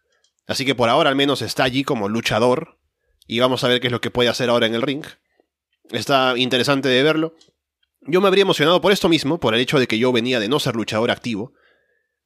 Así 0.47 0.64
que 0.64 0.74
por 0.74 0.89
ahora 0.89 1.10
al 1.10 1.16
menos 1.16 1.43
está 1.43 1.64
allí 1.64 1.85
como 1.85 2.09
luchador. 2.09 2.78
Y 3.27 3.40
vamos 3.40 3.64
a 3.64 3.68
ver 3.68 3.81
qué 3.81 3.89
es 3.89 3.93
lo 3.93 4.01
que 4.01 4.10
puede 4.10 4.28
hacer 4.28 4.48
ahora 4.48 4.66
en 4.66 4.74
el 4.74 4.82
ring. 4.82 5.05
Está 5.90 6.35
interesante 6.36 6.89
de 6.89 7.02
verlo. 7.02 7.35
Yo 8.02 8.20
me 8.20 8.28
habría 8.28 8.43
emocionado 8.43 8.81
por 8.81 8.93
esto 8.93 9.09
mismo, 9.09 9.40
por 9.40 9.55
el 9.55 9.60
hecho 9.60 9.78
de 9.78 9.89
que 9.89 9.98
yo 9.98 10.12
venía 10.12 10.39
de 10.39 10.48
no 10.48 10.60
ser 10.60 10.77
luchador 10.77 11.10
activo. 11.10 11.52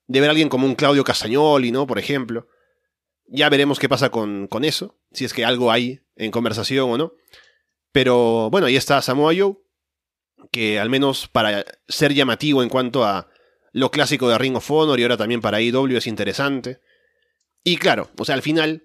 De 0.06 0.20
ver 0.20 0.28
a 0.28 0.32
alguien 0.32 0.48
como 0.48 0.66
un 0.66 0.74
Claudio 0.74 1.04
Castagnoli, 1.04 1.72
¿no? 1.72 1.86
Por 1.86 1.98
ejemplo. 1.98 2.48
Ya 3.26 3.48
veremos 3.48 3.78
qué 3.78 3.88
pasa 3.88 4.10
con, 4.10 4.48
con 4.48 4.64
eso, 4.64 4.98
si 5.12 5.24
es 5.24 5.32
que 5.32 5.44
algo 5.44 5.70
hay 5.70 6.00
en 6.16 6.32
conversación 6.32 6.90
o 6.90 6.98
no. 6.98 7.12
Pero 7.92 8.50
bueno, 8.50 8.66
ahí 8.66 8.76
está 8.76 9.00
Samoa 9.02 9.32
Joe, 9.36 9.56
que 10.50 10.80
al 10.80 10.90
menos 10.90 11.28
para 11.28 11.64
ser 11.88 12.12
llamativo 12.12 12.62
en 12.62 12.68
cuanto 12.68 13.04
a 13.04 13.28
lo 13.72 13.90
clásico 13.90 14.28
de 14.28 14.36
Ring 14.36 14.56
of 14.56 14.70
Honor 14.70 14.98
y 14.98 15.04
ahora 15.04 15.16
también 15.16 15.40
para 15.40 15.60
IW 15.60 15.96
es 15.96 16.06
interesante. 16.06 16.80
Y 17.64 17.76
claro, 17.76 18.10
o 18.18 18.24
sea, 18.24 18.34
al 18.34 18.42
final 18.42 18.84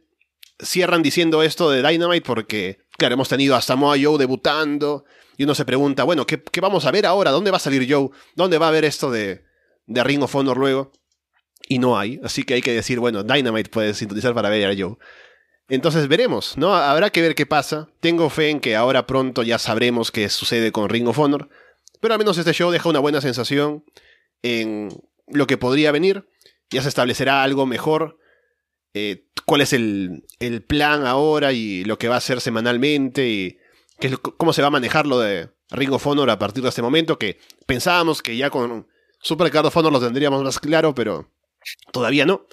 cierran 0.60 1.04
diciendo 1.04 1.44
esto 1.44 1.70
de 1.70 1.88
Dynamite 1.88 2.26
porque, 2.26 2.80
claro, 2.98 3.14
hemos 3.14 3.30
tenido 3.30 3.56
a 3.56 3.62
Samoa 3.62 3.96
Joe 4.02 4.18
debutando 4.18 5.06
y 5.38 5.44
uno 5.44 5.56
se 5.56 5.66
pregunta, 5.66 6.04
bueno, 6.04 6.26
¿qué, 6.26 6.42
vamos 6.62 6.86
a 6.86 6.92
ver 6.92 7.06
ahora? 7.06 7.32
¿Dónde 7.32 7.52
va 7.52 7.58
a 7.58 7.62
salir 7.62 7.86
Joe? 7.90 8.10
¿Dónde 8.36 8.58
va 8.58 8.68
a 8.68 8.70
haber 8.70 8.86
esto 8.86 9.12
de, 9.12 9.44
de 9.86 10.04
Ring 10.04 10.24
of 10.24 10.36
Honor 10.36 10.58
luego? 10.58 10.92
Y 11.68 11.80
no 11.80 11.98
hay, 11.98 12.20
así 12.24 12.44
que 12.44 12.54
hay 12.56 12.62
que 12.62 12.74
decir, 12.74 13.00
bueno, 13.00 13.24
Dynamite 13.24 13.70
puede 13.70 13.94
sintonizar 13.94 14.34
para 14.34 14.50
ver 14.50 14.70
a 14.70 14.76
Joe. 14.78 14.98
Entonces 15.68 16.08
veremos, 16.08 16.58
¿no? 16.58 16.76
Habrá 16.76 17.10
que 17.10 17.22
ver 17.22 17.34
qué 17.34 17.48
pasa. 17.48 17.90
Tengo 18.00 18.30
fe 18.30 18.50
en 18.52 18.60
que 18.60 18.76
ahora 18.76 19.08
pronto 19.08 19.42
ya 19.42 19.58
sabremos 19.58 20.12
qué 20.12 20.30
sucede 20.30 20.72
con 20.72 20.90
Ring 20.90 21.08
of 21.08 21.18
Honor. 21.18 21.50
Pero 22.02 22.14
al 22.14 22.20
menos 22.20 22.38
este 22.38 22.54
show 22.54 22.70
deja 22.70 22.88
una 22.88 23.00
buena 23.00 23.20
sensación 23.20 23.84
en 24.44 24.90
lo 25.28 25.48
que 25.48 25.58
podría 25.58 25.92
venir. 25.92 26.30
Ya 26.70 26.84
se 26.84 26.90
establecerá 26.90 27.42
algo 27.42 27.66
mejor 27.66 28.20
eh, 28.96 29.26
cuál 29.46 29.60
es 29.60 29.74
el, 29.74 30.24
plan 30.68 31.06
ahora 31.06 31.52
y 31.52 31.84
lo 31.84 32.00
que 32.00 32.08
va 32.08 32.16
a 32.16 32.20
hacer 32.20 32.40
semanalmente 32.40 33.28
y 33.28 33.58
cómo 34.38 34.54
se 34.54 34.62
va 34.62 34.70
a 34.70 34.72
manejar 34.72 35.06
lo 35.06 35.20
de 35.20 35.50
Ring 35.70 35.92
of 35.92 36.08
Honor 36.08 36.30
a 36.30 36.40
partir 36.40 36.64
de 36.64 36.70
este 36.70 36.82
momento, 36.82 37.20
que 37.20 37.40
pensábamos 37.66 38.22
que 38.22 38.38
ya 38.38 38.50
con 38.50 38.88
Super 39.22 39.52
Card 39.52 39.66
of 39.66 39.76
Honor 39.76 39.92
lo 39.92 40.00
tendríamos 40.00 40.42
más 40.44 40.60
claro, 40.60 40.96
pero 40.96 41.30
todavía 41.92 42.26
no. 42.26 42.48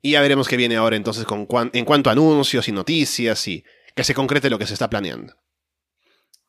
Y 0.00 0.12
ya 0.12 0.20
veremos 0.20 0.46
qué 0.46 0.56
viene 0.56 0.76
ahora 0.76 0.94
entonces 0.94 1.26
en 1.72 1.84
cuanto 1.84 2.10
a 2.10 2.12
anuncios 2.12 2.68
y 2.68 2.72
noticias 2.72 3.48
y 3.48 3.64
que 3.96 4.04
se 4.04 4.14
concrete 4.14 4.50
lo 4.50 4.58
que 4.58 4.66
se 4.66 4.74
está 4.74 4.88
planeando. 4.88 5.34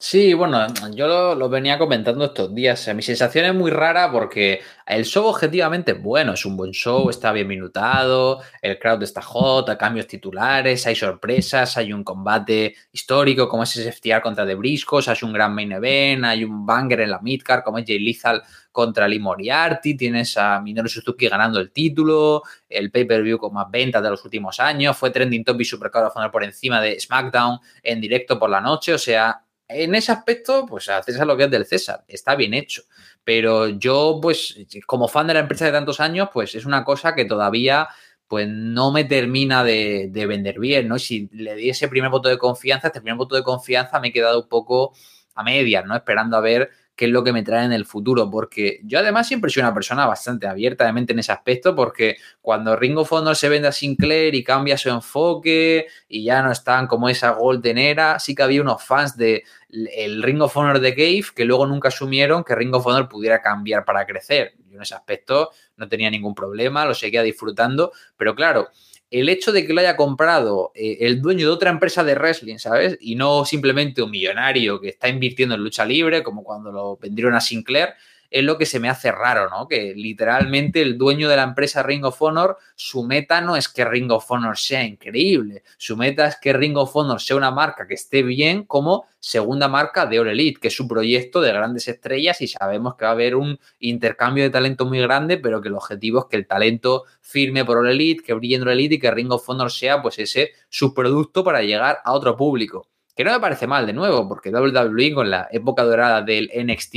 Sí, 0.02 0.34
bueno, 0.34 0.66
yo 0.96 1.36
lo, 1.36 1.50
venía 1.50 1.78
comentando 1.78 2.24
estos 2.24 2.56
días. 2.56 2.88
mi 2.96 3.02
sensación 3.02 3.44
es 3.46 3.54
muy 3.54 3.70
rara 3.70 4.10
porque 4.10 4.62
el 4.88 5.04
show 5.04 5.26
objetivamente 5.26 5.92
es 5.92 6.02
bueno, 6.02 6.34
es 6.34 6.46
un 6.46 6.56
buen 6.56 6.72
show, 6.72 7.10
está 7.10 7.34
bien 7.34 7.48
minutado, 7.50 8.40
el 8.62 8.80
crowd 8.80 9.04
está 9.04 9.22
hot, 9.22 9.68
hay 9.68 9.76
cambios 9.76 10.08
titulares, 10.08 10.88
hay 10.88 10.96
sorpresas, 10.96 11.76
hay 11.76 11.92
un 11.92 12.06
combate 12.06 12.76
histórico 12.94 13.50
como 13.50 13.64
es 13.64 13.76
ese 13.76 13.92
FTR 13.92 14.22
contra 14.22 14.46
The 14.48 14.56
Briscos, 14.56 15.10
hay 15.10 15.18
un 15.22 15.34
gran 15.34 15.54
main 15.54 15.74
event, 15.74 16.24
hay 16.24 16.46
un 16.46 16.66
banger 16.66 17.02
en 17.02 17.12
la 17.12 17.20
midcard 17.20 17.64
como 17.64 17.78
es 17.80 17.86
Jay 17.86 18.00
Lethal 18.00 18.42
contra 18.72 19.06
Lee 19.06 19.20
Moriarty, 19.20 19.98
tienes 19.98 20.38
a 20.38 20.62
Minoru 20.62 20.88
Suzuki 20.88 21.28
ganando 21.28 21.60
el 21.60 21.72
título, 21.72 22.44
el 22.70 22.90
pay-per-view 22.90 23.38
con 23.38 23.54
más 23.54 23.70
ventas 23.70 24.02
de 24.02 24.10
los 24.12 24.24
últimos 24.24 24.62
años, 24.62 24.96
fue 24.96 25.10
trending 25.10 25.44
topic 25.44 25.68
supercard 25.68 26.32
por 26.32 26.44
encima 26.46 26.80
de 26.80 26.98
SmackDown 26.98 27.60
en 27.84 28.00
directo 28.00 28.40
por 28.40 28.50
la 28.50 28.62
noche, 28.62 28.94
o 28.94 28.98
sea, 28.98 29.44
en 29.70 29.96
ese 29.96 30.12
aspecto, 30.12 30.66
pues 30.66 30.90
a 30.90 31.02
César 31.04 31.28
lo 31.28 31.38
que 31.38 31.46
es 31.46 31.52
del 31.52 31.66
César, 31.66 32.04
está 32.08 32.36
bien 32.36 32.54
hecho. 32.54 32.84
Pero 33.24 33.70
yo, 33.70 34.20
pues, 34.22 34.58
como 34.86 35.08
fan 35.08 35.28
de 35.28 35.36
la 35.36 35.42
empresa 35.42 35.66
de 35.66 35.72
tantos 35.72 36.00
años, 36.00 36.30
pues 36.34 36.56
es 36.56 36.66
una 36.66 36.84
cosa 36.84 37.16
que 37.16 37.26
todavía 37.26 37.88
pues 38.28 38.48
no 38.48 38.92
me 38.92 39.06
termina 39.06 39.64
de, 39.64 40.10
de 40.12 40.28
vender 40.28 40.60
bien, 40.60 40.88
¿no? 40.88 41.00
si 41.00 41.28
le 41.34 41.56
di 41.56 41.72
ese 41.72 41.88
primer 41.88 42.12
voto 42.12 42.30
de 42.30 42.38
confianza, 42.38 42.88
este 42.88 43.02
primer 43.02 43.18
voto 43.18 43.36
de 43.36 43.42
confianza 43.42 44.00
me 44.00 44.10
he 44.10 44.14
quedado 44.14 44.44
un 44.44 44.48
poco 44.48 44.94
a 45.34 45.42
medias, 45.42 45.84
¿no? 45.86 45.96
Esperando 45.96 46.38
a 46.38 46.42
ver 46.42 46.70
qué 47.00 47.06
es 47.06 47.12
lo 47.12 47.24
que 47.24 47.32
me 47.32 47.44
trae 47.44 47.64
en 47.64 47.72
el 47.72 47.86
futuro, 47.86 48.30
porque 48.30 48.82
yo 48.84 49.00
además 49.00 49.26
siempre 49.26 49.50
soy 49.50 49.62
una 49.62 49.74
persona 49.74 50.06
bastante 50.06 50.48
abierta 50.48 50.86
de 50.86 50.92
mente 50.92 51.14
en 51.14 51.20
ese 51.20 51.32
aspecto, 51.32 51.74
porque 51.74 52.18
cuando 52.42 52.76
Ringo 52.76 53.06
Fondo 53.06 53.34
se 53.36 53.48
vende 53.48 53.70
a 53.70 53.72
Sinclair 53.72 54.36
y 54.36 54.44
cambia 54.44 54.78
su 54.78 54.90
enfoque 54.90 55.88
y 56.10 56.26
ya 56.26 56.42
no 56.42 56.52
están 56.52 56.88
como 56.88 57.08
esa 57.08 57.30
golden 57.30 57.78
era, 57.78 58.20
sí 58.20 58.36
que 58.36 58.44
había 58.44 58.62
unos 58.62 58.84
fans 58.84 59.16
de 59.16 59.46
el 59.70 60.22
Ring 60.22 60.42
of 60.42 60.58
Honor 60.58 60.82
de 60.82 60.94
Cave 60.94 61.24
que 61.34 61.46
luego 61.46 61.66
nunca 61.66 61.88
asumieron 61.88 62.44
que 62.44 62.54
Ring 62.54 62.76
of 62.76 62.86
Honor 62.86 63.08
pudiera 63.08 63.42
cambiar 63.42 63.86
para 63.86 64.06
crecer. 64.06 64.56
Yo 64.68 64.76
en 64.76 64.82
ese 64.82 64.94
aspecto 64.94 65.52
no 65.78 65.88
tenía 65.88 66.12
ningún 66.12 66.36
problema, 66.36 66.84
lo 66.84 66.94
seguía 66.94 67.24
disfrutando, 67.24 67.94
pero 68.18 68.36
claro, 68.36 68.72
el 69.12 69.30
hecho 69.30 69.52
de 69.52 69.66
que 69.66 69.74
lo 69.74 69.82
haya 69.82 69.96
comprado 69.96 70.72
eh, 70.76 70.98
el 71.02 71.22
dueño 71.22 71.48
de 71.48 71.54
otra 71.54 71.72
empresa 71.72 72.04
de 72.04 72.16
wrestling, 72.16 72.58
¿sabes? 72.58 72.98
Y 73.02 73.16
no 73.16 73.46
simplemente 73.46 74.02
un 74.02 74.12
millonario 74.12 74.80
que 74.80 74.90
está 74.90 75.10
invirtiendo 75.10 75.56
en 75.56 75.64
lucha 75.64 75.86
libre, 75.86 76.24
como 76.24 76.44
cuando 76.44 76.72
lo 76.72 76.98
vendieron 76.98 77.34
a 77.34 77.42
Sinclair, 77.42 77.90
es 78.30 78.44
lo 78.44 78.58
que 78.58 78.66
se 78.66 78.80
me 78.80 78.90
hace 78.90 79.12
raro, 79.12 79.50
¿no? 79.50 79.68
Que 79.68 79.94
literalmente 79.96 80.82
el 80.82 80.98
dueño 80.98 81.30
de 81.30 81.36
la 81.36 81.44
empresa 81.44 81.84
Ring 81.84 82.06
of 82.06 82.22
Honor, 82.22 82.58
su 82.76 83.04
meta 83.04 83.42
no 83.42 83.56
es 83.56 83.68
que 83.68 83.86
Ring 83.86 84.12
of 84.12 84.30
Honor 84.30 84.58
sea 84.58 84.84
increíble, 84.84 85.64
su 85.78 85.98
meta 85.98 86.28
es 86.28 86.38
que 86.38 86.54
Ring 86.54 86.78
of 86.78 86.96
Honor 86.96 87.20
sea 87.20 87.36
una 87.36 87.52
marca 87.52 87.88
que 87.88 87.96
esté 87.96 88.24
bien 88.24 88.64
como 88.64 89.06
segunda 89.20 89.68
marca 89.68 90.06
de 90.06 90.20
All 90.20 90.30
Elite, 90.30 90.60
que 90.60 90.68
es 90.70 90.76
su 90.76 90.88
proyecto 90.88 91.42
de 91.42 91.52
grandes 91.52 91.88
estrellas 91.88 92.42
y 92.42 92.48
sabemos 92.48 92.96
que 92.96 93.06
va 93.06 93.12
a 93.12 93.14
haber 93.14 93.36
un 93.36 93.60
intercambio 93.80 94.44
de 94.44 94.50
talento 94.50 94.86
muy 94.86 95.00
grande, 95.00 95.38
pero 95.38 95.62
que 95.62 95.70
el 95.70 95.76
objetivo 95.76 96.20
es 96.20 96.26
que 96.30 96.38
el 96.38 96.48
talento 96.48 97.06
firme 97.22 97.66
por 97.66 97.78
All 97.78 97.90
Elite, 97.90 98.24
que 98.24 98.34
brille 98.34 98.56
en 98.56 98.62
All 98.62 98.70
Elite 98.70 98.96
y 98.96 99.00
que 99.00 99.12
Ring 99.12 99.32
of 99.32 99.48
Honor 99.50 99.72
sea 99.72 100.02
pues 100.02 100.20
ese 100.20 100.52
subproducto 100.70 101.44
para 101.44 101.62
llegar 101.62 102.00
a 102.04 102.14
otro 102.14 102.38
público. 102.38 102.88
Que 103.16 103.26
no 103.26 103.34
me 103.34 103.40
parece 103.42 103.68
mal, 103.68 103.86
de 103.86 103.92
nuevo, 103.92 104.30
porque 104.30 104.50
WWE 104.50 105.14
con 105.14 105.30
la 105.30 105.50
época 105.52 105.84
dorada 105.84 106.22
del 106.22 106.50
NXT 106.56 106.96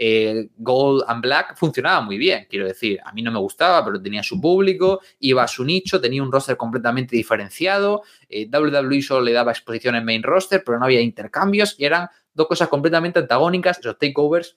eh, 0.00 0.48
Gold 0.56 1.04
and 1.08 1.20
Black 1.20 1.56
funcionaba 1.56 2.00
muy 2.00 2.18
bien, 2.18 2.46
quiero 2.48 2.66
decir, 2.66 3.00
a 3.04 3.12
mí 3.12 3.20
no 3.20 3.32
me 3.32 3.40
gustaba, 3.40 3.84
pero 3.84 4.00
tenía 4.00 4.22
su 4.22 4.40
público, 4.40 5.00
iba 5.18 5.42
a 5.42 5.48
su 5.48 5.64
nicho, 5.64 6.00
tenía 6.00 6.22
un 6.22 6.30
roster 6.30 6.56
completamente 6.56 7.16
diferenciado, 7.16 8.02
eh, 8.28 8.48
WWE 8.48 9.02
solo 9.02 9.22
le 9.22 9.32
daba 9.32 9.50
exposición 9.50 9.96
en 9.96 10.04
main 10.04 10.22
roster, 10.22 10.62
pero 10.64 10.78
no 10.78 10.84
había 10.84 11.00
intercambios 11.00 11.74
y 11.78 11.84
eran 11.84 12.08
dos 12.32 12.46
cosas 12.46 12.68
completamente 12.68 13.18
antagónicas, 13.18 13.80
esos 13.80 13.98
takeovers 13.98 14.56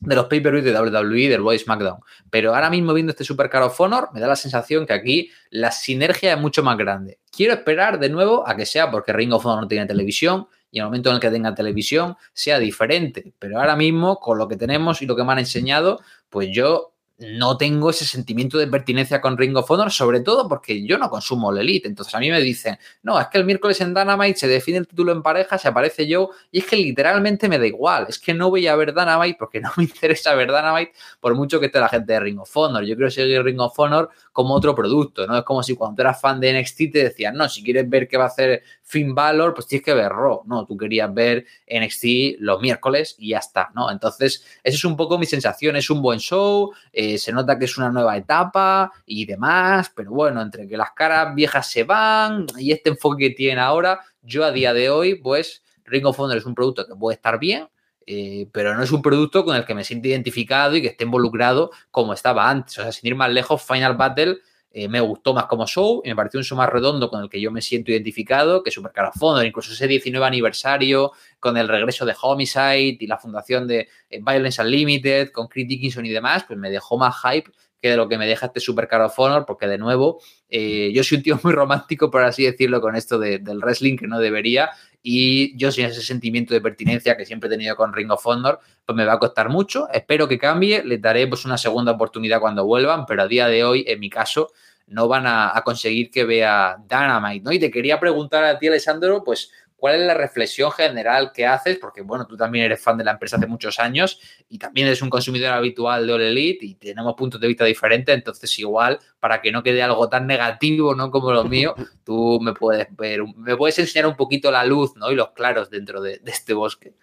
de 0.00 0.16
los 0.16 0.26
pay-per-views 0.26 0.64
de 0.64 0.78
WWE 0.78 1.28
del 1.30 1.40
Boy 1.40 1.58
SmackDown. 1.58 2.00
Pero 2.28 2.54
ahora 2.54 2.68
mismo 2.68 2.92
viendo 2.92 3.10
este 3.10 3.24
Super 3.24 3.48
Card 3.48 3.64
of 3.64 3.80
Honor, 3.80 4.10
me 4.12 4.20
da 4.20 4.26
la 4.26 4.36
sensación 4.36 4.86
que 4.86 4.92
aquí 4.92 5.30
la 5.50 5.70
sinergia 5.70 6.34
es 6.34 6.40
mucho 6.40 6.62
más 6.62 6.76
grande. 6.76 7.20
Quiero 7.30 7.54
esperar 7.54 7.98
de 7.98 8.10
nuevo 8.10 8.46
a 8.46 8.54
que 8.54 8.66
sea 8.66 8.90
porque 8.90 9.14
Ring 9.14 9.32
of 9.32 9.46
Honor 9.46 9.62
no 9.62 9.68
tiene 9.68 9.86
televisión, 9.86 10.46
y 10.74 10.80
el 10.80 10.86
momento 10.86 11.10
en 11.10 11.14
el 11.14 11.20
que 11.20 11.30
tenga 11.30 11.54
televisión 11.54 12.16
sea 12.32 12.58
diferente. 12.58 13.32
Pero 13.38 13.60
ahora 13.60 13.76
mismo, 13.76 14.18
con 14.18 14.38
lo 14.38 14.48
que 14.48 14.56
tenemos 14.56 15.00
y 15.02 15.06
lo 15.06 15.14
que 15.14 15.22
me 15.22 15.30
han 15.30 15.38
enseñado, 15.38 16.00
pues 16.28 16.48
yo 16.52 16.94
no 17.18 17.56
tengo 17.56 17.90
ese 17.90 18.04
sentimiento 18.04 18.58
de 18.58 18.66
pertinencia 18.66 19.20
con 19.20 19.38
Ring 19.38 19.56
of 19.56 19.70
Honor, 19.70 19.92
sobre 19.92 20.18
todo 20.18 20.48
porque 20.48 20.84
yo 20.84 20.98
no 20.98 21.08
consumo 21.08 21.52
el 21.52 21.58
Elite. 21.58 21.86
Entonces 21.86 22.12
a 22.12 22.18
mí 22.18 22.28
me 22.28 22.40
dicen, 22.40 22.76
no, 23.04 23.20
es 23.20 23.28
que 23.28 23.38
el 23.38 23.44
miércoles 23.44 23.80
en 23.80 23.94
Dynamite 23.94 24.36
se 24.36 24.48
define 24.48 24.78
el 24.78 24.88
título 24.88 25.12
en 25.12 25.22
pareja, 25.22 25.56
se 25.56 25.68
aparece 25.68 26.08
yo, 26.08 26.30
y 26.50 26.58
es 26.58 26.66
que 26.66 26.74
literalmente 26.74 27.48
me 27.48 27.60
da 27.60 27.66
igual. 27.68 28.06
Es 28.08 28.18
que 28.18 28.34
no 28.34 28.50
voy 28.50 28.66
a 28.66 28.74
ver 28.74 28.92
Dynamite 28.92 29.36
porque 29.38 29.60
no 29.60 29.70
me 29.76 29.84
interesa 29.84 30.34
ver 30.34 30.48
Dynamite 30.48 30.92
por 31.20 31.36
mucho 31.36 31.60
que 31.60 31.66
esté 31.66 31.78
la 31.78 31.88
gente 31.88 32.14
de 32.14 32.18
Ring 32.18 32.40
of 32.40 32.56
Honor. 32.56 32.84
Yo 32.84 32.96
quiero 32.96 33.12
seguir 33.12 33.44
Ring 33.44 33.60
of 33.60 33.78
Honor 33.78 34.10
como 34.34 34.52
otro 34.52 34.74
producto, 34.74 35.28
¿no? 35.28 35.38
Es 35.38 35.44
como 35.44 35.62
si 35.62 35.76
cuando 35.76 36.02
eras 36.02 36.20
fan 36.20 36.40
de 36.40 36.60
NXT 36.60 36.76
te 36.92 37.04
decían, 37.04 37.36
no, 37.36 37.48
si 37.48 37.62
quieres 37.62 37.88
ver 37.88 38.08
qué 38.08 38.16
va 38.16 38.24
a 38.24 38.26
hacer 38.26 38.64
Finn 38.82 39.14
Balor, 39.14 39.54
pues 39.54 39.68
tienes 39.68 39.84
que 39.84 39.94
ver 39.94 40.10
Raw. 40.10 40.42
No, 40.44 40.66
tú 40.66 40.76
querías 40.76 41.14
ver 41.14 41.46
NXT 41.68 42.40
los 42.40 42.60
miércoles 42.60 43.14
y 43.16 43.28
ya 43.28 43.38
está, 43.38 43.70
¿no? 43.76 43.92
Entonces, 43.92 44.44
esa 44.64 44.76
es 44.76 44.84
un 44.84 44.96
poco 44.96 45.18
mi 45.18 45.26
sensación. 45.26 45.76
Es 45.76 45.88
un 45.88 46.02
buen 46.02 46.18
show, 46.18 46.72
eh, 46.92 47.16
se 47.16 47.30
nota 47.30 47.56
que 47.56 47.66
es 47.66 47.78
una 47.78 47.90
nueva 47.90 48.16
etapa 48.16 48.90
y 49.06 49.24
demás, 49.24 49.92
pero 49.94 50.10
bueno, 50.10 50.42
entre 50.42 50.66
que 50.66 50.76
las 50.76 50.90
caras 50.90 51.32
viejas 51.36 51.70
se 51.70 51.84
van 51.84 52.46
y 52.58 52.72
este 52.72 52.90
enfoque 52.90 53.28
que 53.28 53.34
tienen 53.36 53.60
ahora, 53.60 54.00
yo 54.20 54.44
a 54.44 54.50
día 54.50 54.74
de 54.74 54.90
hoy, 54.90 55.14
pues 55.14 55.62
Ring 55.84 56.06
of 56.06 56.18
Honor 56.18 56.38
es 56.38 56.44
un 56.44 56.56
producto 56.56 56.84
que 56.88 56.96
puede 56.96 57.14
estar 57.14 57.38
bien, 57.38 57.68
eh, 58.06 58.48
pero 58.52 58.74
no 58.74 58.82
es 58.82 58.92
un 58.92 59.02
producto 59.02 59.44
con 59.44 59.56
el 59.56 59.64
que 59.64 59.74
me 59.74 59.84
siento 59.84 60.08
identificado 60.08 60.76
y 60.76 60.82
que 60.82 60.88
esté 60.88 61.04
involucrado 61.04 61.70
como 61.90 62.12
estaba 62.12 62.48
antes. 62.48 62.78
O 62.78 62.82
sea, 62.82 62.92
sin 62.92 63.08
ir 63.08 63.14
más 63.14 63.30
lejos, 63.30 63.62
Final 63.62 63.96
Battle 63.96 64.38
eh, 64.76 64.88
me 64.88 65.00
gustó 65.00 65.32
más 65.32 65.46
como 65.46 65.68
show 65.68 66.02
y 66.04 66.08
me 66.08 66.16
pareció 66.16 66.38
un 66.38 66.44
show 66.44 66.58
más 66.58 66.68
redondo 66.68 67.08
con 67.08 67.22
el 67.22 67.30
que 67.30 67.40
yo 67.40 67.52
me 67.52 67.62
siento 67.62 67.92
identificado 67.92 68.64
que 68.64 68.72
Super 68.72 68.90
Honor, 69.20 69.46
incluso 69.46 69.72
ese 69.72 69.86
19 69.86 70.26
aniversario 70.26 71.12
con 71.38 71.56
el 71.56 71.68
regreso 71.68 72.04
de 72.04 72.16
Homicide 72.20 72.96
y 72.98 73.06
la 73.06 73.16
fundación 73.16 73.68
de 73.68 73.88
eh, 74.10 74.20
Violence 74.20 74.60
Unlimited 74.60 75.30
con 75.30 75.46
Chris 75.46 75.68
Dickinson 75.68 76.04
y 76.06 76.10
demás, 76.10 76.42
pues 76.44 76.58
me 76.58 76.70
dejó 76.70 76.98
más 76.98 77.14
hype 77.22 77.52
que 77.84 77.90
de 77.90 77.98
lo 77.98 78.08
que 78.08 78.16
me 78.16 78.26
deja 78.26 78.46
este 78.46 78.60
Super 78.60 78.88
of 79.02 79.18
Honor, 79.18 79.44
porque 79.44 79.66
de 79.66 79.76
nuevo, 79.76 80.18
eh, 80.48 80.90
yo 80.94 81.04
soy 81.04 81.18
un 81.18 81.22
tío 81.22 81.38
muy 81.42 81.52
romántico, 81.52 82.10
por 82.10 82.22
así 82.22 82.42
decirlo, 82.42 82.80
con 82.80 82.96
esto 82.96 83.18
del 83.18 83.58
wrestling 83.58 83.98
que 83.98 84.06
no 84.06 84.20
debería, 84.20 84.70
y 85.02 85.54
yo 85.58 85.70
sin 85.70 85.84
ese 85.84 86.00
sentimiento 86.00 86.54
de 86.54 86.62
pertinencia 86.62 87.14
que 87.14 87.26
siempre 87.26 87.48
he 87.48 87.50
tenido 87.50 87.76
con 87.76 87.92
Ring 87.92 88.10
of 88.10 88.26
Honor, 88.26 88.58
pues 88.86 88.96
me 88.96 89.04
va 89.04 89.12
a 89.12 89.18
costar 89.18 89.50
mucho. 89.50 89.86
Espero 89.92 90.26
que 90.26 90.38
cambie, 90.38 90.82
les 90.82 90.98
daré 90.98 91.26
pues 91.26 91.44
una 91.44 91.58
segunda 91.58 91.92
oportunidad 91.92 92.40
cuando 92.40 92.64
vuelvan, 92.64 93.04
pero 93.04 93.24
a 93.24 93.28
día 93.28 93.48
de 93.48 93.64
hoy, 93.64 93.84
en 93.86 94.00
mi 94.00 94.08
caso, 94.08 94.50
no 94.86 95.06
van 95.06 95.26
a, 95.26 95.54
a 95.54 95.62
conseguir 95.62 96.10
que 96.10 96.24
vea 96.24 96.78
Dynamite, 96.88 97.44
¿no? 97.44 97.52
Y 97.52 97.58
te 97.58 97.70
quería 97.70 98.00
preguntar 98.00 98.44
a 98.44 98.58
ti, 98.58 98.68
Alessandro, 98.68 99.22
pues 99.22 99.50
¿Cuál 99.84 100.00
es 100.00 100.06
la 100.06 100.14
reflexión 100.14 100.72
general 100.72 101.30
que 101.30 101.44
haces? 101.44 101.76
Porque, 101.76 102.00
bueno, 102.00 102.26
tú 102.26 102.38
también 102.38 102.64
eres 102.64 102.80
fan 102.80 102.96
de 102.96 103.04
la 103.04 103.10
empresa 103.10 103.36
hace 103.36 103.46
muchos 103.46 103.78
años 103.78 104.18
y 104.48 104.56
también 104.56 104.86
eres 104.86 105.02
un 105.02 105.10
consumidor 105.10 105.52
habitual 105.52 106.06
de 106.06 106.12
All 106.14 106.22
Elite 106.22 106.64
y 106.64 106.74
tenemos 106.76 107.12
puntos 107.14 107.38
de 107.38 107.48
vista 107.48 107.66
diferentes, 107.66 108.14
entonces 108.14 108.58
igual, 108.58 108.98
para 109.20 109.42
que 109.42 109.52
no 109.52 109.62
quede 109.62 109.82
algo 109.82 110.08
tan 110.08 110.26
negativo, 110.26 110.94
¿no? 110.94 111.10
Como 111.10 111.32
lo 111.32 111.44
mío, 111.44 111.74
tú 112.02 112.40
me 112.40 112.54
puedes 112.54 112.86
ver, 112.96 113.24
me 113.36 113.58
puedes 113.58 113.78
enseñar 113.78 114.06
un 114.06 114.16
poquito 114.16 114.50
la 114.50 114.64
luz, 114.64 114.96
¿no? 114.96 115.12
Y 115.12 115.16
los 115.16 115.32
claros 115.32 115.68
dentro 115.68 116.00
de, 116.00 116.16
de 116.16 116.30
este 116.30 116.54
bosque. 116.54 116.94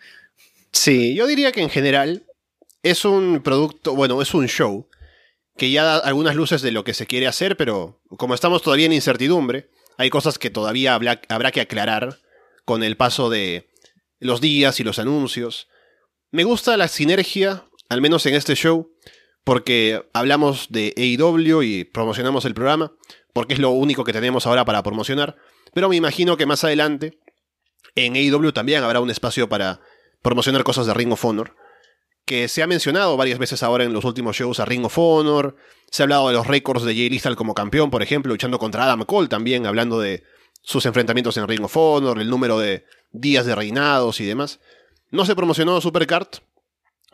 Sí, 0.71 1.13
yo 1.13 1.27
diría 1.27 1.51
que 1.51 1.61
en 1.61 1.69
general 1.69 2.23
es 2.81 3.05
un 3.05 3.43
producto, 3.43 3.93
bueno, 3.93 4.19
es 4.23 4.33
un 4.33 4.47
show 4.47 4.89
que 5.55 5.69
ya 5.69 5.83
da 5.83 5.97
algunas 5.97 6.35
luces 6.35 6.63
de 6.63 6.71
lo 6.71 6.83
que 6.83 6.95
se 6.95 7.05
quiere 7.05 7.27
hacer, 7.27 7.57
pero 7.57 8.01
como 8.17 8.33
estamos 8.33 8.63
todavía 8.63 8.87
en 8.87 8.93
incertidumbre, 8.93 9.69
hay 9.97 10.09
cosas 10.09 10.39
que 10.39 10.49
todavía 10.49 10.95
habrá, 10.95 11.21
habrá 11.29 11.51
que 11.51 11.61
aclarar 11.61 12.17
con 12.65 12.83
el 12.83 12.97
paso 12.97 13.29
de 13.29 13.69
los 14.19 14.41
días 14.41 14.79
y 14.79 14.83
los 14.83 14.99
anuncios. 14.99 15.67
Me 16.31 16.43
gusta 16.43 16.77
la 16.77 16.87
sinergia, 16.87 17.65
al 17.89 18.01
menos 18.01 18.25
en 18.25 18.35
este 18.35 18.55
show, 18.55 18.91
porque 19.43 20.07
hablamos 20.13 20.67
de 20.69 20.93
AEW 20.95 21.63
y 21.63 21.83
promocionamos 21.83 22.45
el 22.45 22.53
programa, 22.53 22.93
porque 23.33 23.55
es 23.55 23.59
lo 23.59 23.71
único 23.71 24.03
que 24.03 24.13
tenemos 24.13 24.45
ahora 24.45 24.65
para 24.65 24.83
promocionar, 24.83 25.35
pero 25.73 25.89
me 25.89 25.95
imagino 25.95 26.37
que 26.37 26.45
más 26.45 26.63
adelante 26.63 27.19
en 27.95 28.15
AEW 28.15 28.51
también 28.51 28.83
habrá 28.83 28.99
un 28.99 29.09
espacio 29.09 29.49
para 29.49 29.81
promocionar 30.21 30.63
cosas 30.63 30.85
de 30.85 30.93
Ring 30.93 31.11
of 31.11 31.25
Honor, 31.25 31.55
que 32.25 32.47
se 32.47 32.61
ha 32.61 32.67
mencionado 32.67 33.17
varias 33.17 33.39
veces 33.39 33.63
ahora 33.63 33.83
en 33.83 33.93
los 33.93 34.05
últimos 34.05 34.37
shows 34.37 34.59
a 34.59 34.65
Ring 34.65 34.85
of 34.85 34.97
Honor, 34.97 35.55
se 35.89 36.03
ha 36.03 36.05
hablado 36.05 36.27
de 36.27 36.35
los 36.35 36.47
récords 36.47 36.83
de 36.83 36.93
Jay 36.93 37.09
Lethal 37.09 37.35
como 37.35 37.55
campeón, 37.55 37.89
por 37.89 38.03
ejemplo, 38.03 38.31
luchando 38.31 38.59
contra 38.59 38.83
Adam 38.83 39.03
Cole 39.05 39.27
también, 39.27 39.65
hablando 39.65 39.99
de 39.99 40.23
sus 40.61 40.85
enfrentamientos 40.85 41.37
en 41.37 41.47
Ring 41.47 41.63
of 41.63 41.75
Honor, 41.75 42.19
el 42.19 42.29
número 42.29 42.59
de 42.59 42.85
días 43.11 43.45
de 43.45 43.55
reinados 43.55 44.19
y 44.19 44.25
demás. 44.25 44.59
No 45.09 45.25
se 45.25 45.35
promocionó 45.35 45.81
Supercard 45.81 46.27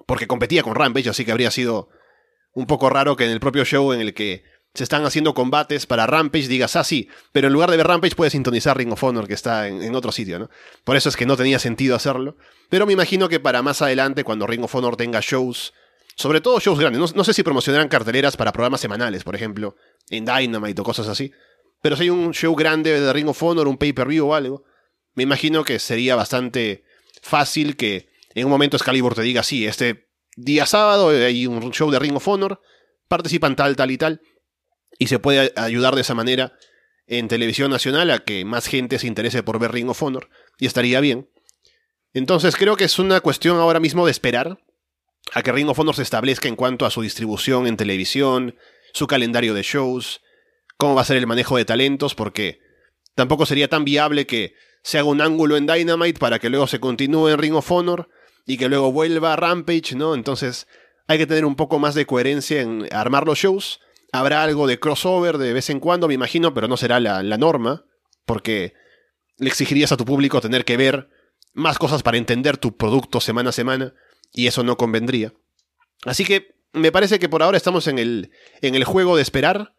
porque 0.06 0.28
competía 0.28 0.64
con 0.64 0.76
Rampage, 0.76 1.10
así 1.10 1.26
que 1.26 1.32
habría 1.32 1.52
sido 1.52 1.90
un 2.54 2.68
poco 2.68 2.90
raro 2.90 3.16
que 3.16 3.26
en 3.26 3.32
el 3.32 3.40
propio 3.40 3.66
show 3.66 3.94
en 3.94 4.02
el 4.02 4.14
que 4.14 4.44
se 4.74 4.84
están 4.84 5.06
haciendo 5.06 5.34
combates 5.34 5.88
para 5.88 6.06
Rampage 6.06 6.48
digas, 6.48 6.76
ah, 6.76 6.84
sí, 6.84 7.10
pero 7.32 7.48
en 7.48 7.54
lugar 7.54 7.72
de 7.72 7.78
ver 7.78 7.88
Rampage 7.88 8.16
puedes 8.16 8.34
sintonizar 8.34 8.78
Ring 8.78 8.92
of 8.92 9.04
Honor 9.04 9.28
que 9.28 9.34
está 9.34 9.68
en, 9.68 9.96
otro 9.96 10.12
sitio, 10.12 10.38
¿no? 10.38 10.50
Por 10.84 10.96
eso 10.96 11.10
es 11.10 11.16
que 11.16 11.26
no 11.26 11.36
tenía 11.36 11.58
sentido 11.58 11.96
hacerlo. 11.96 12.38
Pero 12.70 12.86
me 12.86 12.94
imagino 12.94 13.28
que 13.28 13.40
para 13.40 13.64
más 13.64 13.82
adelante, 13.82 14.24
cuando 14.24 14.46
Ring 14.46 14.64
of 14.64 14.76
Honor 14.76 14.96
tenga 14.96 15.20
shows, 15.22 15.74
sobre 16.16 16.42
todo 16.42 16.60
shows 16.60 16.80
grandes, 16.80 17.00
no, 17.00 17.08
no 17.16 17.24
sé 17.24 17.34
si 17.34 17.42
promocionarán 17.42 17.88
carteleras 17.88 18.38
para 18.38 18.52
programas 18.52 18.82
semanales, 18.82 19.24
por 19.24 19.36
ejemplo, 19.36 19.76
en 20.10 20.26
Dynamite 20.26 20.82
o 20.82 20.84
cosas 20.84 21.08
así, 21.08 21.32
pero 21.82 21.96
si 21.96 22.04
hay 22.04 22.10
un 22.10 22.34
show 22.34 22.56
grande 22.56 23.00
de 23.00 23.14
Ring 23.14 23.28
of 23.28 23.42
Honor, 23.44 23.68
un 23.68 23.78
pay-per-view 23.78 24.28
o 24.28 24.36
algo, 24.36 24.64
me 25.14 25.24
imagino 25.24 25.64
que 25.64 25.80
sería 25.80 26.16
bastante 26.16 26.84
fácil 27.22 27.76
que 27.76 28.10
en 28.34 28.46
un 28.46 28.52
momento 28.52 28.78
Excalibur 28.78 29.16
te 29.16 29.22
diga, 29.22 29.44
sí, 29.44 29.66
este 29.66 30.10
día 30.36 30.66
sábado 30.66 31.10
hay 31.10 31.48
un 31.48 31.72
show 31.72 31.90
de 31.90 32.00
Ring 32.00 32.16
of 32.16 32.28
Honor, 32.28 32.62
participan 33.08 33.56
tal, 33.56 33.76
tal 33.76 33.92
y 33.92 33.98
tal, 33.98 34.22
y 35.00 35.08
se 35.08 35.20
puede 35.20 35.54
ayudar 35.56 35.96
de 35.96 36.02
esa 36.02 36.14
manera 36.14 36.54
en 37.08 37.28
televisión 37.28 37.72
nacional 37.72 38.12
a 38.12 38.20
que 38.20 38.46
más 38.46 38.68
gente 38.68 39.00
se 39.00 39.08
interese 39.08 39.42
por 39.42 39.60
ver 39.60 39.72
Ring 39.72 39.90
of 39.90 40.04
Honor, 40.04 40.30
y 40.60 40.68
estaría 40.68 41.00
bien. 41.00 41.30
Entonces 42.14 42.56
creo 42.56 42.76
que 42.76 42.84
es 42.84 43.00
una 43.00 43.22
cuestión 43.22 43.58
ahora 43.58 43.80
mismo 43.80 44.06
de 44.06 44.12
esperar 44.12 44.60
a 45.34 45.42
que 45.42 45.52
Ring 45.52 45.70
of 45.70 45.80
Honor 45.80 45.96
se 45.96 46.04
establezca 46.04 46.48
en 46.48 46.56
cuanto 46.56 46.86
a 46.86 46.92
su 46.92 47.02
distribución 47.02 47.68
en 47.68 47.78
televisión, 47.78 48.56
su 48.94 49.08
calendario 49.08 49.54
de 49.54 49.64
shows, 49.64 50.22
cómo 50.78 50.96
va 50.96 51.02
a 51.02 51.06
ser 51.06 51.18
el 51.18 51.28
manejo 51.28 51.58
de 51.58 51.66
talentos, 51.66 52.16
porque 52.16 52.60
tampoco 53.16 53.46
sería 53.46 53.68
tan 53.68 53.84
viable 53.84 54.28
que 54.28 54.54
se 54.84 55.00
haga 55.00 55.10
un 55.10 55.22
ángulo 55.22 55.58
en 55.58 55.68
Dynamite 55.68 56.20
para 56.20 56.40
que 56.40 56.50
luego 56.50 56.68
se 56.68 56.80
continúe 56.80 57.30
en 57.30 57.40
Ring 57.40 57.56
of 57.56 57.72
Honor 57.72 58.10
y 58.46 58.58
que 58.58 58.70
luego 58.70 58.92
vuelva 58.92 59.34
a 59.34 59.36
Rampage, 59.36 59.96
¿no? 59.96 60.16
Entonces 60.16 60.68
hay 61.08 61.18
que 61.18 61.28
tener 61.28 61.46
un 61.46 61.56
poco 61.56 61.80
más 61.80 61.96
de 61.96 62.06
coherencia 62.06 62.62
en 62.62 62.88
armar 62.92 63.26
los 63.26 63.40
shows. 63.40 63.82
Habrá 64.14 64.44
algo 64.44 64.68
de 64.68 64.80
crossover 64.80 65.38
de 65.38 65.52
vez 65.54 65.70
en 65.70 65.80
cuando, 65.80 66.08
me 66.08 66.14
imagino, 66.14 66.54
pero 66.54 66.68
no 66.68 66.78
será 66.78 67.00
la, 67.00 67.24
la 67.24 67.38
norma, 67.38 67.86
porque 68.26 68.74
le 69.38 69.50
exigirías 69.50 69.92
a 69.92 69.98
tu 69.98 70.06
público 70.06 70.40
tener 70.40 70.64
que 70.64 70.78
ver 70.78 71.10
más 71.54 71.80
cosas 71.80 72.04
para 72.04 72.18
entender 72.18 72.58
tu 72.58 72.78
producto 72.78 73.20
semana 73.20 73.50
a 73.50 73.54
semana, 73.54 73.94
y 74.32 74.48
eso 74.48 74.64
no 74.64 74.78
convendría. 74.78 75.34
Así 76.06 76.24
que 76.24 76.56
me 76.72 76.92
parece 76.92 77.20
que 77.20 77.30
por 77.30 77.44
ahora 77.44 77.58
estamos 77.58 77.88
en 77.88 78.00
el, 78.00 78.32
en 78.62 78.76
el 78.76 78.84
juego 78.84 79.16
de 79.16 79.24
esperar 79.24 79.74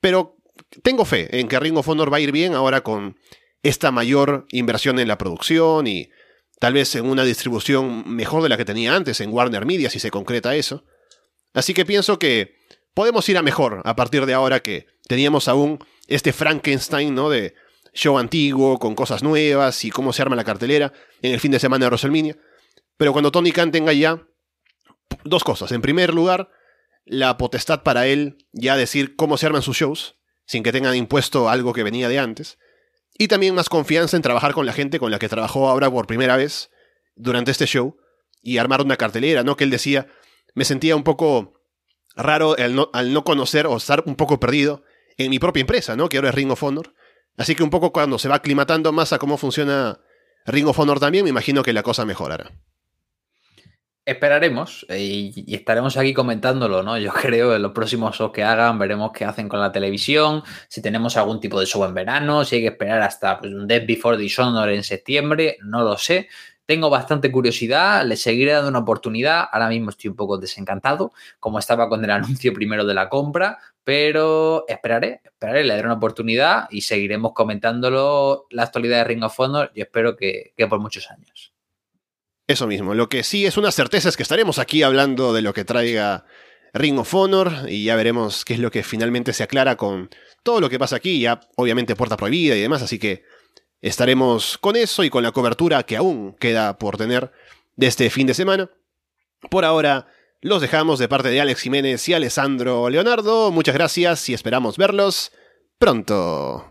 pero 0.00 0.36
tengo 0.82 1.04
fe 1.04 1.40
en 1.40 1.48
que 1.48 1.58
Ring 1.58 1.76
of 1.76 1.88
Honor 1.88 2.12
va 2.12 2.18
a 2.18 2.20
ir 2.20 2.32
bien 2.32 2.54
ahora 2.54 2.82
con 2.82 3.18
esta 3.62 3.90
mayor 3.90 4.46
inversión 4.50 4.98
en 4.98 5.08
la 5.08 5.18
producción 5.18 5.86
y 5.86 6.10
tal 6.58 6.74
vez 6.74 6.94
en 6.94 7.06
una 7.06 7.24
distribución 7.24 8.04
mejor 8.08 8.42
de 8.42 8.48
la 8.48 8.56
que 8.56 8.64
tenía 8.64 8.94
antes 8.94 9.20
en 9.20 9.32
Warner 9.32 9.66
Media, 9.66 9.90
si 9.90 9.98
se 9.98 10.10
concreta 10.10 10.54
eso. 10.54 10.84
Así 11.54 11.74
que 11.74 11.84
pienso 11.84 12.18
que 12.18 12.56
podemos 12.94 13.28
ir 13.28 13.38
a 13.38 13.42
mejor 13.42 13.82
a 13.84 13.96
partir 13.96 14.26
de 14.26 14.34
ahora 14.34 14.60
que 14.60 14.86
teníamos 15.08 15.48
aún 15.48 15.78
este 16.06 16.32
Frankenstein, 16.32 17.14
¿no? 17.14 17.30
De 17.30 17.54
show 17.92 18.18
antiguo, 18.18 18.78
con 18.78 18.94
cosas 18.94 19.22
nuevas 19.22 19.84
y 19.84 19.90
cómo 19.90 20.12
se 20.12 20.22
arma 20.22 20.36
la 20.36 20.44
cartelera 20.44 20.92
en 21.22 21.32
el 21.32 21.40
fin 21.40 21.50
de 21.50 21.58
semana 21.58 21.84
de 21.84 21.88
WrestleMania. 21.88 22.36
Pero 22.96 23.12
cuando 23.12 23.32
Tony 23.32 23.52
Khan 23.52 23.72
tenga 23.72 23.92
ya 23.92 24.22
dos 25.24 25.42
cosas. 25.44 25.72
En 25.72 25.80
primer 25.80 26.14
lugar, 26.14 26.50
la 27.10 27.36
potestad 27.38 27.82
para 27.82 28.06
él 28.06 28.38
ya 28.52 28.76
decir 28.76 29.16
cómo 29.16 29.36
se 29.36 29.44
arman 29.44 29.62
sus 29.62 29.76
shows, 29.76 30.14
sin 30.46 30.62
que 30.62 30.70
tengan 30.70 30.94
impuesto 30.94 31.48
algo 31.48 31.72
que 31.72 31.82
venía 31.82 32.08
de 32.08 32.20
antes, 32.20 32.58
y 33.18 33.26
también 33.26 33.56
más 33.56 33.68
confianza 33.68 34.16
en 34.16 34.22
trabajar 34.22 34.54
con 34.54 34.64
la 34.64 34.72
gente 34.72 35.00
con 35.00 35.10
la 35.10 35.18
que 35.18 35.28
trabajó 35.28 35.68
ahora 35.68 35.90
por 35.90 36.06
primera 36.06 36.36
vez 36.36 36.70
durante 37.16 37.50
este 37.50 37.66
show, 37.66 37.96
y 38.42 38.58
armar 38.58 38.80
una 38.80 38.96
cartelera, 38.96 39.42
¿no? 39.42 39.56
Que 39.56 39.64
él 39.64 39.70
decía, 39.70 40.06
me 40.54 40.64
sentía 40.64 40.94
un 40.94 41.02
poco 41.02 41.60
raro 42.14 42.54
al 42.56 42.76
no, 42.76 42.90
al 42.92 43.12
no 43.12 43.24
conocer 43.24 43.66
o 43.66 43.76
estar 43.76 44.04
un 44.06 44.14
poco 44.14 44.38
perdido 44.38 44.84
en 45.16 45.30
mi 45.30 45.40
propia 45.40 45.62
empresa, 45.62 45.96
¿no? 45.96 46.08
Que 46.08 46.18
ahora 46.18 46.28
es 46.28 46.36
Ring 46.36 46.52
of 46.52 46.62
Honor. 46.62 46.94
Así 47.36 47.56
que 47.56 47.64
un 47.64 47.70
poco 47.70 47.92
cuando 47.92 48.20
se 48.20 48.28
va 48.28 48.36
aclimatando 48.36 48.92
más 48.92 49.12
a 49.12 49.18
cómo 49.18 49.36
funciona 49.36 49.98
Ring 50.46 50.68
of 50.68 50.78
Honor 50.78 51.00
también, 51.00 51.24
me 51.24 51.30
imagino 51.30 51.64
que 51.64 51.72
la 51.72 51.82
cosa 51.82 52.04
mejorará. 52.04 52.52
Esperaremos 54.06 54.86
eh, 54.88 55.30
y, 55.34 55.54
estaremos 55.54 55.96
aquí 55.96 56.14
comentándolo, 56.14 56.82
¿no? 56.82 56.98
Yo 56.98 57.12
creo 57.22 57.54
en 57.54 57.62
los 57.62 57.72
próximos 57.72 58.16
shows 58.16 58.32
que 58.32 58.42
hagan, 58.42 58.78
veremos 58.78 59.12
qué 59.12 59.24
hacen 59.24 59.48
con 59.48 59.60
la 59.60 59.70
televisión, 59.72 60.42
si 60.68 60.80
tenemos 60.82 61.16
algún 61.16 61.38
tipo 61.38 61.60
de 61.60 61.66
show 61.66 61.84
en 61.84 61.94
verano, 61.94 62.44
si 62.44 62.56
hay 62.56 62.62
que 62.62 62.68
esperar 62.68 63.02
hasta 63.02 63.38
pues, 63.38 63.52
un 63.52 63.66
Death 63.66 63.86
Before 63.86 64.16
Dishonor 64.16 64.70
en 64.70 64.82
septiembre, 64.82 65.58
no 65.62 65.82
lo 65.82 65.96
sé. 65.98 66.28
tengo 66.66 66.88
bastante 66.88 67.30
curiosidad, 67.32 68.04
le 68.06 68.16
seguiré 68.16 68.52
dando 68.52 68.68
una 68.70 68.78
oportunidad. 68.80 69.48
Ahora 69.52 69.68
mismo 69.68 69.90
estoy 69.90 70.08
un 70.08 70.16
poco 70.16 70.38
desencantado, 70.38 71.12
como 71.38 71.58
estaba 71.58 71.88
con 71.88 72.04
el 72.04 72.10
anuncio 72.10 72.54
primero 72.54 72.84
de 72.86 72.94
la 72.94 73.08
compra, 73.08 73.58
pero 73.84 74.64
esperaré, 74.68 75.20
esperaré, 75.24 75.64
le 75.64 75.74
daré 75.74 75.86
una 75.86 75.96
oportunidad 75.96 76.68
y 76.70 76.82
seguiremos 76.82 77.32
comentándolo 77.34 78.46
la 78.50 78.64
actualidad 78.64 78.98
de 78.98 79.04
Ring 79.04 79.24
of 79.24 79.38
Honor 79.40 79.72
y 79.74 79.82
espero 79.82 80.16
que, 80.16 80.52
que 80.56 80.66
por 80.66 80.80
muchos 80.80 81.10
años. 81.10 81.52
Eso 82.50 82.66
mismo, 82.66 82.94
lo 82.94 83.08
que 83.08 83.22
sí 83.22 83.46
es 83.46 83.56
una 83.56 83.70
certeza 83.70 84.08
es 84.08 84.16
que 84.16 84.24
estaremos 84.24 84.58
aquí 84.58 84.82
hablando 84.82 85.32
de 85.32 85.40
lo 85.40 85.54
que 85.54 85.64
traiga 85.64 86.24
Ring 86.74 86.98
of 86.98 87.14
Honor 87.14 87.52
y 87.68 87.84
ya 87.84 87.94
veremos 87.94 88.44
qué 88.44 88.54
es 88.54 88.58
lo 88.58 88.72
que 88.72 88.82
finalmente 88.82 89.32
se 89.32 89.44
aclara 89.44 89.76
con 89.76 90.10
todo 90.42 90.60
lo 90.60 90.68
que 90.68 90.76
pasa 90.76 90.96
aquí, 90.96 91.20
ya 91.20 91.38
obviamente 91.54 91.94
puerta 91.94 92.16
prohibida 92.16 92.56
y 92.56 92.60
demás, 92.60 92.82
así 92.82 92.98
que 92.98 93.22
estaremos 93.80 94.58
con 94.58 94.74
eso 94.74 95.04
y 95.04 95.10
con 95.10 95.22
la 95.22 95.30
cobertura 95.30 95.84
que 95.84 95.96
aún 95.96 96.34
queda 96.40 96.76
por 96.76 96.96
tener 96.96 97.30
de 97.76 97.86
este 97.86 98.10
fin 98.10 98.26
de 98.26 98.34
semana. 98.34 98.68
Por 99.48 99.64
ahora, 99.64 100.08
los 100.40 100.60
dejamos 100.60 100.98
de 100.98 101.06
parte 101.06 101.28
de 101.28 101.40
Alex 101.40 101.60
Jiménez 101.60 102.08
y 102.08 102.14
Alessandro 102.14 102.90
Leonardo. 102.90 103.52
Muchas 103.52 103.76
gracias 103.76 104.28
y 104.28 104.34
esperamos 104.34 104.76
verlos 104.76 105.30
pronto. 105.78 106.69